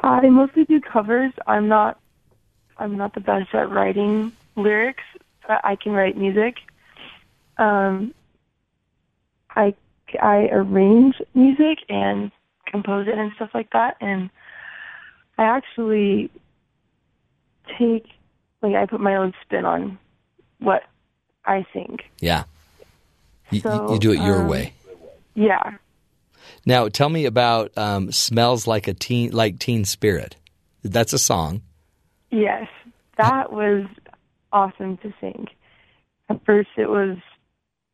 I 0.03 0.29
mostly 0.29 0.65
do 0.65 0.81
covers. 0.81 1.33
I'm 1.47 1.67
not 1.67 1.99
I'm 2.79 2.97
not 2.97 3.15
the 3.15 3.21
best 3.21 3.55
at 3.55 3.71
writing 3.71 4.33
lyrics. 4.57 5.05
but 5.47 5.61
I 5.65 5.77
can 5.77 5.93
write 5.93 6.17
music. 6.17 6.57
Um, 7.57 8.15
I 9.51 9.75
I 10.23 10.49
arrange 10.53 11.17
music 11.35 11.79
and 11.89 12.31
compose 12.67 13.09
it 13.09 13.15
and 13.19 13.33
stuff 13.37 13.51
like 13.55 13.71
that. 13.73 13.97
And 14.01 14.31
I 15.39 15.45
actually 15.45 16.31
take 17.79 18.07
like 18.63 18.75
I 18.75 18.87
put 18.87 19.01
my 19.01 19.17
own 19.17 19.35
spin 19.43 19.65
on 19.65 19.99
what 20.59 20.85
I 21.45 21.67
think. 21.73 22.03
Yeah. 22.21 22.45
You, 23.51 23.61
So, 23.61 23.93
you 23.93 23.99
do 23.99 24.13
it 24.13 24.21
your 24.21 24.43
um, 24.43 24.49
way. 24.49 24.75
Yeah. 25.35 25.77
Now, 26.67 26.89
tell 26.89 27.09
me 27.09 27.25
about 27.25 27.77
um, 27.79 28.13
"Smells 28.13 28.67
Like 28.67 28.89
a 28.89 28.95
Teen 28.95 29.31
Like 29.31 29.59
Teen 29.59 29.85
Spirit." 29.85 30.37
That's 30.85 31.13
a 31.13 31.19
song. 31.19 31.63
Yes, 32.31 32.67
that 33.17 33.53
was 33.53 33.87
awesome 34.53 34.99
to 34.99 35.13
sing. 35.21 35.47
At 36.29 36.45
first, 36.45 36.69
it 36.77 36.89
was 36.89 37.17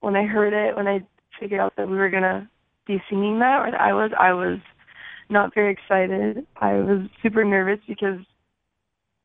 when 0.00 0.16
I 0.16 0.24
heard 0.24 0.52
it, 0.52 0.76
when 0.76 0.88
I 0.88 1.00
figured 1.38 1.60
out 1.60 1.74
that 1.76 1.88
we 1.88 1.96
were 1.96 2.10
gonna 2.10 2.48
be 2.86 3.02
singing 3.08 3.38
that, 3.40 3.66
or 3.66 3.70
that 3.70 3.80
I 3.80 3.92
was, 3.92 4.10
I 4.18 4.32
was 4.32 4.58
not 5.30 5.54
very 5.54 5.72
excited. 5.72 6.46
I 6.56 6.74
was 6.74 7.08
super 7.22 7.44
nervous 7.44 7.80
because 7.86 8.20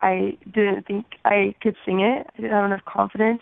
I 0.02 0.38
didn't 0.54 0.86
think 0.86 1.06
I 1.26 1.56
could 1.62 1.76
sing 1.86 2.00
it. 2.02 2.28
I 2.34 2.42
didn't 2.42 2.52
have 2.56 2.66
enough 2.66 2.86
confidence 2.86 3.42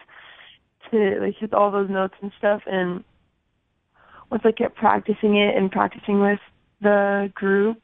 to 0.92 1.20
like 1.22 1.36
hit 1.38 1.54
all 1.54 1.70
those 1.72 1.90
notes 1.90 2.16
and 2.22 2.32
stuff. 2.38 2.62
And 2.66 3.04
once 4.32 4.44
I 4.46 4.52
kept 4.52 4.76
practicing 4.76 5.38
it 5.38 5.56
and 5.56 5.72
practicing 5.72 6.22
with 6.22 6.40
the 6.82 7.32
group, 7.36 7.84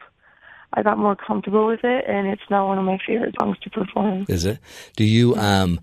I 0.74 0.84
got 0.84 0.98
more 0.98 1.16
comfortable 1.16 1.68
with 1.68 1.84
it, 1.84 2.06
and 2.08 2.28
it's 2.28 2.41
now 2.50 2.68
one 2.68 2.78
of 2.78 2.86
my 2.86 2.98
favorite 3.06 3.36
songs 3.40 3.58
to 3.60 3.70
perform. 3.70 4.26
Is 4.28 4.45
it? 4.45 4.60
Do 4.95 5.04
you 5.04 5.36
um, 5.36 5.80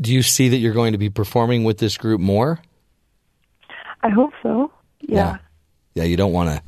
do 0.00 0.12
you 0.12 0.22
see 0.22 0.48
that 0.48 0.58
you're 0.58 0.74
going 0.74 0.92
to 0.92 0.98
be 0.98 1.10
performing 1.10 1.64
with 1.64 1.78
this 1.78 1.96
group 1.96 2.20
more? 2.20 2.60
I 4.02 4.08
hope 4.10 4.32
so. 4.42 4.70
Yeah. 5.00 5.38
Yeah, 5.94 6.04
you 6.04 6.16
don't 6.16 6.32
want 6.32 6.50
to 6.50 6.62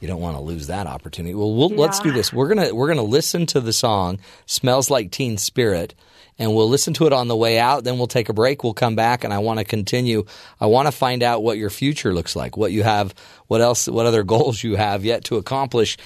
you 0.00 0.08
don't 0.08 0.20
want 0.20 0.36
to 0.36 0.42
lose 0.42 0.66
that 0.66 0.86
opportunity. 0.86 1.34
Well, 1.34 1.54
we'll 1.54 1.70
let's 1.70 2.00
do 2.00 2.12
this. 2.12 2.32
We're 2.32 2.52
to 2.54 2.72
we're 2.72 2.88
going 2.88 2.98
to 2.98 3.02
listen 3.02 3.46
to 3.46 3.60
the 3.60 3.72
song 3.72 4.18
"Smells 4.44 4.90
Like 4.90 5.10
Teen 5.10 5.38
Spirit" 5.38 5.94
and 6.38 6.54
we'll 6.54 6.68
listen 6.68 6.94
to 6.94 7.06
it 7.06 7.12
on 7.12 7.28
the 7.28 7.36
way 7.36 7.58
out, 7.58 7.84
then 7.84 7.98
we'll 7.98 8.06
take 8.06 8.28
a 8.28 8.32
break, 8.32 8.64
we'll 8.64 8.74
come 8.74 8.96
back 8.96 9.24
and 9.24 9.32
I 9.32 9.38
want 9.38 9.58
to 9.60 9.64
continue. 9.64 10.24
I 10.60 10.66
want 10.66 10.86
to 10.86 10.92
find 10.92 11.22
out 11.22 11.42
what 11.42 11.58
your 11.58 11.70
future 11.70 12.12
looks 12.12 12.34
like, 12.34 12.56
what 12.56 12.72
you 12.72 12.82
have, 12.82 13.14
what 13.46 13.60
else 13.60 13.88
what 13.88 14.06
other 14.06 14.22
goals 14.24 14.62
you 14.62 14.76
have 14.76 15.04
yet 15.04 15.24
to 15.24 15.36
accomplish. 15.36 15.96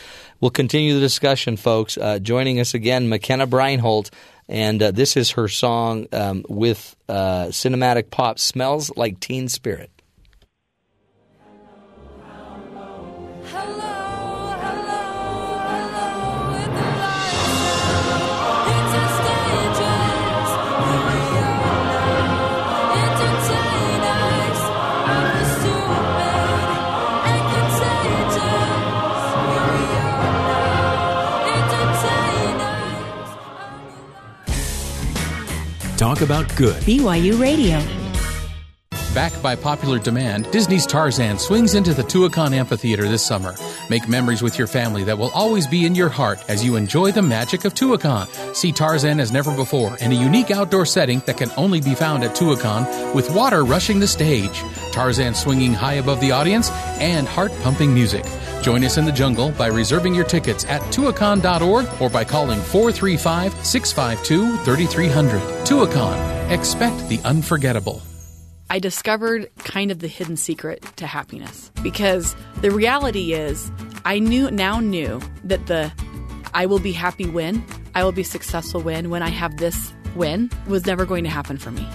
We'll 0.41 0.51
continue 0.51 0.95
the 0.95 1.01
discussion, 1.01 1.57
folks. 1.57 1.99
Uh, 1.99 2.19
joining 2.19 2.61
us 2.61 2.75
again, 2.75 3.09
McKenna 3.09 3.47
Breinholt, 3.47 4.11
and 4.49 4.83
uh, 4.83 4.91
this 4.93 5.17
is 5.17 5.33
her 5.33 5.49
song 5.49 6.07
um, 6.13 6.45
with 6.49 6.95
uh, 7.09 7.47
cinematic 7.47 8.11
pop 8.11 8.39
"Smells 8.39 8.95
Like 8.97 9.19
Teen 9.21 9.49
Spirit." 9.49 9.91
Talk 35.99 36.21
about 36.21 36.47
good. 36.55 36.81
BYU 36.85 37.41
Radio. 37.41 37.98
Backed 39.19 39.43
by 39.43 39.57
popular 39.57 39.99
demand, 39.99 40.49
Disney's 40.53 40.87
Tarzan 40.87 41.41
swings 41.41 41.75
into 41.75 41.93
the 41.93 42.05
Tuacahn 42.05 42.53
Amphitheater 42.53 43.09
this 43.09 43.27
summer. 43.27 43.57
Make 43.91 44.09
memories 44.09 44.43
with 44.43 44.57
your 44.57 44.69
family 44.69 45.03
that 45.03 45.19
will 45.19 45.33
always 45.33 45.67
be 45.67 45.87
in 45.87 45.97
your 45.97 46.09
heart 46.09 46.39
as 46.47 46.65
you 46.65 46.77
enjoy 46.77 47.11
the 47.11 47.21
magic 47.21 47.65
of 47.65 47.75
Tuacahn. 47.75 48.29
See 48.55 48.71
Tarzan 48.71 49.19
as 49.19 49.33
never 49.33 49.53
before 49.57 49.99
in 49.99 50.13
a 50.13 50.15
unique 50.15 50.53
outdoor 50.53 50.87
setting 50.87 51.19
that 51.27 51.37
can 51.37 51.51
only 51.57 51.81
be 51.81 51.97
found 51.97 52.23
at 52.23 52.37
Tuacahn 52.37 53.13
with 53.13 53.29
water 53.35 53.65
rushing 53.65 53.99
the 53.99 54.07
stage, 54.07 54.63
Tarzan 54.93 55.35
swinging 55.35 55.75
high 55.75 55.95
above 55.95 56.21
the 56.21 56.31
audience, 56.31 56.71
and 57.01 57.27
heart 57.27 57.51
pumping 57.65 57.93
music. 57.93 58.25
Join 58.63 58.85
us 58.85 58.99
in 58.99 59.05
the 59.05 59.11
jungle 59.11 59.51
by 59.51 59.67
reserving 59.67 60.15
your 60.15 60.27
tickets 60.27 60.65
at 60.67 60.81
tuacahn.org 60.93 61.89
or 62.01 62.09
by 62.09 62.23
calling 62.23 62.61
435 62.61 63.67
652 63.67 64.59
3300. 64.59 65.41
Tuacahn. 65.67 66.51
Expect 66.53 67.09
the 67.09 67.19
unforgettable. 67.25 68.01
I 68.71 68.79
discovered 68.79 69.49
kind 69.59 69.91
of 69.91 70.01
the 70.01 70.09
hidden 70.09 70.37
secret 70.37 70.83
to 70.97 71.07
happiness 71.07 71.71
because 71.83 72.37
the 72.61 72.71
reality 72.71 73.33
is 73.33 73.71
I 74.05 74.19
knew 74.19 74.51
now 74.51 74.79
knew 74.81 75.21
that 75.45 75.67
the 75.67 75.91
I 76.53 76.67
will 76.67 76.79
be 76.79 76.93
happy 76.93 77.27
when, 77.27 77.65
I 77.95 78.05
will 78.05 78.13
be 78.13 78.23
successful 78.23 78.81
when, 78.83 79.11
when 79.11 79.23
I 79.23 79.31
have 79.31 79.57
this 79.57 79.93
win 80.15 80.51
was 80.67 80.87
never 80.87 81.07
going 81.07 81.25
to 81.25 81.31
happen 81.31 81.57
for 81.57 81.71
me. 81.71 81.87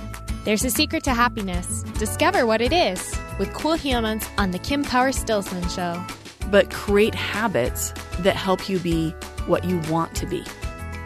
There's 0.45 0.65
a 0.65 0.69
secret 0.69 1.03
to 1.05 1.13
happiness. 1.13 1.83
Discover 1.99 2.45
what 2.45 2.61
it 2.61 2.73
is 2.73 3.17
with 3.39 3.53
cool 3.53 3.73
humans 3.73 4.27
on 4.37 4.51
the 4.51 4.59
Kim 4.59 4.83
Power 4.83 5.11
Stillson 5.11 5.67
Show. 5.69 6.03
But 6.49 6.71
create 6.71 7.15
habits 7.15 7.93
that 8.19 8.35
help 8.35 8.67
you 8.67 8.79
be 8.79 9.11
what 9.45 9.63
you 9.63 9.79
want 9.89 10.15
to 10.15 10.25
be. 10.25 10.43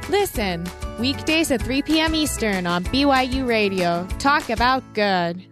Listen, 0.09 0.65
weekdays 0.99 1.51
at 1.51 1.61
3 1.61 1.81
p.m. 1.83 2.15
Eastern 2.15 2.65
on 2.65 2.85
BYU 2.85 3.47
Radio. 3.47 4.07
Talk 4.19 4.49
about 4.49 4.81
good. 4.93 5.45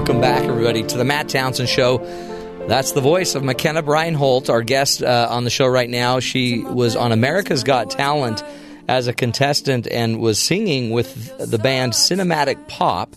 Welcome 0.00 0.22
back, 0.22 0.44
everybody, 0.44 0.82
to 0.82 0.96
the 0.96 1.04
Matt 1.04 1.28
Townsend 1.28 1.68
Show. 1.68 1.98
That's 2.66 2.92
the 2.92 3.02
voice 3.02 3.34
of 3.34 3.44
McKenna 3.44 3.82
Breinholt, 3.82 4.48
our 4.48 4.62
guest 4.62 5.02
uh, 5.02 5.28
on 5.30 5.44
the 5.44 5.50
show 5.50 5.66
right 5.66 5.90
now. 5.90 6.20
She 6.20 6.62
was 6.62 6.96
on 6.96 7.12
America's 7.12 7.62
Got 7.64 7.90
Talent 7.90 8.42
as 8.88 9.08
a 9.08 9.12
contestant 9.12 9.86
and 9.86 10.18
was 10.18 10.38
singing 10.38 10.90
with 10.90 11.36
the 11.36 11.58
band 11.58 11.92
Cinematic 11.92 12.66
Pop. 12.66 13.14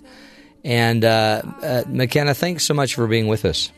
And 0.66 1.06
uh, 1.06 1.44
uh, 1.64 1.84
McKenna, 1.88 2.34
thanks 2.34 2.66
so 2.66 2.74
much 2.74 2.96
for 2.96 3.08
being 3.08 3.28
with 3.28 3.46
us. 3.46 3.72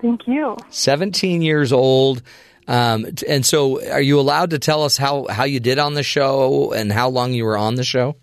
Thank 0.00 0.26
you. 0.26 0.56
17 0.70 1.42
years 1.42 1.70
old. 1.70 2.22
Um, 2.66 3.08
and 3.28 3.44
so, 3.44 3.86
are 3.92 4.00
you 4.00 4.18
allowed 4.18 4.50
to 4.50 4.58
tell 4.58 4.84
us 4.84 4.96
how, 4.96 5.26
how 5.28 5.44
you 5.44 5.60
did 5.60 5.78
on 5.78 5.92
the 5.92 6.02
show 6.02 6.72
and 6.72 6.90
how 6.90 7.10
long 7.10 7.34
you 7.34 7.44
were 7.44 7.58
on 7.58 7.74
the 7.74 7.84
show? 7.84 8.16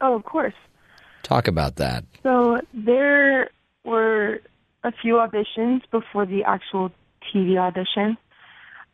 Oh, 0.00 0.14
of 0.14 0.24
course. 0.24 0.54
Talk 1.24 1.46
about 1.46 1.76
that. 1.76 2.04
So 2.28 2.60
there 2.74 3.48
were 3.86 4.40
a 4.84 4.92
few 5.00 5.14
auditions 5.14 5.80
before 5.90 6.26
the 6.26 6.44
actual 6.44 6.90
TV 7.32 7.56
audition. 7.56 8.18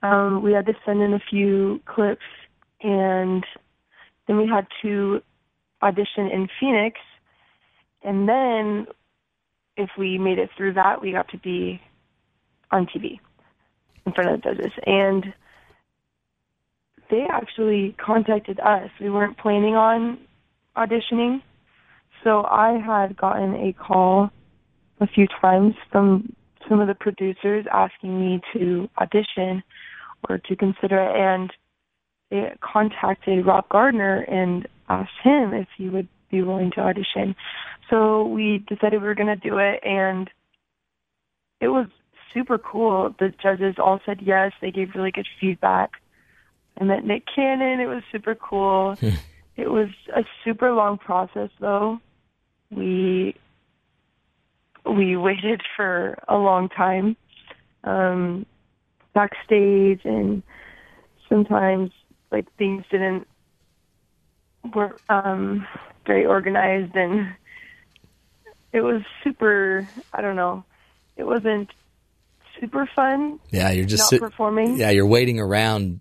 Um, 0.05 0.40
we 0.40 0.52
had 0.52 0.66
to 0.66 0.74
send 0.86 1.02
in 1.02 1.15
a 1.15 1.19
few 1.31 1.81
clips, 1.85 2.23
and 2.81 3.44
then 4.28 4.36
we 4.36 4.47
had 4.47 4.69
to 4.82 5.20
audition 5.82 6.28
in 6.28 6.48
Phoenix. 6.61 7.01
And 8.05 8.28
then, 8.28 8.86
if 9.77 9.90
we 9.98 10.16
made 10.16 10.39
it 10.39 10.51
through 10.56 10.74
that, 10.74 11.02
we 11.02 11.11
got 11.11 11.28
to 11.31 11.39
be 11.39 11.82
on 12.70 12.86
TV 12.86 13.19
in 14.06 14.12
front 14.12 14.31
of 14.31 14.43
the 14.43 14.48
judges. 14.48 14.73
And 14.86 15.35
they 17.11 17.27
actually 17.28 17.97
contacted 17.98 18.61
us. 18.61 18.90
We 19.01 19.11
weren't 19.11 19.39
planning 19.39 19.74
on 19.74 20.19
auditioning. 20.77 21.43
So 22.24 22.42
I 22.44 22.78
had 22.84 23.16
gotten 23.16 23.55
a 23.55 23.72
call 23.74 24.30
a 25.01 25.06
few 25.06 25.26
times 25.40 25.74
from 25.92 26.34
some 26.68 26.80
of 26.80 26.88
the 26.88 26.94
producers 26.94 27.66
asking 27.70 28.18
me 28.18 28.40
to 28.55 28.88
audition 28.98 29.62
or 30.28 30.38
to 30.38 30.56
consider 30.56 30.98
it. 30.98 31.14
And 31.14 31.52
they 32.30 32.56
contacted 32.60 33.46
Rob 33.46 33.68
Gardner 33.68 34.20
and 34.22 34.66
asked 34.88 35.20
him 35.22 35.52
if 35.52 35.68
he 35.76 35.90
would 35.90 36.09
be 36.30 36.42
willing 36.42 36.70
to 36.72 36.80
audition. 36.80 37.36
So 37.90 38.24
we 38.26 38.64
decided 38.66 39.02
we 39.02 39.06
were 39.06 39.14
going 39.14 39.26
to 39.26 39.36
do 39.36 39.59
it, 39.59 39.80
and 39.84 40.30
it 41.60 41.68
was 41.68 41.86
super 42.32 42.56
cool. 42.56 43.14
The 43.18 43.32
judges 43.42 43.76
all 43.78 44.01
said 44.06 44.20
yes. 44.22 44.52
They 44.60 44.70
gave 44.70 44.94
really 44.94 45.12
good 45.12 45.28
feedback. 45.38 45.92
I 46.80 46.84
met 46.84 47.05
Nick 47.05 47.24
Cannon. 47.32 47.80
It 47.80 47.86
was 47.86 48.02
super 48.10 48.34
cool. 48.34 48.96
Hmm. 48.96 49.10
it 49.56 49.70
was 49.70 49.88
a 50.16 50.24
super 50.44 50.72
long 50.72 50.98
process, 50.98 51.51
though. 51.60 52.01
We 52.70 53.36
we 54.85 55.16
waited 55.16 55.62
for 55.77 56.19
a 56.28 56.36
long 56.36 56.69
time 56.69 57.16
um, 57.85 58.47
backstage, 59.15 60.01
and 60.05 60.43
sometimes 61.28 61.91
like 62.31 62.47
things 62.57 62.85
didn't 62.91 63.27
were 64.74 64.97
um, 65.09 65.66
very 66.07 66.27
organized, 66.27 66.95
and 66.97 67.35
it 68.73 68.81
was 68.81 69.03
super. 69.23 69.89
I 70.12 70.20
don't 70.20 70.36
know. 70.36 70.65
It 71.16 71.24
wasn't 71.24 71.70
super 72.61 72.89
fun. 72.95 73.39
Yeah, 73.51 73.70
you're 73.70 73.85
just 73.86 74.03
not 74.03 74.09
sit- 74.09 74.20
performing. 74.20 74.77
Yeah, 74.77 74.91
you're 74.91 75.07
waiting 75.07 75.41
around. 75.41 76.01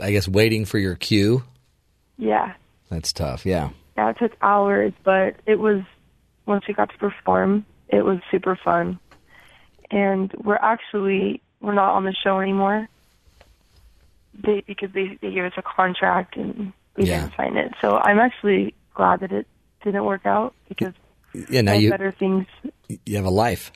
I 0.00 0.10
guess 0.10 0.26
waiting 0.26 0.64
for 0.64 0.78
your 0.78 0.96
cue. 0.96 1.44
Yeah, 2.18 2.54
That's 2.88 3.12
tough. 3.12 3.46
Yeah. 3.46 3.70
Yeah. 3.96 4.10
It 4.10 4.18
took 4.18 4.32
hours, 4.42 4.92
but 5.04 5.36
it 5.46 5.58
was 5.58 5.82
once 6.46 6.64
we 6.66 6.74
got 6.74 6.90
to 6.90 6.98
perform, 6.98 7.64
it 7.88 8.04
was 8.04 8.18
super 8.30 8.56
fun. 8.56 8.98
And 9.90 10.32
we're 10.42 10.56
actually 10.56 11.42
we're 11.60 11.74
not 11.74 11.94
on 11.94 12.04
the 12.04 12.14
show 12.24 12.40
anymore. 12.40 12.88
They 14.42 14.62
because 14.66 14.90
they 14.92 15.18
they 15.20 15.30
gave 15.32 15.44
us 15.44 15.52
a 15.56 15.62
contract 15.62 16.36
and 16.36 16.72
we 16.96 17.04
Yeah. 17.04 17.20
didn't 17.22 17.36
sign 17.36 17.56
it. 17.56 17.72
So 17.80 17.98
I'm 17.98 18.18
actually 18.18 18.74
glad 18.94 19.20
that 19.20 19.32
it 19.32 19.46
didn't 19.84 20.04
work 20.04 20.24
out 20.26 20.54
because 20.68 20.94
Yeah. 21.50 21.60
Now 21.62 21.74
you 21.74 21.90
better 21.90 22.12
things. 22.12 22.46
you 23.06 23.16
have 23.16 23.24
a 23.26 23.30
life. 23.30 23.70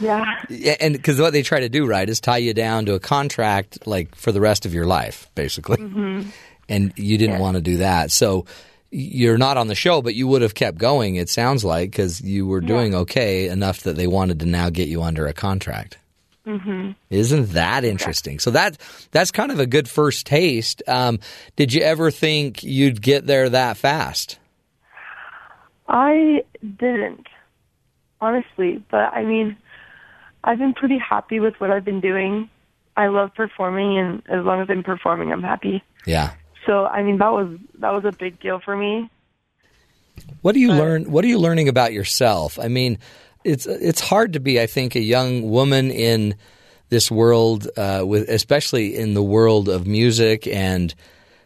Yeah. 0.00 0.24
Yeah, 0.48 0.76
and 0.80 0.94
because 0.94 1.20
what 1.20 1.32
they 1.32 1.42
try 1.42 1.60
to 1.60 1.68
do, 1.68 1.84
right, 1.86 2.08
is 2.08 2.20
tie 2.20 2.36
you 2.38 2.54
down 2.54 2.86
to 2.86 2.94
a 2.94 3.00
contract 3.00 3.84
like 3.86 4.14
for 4.14 4.30
the 4.30 4.40
rest 4.40 4.64
of 4.66 4.72
your 4.74 4.86
life, 4.86 5.28
basically. 5.34 5.78
hmm 5.80 6.22
And 6.68 6.92
you 6.96 7.16
didn't 7.18 7.38
want 7.40 7.56
to 7.56 7.60
do 7.60 7.78
that, 7.78 8.10
so 8.10 8.44
you're 8.90 9.38
not 9.38 9.56
on 9.56 9.68
the 9.68 9.74
show, 9.74 10.00
but 10.02 10.14
you 10.14 10.26
would 10.28 10.42
have 10.42 10.54
kept 10.54 10.78
going. 10.78 11.16
It 11.16 11.28
sounds 11.28 11.64
like 11.64 11.90
because 11.90 12.20
you 12.20 12.46
were 12.46 12.60
doing 12.60 12.94
okay 12.94 13.48
enough 13.48 13.82
that 13.82 13.96
they 13.96 14.06
wanted 14.06 14.40
to 14.40 14.46
now 14.46 14.70
get 14.70 14.88
you 14.88 15.02
under 15.02 15.26
a 15.26 15.32
contract. 15.34 15.98
hmm 16.44 16.92
Isn't 17.10 17.50
that 17.52 17.84
interesting? 17.84 18.38
So 18.38 18.50
that 18.52 18.78
that's 19.10 19.30
kind 19.30 19.52
of 19.52 19.60
a 19.60 19.66
good 19.66 19.88
first 19.88 20.26
taste. 20.26 20.82
Um, 20.88 21.18
did 21.56 21.74
you 21.74 21.82
ever 21.82 22.10
think 22.10 22.62
you'd 22.62 23.02
get 23.02 23.26
there 23.26 23.50
that 23.50 23.76
fast? 23.76 24.38
I 25.88 26.42
didn't, 26.62 27.26
honestly. 28.20 28.82
But 28.90 29.12
I 29.12 29.24
mean, 29.24 29.56
I've 30.44 30.58
been 30.58 30.74
pretty 30.74 30.98
happy 30.98 31.40
with 31.40 31.54
what 31.58 31.70
I've 31.70 31.84
been 31.84 32.00
doing. 32.00 32.48
I 32.96 33.08
love 33.08 33.34
performing, 33.34 33.98
and 33.98 34.22
as 34.28 34.44
long 34.44 34.60
as 34.60 34.68
I'm 34.70 34.82
performing, 34.82 35.30
I'm 35.30 35.42
happy. 35.42 35.82
Yeah. 36.04 36.32
So 36.68 36.84
I 36.84 37.02
mean, 37.02 37.16
that 37.16 37.32
was 37.32 37.58
that 37.78 37.92
was 37.94 38.04
a 38.04 38.12
big 38.12 38.38
deal 38.40 38.60
for 38.60 38.76
me. 38.76 39.08
What 40.42 40.52
do 40.52 40.60
you 40.60 40.72
learn? 40.72 41.10
What 41.10 41.24
are 41.24 41.28
you 41.28 41.38
learning 41.38 41.68
about 41.68 41.94
yourself? 41.94 42.58
I 42.58 42.68
mean, 42.68 42.98
it's 43.42 43.64
it's 43.64 44.02
hard 44.02 44.34
to 44.34 44.40
be, 44.40 44.60
I 44.60 44.66
think, 44.66 44.94
a 44.94 45.00
young 45.00 45.48
woman 45.48 45.90
in 45.90 46.34
this 46.90 47.10
world, 47.10 47.68
uh, 47.78 48.02
with 48.04 48.28
especially 48.28 48.96
in 48.96 49.14
the 49.14 49.22
world 49.22 49.70
of 49.70 49.86
music, 49.86 50.46
and 50.46 50.94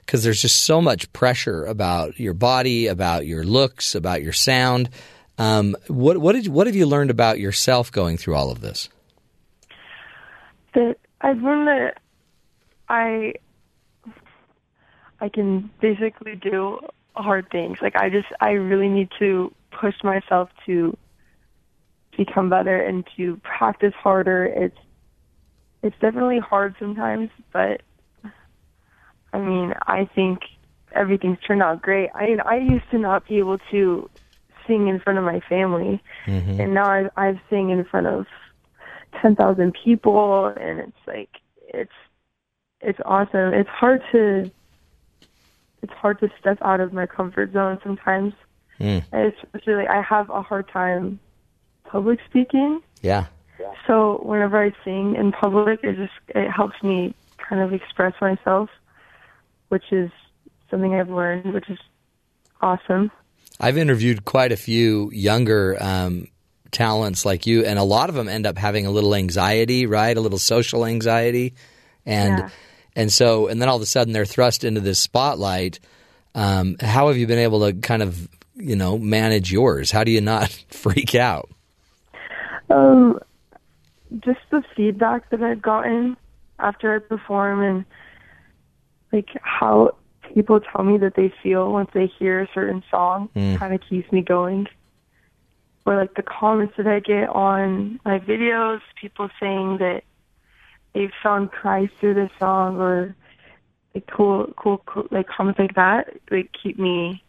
because 0.01 0.25
there's 0.25 0.43
just 0.43 0.65
so 0.65 0.83
much 0.83 1.13
pressure 1.13 1.65
about 1.67 2.19
your 2.19 2.35
body, 2.35 2.89
about 2.89 3.25
your 3.25 3.45
looks, 3.45 3.95
about 3.95 4.23
your 4.23 4.33
sound. 4.33 4.91
Um, 5.39 5.77
what 5.87 6.19
what 6.19 6.33
did 6.33 6.49
what 6.49 6.67
have 6.67 6.75
you 6.75 6.87
learned 6.87 7.11
about 7.11 7.39
yourself 7.39 7.93
going 7.93 8.17
through 8.17 8.35
all 8.35 8.51
of 8.51 8.61
this? 8.61 8.89
That 10.75 10.97
I've 11.21 11.41
learned 11.41 11.69
that 11.69 12.01
I 12.89 13.35
I 15.23 15.29
can 15.29 15.71
basically 15.81 16.35
do 16.35 16.81
hard 17.15 17.49
things. 17.53 17.79
Like 17.81 17.95
I 17.95 18.11
just 18.11 18.27
I 18.41 18.51
really 18.51 18.89
need 18.89 19.09
to 19.21 19.55
push 19.71 19.95
myself 20.03 20.51
to 20.67 20.97
become 22.17 22.51
better 22.51 22.83
and 22.83 23.07
to 23.17 23.41
practice 23.45 23.95
harder. 23.95 24.47
It's 24.47 24.77
it's 25.85 25.95
definitely 26.01 26.41
hard 26.41 26.75
sometimes, 26.81 27.31
but 27.53 27.83
I 29.33 29.39
mean, 29.39 29.73
I 29.87 30.09
think 30.13 30.41
everything's 30.93 31.39
turned 31.47 31.63
out 31.63 31.81
great. 31.81 32.11
I 32.17 32.27
mean, 32.27 32.41
I 32.41 32.57
used 32.57 32.91
to 32.91 32.99
not 32.99 33.27
be 33.29 33.39
able 33.39 33.59
to 33.71 34.11
sing 34.67 34.89
in 34.89 34.99
front 34.99 35.21
of 35.21 35.25
my 35.25 35.41
family, 35.49 36.03
Mm-hmm. 36.27 36.61
and 36.61 36.75
now 36.75 36.87
I 36.87 37.09
I 37.17 37.41
sing 37.49 37.71
in 37.71 37.85
front 37.85 38.09
of 38.09 38.27
ten 39.21 39.37
thousand 39.37 39.77
people, 39.85 40.47
and 40.47 40.81
it's 40.81 41.05
like 41.07 41.31
it's 41.69 41.99
it's 42.81 42.99
awesome. 43.05 43.55
It's 43.55 43.69
hard 43.69 44.03
to 44.11 44.51
it's 45.83 45.93
hard 45.93 46.21
to 46.21 46.29
step 46.41 46.59
out 46.63 46.81
of 46.81 46.93
my 46.93 47.07
comfort 47.07 47.53
zone 47.53 47.79
sometimes. 47.83 48.33
Mm. 48.81 49.05
And 49.13 49.33
Especially, 49.43 49.87
I 49.87 50.03
have 50.03 50.31
a 50.31 50.43
hard 50.43 50.69
time 50.69 51.21
public 51.85 52.19
speaking. 52.29 52.81
Yeah. 53.03 53.27
So 53.87 54.21
whenever 54.23 54.63
I 54.63 54.73
sing 54.85 55.17
in 55.17 55.33
public, 55.33 55.81
it 55.83 55.97
just 55.97 56.13
it 56.29 56.51
helps 56.51 56.81
me 56.83 57.15
kind 57.37 57.61
of 57.63 57.73
express 57.73 58.15
myself, 58.21 58.71
which 59.69 59.85
is 59.93 60.11
something 60.71 60.95
I've 60.95 61.11
learned, 61.11 61.53
which 61.53 61.69
is 61.69 61.79
awesome. 62.61 63.11
I've 63.61 63.77
interviewed 63.77 64.25
quite 64.25 64.53
a 64.53 64.57
few 64.57 65.11
younger 65.13 65.77
um, 65.81 66.29
talents 66.71 67.25
like 67.25 67.47
you, 67.47 67.65
and 67.65 67.79
a 67.79 67.85
lot 67.85 68.09
of 68.09 68.15
them 68.15 68.29
end 68.29 68.47
up 68.47 68.57
having 68.57 68.87
a 68.87 68.91
little 68.91 69.15
anxiety, 69.15 69.87
right? 69.87 70.17
A 70.17 70.21
little 70.21 70.39
social 70.39 70.85
anxiety, 70.85 71.55
and 72.07 72.39
Yeah. 72.39 72.49
And 72.97 73.13
so 73.13 73.47
and 73.49 73.61
then 73.61 73.69
all 73.69 73.77
of 73.77 73.83
a 73.83 73.87
sudden 73.87 74.13
they're 74.13 74.25
thrust 74.25 74.65
into 74.65 74.81
this 74.81 74.99
spotlight. 74.99 75.81
Um, 76.35 76.77
how 76.81 77.09
have 77.09 77.17
you 77.17 77.27
been 77.27 77.39
able 77.39 77.61
to 77.67 77.73
kind 77.75 78.03
of 78.03 78.29
you 78.57 78.77
know 78.77 78.99
manage 78.99 79.53
yours? 79.53 79.91
How 79.91 80.05
do 80.05 80.11
you 80.11 80.21
not 80.21 80.51
freak 80.71 81.15
out? 81.15 81.49
Um, 82.71 83.19
just 84.21 84.41
the 84.51 84.63
feedback 84.77 85.31
that 85.31 85.43
I've 85.43 85.63
gotten 85.63 86.17
after 86.59 86.95
I 86.95 86.99
perform 87.01 87.63
and 87.63 87.85
like 89.13 89.29
how 89.43 89.97
people 90.33 90.61
tell 90.61 90.85
me 90.85 90.97
that 90.99 91.15
they 91.15 91.33
feel 91.43 91.71
once 91.73 91.91
they 91.93 92.07
hear 92.19 92.41
a 92.41 92.49
certain 92.55 92.83
song 92.91 93.29
Mm. 93.35 93.59
kind 93.59 93.75
of 93.75 93.81
keeps 93.89 94.11
me 94.13 94.23
going. 94.23 94.67
Or 95.85 95.97
like 95.97 96.15
the 96.15 96.23
comments 96.23 96.75
that 96.79 96.87
I 96.87 97.01
get 97.01 97.29
on 97.29 97.99
my 98.05 98.21
videos, 98.21 98.81
people 99.01 99.29
saying 99.41 99.79
that 99.79 100.05
they 100.95 101.11
found 101.23 101.51
Christ 101.51 101.93
through 102.01 102.15
the 102.15 102.31
song 102.39 102.77
or 102.79 103.15
like 103.95 104.07
cool, 104.11 104.53
cool, 104.57 104.83
cool, 104.87 105.07
like 105.11 105.29
comments 105.29 105.59
like 105.59 105.75
that, 105.75 106.09
they 106.31 106.49
keep 106.63 106.79
me 106.79 107.23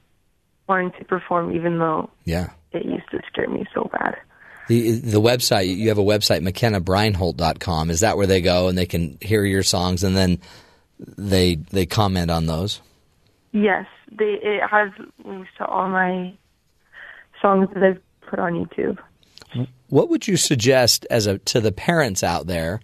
wanting 0.68 0.92
to 0.98 1.06
perform 1.06 1.54
even 1.56 1.78
though 1.80 2.10
Yeah. 2.26 2.52
it 2.72 2.86
used 2.86 3.10
to 3.12 3.20
scare 3.28 3.50
me 3.50 3.66
so 3.74 3.90
bad. 3.92 4.16
The 4.70 4.92
the 4.92 5.20
website 5.22 5.76
you 5.76 5.90
have 5.90 5.98
a 5.98 6.04
website 6.04 6.42
McKennaBreinholt.com. 6.42 7.90
Is 7.90 8.00
that 8.00 8.16
where 8.16 8.28
they 8.28 8.40
go 8.42 8.70
and 8.70 8.78
they 8.78 8.86
can 8.86 9.18
hear 9.22 9.44
your 9.44 9.64
songs 9.64 10.04
and 10.06 10.16
then 10.16 10.40
they 11.00 11.56
they 11.56 11.86
comment 11.86 12.32
on 12.32 12.46
those? 12.46 12.82
Yes, 13.52 13.86
they 14.10 14.40
it 14.42 14.62
has 14.70 14.90
links 15.26 15.50
to 15.58 15.66
all 15.66 15.90
my 15.90 16.34
songs 17.42 17.68
that 17.74 17.84
I've 17.84 18.02
put 18.22 18.40
on 18.40 18.54
YouTube. 18.54 18.98
What 19.90 20.10
would 20.10 20.28
you 20.30 20.38
suggest 20.38 21.06
as 21.12 21.28
a 21.28 21.40
to 21.40 21.60
the 21.60 21.74
parents 21.74 22.24
out 22.24 22.48
there 22.48 22.80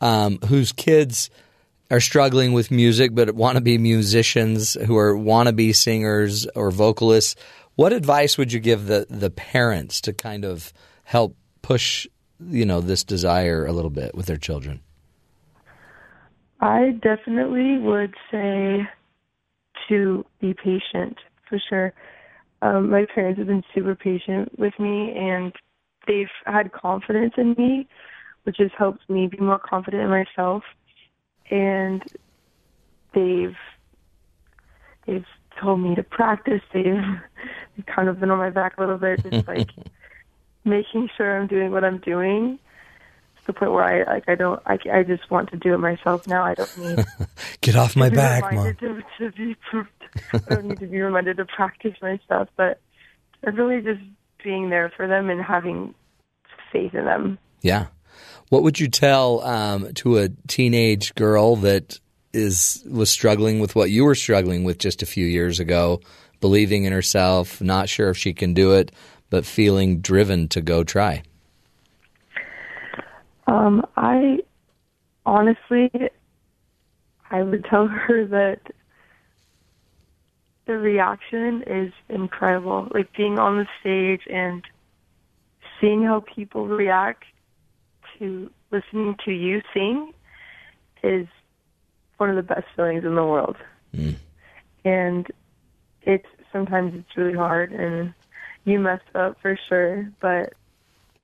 um, 0.00 0.38
whose 0.46 0.72
kids 0.72 1.30
are 1.90 2.00
struggling 2.00 2.52
with 2.52 2.70
music 2.70 3.14
but 3.14 3.34
want 3.34 3.56
to 3.56 3.60
be 3.60 3.78
musicians, 3.78 4.74
who 4.86 4.96
are 4.96 5.16
want 5.16 5.48
to 5.48 5.52
be 5.52 5.72
singers 5.72 6.46
or 6.54 6.70
vocalists? 6.70 7.34
What 7.76 7.92
advice 7.92 8.36
would 8.36 8.52
you 8.52 8.60
give 8.60 8.86
the 8.86 9.06
the 9.08 9.30
parents 9.30 10.00
to 10.02 10.12
kind 10.12 10.44
of 10.44 10.72
help 11.04 11.36
push 11.62 12.06
you 12.40 12.66
know 12.66 12.80
this 12.80 13.04
desire 13.04 13.66
a 13.66 13.72
little 13.72 13.90
bit 13.90 14.14
with 14.14 14.26
their 14.26 14.36
children? 14.36 14.80
I 16.60 16.98
definitely 17.02 17.78
would 17.78 18.14
say 18.30 18.88
to 19.88 20.24
be 20.40 20.54
patient 20.54 21.18
for 21.48 21.58
sure. 21.68 21.92
Um, 22.62 22.90
my 22.90 23.06
parents 23.14 23.38
have 23.38 23.46
been 23.46 23.62
super 23.74 23.94
patient 23.94 24.58
with 24.58 24.74
me, 24.78 25.14
and 25.16 25.52
they've 26.06 26.26
had 26.46 26.72
confidence 26.72 27.34
in 27.36 27.54
me, 27.56 27.86
which 28.44 28.56
has 28.58 28.70
helped 28.76 29.08
me 29.08 29.26
be 29.26 29.38
more 29.38 29.58
confident 29.58 30.02
in 30.02 30.10
myself. 30.10 30.62
And 31.50 32.02
they've 33.14 33.56
they've 35.06 35.24
told 35.60 35.80
me 35.80 35.94
to 35.94 36.02
practice. 36.02 36.62
They've, 36.72 36.84
they've 37.76 37.86
kind 37.94 38.08
of 38.08 38.20
been 38.20 38.30
on 38.30 38.38
my 38.38 38.50
back 38.50 38.76
a 38.76 38.80
little 38.80 38.98
bit, 38.98 39.22
just 39.22 39.48
like 39.48 39.70
making 40.64 41.08
sure 41.16 41.38
I'm 41.40 41.46
doing 41.46 41.72
what 41.72 41.84
I'm 41.84 41.98
doing. 41.98 42.58
To 43.40 43.46
the 43.46 43.52
point 43.54 43.72
where 43.72 43.84
I 43.84 44.12
like 44.12 44.28
I 44.28 44.34
don't 44.34 44.60
I, 44.66 44.78
I 44.92 45.02
just 45.02 45.30
want 45.30 45.50
to 45.50 45.56
do 45.56 45.74
it 45.74 45.78
myself 45.78 46.26
now. 46.26 46.44
I 46.44 46.54
don't 46.54 46.78
need 46.78 47.04
Get 47.60 47.76
off 47.76 47.96
my 47.96 48.06
to 48.06 48.10
be 48.10 48.16
back, 48.16 48.42
mom. 48.42 48.50
reminded 48.50 48.78
to, 48.80 49.30
to 49.30 49.32
be 49.32 49.56
I 50.32 50.38
don't 50.48 50.66
need 50.66 50.80
to 50.80 50.86
be 50.86 51.00
reminded 51.00 51.38
to 51.38 51.44
practice 51.44 51.94
my 52.02 52.18
stuff, 52.24 52.48
but 52.56 52.80
really 53.42 53.80
just 53.80 54.00
being 54.42 54.70
there 54.70 54.92
for 54.96 55.06
them 55.06 55.30
and 55.30 55.42
having 55.42 55.94
faith 56.72 56.94
in 56.94 57.04
them. 57.04 57.38
Yeah. 57.62 57.86
What 58.48 58.62
would 58.62 58.80
you 58.80 58.88
tell 58.88 59.42
um, 59.42 59.92
to 59.94 60.18
a 60.18 60.28
teenage 60.46 61.14
girl 61.14 61.56
that 61.56 62.00
is 62.32 62.84
was 62.88 63.10
struggling 63.10 63.60
with 63.60 63.74
what 63.74 63.90
you 63.90 64.04
were 64.04 64.14
struggling 64.14 64.64
with 64.64 64.78
just 64.78 65.02
a 65.02 65.06
few 65.06 65.26
years 65.26 65.60
ago, 65.60 66.00
believing 66.40 66.84
in 66.84 66.92
herself, 66.92 67.60
not 67.60 67.88
sure 67.88 68.10
if 68.10 68.16
she 68.16 68.32
can 68.32 68.54
do 68.54 68.72
it, 68.72 68.92
but 69.30 69.44
feeling 69.44 70.00
driven 70.00 70.48
to 70.48 70.60
go 70.60 70.84
try? 70.84 71.22
Um, 73.46 73.86
I 73.96 74.40
honestly, 75.24 75.90
I 77.30 77.42
would 77.42 77.64
tell 77.64 77.86
her 77.86 78.26
that 78.26 78.60
the 80.66 80.76
reaction 80.76 81.64
is 81.66 81.92
incredible. 82.08 82.88
Like 82.92 83.12
being 83.16 83.38
on 83.38 83.56
the 83.56 83.66
stage 83.80 84.22
and 84.30 84.62
seeing 85.80 86.02
how 86.02 86.20
people 86.20 86.66
react 86.66 87.24
to 88.18 88.50
listening 88.70 89.16
to 89.24 89.30
you 89.30 89.60
sing 89.72 90.12
is 91.02 91.26
one 92.16 92.30
of 92.30 92.36
the 92.36 92.42
best 92.42 92.66
feelings 92.76 93.04
in 93.04 93.14
the 93.14 93.24
world. 93.24 93.56
And 94.84 95.26
it's 96.02 96.26
sometimes 96.52 96.94
it's 96.94 97.16
really 97.16 97.36
hard 97.36 97.72
and 97.72 98.14
you 98.64 98.78
mess 98.78 99.00
up 99.14 99.36
for 99.40 99.58
sure, 99.68 100.10
but 100.20 100.52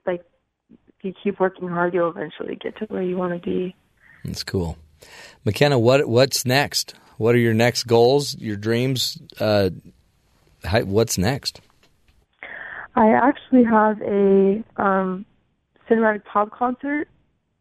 like 0.06 0.24
if 0.70 1.04
you 1.04 1.12
keep 1.22 1.40
working 1.40 1.68
hard, 1.68 1.94
you'll 1.94 2.10
eventually 2.10 2.56
get 2.56 2.76
to 2.78 2.84
where 2.86 3.02
you 3.02 3.16
want 3.16 3.32
to 3.32 3.38
be. 3.38 3.74
That's 4.24 4.44
cool. 4.44 4.78
McKenna, 5.44 5.78
what 5.78 6.08
what's 6.08 6.46
next? 6.46 6.94
What 7.18 7.34
are 7.34 7.38
your 7.38 7.54
next 7.54 7.84
goals? 7.84 8.36
Your 8.38 8.56
dreams? 8.56 9.18
Uh, 9.38 9.70
how, 10.64 10.82
what's 10.82 11.18
next? 11.18 11.60
I 12.96 13.10
actually 13.10 13.64
have 13.64 14.00
a 14.02 14.64
um, 14.76 15.26
cinematic 15.88 16.24
pop 16.24 16.50
concert 16.50 17.08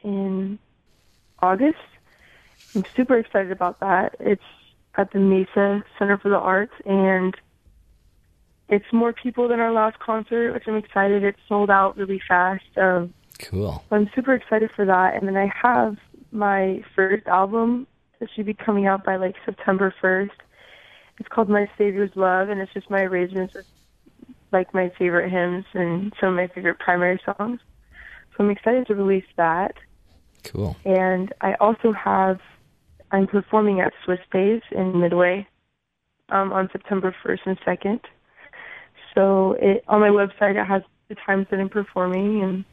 in 0.02 0.60
August. 1.40 1.78
I'm 2.76 2.86
super 2.96 3.18
excited 3.18 3.52
about 3.52 3.80
that. 3.80 4.16
It's 4.20 4.42
at 4.96 5.12
the 5.12 5.20
Mesa 5.20 5.84
Center 5.98 6.18
for 6.18 6.30
the 6.30 6.38
Arts, 6.38 6.74
and 6.86 7.36
it's 8.70 8.86
more 8.92 9.14
people 9.14 9.48
than 9.48 9.60
our 9.60 9.72
last 9.72 10.00
concert, 10.00 10.54
which 10.54 10.64
I'm 10.68 10.78
excited. 10.78 11.24
It 11.24 11.36
sold 11.48 11.70
out 11.70 11.98
really 11.98 12.22
fast. 12.28 12.64
Um, 12.78 13.14
Cool. 13.40 13.84
I'm 13.92 14.10
super 14.16 14.34
excited 14.34 14.72
for 14.76 14.86
that. 14.86 15.16
And 15.16 15.28
then 15.28 15.38
I 15.38 15.52
have 15.62 15.98
my 16.32 16.84
first 16.96 17.28
album 17.28 17.88
that 18.20 18.30
should 18.36 18.46
be 18.46 18.54
coming 18.54 18.88
out 18.88 19.04
by 19.04 19.16
like 19.16 19.36
September 19.46 19.94
1st. 20.02 20.32
It's 21.20 21.30
called 21.30 21.50
My 21.50 21.70
Savior's 21.78 22.16
Love, 22.16 22.50
and 22.50 22.60
it's 22.60 22.74
just 22.74 22.90
my 22.90 23.02
arrangements 23.02 23.56
of 23.56 23.66
like 24.52 24.74
my 24.74 24.90
favorite 24.98 25.30
hymns 25.30 25.66
and 25.74 26.14
some 26.20 26.30
of 26.30 26.36
my 26.36 26.48
favorite 26.48 26.80
primary 26.80 27.20
songs. 27.26 27.60
So 28.36 28.44
I'm 28.44 28.50
excited 28.50 28.88
to 28.88 28.96
release 28.96 29.26
that. 29.38 29.76
Cool. 30.44 30.76
And 30.86 31.34
I 31.42 31.54
also 31.56 31.94
have, 31.94 32.40
I'm 33.12 33.28
performing 33.28 33.80
at 33.80 33.94
Swiss 34.04 34.20
Days 34.32 34.62
in 34.72 35.00
Midway 35.00 35.48
um, 36.30 36.52
on 36.52 36.70
September 36.72 37.16
1st 37.24 37.40
and 37.46 37.60
2nd. 37.62 38.00
So 39.14 39.56
it 39.60 39.84
on 39.88 40.00
my 40.00 40.10
website 40.10 40.60
it 40.60 40.66
has 40.66 40.82
the 41.08 41.16
times 41.16 41.48
that 41.52 41.60
I'm 41.60 41.70
performing, 41.70 42.42
and 42.42 42.66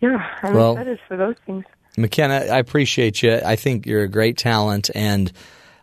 yeah, 0.00 0.24
I'm 0.42 0.54
Well- 0.54 0.72
excited 0.72 1.00
for 1.08 1.16
those 1.16 1.36
things. 1.44 1.64
McKenna, 1.98 2.34
I 2.34 2.58
appreciate 2.58 3.22
you. 3.22 3.38
I 3.44 3.56
think 3.56 3.84
you're 3.84 4.04
a 4.04 4.08
great 4.08 4.38
talent, 4.38 4.90
and 4.94 5.30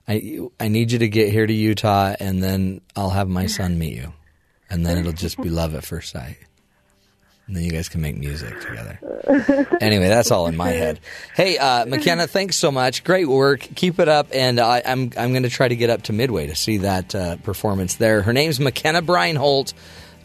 I 0.07 0.39
I 0.59 0.67
need 0.69 0.91
you 0.91 0.99
to 0.99 1.07
get 1.09 1.31
here 1.31 1.45
to 1.45 1.53
Utah, 1.53 2.15
and 2.19 2.41
then 2.41 2.81
I'll 2.95 3.11
have 3.11 3.27
my 3.27 3.45
son 3.45 3.77
meet 3.77 3.95
you, 3.95 4.13
and 4.69 4.85
then 4.85 4.97
it'll 4.97 5.11
just 5.11 5.39
be 5.39 5.49
love 5.49 5.75
at 5.75 5.83
first 5.83 6.11
sight, 6.11 6.37
and 7.49 7.57
then 7.57 7.63
you 7.63 7.71
guys 7.71 7.89
can 7.89 8.01
make 8.01 8.15
music 8.15 8.61
together. 8.61 8.99
Anyway, 9.81 10.07
that's 10.07 10.29
all 10.29 10.45
in 10.45 10.55
my 10.55 10.69
head. 10.69 10.99
Hey, 11.35 11.57
uh, 11.57 11.83
McKenna, 11.85 12.27
thanks 12.27 12.55
so 12.55 12.71
much. 12.71 13.03
Great 13.03 13.27
work. 13.27 13.61
Keep 13.75 13.99
it 13.99 14.07
up, 14.07 14.27
and 14.33 14.59
I, 14.59 14.83
I'm 14.85 15.11
I'm 15.17 15.31
going 15.31 15.43
to 15.43 15.49
try 15.49 15.67
to 15.67 15.75
get 15.75 15.89
up 15.89 16.03
to 16.03 16.13
Midway 16.13 16.45
to 16.45 16.55
see 16.55 16.77
that 16.77 17.15
uh, 17.15 17.37
performance 17.37 17.95
there. 17.95 18.21
Her 18.21 18.33
name's 18.33 18.59
McKenna 18.59 19.01
Breinholt. 19.01 19.73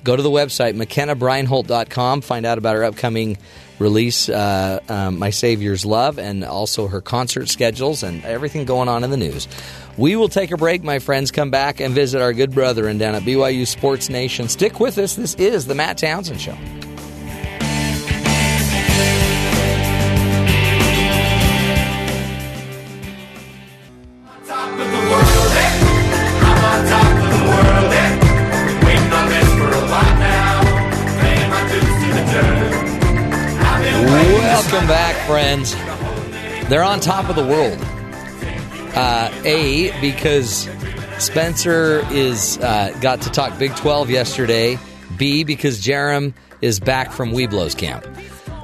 Go 0.04 0.14
to 0.14 0.22
the 0.22 0.30
website 0.30 0.76
mckennabreinholt.com. 0.76 2.20
Find 2.20 2.44
out 2.44 2.58
about 2.58 2.76
her 2.76 2.84
upcoming 2.84 3.38
release, 3.78 4.28
uh, 4.28 4.80
um, 4.90 5.18
My 5.18 5.30
Savior's 5.30 5.86
Love, 5.86 6.18
and 6.18 6.44
also 6.44 6.88
her 6.88 7.00
concert 7.00 7.48
schedules 7.48 8.02
and 8.02 8.22
everything 8.22 8.66
going 8.66 8.90
on 8.90 9.02
in 9.02 9.10
the 9.10 9.16
news. 9.16 9.48
We 9.96 10.14
will 10.16 10.28
take 10.28 10.50
a 10.50 10.58
break, 10.58 10.84
my 10.84 10.98
friends. 10.98 11.30
Come 11.30 11.50
back 11.50 11.80
and 11.80 11.94
visit 11.94 12.20
our 12.20 12.34
good 12.34 12.52
brethren 12.52 12.98
down 12.98 13.14
at 13.14 13.22
BYU 13.22 13.66
Sports 13.66 14.10
Nation. 14.10 14.48
Stick 14.50 14.78
with 14.78 14.98
us. 14.98 15.16
This 15.16 15.34
is 15.36 15.66
the 15.66 15.74
Matt 15.74 15.96
Townsend 15.96 16.40
Show. 16.40 16.56
Friends. 35.34 35.74
They're 36.68 36.84
on 36.84 37.00
top 37.00 37.28
of 37.28 37.34
the 37.34 37.44
world. 37.44 37.76
Uh, 38.94 39.32
a 39.44 39.90
because 40.00 40.68
Spencer 41.18 42.06
is 42.12 42.56
uh, 42.58 42.96
got 43.00 43.20
to 43.22 43.30
talk 43.30 43.58
Big 43.58 43.74
Twelve 43.74 44.10
yesterday. 44.10 44.78
B, 45.16 45.42
because 45.42 45.82
Jarom 45.82 46.34
is 46.60 46.78
back 46.78 47.10
from 47.10 47.32
Webelos 47.32 47.76
camp. 47.76 48.06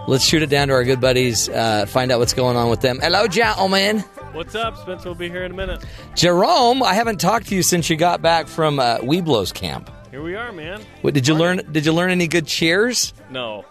Let's 0.06 0.24
shoot 0.24 0.44
it 0.44 0.46
down 0.46 0.68
to 0.68 0.74
our 0.74 0.84
good 0.84 1.00
buddies, 1.00 1.48
uh, 1.48 1.86
find 1.86 2.12
out 2.12 2.20
what's 2.20 2.34
going 2.34 2.56
on 2.56 2.70
with 2.70 2.82
them. 2.82 3.00
Hello, 3.02 3.26
gentlemen. 3.26 3.98
What's 4.30 4.54
up? 4.54 4.76
Spencer 4.76 5.08
will 5.08 5.16
be 5.16 5.28
here 5.28 5.42
in 5.42 5.50
a 5.50 5.56
minute. 5.56 5.84
Jarom, 6.14 6.82
I 6.82 6.94
haven't 6.94 7.20
talked 7.20 7.48
to 7.48 7.56
you 7.56 7.64
since 7.64 7.90
you 7.90 7.96
got 7.96 8.22
back 8.22 8.46
from 8.46 8.78
uh, 8.78 8.98
Webelos 8.98 9.52
camp. 9.52 9.90
Here 10.12 10.22
we 10.22 10.36
are, 10.36 10.52
man. 10.52 10.82
What 11.02 11.14
did 11.14 11.26
you 11.26 11.34
learn? 11.34 11.62
Did 11.72 11.84
you 11.84 11.92
learn 11.92 12.12
any 12.12 12.28
good 12.28 12.46
cheers? 12.46 13.12
No. 13.28 13.64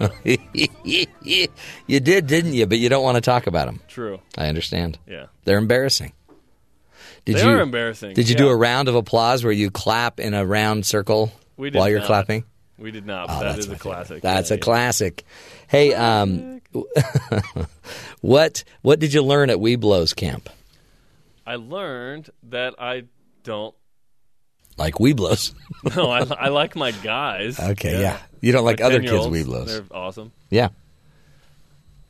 you 1.86 2.00
did, 2.00 2.26
didn't 2.26 2.52
you? 2.52 2.66
But 2.66 2.78
you 2.78 2.88
don't 2.88 3.02
want 3.02 3.16
to 3.16 3.20
talk 3.20 3.46
about 3.46 3.66
them. 3.66 3.80
True. 3.88 4.20
I 4.36 4.48
understand. 4.48 4.98
Yeah. 5.06 5.26
They're 5.44 5.58
embarrassing. 5.58 6.12
Did 7.24 7.36
They 7.36 7.42
you, 7.42 7.48
are 7.50 7.60
embarrassing, 7.60 8.14
Did 8.14 8.28
you 8.28 8.34
yeah. 8.34 8.38
do 8.42 8.48
a 8.48 8.56
round 8.56 8.88
of 8.88 8.94
applause 8.94 9.42
where 9.42 9.52
you 9.52 9.70
clap 9.70 10.20
in 10.20 10.32
a 10.32 10.46
round 10.46 10.86
circle 10.86 11.32
while 11.56 11.88
you're 11.88 12.00
clapping? 12.02 12.44
We 12.78 12.90
did 12.90 13.06
not. 13.06 13.26
Oh, 13.30 13.40
that's 13.40 13.66
a 13.66 13.76
classic. 13.76 14.22
That's 14.22 14.50
Yeah, 14.50 14.56
a 14.56 14.60
classic. 14.60 15.24
Hey, 15.66 15.92
um, 15.94 16.60
what 18.20 18.64
what 18.82 18.98
did 19.00 19.12
you 19.14 19.22
learn 19.22 19.50
at 19.50 19.56
Webelos 19.56 20.14
camp? 20.14 20.48
I 21.46 21.56
learned 21.56 22.30
that 22.44 22.74
I 22.78 23.04
don't. 23.44 23.74
Like 24.76 24.94
Webelos. 24.96 25.54
No, 25.96 26.10
I, 26.10 26.18
I 26.20 26.48
like 26.48 26.76
my 26.76 26.90
guys. 26.90 27.58
Okay, 27.58 28.00
yeah. 28.00 28.18
You 28.46 28.52
don't 28.52 28.64
like 28.64 28.80
other 28.80 29.00
kids' 29.00 29.12
10-year-olds, 29.12 29.36
Webelos. 29.48 29.66
They're 29.66 29.84
awesome. 29.96 30.32
Yeah. 30.50 30.68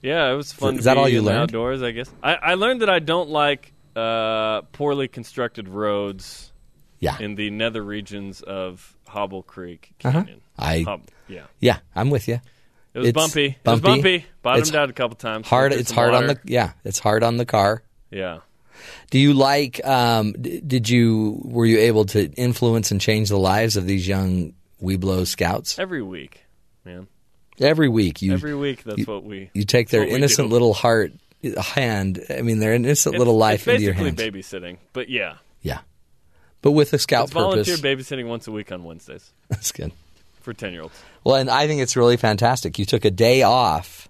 Yeah, 0.02 0.30
it 0.32 0.36
was 0.36 0.52
fun. 0.52 0.74
Is 0.74 0.80
to 0.80 0.84
that 0.84 0.94
be 0.94 1.00
all 1.00 1.08
you 1.08 1.22
learned? 1.22 1.40
Outdoors, 1.50 1.82
I 1.82 1.90
guess. 1.92 2.10
I, 2.22 2.34
I 2.34 2.54
learned 2.54 2.82
that 2.82 2.90
I 2.90 2.98
don't 2.98 3.30
like 3.30 3.72
uh, 3.96 4.62
poorly 4.72 5.08
constructed 5.08 5.68
roads. 5.68 6.52
Yeah. 6.98 7.18
In 7.20 7.34
the 7.34 7.50
nether 7.50 7.82
regions 7.82 8.40
of 8.40 8.96
Hobble 9.06 9.42
Creek 9.42 9.92
Uh-huh. 10.04 10.20
Canyon. 10.20 10.40
I 10.58 10.80
Hob- 10.82 11.02
yeah. 11.28 11.42
yeah, 11.60 11.78
I'm 11.94 12.08
with 12.08 12.26
you. 12.26 12.40
It 12.94 12.98
was 13.00 13.12
bumpy. 13.12 13.44
It 13.62 13.68
was 13.70 13.80
bumpy. 13.82 14.24
Bottomed 14.42 14.74
out 14.74 14.88
a 14.88 14.94
couple 14.94 15.16
times. 15.16 15.46
Hard. 15.46 15.72
It's 15.74 15.90
hard 15.90 16.14
on 16.14 16.26
water. 16.26 16.40
the 16.42 16.52
yeah. 16.52 16.72
It's 16.84 16.98
hard 16.98 17.22
on 17.22 17.36
the 17.36 17.44
car. 17.44 17.82
Yeah. 18.10 18.38
Do 19.10 19.18
you 19.18 19.34
like? 19.34 19.84
Um, 19.86 20.32
did 20.32 20.88
you 20.88 21.38
were 21.44 21.66
you 21.66 21.78
able 21.80 22.06
to 22.06 22.30
influence 22.32 22.90
and 22.90 22.98
change 23.00 23.28
the 23.28 23.38
lives 23.38 23.76
of 23.76 23.86
these 23.86 24.08
young 24.08 24.54
Webelos 24.82 25.28
scouts? 25.28 25.78
Every 25.78 26.02
week, 26.02 26.44
man. 26.84 27.06
Every 27.58 27.88
week, 27.88 28.20
you 28.20 28.32
Every 28.34 28.54
week, 28.54 28.84
that's 28.84 28.98
you, 28.98 29.04
what 29.06 29.24
we. 29.24 29.50
you 29.54 29.64
take 29.64 29.88
their 29.88 30.02
we 30.02 30.10
innocent 30.12 30.50
little 30.50 30.74
heart 30.74 31.12
hand. 31.58 32.22
I 32.28 32.42
mean, 32.42 32.58
their 32.58 32.74
innocent 32.74 33.14
It's- 33.14 33.18
little 33.18 33.36
life 33.38 33.66
into 33.66 33.82
your 33.82 33.94
hands. 33.94 34.16
basically 34.16 34.42
babysitting, 34.42 34.76
but 34.92 35.08
yeah, 35.08 35.36
Yeah, 35.62 35.78
but 36.60 36.72
with 36.72 36.92
a 36.92 36.98
scout 36.98 37.24
it's 37.24 37.32
volunteer 37.32 37.76
babysitting 37.76 38.26
once 38.28 38.46
a 38.46 38.52
week 38.52 38.70
on 38.72 38.84
Wednesdays 38.84 39.32
That's 39.48 39.72
good. 39.72 39.92
for 40.42 40.52
ten 40.52 40.72
year 40.72 40.82
olds. 40.82 40.94
Well, 41.24 41.36
and 41.36 41.48
I 41.48 41.66
think 41.66 41.80
it's 41.80 41.96
really 41.96 42.16
fantastic. 42.18 42.78
You 42.78 42.84
took 42.84 43.04
a 43.06 43.10
day 43.10 43.42
off. 43.42 44.08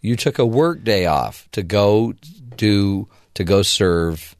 You 0.00 0.14
took 0.14 0.38
a 0.38 0.46
work 0.46 0.84
day 0.84 1.06
off 1.06 1.48
to 1.52 1.64
go 1.64 2.14
do 2.56 3.08
to 3.34 3.42
go 3.44 3.62
serve 3.62 4.36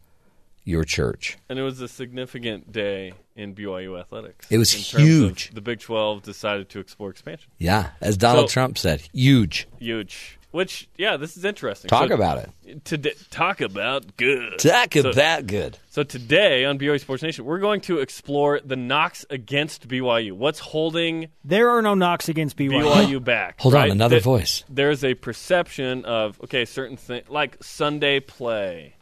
your 0.65 0.85
church. 0.85 1.37
And 1.49 1.59
it 1.59 1.63
was 1.63 1.81
a 1.81 1.89
significant 1.89 2.71
day 2.71 3.15
in 3.39 3.55
BYU 3.55 3.99
athletics. 3.99 4.47
It 4.51 4.59
was 4.59 4.75
in 4.75 4.81
terms 4.83 4.95
of 4.95 5.01
huge. 5.09 5.51
The 5.55 5.61
Big 5.61 5.81
Twelve 5.81 6.23
decided 6.23 6.69
to 6.71 6.81
explore 6.81 7.09
expansion. 7.11 7.51
Yeah, 7.59 7.91
as 8.01 8.17
Donald 8.19 8.51
So- 8.51 8.55
Trump 8.55 8.77
said, 8.77 9.03
huge. 9.15 9.67
Huge. 9.79 10.35
Which, 10.51 10.89
yeah, 10.97 11.19
this 11.19 11.37
is 11.37 11.45
interesting. 11.45 11.91
Talk 11.91 12.09
So- 12.09 12.15
about 12.15 12.39
it. 12.39 12.83
Today, 12.87 13.13
talk 13.31 13.61
about 13.61 14.17
good. 14.17 14.59
Talk 14.59 14.95
So- 14.95 15.11
about 15.11 15.47
good. 15.47 15.77
So 15.91 16.03
today 16.03 16.65
on 16.65 16.79
BYU 16.79 16.99
Sports 16.99 17.23
Nation, 17.23 17.45
we're 17.45 17.59
going 17.59 17.83
to 17.83 17.99
explore 17.99 18.59
the 18.65 18.75
knocks 18.75 19.27
against 19.29 19.87
BYU. 19.89 20.33
What's 20.33 20.59
holding 20.59 21.29
There 21.45 21.69
are 21.69 21.83
no 21.83 21.95
knocks 21.95 22.31
against 22.31 22.57
BYU. 22.57 22.83
BYU 22.83 23.21
back? 23.23 23.61
Hold 23.61 23.75
on, 23.75 23.91
another 23.91 24.17
That 24.17 24.23
voice. 24.25 24.65
There's 24.71 25.05
a 25.05 25.13
perception 25.15 26.07
of 26.07 26.41
okay, 26.43 26.65
certain 26.65 26.97
things 26.97 27.29
like 27.29 27.63
Sunday 27.63 28.19
play, 28.19 28.95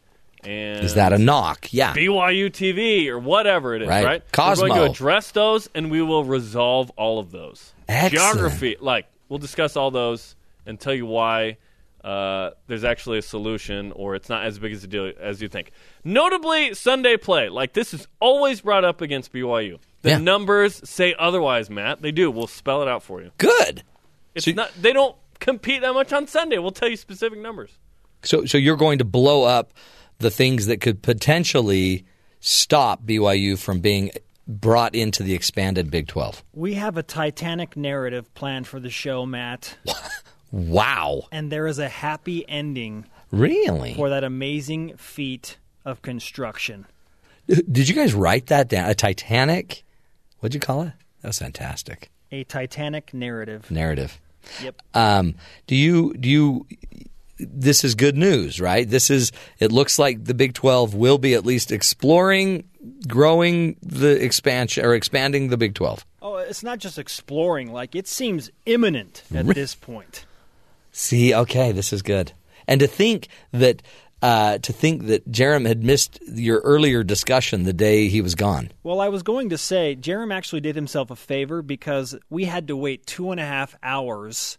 and 0.47 0.85
Is 0.85 0.95
that 0.95 1.13
a 1.13 1.19
knock? 1.19 1.73
Yeah. 1.73 1.93
BYU 1.95 2.51
TV 2.51 3.09
or 3.09 3.19
whatever 3.19 3.75
it 3.75 3.83
is, 3.83 3.89
Right. 3.89 4.05
right? 4.05 4.33
Cosmo. 4.33 4.63
We're 4.65 4.69
going 4.69 4.81
to 4.87 4.91
address 4.91 5.31
those, 5.33 5.69
and 5.75 5.91
we 5.91 6.01
will 6.03 6.25
resolve 6.25 6.91
all 6.97 7.19
of 7.19 7.31
those. 7.33 7.73
Excellent. 7.89 8.13
Geography, 8.13 8.77
like 8.81 9.07
we'll 9.29 9.39
discuss 9.39 9.77
all 9.77 9.91
those 9.91 10.37
and 10.67 10.79
tell 10.81 10.95
you 10.95 11.07
why 11.07 11.57
uh, 12.05 12.51
there's 12.69 12.85
actually 12.85 13.19
a 13.19 13.23
solution, 13.23 13.91
or 13.93 14.15
it's 14.15 14.29
not 14.29 14.45
as 14.45 14.59
big 14.61 14.73
as 14.73 14.85
a 14.85 14.87
deal 14.87 15.13
as 15.21 15.43
you 15.43 15.49
think. 15.49 15.73
Notably, 16.05 16.73
Sunday 16.75 17.17
play, 17.17 17.49
like 17.49 17.73
this 17.73 17.93
is 17.93 18.07
always 18.21 18.61
brought 18.61 18.85
up 18.85 19.01
against 19.01 19.33
BYU. 19.33 19.79
The 20.03 20.11
Yeah. 20.11 20.19
numbers 20.19 20.81
say 20.89 21.15
otherwise, 21.19 21.69
Matt. 21.69 22.03
They 22.03 22.13
do. 22.13 22.31
We'll 22.31 22.47
spell 22.47 22.81
it 22.83 22.89
out 22.89 23.03
for 23.03 23.21
you. 23.23 23.33
Good. 23.39 23.83
It's 24.37 24.47
not. 24.47 24.71
They 24.81 24.93
don't 24.93 25.17
compete 25.41 25.81
that 25.83 25.95
much 25.95 26.13
on 26.13 26.29
Sunday. 26.29 26.59
We'll 26.59 26.71
tell 26.71 26.89
you 26.89 26.97
specific 26.97 27.41
numbers. 27.41 27.71
So, 28.23 28.45
so 28.45 28.57
you're 28.59 28.77
going 28.77 28.99
to 28.99 29.05
blow 29.05 29.43
up 29.45 29.73
the 30.19 30.31
things 30.31 30.67
that 30.67 30.81
could 30.81 31.03
potentially 31.03 32.05
stop 32.41 33.05
BYU 33.05 33.59
from 33.59 33.81
being 33.81 34.11
brought 34.49 34.95
into 34.95 35.23
the 35.23 35.35
expanded 35.35 35.91
Big 35.91 36.07
12. 36.07 36.45
We 36.53 36.75
have 36.75 36.97
a 36.97 37.03
Titanic 37.03 37.77
narrative 37.77 38.33
planned 38.35 38.67
for 38.67 38.79
the 38.81 38.91
show, 38.91 39.27
Matt. 39.27 39.77
Wow. 40.53 41.25
And 41.33 41.51
there 41.51 41.67
is 41.67 41.79
a 41.79 41.89
happy 41.89 42.49
ending 42.49 43.05
Really? 43.31 43.95
for 43.95 44.09
that 44.09 44.25
amazing 44.25 44.97
feat 44.97 45.59
of 45.85 46.03
construction. 46.03 46.87
Did 47.49 47.89
you 47.89 47.95
guys 47.95 48.15
write 48.15 48.47
that 48.47 48.69
down? 48.69 48.89
A 48.89 48.95
Titanic? 48.95 49.85
What'd 50.39 50.55
you 50.55 50.61
call 50.61 50.83
it? 50.83 50.93
That 51.21 51.29
was 51.29 51.39
fantastic. 51.41 52.11
A 52.31 52.45
Titanic 52.45 53.13
narrative. 53.13 53.71
Narrative. 53.71 54.21
Yep. 54.63 54.81
Um, 54.95 55.35
do 55.67 55.75
you 55.75 56.15
do 56.15 56.29
you? 56.29 56.67
This 57.39 57.85
is 57.85 57.95
good 57.95 58.17
news, 58.17 58.61
right? 58.61 58.89
This 58.89 59.11
is. 59.11 59.33
It 59.59 59.71
looks 59.73 59.99
like 59.99 60.25
the 60.25 60.35
Big 60.35 60.55
Twelve 60.55 60.95
will 60.95 61.19
be 61.19 61.35
at 61.35 61.45
least 61.45 61.71
exploring, 61.71 62.65
growing 63.07 63.77
the 63.83 64.23
expansion 64.23 64.85
or 64.85 64.95
expanding 64.95 65.49
the 65.49 65.57
Big 65.57 65.75
Twelve. 65.75 66.07
Oh, 66.23 66.37
it's 66.37 66.63
not 66.63 66.79
just 66.79 66.99
exploring. 66.99 67.73
Like, 67.73 67.95
it 67.95 68.09
seems 68.09 68.51
imminent 68.65 69.23
at 69.35 69.47
this 69.47 69.75
point. 69.75 70.25
See, 70.93 71.35
okay, 71.35 71.73
this 71.73 71.93
is 71.93 72.03
good. 72.03 72.33
And 72.67 72.81
to 72.81 72.87
think 72.87 73.29
that 73.53 73.83
uh, 74.23 74.59
to 74.59 74.73
think 74.73 75.07
that 75.07 75.31
Jarom 75.31 75.67
had 75.67 75.85
missed 75.85 76.19
your 76.27 76.61
earlier 76.61 77.05
discussion 77.05 77.65
the 77.65 77.73
day 77.73 78.09
he 78.09 78.23
was 78.23 78.35
gone. 78.35 78.73
Well, 78.83 79.01
I 79.01 79.09
was 79.09 79.23
going 79.23 79.51
to 79.51 79.59
say, 79.59 79.95
Jarom 79.95 80.33
actually 80.33 80.63
did 80.63 80.75
himself 80.75 81.11
a 81.11 81.17
favor 81.17 81.61
because 81.61 82.17
we 82.31 82.45
had 82.45 82.69
to 82.69 82.77
wait 82.77 83.07
two 83.07 83.31
and 83.31 83.39
a 83.39 83.45
half 83.45 83.77
hours 83.83 84.57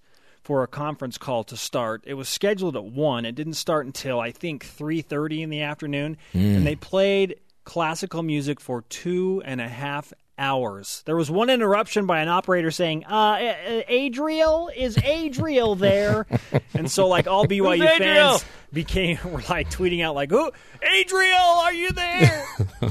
for 0.48 0.64
a 0.64 0.68
conference 0.68 1.18
call 1.18 1.44
to 1.44 1.58
start. 1.58 2.02
It 2.08 2.14
was 2.14 2.30
scheduled 2.30 2.78
at 2.78 2.86
one. 2.86 3.26
It 3.26 3.36
didn't 3.36 3.56
start 3.56 3.86
until 3.86 4.22
I 4.22 4.32
think 4.32 4.64
three 4.64 5.02
thirty 5.02 5.42
in 5.42 5.50
the 5.50 5.62
afternoon, 5.62 6.16
Mm. 6.34 6.56
and 6.56 6.66
they 6.66 6.78
played 6.78 7.36
classical 7.66 8.24
music 8.24 8.62
for 8.62 8.82
two 8.84 9.42
and 9.44 9.60
a 9.60 9.68
half 9.68 10.14
hours. 10.38 11.04
There 11.06 11.16
was 11.16 11.30
one 11.32 11.50
interruption 11.50 12.06
by 12.06 12.22
an 12.22 12.28
operator 12.28 12.72
saying, 12.72 13.06
uh, 13.06 13.16
uh, 13.16 13.82
Adriel, 13.88 14.70
is 14.76 14.98
Adriel 14.98 15.76
there? 15.76 16.26
and 16.74 16.90
so, 16.90 17.08
like, 17.08 17.28
all 17.28 17.46
BYU 17.46 17.98
fans 17.98 18.46
became, 18.72 19.18
were 19.26 19.42
like 19.50 19.70
tweeting 19.70 20.04
out, 20.04 20.16
like, 20.16 20.32
oh, 20.32 20.52
Adriel, 20.82 21.34
are 21.36 21.74
you 21.74 21.92
there? 21.92 22.46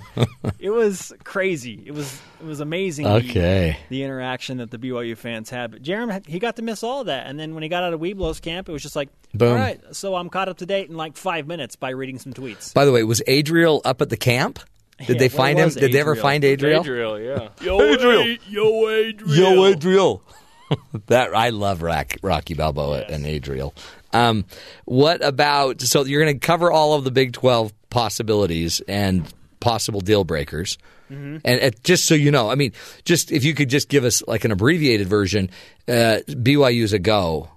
it 0.58 0.70
was 0.70 1.12
crazy. 1.24 1.82
It 1.86 1.92
was 1.92 2.20
it 2.40 2.46
was 2.46 2.60
amazing. 2.60 3.04
the- 3.04 3.14
Okay. 3.16 3.78
The, 3.88 4.02
interaction 4.02 4.58
that 4.58 4.70
the 4.70 4.78
BYU 4.78 5.16
fans 5.16 5.50
had. 5.50 5.70
But 5.70 5.82
Jarom, 5.82 6.26
he 6.26 6.38
got 6.38 6.56
to 6.56 6.62
miss 6.62 6.82
all 6.82 7.04
that. 7.04 7.26
And 7.26 7.38
then 7.38 7.54
when 7.54 7.62
he 7.62 7.68
got 7.68 7.82
out 7.82 7.92
of 7.92 8.00
Webelos 8.00 8.40
camp, 8.40 8.68
it 8.68 8.72
was 8.72 8.82
just 8.82 8.96
like, 8.96 9.08
Boom. 9.34 9.50
all 9.50 9.54
right, 9.54 9.80
so 9.92 10.14
I'm 10.14 10.28
caught 10.28 10.48
up 10.48 10.58
to 10.58 10.66
date 10.66 10.88
in 10.88 10.96
like 10.96 11.16
five 11.16 11.46
minutes 11.46 11.76
by 11.76 11.90
reading 11.90 12.18
some 12.18 12.32
tweets. 12.32 12.72
By 12.74 12.84
the 12.84 12.92
way, 12.92 13.02
was 13.04 13.22
Adriel 13.26 13.80
up 13.84 14.00
at 14.02 14.10
the 14.10 14.16
camp? 14.16 14.60
Did 14.98 15.08
Yeah, 15.10 15.14
they 15.18 15.28
find 15.28 15.58
him? 15.58 15.66
was 15.66 15.74
Did 15.76 15.92
they 15.92 16.00
ever 16.00 16.16
find 16.16 16.42
Adriel? 16.44 16.80
Adriel, 16.80 17.20
yeah. 17.20 17.48
Yo, 17.60 17.80
Adriel. 17.80 18.36
Yo, 18.48 18.88
Adriel. 18.88 19.36
Yo, 19.36 19.64
Adriel. 19.66 20.22
that 21.06 21.34
I 21.34 21.50
love 21.50 21.82
Rock, 21.82 22.14
Rocky 22.22 22.54
Balboa 22.54 23.04
and 23.08 23.24
Adriel. 23.26 23.74
Um, 24.12 24.44
what 24.84 25.24
about? 25.24 25.80
So 25.82 26.04
you're 26.04 26.22
going 26.24 26.38
to 26.38 26.44
cover 26.46 26.72
all 26.72 26.94
of 26.94 27.04
the 27.04 27.10
Big 27.10 27.32
Twelve 27.34 27.72
possibilities 27.90 28.80
and 28.88 29.32
possible 29.60 30.00
deal 30.00 30.24
breakers. 30.24 30.78
Mhm. 31.10 31.40
And 31.44 31.62
uh, 31.62 31.70
just 31.84 32.06
so 32.06 32.14
you 32.14 32.30
know, 32.32 32.50
I 32.50 32.56
mean, 32.56 32.72
just 33.04 33.30
if 33.30 33.44
you 33.44 33.54
could 33.54 33.68
just 33.70 33.88
give 33.88 34.04
us 34.04 34.22
like 34.26 34.44
an 34.44 34.50
abbreviated 34.50 35.06
version, 35.06 35.50
uh, 35.86 36.18
BYU's 36.28 36.92
a 36.92 36.98
go. 36.98 37.50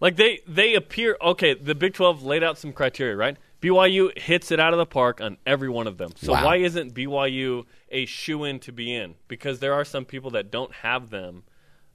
Like 0.00 0.16
they 0.16 0.40
they 0.46 0.74
appear 0.74 1.16
okay. 1.20 1.52
The 1.54 1.74
Big 1.74 1.92
Twelve 1.94 2.22
laid 2.22 2.42
out 2.42 2.56
some 2.56 2.72
criteria, 2.72 3.14
right? 3.16 3.36
BYU 3.62 4.16
hits 4.18 4.50
it 4.50 4.60
out 4.60 4.72
of 4.74 4.78
the 4.78 4.86
park 4.86 5.20
on 5.20 5.38
every 5.46 5.68
one 5.70 5.86
of 5.86 5.96
them. 5.96 6.10
So 6.16 6.32
Wow. 6.32 6.44
why 6.44 6.56
isn't 6.56 6.94
BYU 6.94 7.64
a 7.90 8.04
shoe 8.06 8.44
in 8.44 8.58
to 8.60 8.72
be 8.72 8.92
in? 8.94 9.14
Because 9.28 9.60
there 9.60 9.72
are 9.72 9.84
some 9.84 10.04
people 10.04 10.32
that 10.32 10.50
don't 10.50 10.72
have 10.74 11.10
them 11.10 11.44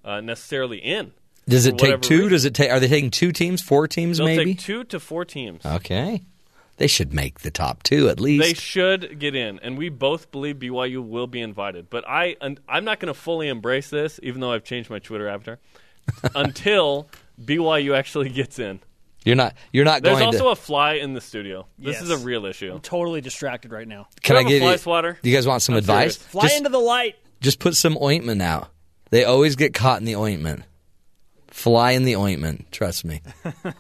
uh, 0.06 0.22
necessarily 0.22 0.77
in. 0.77 1.11
Does 1.48 1.65
it 1.65 1.77
take 1.77 2.02
two? 2.02 2.15
reason. 2.15 2.30
Does 2.31 2.45
it 2.45 2.53
take? 2.53 2.72
Are 2.72 2.80
they 2.80 2.88
taking 2.88 3.11
two 3.11 3.31
teams, 3.31 3.61
four 3.61 3.88
teams, 3.88 4.18
They'll 4.18 4.27
maybe? 4.27 4.56
take 4.56 4.60
two 4.64 4.84
to 4.85 4.99
four 4.99 5.23
teams. 5.26 5.65
Okay, 5.65 6.23
They 6.77 6.88
should 6.88 7.14
make 7.14 7.39
the 7.39 7.52
top 7.52 7.84
two 7.84 8.10
at 8.10 8.19
least. 8.19 8.44
They 8.44 8.53
should 8.53 9.18
get 9.19 9.34
in, 9.35 9.57
and 9.60 9.77
we 9.77 9.89
both 9.89 10.30
believe 10.31 10.57
BYU 10.57 11.02
will 11.06 11.27
be 11.27 11.41
invited. 11.41 11.89
But 11.89 12.03
I, 12.07 12.35
I'm 12.41 12.85
not 12.85 12.99
going 12.99 13.14
to 13.14 13.19
fully 13.19 13.48
embrace 13.48 13.89
this, 13.89 14.19
even 14.23 14.41
though 14.41 14.52
I've 14.52 14.64
changed 14.65 14.89
my 14.89 14.99
Twitter 14.99 15.27
avatar, 15.30 15.60
until 16.35 17.10
BYU 17.41 17.95
actually 17.95 18.30
gets 18.30 18.60
in. 18.60 18.80
You're 19.28 19.36
not. 19.36 19.54
You're 19.72 19.86
not 19.86 20.02
going. 20.02 20.16
There's 20.16 20.26
also 20.26 20.45
to. 20.45 20.49
a 20.49 20.56
fly 20.56 20.94
in 20.94 21.14
the 21.14 21.22
studio. 21.22 21.68
This 21.78 22.02
is 22.02 22.10
a 22.10 22.18
real 22.18 22.45
issue. 22.45 22.72
I'm 22.74 22.80
totally 22.80 23.22
distracted 23.22 23.72
right 23.72 23.88
now. 23.88 24.08
Can 24.24 24.36
Do 24.36 24.38
I 24.38 24.41
you 24.41 24.45
have 24.45 24.48
a 24.48 24.49
give 24.56 24.62
fly 24.64 24.72
you? 24.72 24.78
swatter? 24.78 25.18
Do 25.22 25.30
you 25.30 25.36
guys 25.36 25.45
want 25.48 25.62
some 25.62 25.74
I'm 25.76 25.80
advice? 25.80 26.16
serious. 26.18 26.32
Fly 26.32 26.41
Just, 26.44 26.58
into 26.58 26.70
the 26.70 26.80
light. 26.80 27.16
just 27.41 27.60
put 27.60 27.76
some 27.76 27.98
ointment 28.02 28.41
out. 28.41 28.70
They 29.10 29.24
always 29.24 29.56
get 29.56 29.74
caught 29.74 29.99
in 29.99 30.06
the 30.06 30.16
ointment. 30.16 30.64
Fly 31.49 31.91
in 31.91 32.04
the 32.04 32.16
ointment. 32.18 32.72
Trust 32.72 33.06
me. 33.06 33.22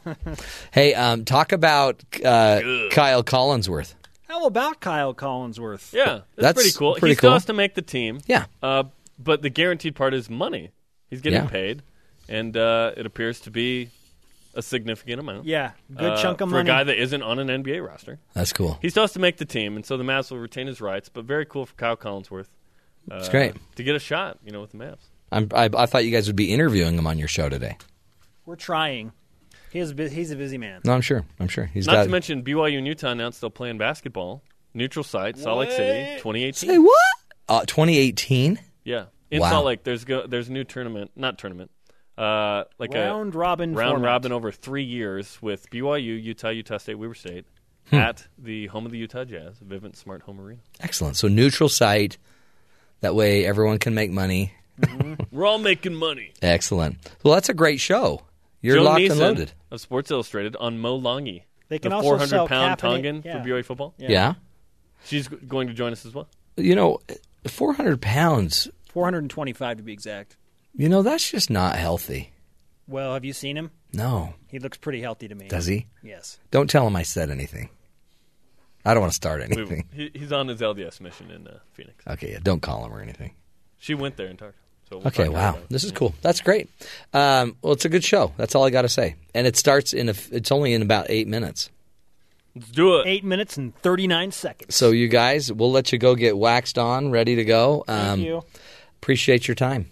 hey, 0.71 0.93
um, 0.93 1.25
talk 1.25 1.51
about 1.51 2.03
uh, 2.23 2.61
Kyle 2.91 3.23
Collinsworth. 3.23 3.93
How 4.27 4.45
about 4.45 4.79
Kyle 4.79 5.13
Collinsworth? 5.13 5.93
Yeah, 5.93 6.05
that's, 6.05 6.23
That's 6.35 6.53
pretty 6.55 6.71
cool. 6.77 6.95
pretty 6.95 7.13
he 7.13 7.17
still 7.17 7.29
cool. 7.29 7.35
has 7.35 7.45
to 7.45 7.53
make 7.53 7.75
the 7.75 7.81
team. 7.81 8.19
Yeah. 8.25 8.45
Uh, 8.61 8.83
but 9.19 9.41
the 9.41 9.49
guaranteed 9.49 9.95
part 9.95 10.13
is 10.13 10.29
money. 10.29 10.71
He's 11.09 11.21
getting 11.21 11.43
Yeah. 11.43 11.49
paid, 11.49 11.81
and 12.27 12.55
uh, 12.57 12.91
it 12.97 13.05
appears 13.05 13.39
to 13.41 13.51
be 13.51 13.89
a 14.57 14.61
significant 14.61 15.19
amount. 15.21 15.45
Yeah, 15.45 15.71
good 15.95 16.13
uh, 16.13 16.21
chunk 16.21 16.41
of 16.41 16.49
money. 16.49 16.63
for 16.63 16.63
money. 16.65 16.69
a 16.69 16.73
guy 16.73 16.83
that 16.85 17.01
isn't 17.01 17.21
on 17.23 17.39
an 17.39 17.47
NBA 17.63 17.85
roster. 17.85 18.19
That's 18.33 18.51
cool. 18.51 18.77
He 18.81 18.89
still 18.89 19.03
has 19.03 19.13
to 19.13 19.19
make 19.19 19.37
the 19.37 19.45
team, 19.45 19.75
and 19.75 19.85
so 19.85 19.95
the 19.97 20.03
Mavs 20.03 20.31
will 20.31 20.39
retain 20.39 20.67
his 20.67 20.81
rights. 20.81 21.09
But 21.09 21.25
very 21.25 21.45
cool 21.45 21.65
for 21.65 21.75
Kyle 21.75 21.95
Collinsworth. 21.97 22.47
Uh, 23.09 23.15
It's 23.17 23.29
great. 23.29 23.53
to 23.75 23.83
get 23.83 23.95
a 23.95 23.99
shot, 23.99 24.37
you 24.43 24.51
know, 24.51 24.59
with 24.61 24.71
the 24.71 24.77
Mavs. 24.77 24.99
I'm, 25.31 25.47
I, 25.53 25.69
I 25.77 25.85
thought 25.85 26.03
you 26.05 26.11
guys 26.11 26.27
would 26.27 26.35
be 26.35 26.51
interviewing 26.53 26.97
him 26.97 27.07
on 27.07 27.17
your 27.17 27.27
show 27.27 27.47
today. 27.49 27.77
We're 28.45 28.55
trying. 28.55 29.11
He 29.71 29.79
is 29.79 29.93
bu- 29.93 30.07
he's 30.09 30.31
a 30.31 30.35
busy 30.35 30.57
man. 30.57 30.81
No, 30.85 30.93
I'm 30.93 31.01
sure. 31.01 31.25
I'm 31.39 31.47
sure 31.49 31.65
he's 31.65 31.85
Not 31.87 31.93
got. 31.93 32.03
to 32.05 32.09
mention 32.09 32.43
BYU 32.43 32.77
and 32.77 32.87
Utah 32.87 33.09
announced 33.11 33.41
they'll 33.41 33.49
play 33.49 33.69
in 33.69 33.77
basketball. 33.77 34.41
Neutral 34.73 35.03
site, 35.03 35.37
Salt 35.37 35.59
Lake 35.59 35.71
City, 35.71 36.15
2018. 36.17 36.69
Say 36.69 36.77
what? 36.77 36.95
Uh, 37.49 37.61
2018. 37.65 38.59
Yeah, 38.83 39.05
in 39.31 39.41
Wow. 39.41 39.49
Salt 39.49 39.65
Lake, 39.65 39.83
there's 39.83 40.05
go, 40.05 40.25
there's 40.27 40.49
a 40.49 40.51
new 40.53 40.63
tournament, 40.63 41.11
not 41.15 41.37
tournament, 41.37 41.71
uh, 42.17 42.63
like 42.79 42.93
Round 42.93 43.35
a 43.35 43.37
robin 43.37 43.73
round 43.75 43.91
format. 43.93 44.07
robin 44.07 44.31
over 44.31 44.51
three 44.51 44.83
years 44.83 45.37
with 45.41 45.69
BYU, 45.69 46.21
Utah, 46.21 46.49
Utah 46.49 46.77
State, 46.77 46.95
Weber 46.95 47.13
State 47.13 47.45
Hmm. 47.89 47.95
at 47.95 48.27
the 48.37 48.67
home 48.67 48.85
of 48.85 48.91
the 48.91 48.97
Utah 48.97 49.23
Jazz, 49.23 49.59
Vivint 49.65 49.95
Smart 49.95 50.21
Home 50.23 50.41
Arena. 50.41 50.59
Excellent. 50.81 51.15
So 51.15 51.29
neutral 51.29 51.69
site. 51.69 52.17
That 52.99 53.15
way 53.15 53.45
everyone 53.45 53.79
can 53.79 53.93
make 53.93 54.11
money. 54.11 54.51
We're 55.31 55.45
all 55.45 55.57
making 55.57 55.95
money. 55.95 56.33
Excellent. 56.41 56.97
Well, 57.23 57.33
that's 57.35 57.47
a 57.47 57.53
great 57.53 57.79
show. 57.79 58.23
You're 58.61 58.77
Joe 58.77 58.83
locked 58.83 59.01
Niesen 59.01 59.11
and 59.11 59.19
loaded. 59.19 59.51
of 59.71 59.79
Sports 59.79 60.11
Illustrated 60.11 60.57
on 60.57 60.79
Mo 60.79 60.99
Langi. 60.99 61.43
They 61.69 61.79
can 61.79 61.91
the 61.91 61.95
also 61.95 62.09
400 62.09 62.27
sell 62.29 62.47
pound 62.49 62.77
Tongan 62.79 63.21
yeah. 63.23 63.41
for 63.41 63.47
BYU 63.47 63.63
football. 63.63 63.93
Yeah. 63.97 64.33
She's 65.05 65.27
going 65.29 65.67
to 65.67 65.73
join 65.73 65.93
us 65.93 66.05
as 66.05 66.13
well. 66.13 66.27
You 66.57 66.75
know, 66.75 66.99
400 67.47 68.01
pounds. 68.01 68.67
425 68.91 69.77
to 69.77 69.83
be 69.83 69.93
exact. 69.93 70.35
You 70.75 70.89
know, 70.89 71.01
that's 71.01 71.29
just 71.31 71.49
not 71.49 71.75
healthy. 71.75 72.31
Well, 72.87 73.13
have 73.13 73.25
you 73.25 73.33
seen 73.33 73.57
him? 73.57 73.71
No. 73.93 74.33
He 74.49 74.59
looks 74.59 74.77
pretty 74.77 75.01
healthy 75.01 75.27
to 75.27 75.35
me. 75.35 75.47
Does 75.47 75.65
he? 75.65 75.87
Yes. 76.03 76.39
Don't 76.51 76.69
tell 76.69 76.85
him 76.87 76.95
I 76.95 77.03
said 77.03 77.29
anything. 77.29 77.69
I 78.85 78.93
don't 78.93 79.01
want 79.01 79.11
to 79.11 79.15
start 79.15 79.39
We- 79.49 79.57
anything. 79.57 79.85
he, 79.93 80.11
he's 80.13 80.31
on 80.31 80.47
his 80.47 80.61
LDS 80.61 81.01
mission 81.01 81.31
in 81.31 81.47
uh, 81.47 81.59
Phoenix. 81.73 82.03
Okay, 82.07 82.31
yeah, 82.31 82.39
don't 82.41 82.61
call 82.61 82.85
him 82.85 82.93
or 82.93 83.01
anything. 83.01 83.33
She 83.79 83.93
went 83.95 84.15
there 84.17 84.27
and 84.27 84.39
talked. 84.39 84.55
So 84.89 84.99
we'll 84.99 85.07
Okay, 85.07 85.25
talk 85.25 85.33
wow, 85.33 85.57
this 85.69 85.83
is 85.83 85.91
cool. 85.91 86.13
That's 86.21 86.39
great. 86.39 86.69
Um, 87.13 87.57
well, 87.61 87.73
it's 87.73 87.83
a 87.83 87.89
good 87.89 88.05
show. 88.05 88.31
That's 88.37 88.55
all 88.55 88.63
I 88.63 88.69
got 88.69 88.83
to 88.83 88.89
say. 88.89 89.15
And 89.35 89.45
it 89.45 89.57
starts 89.57 89.91
in 89.91 90.07
a. 90.07 90.11
f- 90.11 90.31
It's 90.31 90.49
only 90.49 90.73
in 90.73 90.81
about 90.81 91.07
eight 91.09 91.27
minutes. 91.27 91.69
Let's 92.55 92.69
do 92.71 92.95
it. 92.99 93.07
Eight 93.07 93.25
minutes 93.25 93.57
and 93.57 93.75
39 93.81 94.31
seconds. 94.31 94.73
So 94.75 94.91
you 94.91 95.09
guys, 95.09 95.51
we'll 95.51 95.71
let 95.73 95.91
you 95.91 95.97
go 95.99 96.15
get 96.15 96.37
waxed 96.37 96.77
on, 96.77 97.11
ready 97.11 97.35
to 97.35 97.43
go. 97.43 97.83
Um, 97.89 97.97
Thank 97.97 98.21
you. 98.21 98.43
Appreciate 99.01 99.47
your 99.49 99.55
time. 99.55 99.89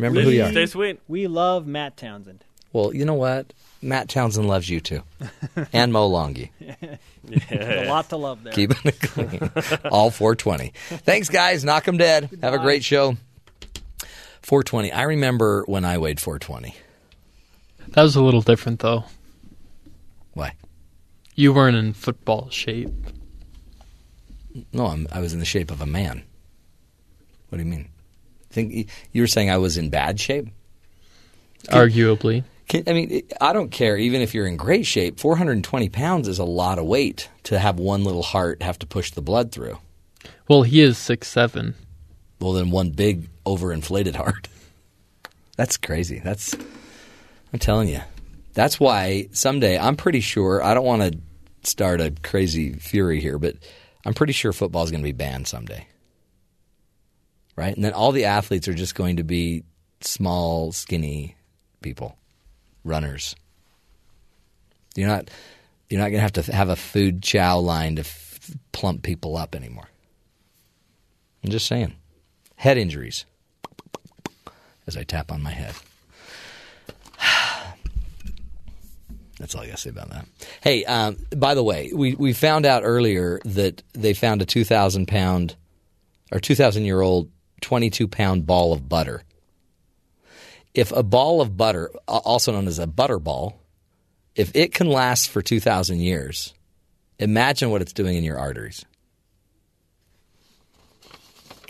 Remember 0.00 0.22
who 0.22 0.30
you 0.30 0.44
are. 0.44 0.50
Stay 0.50 0.66
sweet. 0.66 1.00
We 1.08 1.26
love 1.26 1.66
Matt 1.66 1.96
Townsend. 1.96 2.44
Well, 2.72 2.94
you 2.94 3.04
know 3.04 3.14
what? 3.14 3.52
Matt 3.82 4.08
Townsend 4.08 4.46
loves 4.46 4.68
you 4.68 4.80
too, 4.80 5.02
and 5.72 5.92
Mo 5.92 6.08
Langi. 6.08 6.50
There's 7.24 7.86
a 7.86 7.90
lot 7.90 8.08
to 8.10 8.16
love 8.16 8.42
there. 8.44 8.52
Keeping 8.52 8.76
it 8.84 9.00
clean. 9.00 9.50
All 9.90 10.10
420. 10.10 10.72
Thanks, 10.98 11.28
guys. 11.28 11.64
Knock 11.64 11.88
'em 11.88 11.96
dead. 11.96 12.30
Have 12.42 12.54
a 12.54 12.58
great 12.58 12.84
show. 12.84 13.16
420. 14.42 14.92
I 14.92 15.02
remember 15.02 15.64
when 15.66 15.84
I 15.84 15.98
weighed 15.98 16.20
420. 16.20 16.74
That 17.88 18.02
was 18.02 18.16
a 18.16 18.22
little 18.22 18.42
different, 18.42 18.80
though. 18.80 19.04
Why? 20.34 20.54
You 21.34 21.52
weren't 21.52 21.76
in 21.76 21.92
football 21.92 22.48
shape. 22.50 22.90
No, 24.72 24.86
I'm, 24.86 25.06
I 25.12 25.20
was 25.20 25.32
in 25.32 25.38
the 25.40 25.44
shape 25.44 25.70
of 25.70 25.80
a 25.80 25.86
man. 25.86 26.22
What 27.48 27.58
do 27.58 27.64
you 27.64 27.70
mean? 27.70 27.88
Think 28.50 28.90
you 29.12 29.22
were 29.22 29.26
saying 29.26 29.50
I 29.50 29.58
was 29.58 29.76
in 29.76 29.90
bad 29.90 30.18
shape? 30.18 30.48
Arguably. 31.68 32.44
Can, 32.68 32.84
I 32.86 32.92
mean, 32.92 33.22
I 33.40 33.52
don't 33.52 33.70
care. 33.70 33.96
Even 33.96 34.20
if 34.20 34.34
you're 34.34 34.46
in 34.46 34.56
great 34.56 34.86
shape, 34.86 35.18
420 35.18 35.88
pounds 35.88 36.28
is 36.28 36.38
a 36.38 36.44
lot 36.44 36.78
of 36.78 36.84
weight 36.84 37.28
to 37.44 37.58
have 37.58 37.78
one 37.78 38.04
little 38.04 38.22
heart 38.22 38.62
have 38.62 38.78
to 38.80 38.86
push 38.86 39.10
the 39.10 39.22
blood 39.22 39.52
through. 39.52 39.78
Well, 40.48 40.62
he 40.62 40.80
is 40.80 40.98
six 40.98 41.28
seven. 41.28 41.74
Well, 42.40 42.52
then 42.52 42.70
one 42.70 42.90
big 42.90 43.28
overinflated 43.44 44.14
heart. 44.14 44.48
That's 45.56 45.76
crazy. 45.76 46.20
That's 46.20 46.54
I'm 47.52 47.58
telling 47.58 47.88
you. 47.88 48.00
That's 48.54 48.80
why 48.80 49.28
someday 49.32 49.78
I'm 49.78 49.96
pretty 49.96 50.20
sure 50.20 50.62
I 50.62 50.74
don't 50.74 50.84
want 50.84 51.02
to 51.02 51.18
start 51.68 52.00
a 52.00 52.12
crazy 52.22 52.72
fury 52.72 53.20
here, 53.20 53.38
but 53.38 53.56
I'm 54.04 54.14
pretty 54.14 54.32
sure 54.32 54.52
football 54.52 54.82
is 54.82 54.90
going 54.90 55.02
to 55.02 55.08
be 55.08 55.12
banned 55.12 55.46
someday. 55.46 55.86
Right? 57.60 57.74
And 57.74 57.84
then 57.84 57.92
all 57.92 58.10
the 58.10 58.24
athletes 58.24 58.68
are 58.68 58.74
just 58.74 58.94
going 58.94 59.16
to 59.16 59.22
be 59.22 59.64
small, 60.00 60.72
skinny 60.72 61.36
people, 61.82 62.16
runners. 62.84 63.36
You're 64.96 65.08
not 65.08 65.28
you're 65.90 66.00
not 66.00 66.06
going 66.06 66.14
to 66.14 66.22
have 66.22 66.32
to 66.32 66.52
have 66.54 66.70
a 66.70 66.76
food 66.76 67.22
chow 67.22 67.58
line 67.58 67.96
to 67.96 68.00
f- 68.00 68.50
plump 68.72 69.02
people 69.02 69.36
up 69.36 69.54
anymore. 69.54 69.90
I'm 71.44 71.50
just 71.50 71.66
saying. 71.66 71.96
Head 72.56 72.78
injuries. 72.78 73.26
As 74.86 74.96
I 74.96 75.02
tap 75.02 75.30
on 75.30 75.42
my 75.42 75.50
head. 75.50 75.74
That's 79.38 79.54
all 79.54 79.60
I 79.60 79.66
got 79.66 79.76
to 79.76 79.82
say 79.82 79.90
about 79.90 80.08
that. 80.08 80.24
Hey, 80.62 80.86
um, 80.86 81.18
by 81.36 81.54
the 81.54 81.62
way, 81.62 81.92
we, 81.94 82.14
we 82.14 82.32
found 82.32 82.64
out 82.64 82.84
earlier 82.86 83.38
that 83.44 83.82
they 83.92 84.14
found 84.14 84.40
a 84.40 84.46
2,000 84.46 85.06
pound 85.06 85.56
or 86.32 86.40
2,000 86.40 86.86
year 86.86 87.02
old 87.02 87.28
22 87.60 88.08
pound 88.08 88.46
ball 88.46 88.72
of 88.72 88.88
butter. 88.88 89.22
If 90.74 90.92
a 90.92 91.02
ball 91.02 91.40
of 91.40 91.56
butter, 91.56 91.90
also 92.06 92.52
known 92.52 92.68
as 92.68 92.78
a 92.78 92.86
butter 92.86 93.18
ball, 93.18 93.60
if 94.36 94.54
it 94.54 94.72
can 94.72 94.88
last 94.88 95.30
for 95.30 95.42
2,000 95.42 96.00
years, 96.00 96.54
imagine 97.18 97.70
what 97.70 97.82
it's 97.82 97.92
doing 97.92 98.16
in 98.16 98.24
your 98.24 98.38
arteries. 98.38 98.84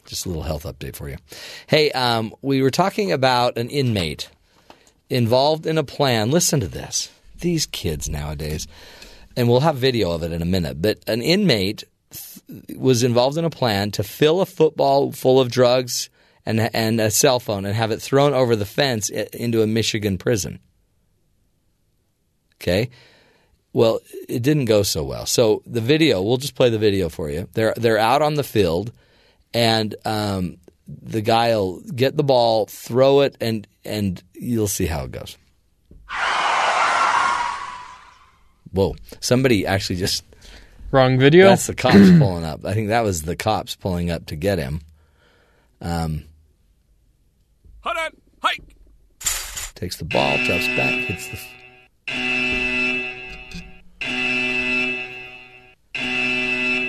Just 0.04 0.26
a 0.26 0.28
little 0.28 0.42
health 0.42 0.64
update 0.64 0.96
for 0.96 1.08
you. 1.08 1.16
Hey, 1.66 1.90
um, 1.92 2.34
we 2.42 2.62
were 2.62 2.70
talking 2.70 3.12
about 3.12 3.56
an 3.56 3.70
inmate 3.70 4.28
involved 5.08 5.66
in 5.66 5.78
a 5.78 5.84
plan. 5.84 6.30
Listen 6.30 6.60
to 6.60 6.68
this. 6.68 7.10
These 7.40 7.66
kids 7.66 8.08
nowadays, 8.08 8.66
and 9.36 9.48
we'll 9.48 9.60
have 9.60 9.76
video 9.76 10.10
of 10.10 10.22
it 10.22 10.32
in 10.32 10.42
a 10.42 10.46
minute, 10.46 10.82
but 10.82 10.98
an 11.06 11.22
inmate 11.22 11.84
was 12.76 13.02
involved 13.02 13.38
in 13.38 13.44
a 13.44 13.50
plan 13.50 13.90
to 13.92 14.02
fill 14.02 14.40
a 14.40 14.46
football 14.46 15.12
full 15.12 15.40
of 15.40 15.50
drugs 15.50 16.10
and, 16.46 16.74
and 16.74 17.00
a 17.00 17.10
cell 17.10 17.40
phone 17.40 17.64
and 17.64 17.74
have 17.74 17.90
it 17.90 18.00
thrown 18.00 18.34
over 18.34 18.56
the 18.56 18.66
fence 18.66 19.08
into 19.08 19.62
a 19.62 19.66
Michigan 19.66 20.18
prison. 20.18 20.58
Okay. 22.56 22.90
Well, 23.72 24.00
it 24.28 24.42
didn't 24.42 24.64
go 24.64 24.82
so 24.82 25.04
well. 25.04 25.26
So 25.26 25.62
the 25.64 25.80
video, 25.80 26.22
we'll 26.22 26.38
just 26.38 26.54
play 26.54 26.70
the 26.70 26.78
video 26.78 27.08
for 27.08 27.30
you. 27.30 27.48
They're 27.52 27.74
they're 27.76 27.98
out 27.98 28.20
on 28.20 28.34
the 28.34 28.42
field, 28.42 28.92
and 29.54 29.94
um, 30.04 30.56
the 30.88 31.20
guy 31.20 31.54
will 31.54 31.80
get 31.80 32.16
the 32.16 32.24
ball, 32.24 32.66
throw 32.66 33.20
it, 33.20 33.36
and 33.40 33.66
and 33.84 34.22
you'll 34.34 34.66
see 34.66 34.86
how 34.86 35.04
it 35.04 35.12
goes. 35.12 35.38
Whoa! 38.72 38.96
Somebody 39.20 39.66
actually 39.66 39.96
just 39.96 40.24
Wrong 40.90 41.18
video. 41.18 41.46
That's 41.48 41.66
the 41.66 41.74
cops 41.74 41.94
pulling 42.18 42.44
up. 42.44 42.64
I 42.64 42.74
think 42.74 42.88
that 42.88 43.02
was 43.04 43.22
the 43.22 43.36
cops 43.36 43.76
pulling 43.76 44.10
up 44.10 44.26
to 44.26 44.36
get 44.36 44.58
him. 44.58 44.80
Um, 45.80 46.24
Hold 47.82 47.96
on. 47.96 48.10
Hike. 48.42 48.62
takes 49.74 49.96
the 49.96 50.04
ball, 50.04 50.36
drops 50.44 50.66
back, 50.68 50.94
hits 51.06 51.28
the. 51.28 51.38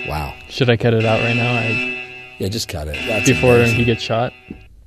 Wow. 0.08 0.34
Should 0.48 0.68
I 0.68 0.76
cut 0.76 0.94
it 0.94 1.04
out 1.04 1.20
right 1.20 1.36
now? 1.36 1.52
I, 1.54 2.34
Yeah, 2.38 2.48
just 2.48 2.68
cut 2.68 2.88
it. 2.88 2.96
That's 3.06 3.28
before 3.28 3.54
amazing. 3.56 3.76
he 3.78 3.84
gets 3.84 4.02
shot. 4.02 4.32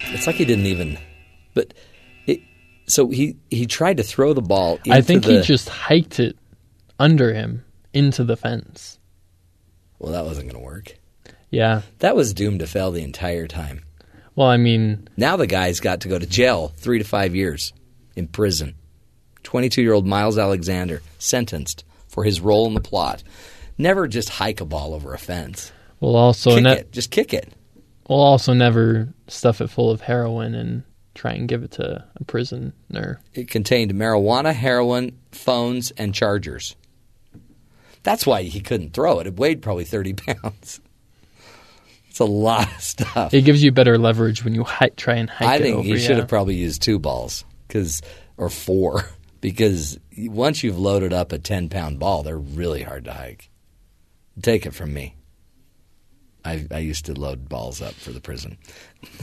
It's 0.01 0.27
like 0.27 0.35
he 0.35 0.45
didn't 0.45 0.65
even. 0.65 0.97
But 1.53 1.73
it. 2.27 2.41
So 2.87 3.09
he 3.09 3.37
he 3.49 3.65
tried 3.65 3.97
to 3.97 4.03
throw 4.03 4.33
the 4.33 4.41
ball. 4.41 4.75
Into 4.85 4.91
I 4.93 5.01
think 5.01 5.23
the, 5.23 5.37
he 5.37 5.41
just 5.41 5.69
hiked 5.69 6.19
it 6.19 6.37
under 6.99 7.33
him 7.33 7.63
into 7.93 8.23
the 8.23 8.35
fence. 8.37 8.99
Well, 9.99 10.11
that 10.13 10.25
wasn't 10.25 10.49
going 10.51 10.61
to 10.61 10.65
work. 10.65 10.97
Yeah. 11.49 11.81
That 11.99 12.15
was 12.15 12.33
doomed 12.33 12.59
to 12.59 12.67
fail 12.67 12.91
the 12.91 13.03
entire 13.03 13.47
time. 13.47 13.83
Well, 14.35 14.47
I 14.47 14.57
mean, 14.57 15.07
Now 15.15 15.37
the 15.37 15.47
guy's 15.47 15.79
got 15.79 16.01
to 16.01 16.09
go 16.09 16.19
to 16.19 16.25
jail 16.25 16.73
three 16.75 16.97
to 16.97 17.05
five 17.05 17.33
years 17.35 17.71
in 18.15 18.27
prison. 18.27 18.75
22 19.43 19.81
year 19.81 19.93
old 19.93 20.05
Miles 20.05 20.37
Alexander 20.37 21.01
sentenced 21.19 21.85
for 22.07 22.23
his 22.23 22.41
role 22.41 22.67
in 22.67 22.73
the 22.73 22.81
plot. 22.81 23.23
Never 23.77 24.07
just 24.07 24.29
hike 24.29 24.59
a 24.61 24.65
ball 24.65 24.93
over 24.93 25.13
a 25.13 25.17
fence. 25.17 25.71
we'll 25.99 26.15
also 26.15 26.55
kick 26.55 26.63
ne- 26.63 26.73
it. 26.79 26.91
Just 26.91 27.11
kick 27.11 27.33
it. 27.33 27.53
we'll 28.09 28.19
also 28.19 28.53
never 28.53 29.13
stuff 29.27 29.61
it 29.61 29.69
full 29.69 29.91
of 29.91 30.01
heroin 30.01 30.55
and 30.55 30.83
try 31.13 31.31
and 31.33 31.47
give 31.47 31.63
it 31.63 31.71
to 31.71 32.03
a 32.15 32.23
prisoner. 32.25 33.21
It 33.33 33.49
contained 33.49 33.93
marijuana, 33.93 34.53
heroin, 34.53 35.17
phones, 35.31 35.91
and 35.91 36.13
chargers. 36.13 36.75
That's 38.05 38.25
why 38.25 38.43
he 38.43 38.61
couldn't 38.61 38.93
throw 38.93 39.19
it. 39.19 39.25
It 39.25 39.35
weighed 39.35 39.63
probably 39.63 39.83
30 39.83 40.13
pounds. 40.43 40.79
It's 42.07 42.19
a 42.19 42.25
lot 42.25 42.71
of 42.71 42.81
stuff. 42.81 43.33
It 43.33 43.41
gives 43.41 43.63
you 43.63 43.71
better 43.71 43.97
leverage 43.97 44.45
when 44.45 44.53
you 44.53 44.63
hi- 44.63 44.91
try 44.95 45.15
and 45.15 45.29
hike 45.29 45.47
I 45.49 45.55
it 45.55 45.61
think 45.63 45.77
over. 45.77 45.87
he 45.87 45.97
should 45.97 46.11
yeah. 46.11 46.17
have 46.17 46.27
probably 46.27 46.55
used 46.55 46.83
two 46.83 46.99
balls, 46.99 47.43
because 47.67 48.01
or 48.37 48.49
four, 48.49 49.09
because 49.41 49.99
once 50.17 50.63
you've 50.63 50.77
loaded 50.77 51.13
up 51.13 51.31
a 51.31 51.39
10 51.39 51.67
pound 51.69 51.97
ball, 51.99 52.21
they're 52.21 52.37
really 52.37 52.83
hard 52.83 53.05
to 53.05 53.13
hike. 53.13 53.49
Take 54.39 54.67
it 54.67 54.75
from 54.75 54.93
me. 54.93 55.15
I, 56.45 56.67
I 56.69 56.77
used 56.77 57.05
to 57.05 57.13
load 57.19 57.49
balls 57.49 57.81
up 57.81 57.95
for 57.95 58.11
the 58.11 58.21
prison. 58.21 58.59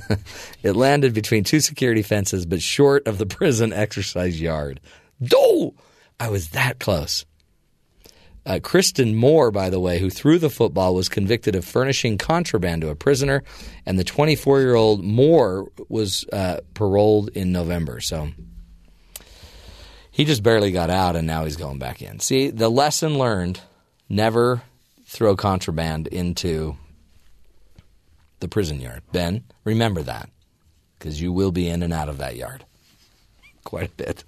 it 0.64 0.74
landed 0.74 1.14
between 1.14 1.44
two 1.44 1.60
security 1.60 2.02
fences, 2.02 2.46
but 2.46 2.60
short 2.60 3.06
of 3.06 3.18
the 3.18 3.26
prison 3.26 3.72
exercise 3.72 4.40
yard. 4.40 4.80
Do 5.22 5.72
I 6.18 6.30
was 6.30 6.50
that 6.50 6.78
close. 6.80 7.24
Uh, 8.44 8.59
Kristen 8.60 9.14
Moore, 9.14 9.51
by 9.51 9.70
the 9.70 9.78
way, 9.78 9.98
who 9.98 10.10
threw 10.10 10.39
the 10.39 10.51
football, 10.51 10.94
was 10.94 11.09
convicted 11.09 11.55
of 11.55 11.64
furnishing 11.64 12.19
contraband 12.19 12.82
to 12.82 12.89
a 12.89 12.97
prisoner, 12.97 13.44
and 13.86 13.98
the 13.98 14.05
24 14.05 14.60
year 14.60 14.74
old 14.74 15.05
Moore 15.05 15.70
was 15.89 16.24
uh, 16.32 16.59
paroled 16.74 17.28
in 17.31 17.52
November. 17.52 18.01
So 18.01 18.31
he 20.10 20.24
just 20.24 20.43
barely 20.43 20.73
got 20.73 20.90
out, 20.90 21.14
and 21.14 21.27
now 21.27 21.44
he's 21.44 21.56
going 21.56 21.78
back 21.78 22.02
in. 22.02 22.19
See, 22.19 22.51
the 22.51 22.69
lesson 22.69 23.16
learned 23.16 23.60
never 24.09 24.62
throw 25.06 25.36
contraband 25.36 26.09
into 26.09 26.77
the 28.40 28.48
prison 28.48 28.81
yard. 28.81 29.02
Ben, 29.12 29.44
remember 29.62 30.02
that 30.02 30.31
because 30.98 31.20
you 31.20 31.32
will 31.32 31.52
be 31.52 31.69
in 31.69 31.82
and 31.82 31.93
out 31.93 32.09
of 32.09 32.19
that 32.19 32.35
yard 32.35 32.64
quite 33.64 33.90
a 33.90 33.94
bit. 33.94 34.24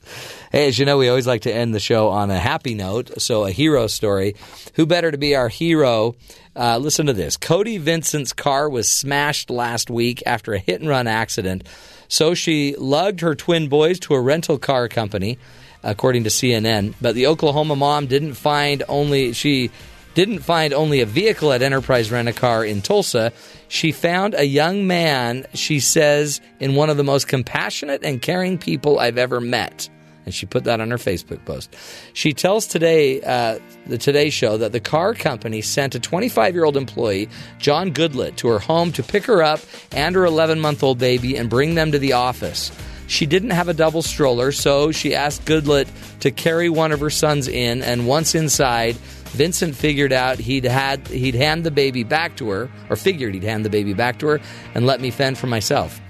Hey, 0.52 0.68
as 0.68 0.78
you 0.78 0.86
know, 0.86 0.98
we 0.98 1.08
always 1.08 1.26
like 1.26 1.42
to 1.42 1.54
end 1.54 1.74
the 1.74 1.80
show 1.80 2.08
on 2.08 2.30
a 2.30 2.38
happy 2.38 2.74
note. 2.74 3.20
So, 3.20 3.44
a 3.44 3.50
hero 3.50 3.86
story. 3.86 4.36
Who 4.74 4.86
better 4.86 5.10
to 5.10 5.18
be 5.18 5.34
our 5.34 5.48
hero? 5.48 6.14
Uh, 6.56 6.78
listen 6.78 7.06
to 7.06 7.12
this. 7.12 7.36
Cody 7.36 7.78
Vincent's 7.78 8.32
car 8.32 8.68
was 8.68 8.90
smashed 8.90 9.50
last 9.50 9.90
week 9.90 10.22
after 10.24 10.54
a 10.54 10.58
hit 10.58 10.80
and 10.80 10.88
run 10.88 11.06
accident. 11.06 11.64
So, 12.08 12.34
she 12.34 12.76
lugged 12.76 13.20
her 13.20 13.34
twin 13.34 13.68
boys 13.68 13.98
to 14.00 14.14
a 14.14 14.20
rental 14.20 14.58
car 14.58 14.88
company, 14.88 15.38
according 15.82 16.24
to 16.24 16.30
CNN. 16.30 16.94
But 17.00 17.14
the 17.14 17.26
Oklahoma 17.26 17.76
mom 17.76 18.06
didn't 18.06 18.34
find 18.34 18.82
only, 18.88 19.32
she 19.32 19.70
didn't 20.14 20.40
find 20.40 20.72
only 20.72 21.00
a 21.00 21.06
vehicle 21.06 21.52
at 21.52 21.62
Enterprise 21.62 22.10
Rent 22.10 22.28
a 22.28 22.32
Car 22.32 22.64
in 22.64 22.82
Tulsa. 22.82 23.32
She 23.68 23.92
found 23.92 24.34
a 24.34 24.44
young 24.44 24.86
man, 24.86 25.46
she 25.54 25.80
says, 25.80 26.40
in 26.60 26.74
one 26.74 26.90
of 26.90 26.96
the 26.96 27.04
most 27.04 27.28
compassionate 27.28 28.04
and 28.04 28.22
caring 28.22 28.58
people 28.58 28.98
I've 28.98 29.18
ever 29.18 29.40
met. 29.40 29.88
And 30.24 30.34
she 30.34 30.46
put 30.46 30.64
that 30.64 30.80
on 30.80 30.90
her 30.90 30.96
Facebook 30.96 31.44
post. 31.44 31.76
She 32.14 32.32
tells 32.32 32.66
today, 32.66 33.20
uh, 33.20 33.58
the 33.86 33.98
Today 33.98 34.30
Show, 34.30 34.56
that 34.56 34.72
the 34.72 34.80
car 34.80 35.12
company 35.12 35.60
sent 35.60 35.94
a 35.94 36.00
25 36.00 36.54
year 36.54 36.64
old 36.64 36.76
employee, 36.76 37.28
John 37.58 37.92
Goodlett, 37.92 38.36
to 38.36 38.48
her 38.48 38.58
home 38.58 38.92
to 38.92 39.02
pick 39.02 39.24
her 39.24 39.42
up 39.42 39.60
and 39.92 40.14
her 40.14 40.24
11 40.24 40.60
month 40.60 40.82
old 40.82 40.98
baby 40.98 41.36
and 41.36 41.50
bring 41.50 41.74
them 41.74 41.92
to 41.92 41.98
the 41.98 42.14
office. 42.14 42.72
She 43.06 43.26
didn't 43.26 43.50
have 43.50 43.68
a 43.68 43.74
double 43.74 44.00
stroller, 44.00 44.50
so 44.50 44.90
she 44.90 45.14
asked 45.14 45.44
Goodlett 45.44 45.88
to 46.20 46.30
carry 46.30 46.70
one 46.70 46.90
of 46.90 47.00
her 47.00 47.10
sons 47.10 47.48
in, 47.48 47.82
and 47.82 48.06
once 48.06 48.34
inside, 48.34 48.96
Vincent 49.34 49.74
figured 49.74 50.12
out 50.12 50.38
he'd 50.38 50.64
had 50.64 51.08
he'd 51.08 51.34
hand 51.34 51.64
the 51.64 51.70
baby 51.72 52.04
back 52.04 52.36
to 52.36 52.50
her, 52.50 52.70
or 52.88 52.96
figured 52.96 53.34
he'd 53.34 53.42
hand 53.42 53.64
the 53.64 53.70
baby 53.70 53.92
back 53.92 54.18
to 54.20 54.26
her, 54.28 54.40
and 54.74 54.86
let 54.86 55.00
me 55.00 55.10
fend 55.10 55.38
for 55.38 55.48
myself. 55.48 56.00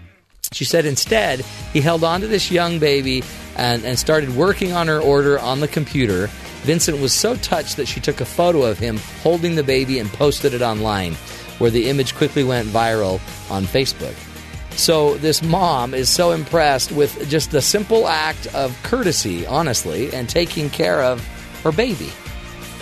She 0.52 0.64
said 0.64 0.84
instead 0.84 1.40
he 1.72 1.80
held 1.80 2.04
on 2.04 2.20
to 2.20 2.28
this 2.28 2.50
young 2.50 2.78
baby 2.78 3.24
and, 3.56 3.82
and 3.84 3.98
started 3.98 4.36
working 4.36 4.72
on 4.72 4.88
her 4.88 5.00
order 5.00 5.38
on 5.38 5.60
the 5.60 5.68
computer. 5.68 6.28
Vincent 6.64 7.00
was 7.00 7.12
so 7.12 7.36
touched 7.36 7.76
that 7.76 7.88
she 7.88 7.98
took 7.98 8.20
a 8.20 8.24
photo 8.26 8.62
of 8.62 8.78
him 8.78 8.98
holding 9.22 9.54
the 9.54 9.62
baby 9.62 9.98
and 9.98 10.10
posted 10.12 10.54
it 10.54 10.62
online, 10.62 11.14
where 11.58 11.70
the 11.70 11.88
image 11.88 12.14
quickly 12.14 12.44
went 12.44 12.68
viral 12.68 13.20
on 13.50 13.64
Facebook. 13.64 14.14
So 14.76 15.16
this 15.18 15.42
mom 15.42 15.94
is 15.94 16.08
so 16.10 16.32
impressed 16.32 16.92
with 16.92 17.28
just 17.30 17.52
the 17.52 17.62
simple 17.62 18.06
act 18.06 18.52
of 18.54 18.80
courtesy, 18.82 19.46
honestly, 19.46 20.12
and 20.12 20.28
taking 20.28 20.68
care 20.68 21.02
of 21.02 21.26
her 21.62 21.72
baby. 21.72 22.10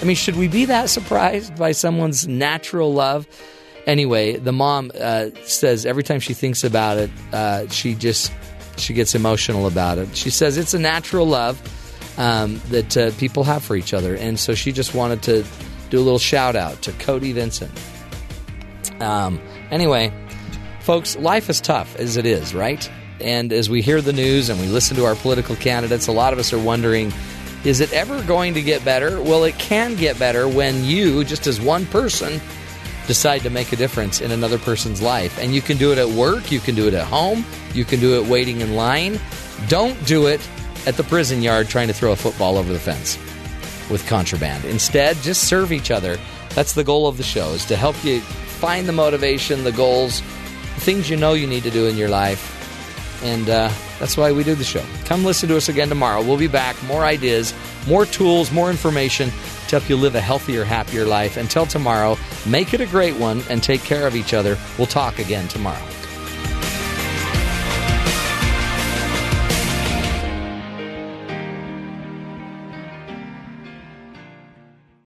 I 0.02 0.04
mean, 0.04 0.16
should 0.16 0.34
we 0.34 0.48
be 0.48 0.64
that 0.64 0.90
surprised 0.90 1.56
by 1.56 1.70
someone's 1.70 2.26
natural 2.26 2.92
love? 2.92 3.28
Anyway, 3.86 4.36
the 4.36 4.52
mom 4.52 4.90
uh, 5.00 5.30
says 5.44 5.86
every 5.86 6.02
time 6.02 6.18
she 6.18 6.34
thinks 6.34 6.64
about 6.64 6.98
it, 6.98 7.10
uh, 7.32 7.68
she 7.68 7.94
just 7.94 8.32
she 8.76 8.94
gets 8.94 9.14
emotional 9.14 9.66
about 9.66 9.98
it. 9.98 10.16
She 10.16 10.30
says 10.30 10.56
it's 10.56 10.74
a 10.74 10.78
natural 10.78 11.26
love 11.26 11.60
um, 12.18 12.60
that 12.70 12.96
uh, 12.96 13.10
people 13.12 13.44
have 13.44 13.62
for 13.62 13.76
each 13.76 13.94
other, 13.94 14.16
and 14.16 14.40
so 14.40 14.54
she 14.54 14.72
just 14.72 14.92
wanted 14.92 15.22
to 15.22 15.44
do 15.90 15.98
a 15.98 16.02
little 16.02 16.18
shout 16.18 16.56
out 16.56 16.82
to 16.82 16.92
Cody 16.92 17.32
Vincent. 17.32 17.70
Um, 19.00 19.40
anyway, 19.70 20.12
folks, 20.80 21.16
life 21.16 21.48
is 21.48 21.60
tough 21.60 21.94
as 21.96 22.16
it 22.16 22.26
is, 22.26 22.54
right? 22.54 22.90
And 23.20 23.52
as 23.52 23.70
we 23.70 23.82
hear 23.82 24.00
the 24.00 24.12
news 24.12 24.48
and 24.48 24.60
we 24.60 24.66
listen 24.66 24.96
to 24.96 25.04
our 25.04 25.14
political 25.14 25.54
candidates, 25.54 26.08
a 26.08 26.12
lot 26.12 26.32
of 26.32 26.40
us 26.40 26.52
are 26.52 26.58
wondering 26.58 27.12
is 27.64 27.80
it 27.80 27.92
ever 27.92 28.22
going 28.24 28.54
to 28.54 28.62
get 28.62 28.84
better? 28.84 29.22
Well, 29.22 29.44
it 29.44 29.58
can 29.58 29.94
get 29.94 30.18
better 30.18 30.48
when 30.48 30.84
you, 30.84 31.24
just 31.24 31.46
as 31.46 31.60
one 31.60 31.86
person, 31.86 32.40
decide 33.06 33.42
to 33.42 33.50
make 33.50 33.72
a 33.72 33.76
difference 33.76 34.20
in 34.20 34.30
another 34.30 34.58
person's 34.58 35.00
life. 35.00 35.38
And 35.38 35.54
you 35.54 35.62
can 35.62 35.76
do 35.76 35.92
it 35.92 35.98
at 35.98 36.08
work, 36.08 36.50
you 36.50 36.60
can 36.60 36.74
do 36.74 36.88
it 36.88 36.94
at 36.94 37.06
home, 37.06 37.44
you 37.74 37.84
can 37.84 38.00
do 38.00 38.20
it 38.20 38.28
waiting 38.28 38.60
in 38.60 38.74
line. 38.74 39.20
Don't 39.68 40.04
do 40.06 40.26
it 40.26 40.46
at 40.86 40.96
the 40.96 41.04
prison 41.04 41.42
yard 41.42 41.68
trying 41.68 41.88
to 41.88 41.94
throw 41.94 42.12
a 42.12 42.16
football 42.16 42.56
over 42.56 42.72
the 42.72 42.78
fence 42.78 43.16
with 43.90 44.06
contraband. 44.06 44.64
Instead, 44.64 45.16
just 45.18 45.44
serve 45.44 45.72
each 45.72 45.90
other. 45.90 46.18
That's 46.50 46.72
the 46.72 46.84
goal 46.84 47.06
of 47.06 47.16
the 47.16 47.22
show 47.22 47.50
is 47.50 47.64
to 47.66 47.76
help 47.76 48.02
you 48.04 48.20
find 48.20 48.88
the 48.88 48.92
motivation, 48.92 49.64
the 49.64 49.72
goals, 49.72 50.20
the 50.20 50.80
things 50.80 51.08
you 51.08 51.16
know 51.16 51.32
you 51.34 51.46
need 51.46 51.62
to 51.62 51.70
do 51.70 51.86
in 51.86 51.96
your 51.96 52.08
life. 52.08 52.61
And 53.22 53.48
uh, 53.48 53.70
that's 53.98 54.16
why 54.16 54.32
we 54.32 54.44
do 54.44 54.54
the 54.54 54.64
show. 54.64 54.84
Come 55.04 55.24
listen 55.24 55.48
to 55.48 55.56
us 55.56 55.68
again 55.68 55.88
tomorrow. 55.88 56.22
We'll 56.22 56.38
be 56.38 56.48
back. 56.48 56.80
More 56.84 57.04
ideas, 57.04 57.54
more 57.86 58.04
tools, 58.04 58.50
more 58.50 58.70
information 58.70 59.30
to 59.68 59.78
help 59.78 59.88
you 59.88 59.96
live 59.96 60.14
a 60.14 60.20
healthier, 60.20 60.64
happier 60.64 61.04
life. 61.04 61.36
Until 61.36 61.66
tomorrow, 61.66 62.18
make 62.46 62.74
it 62.74 62.80
a 62.80 62.86
great 62.86 63.16
one 63.16 63.42
and 63.48 63.62
take 63.62 63.82
care 63.82 64.06
of 64.06 64.16
each 64.16 64.34
other. 64.34 64.58
We'll 64.76 64.86
talk 64.86 65.18
again 65.18 65.48
tomorrow. 65.48 65.84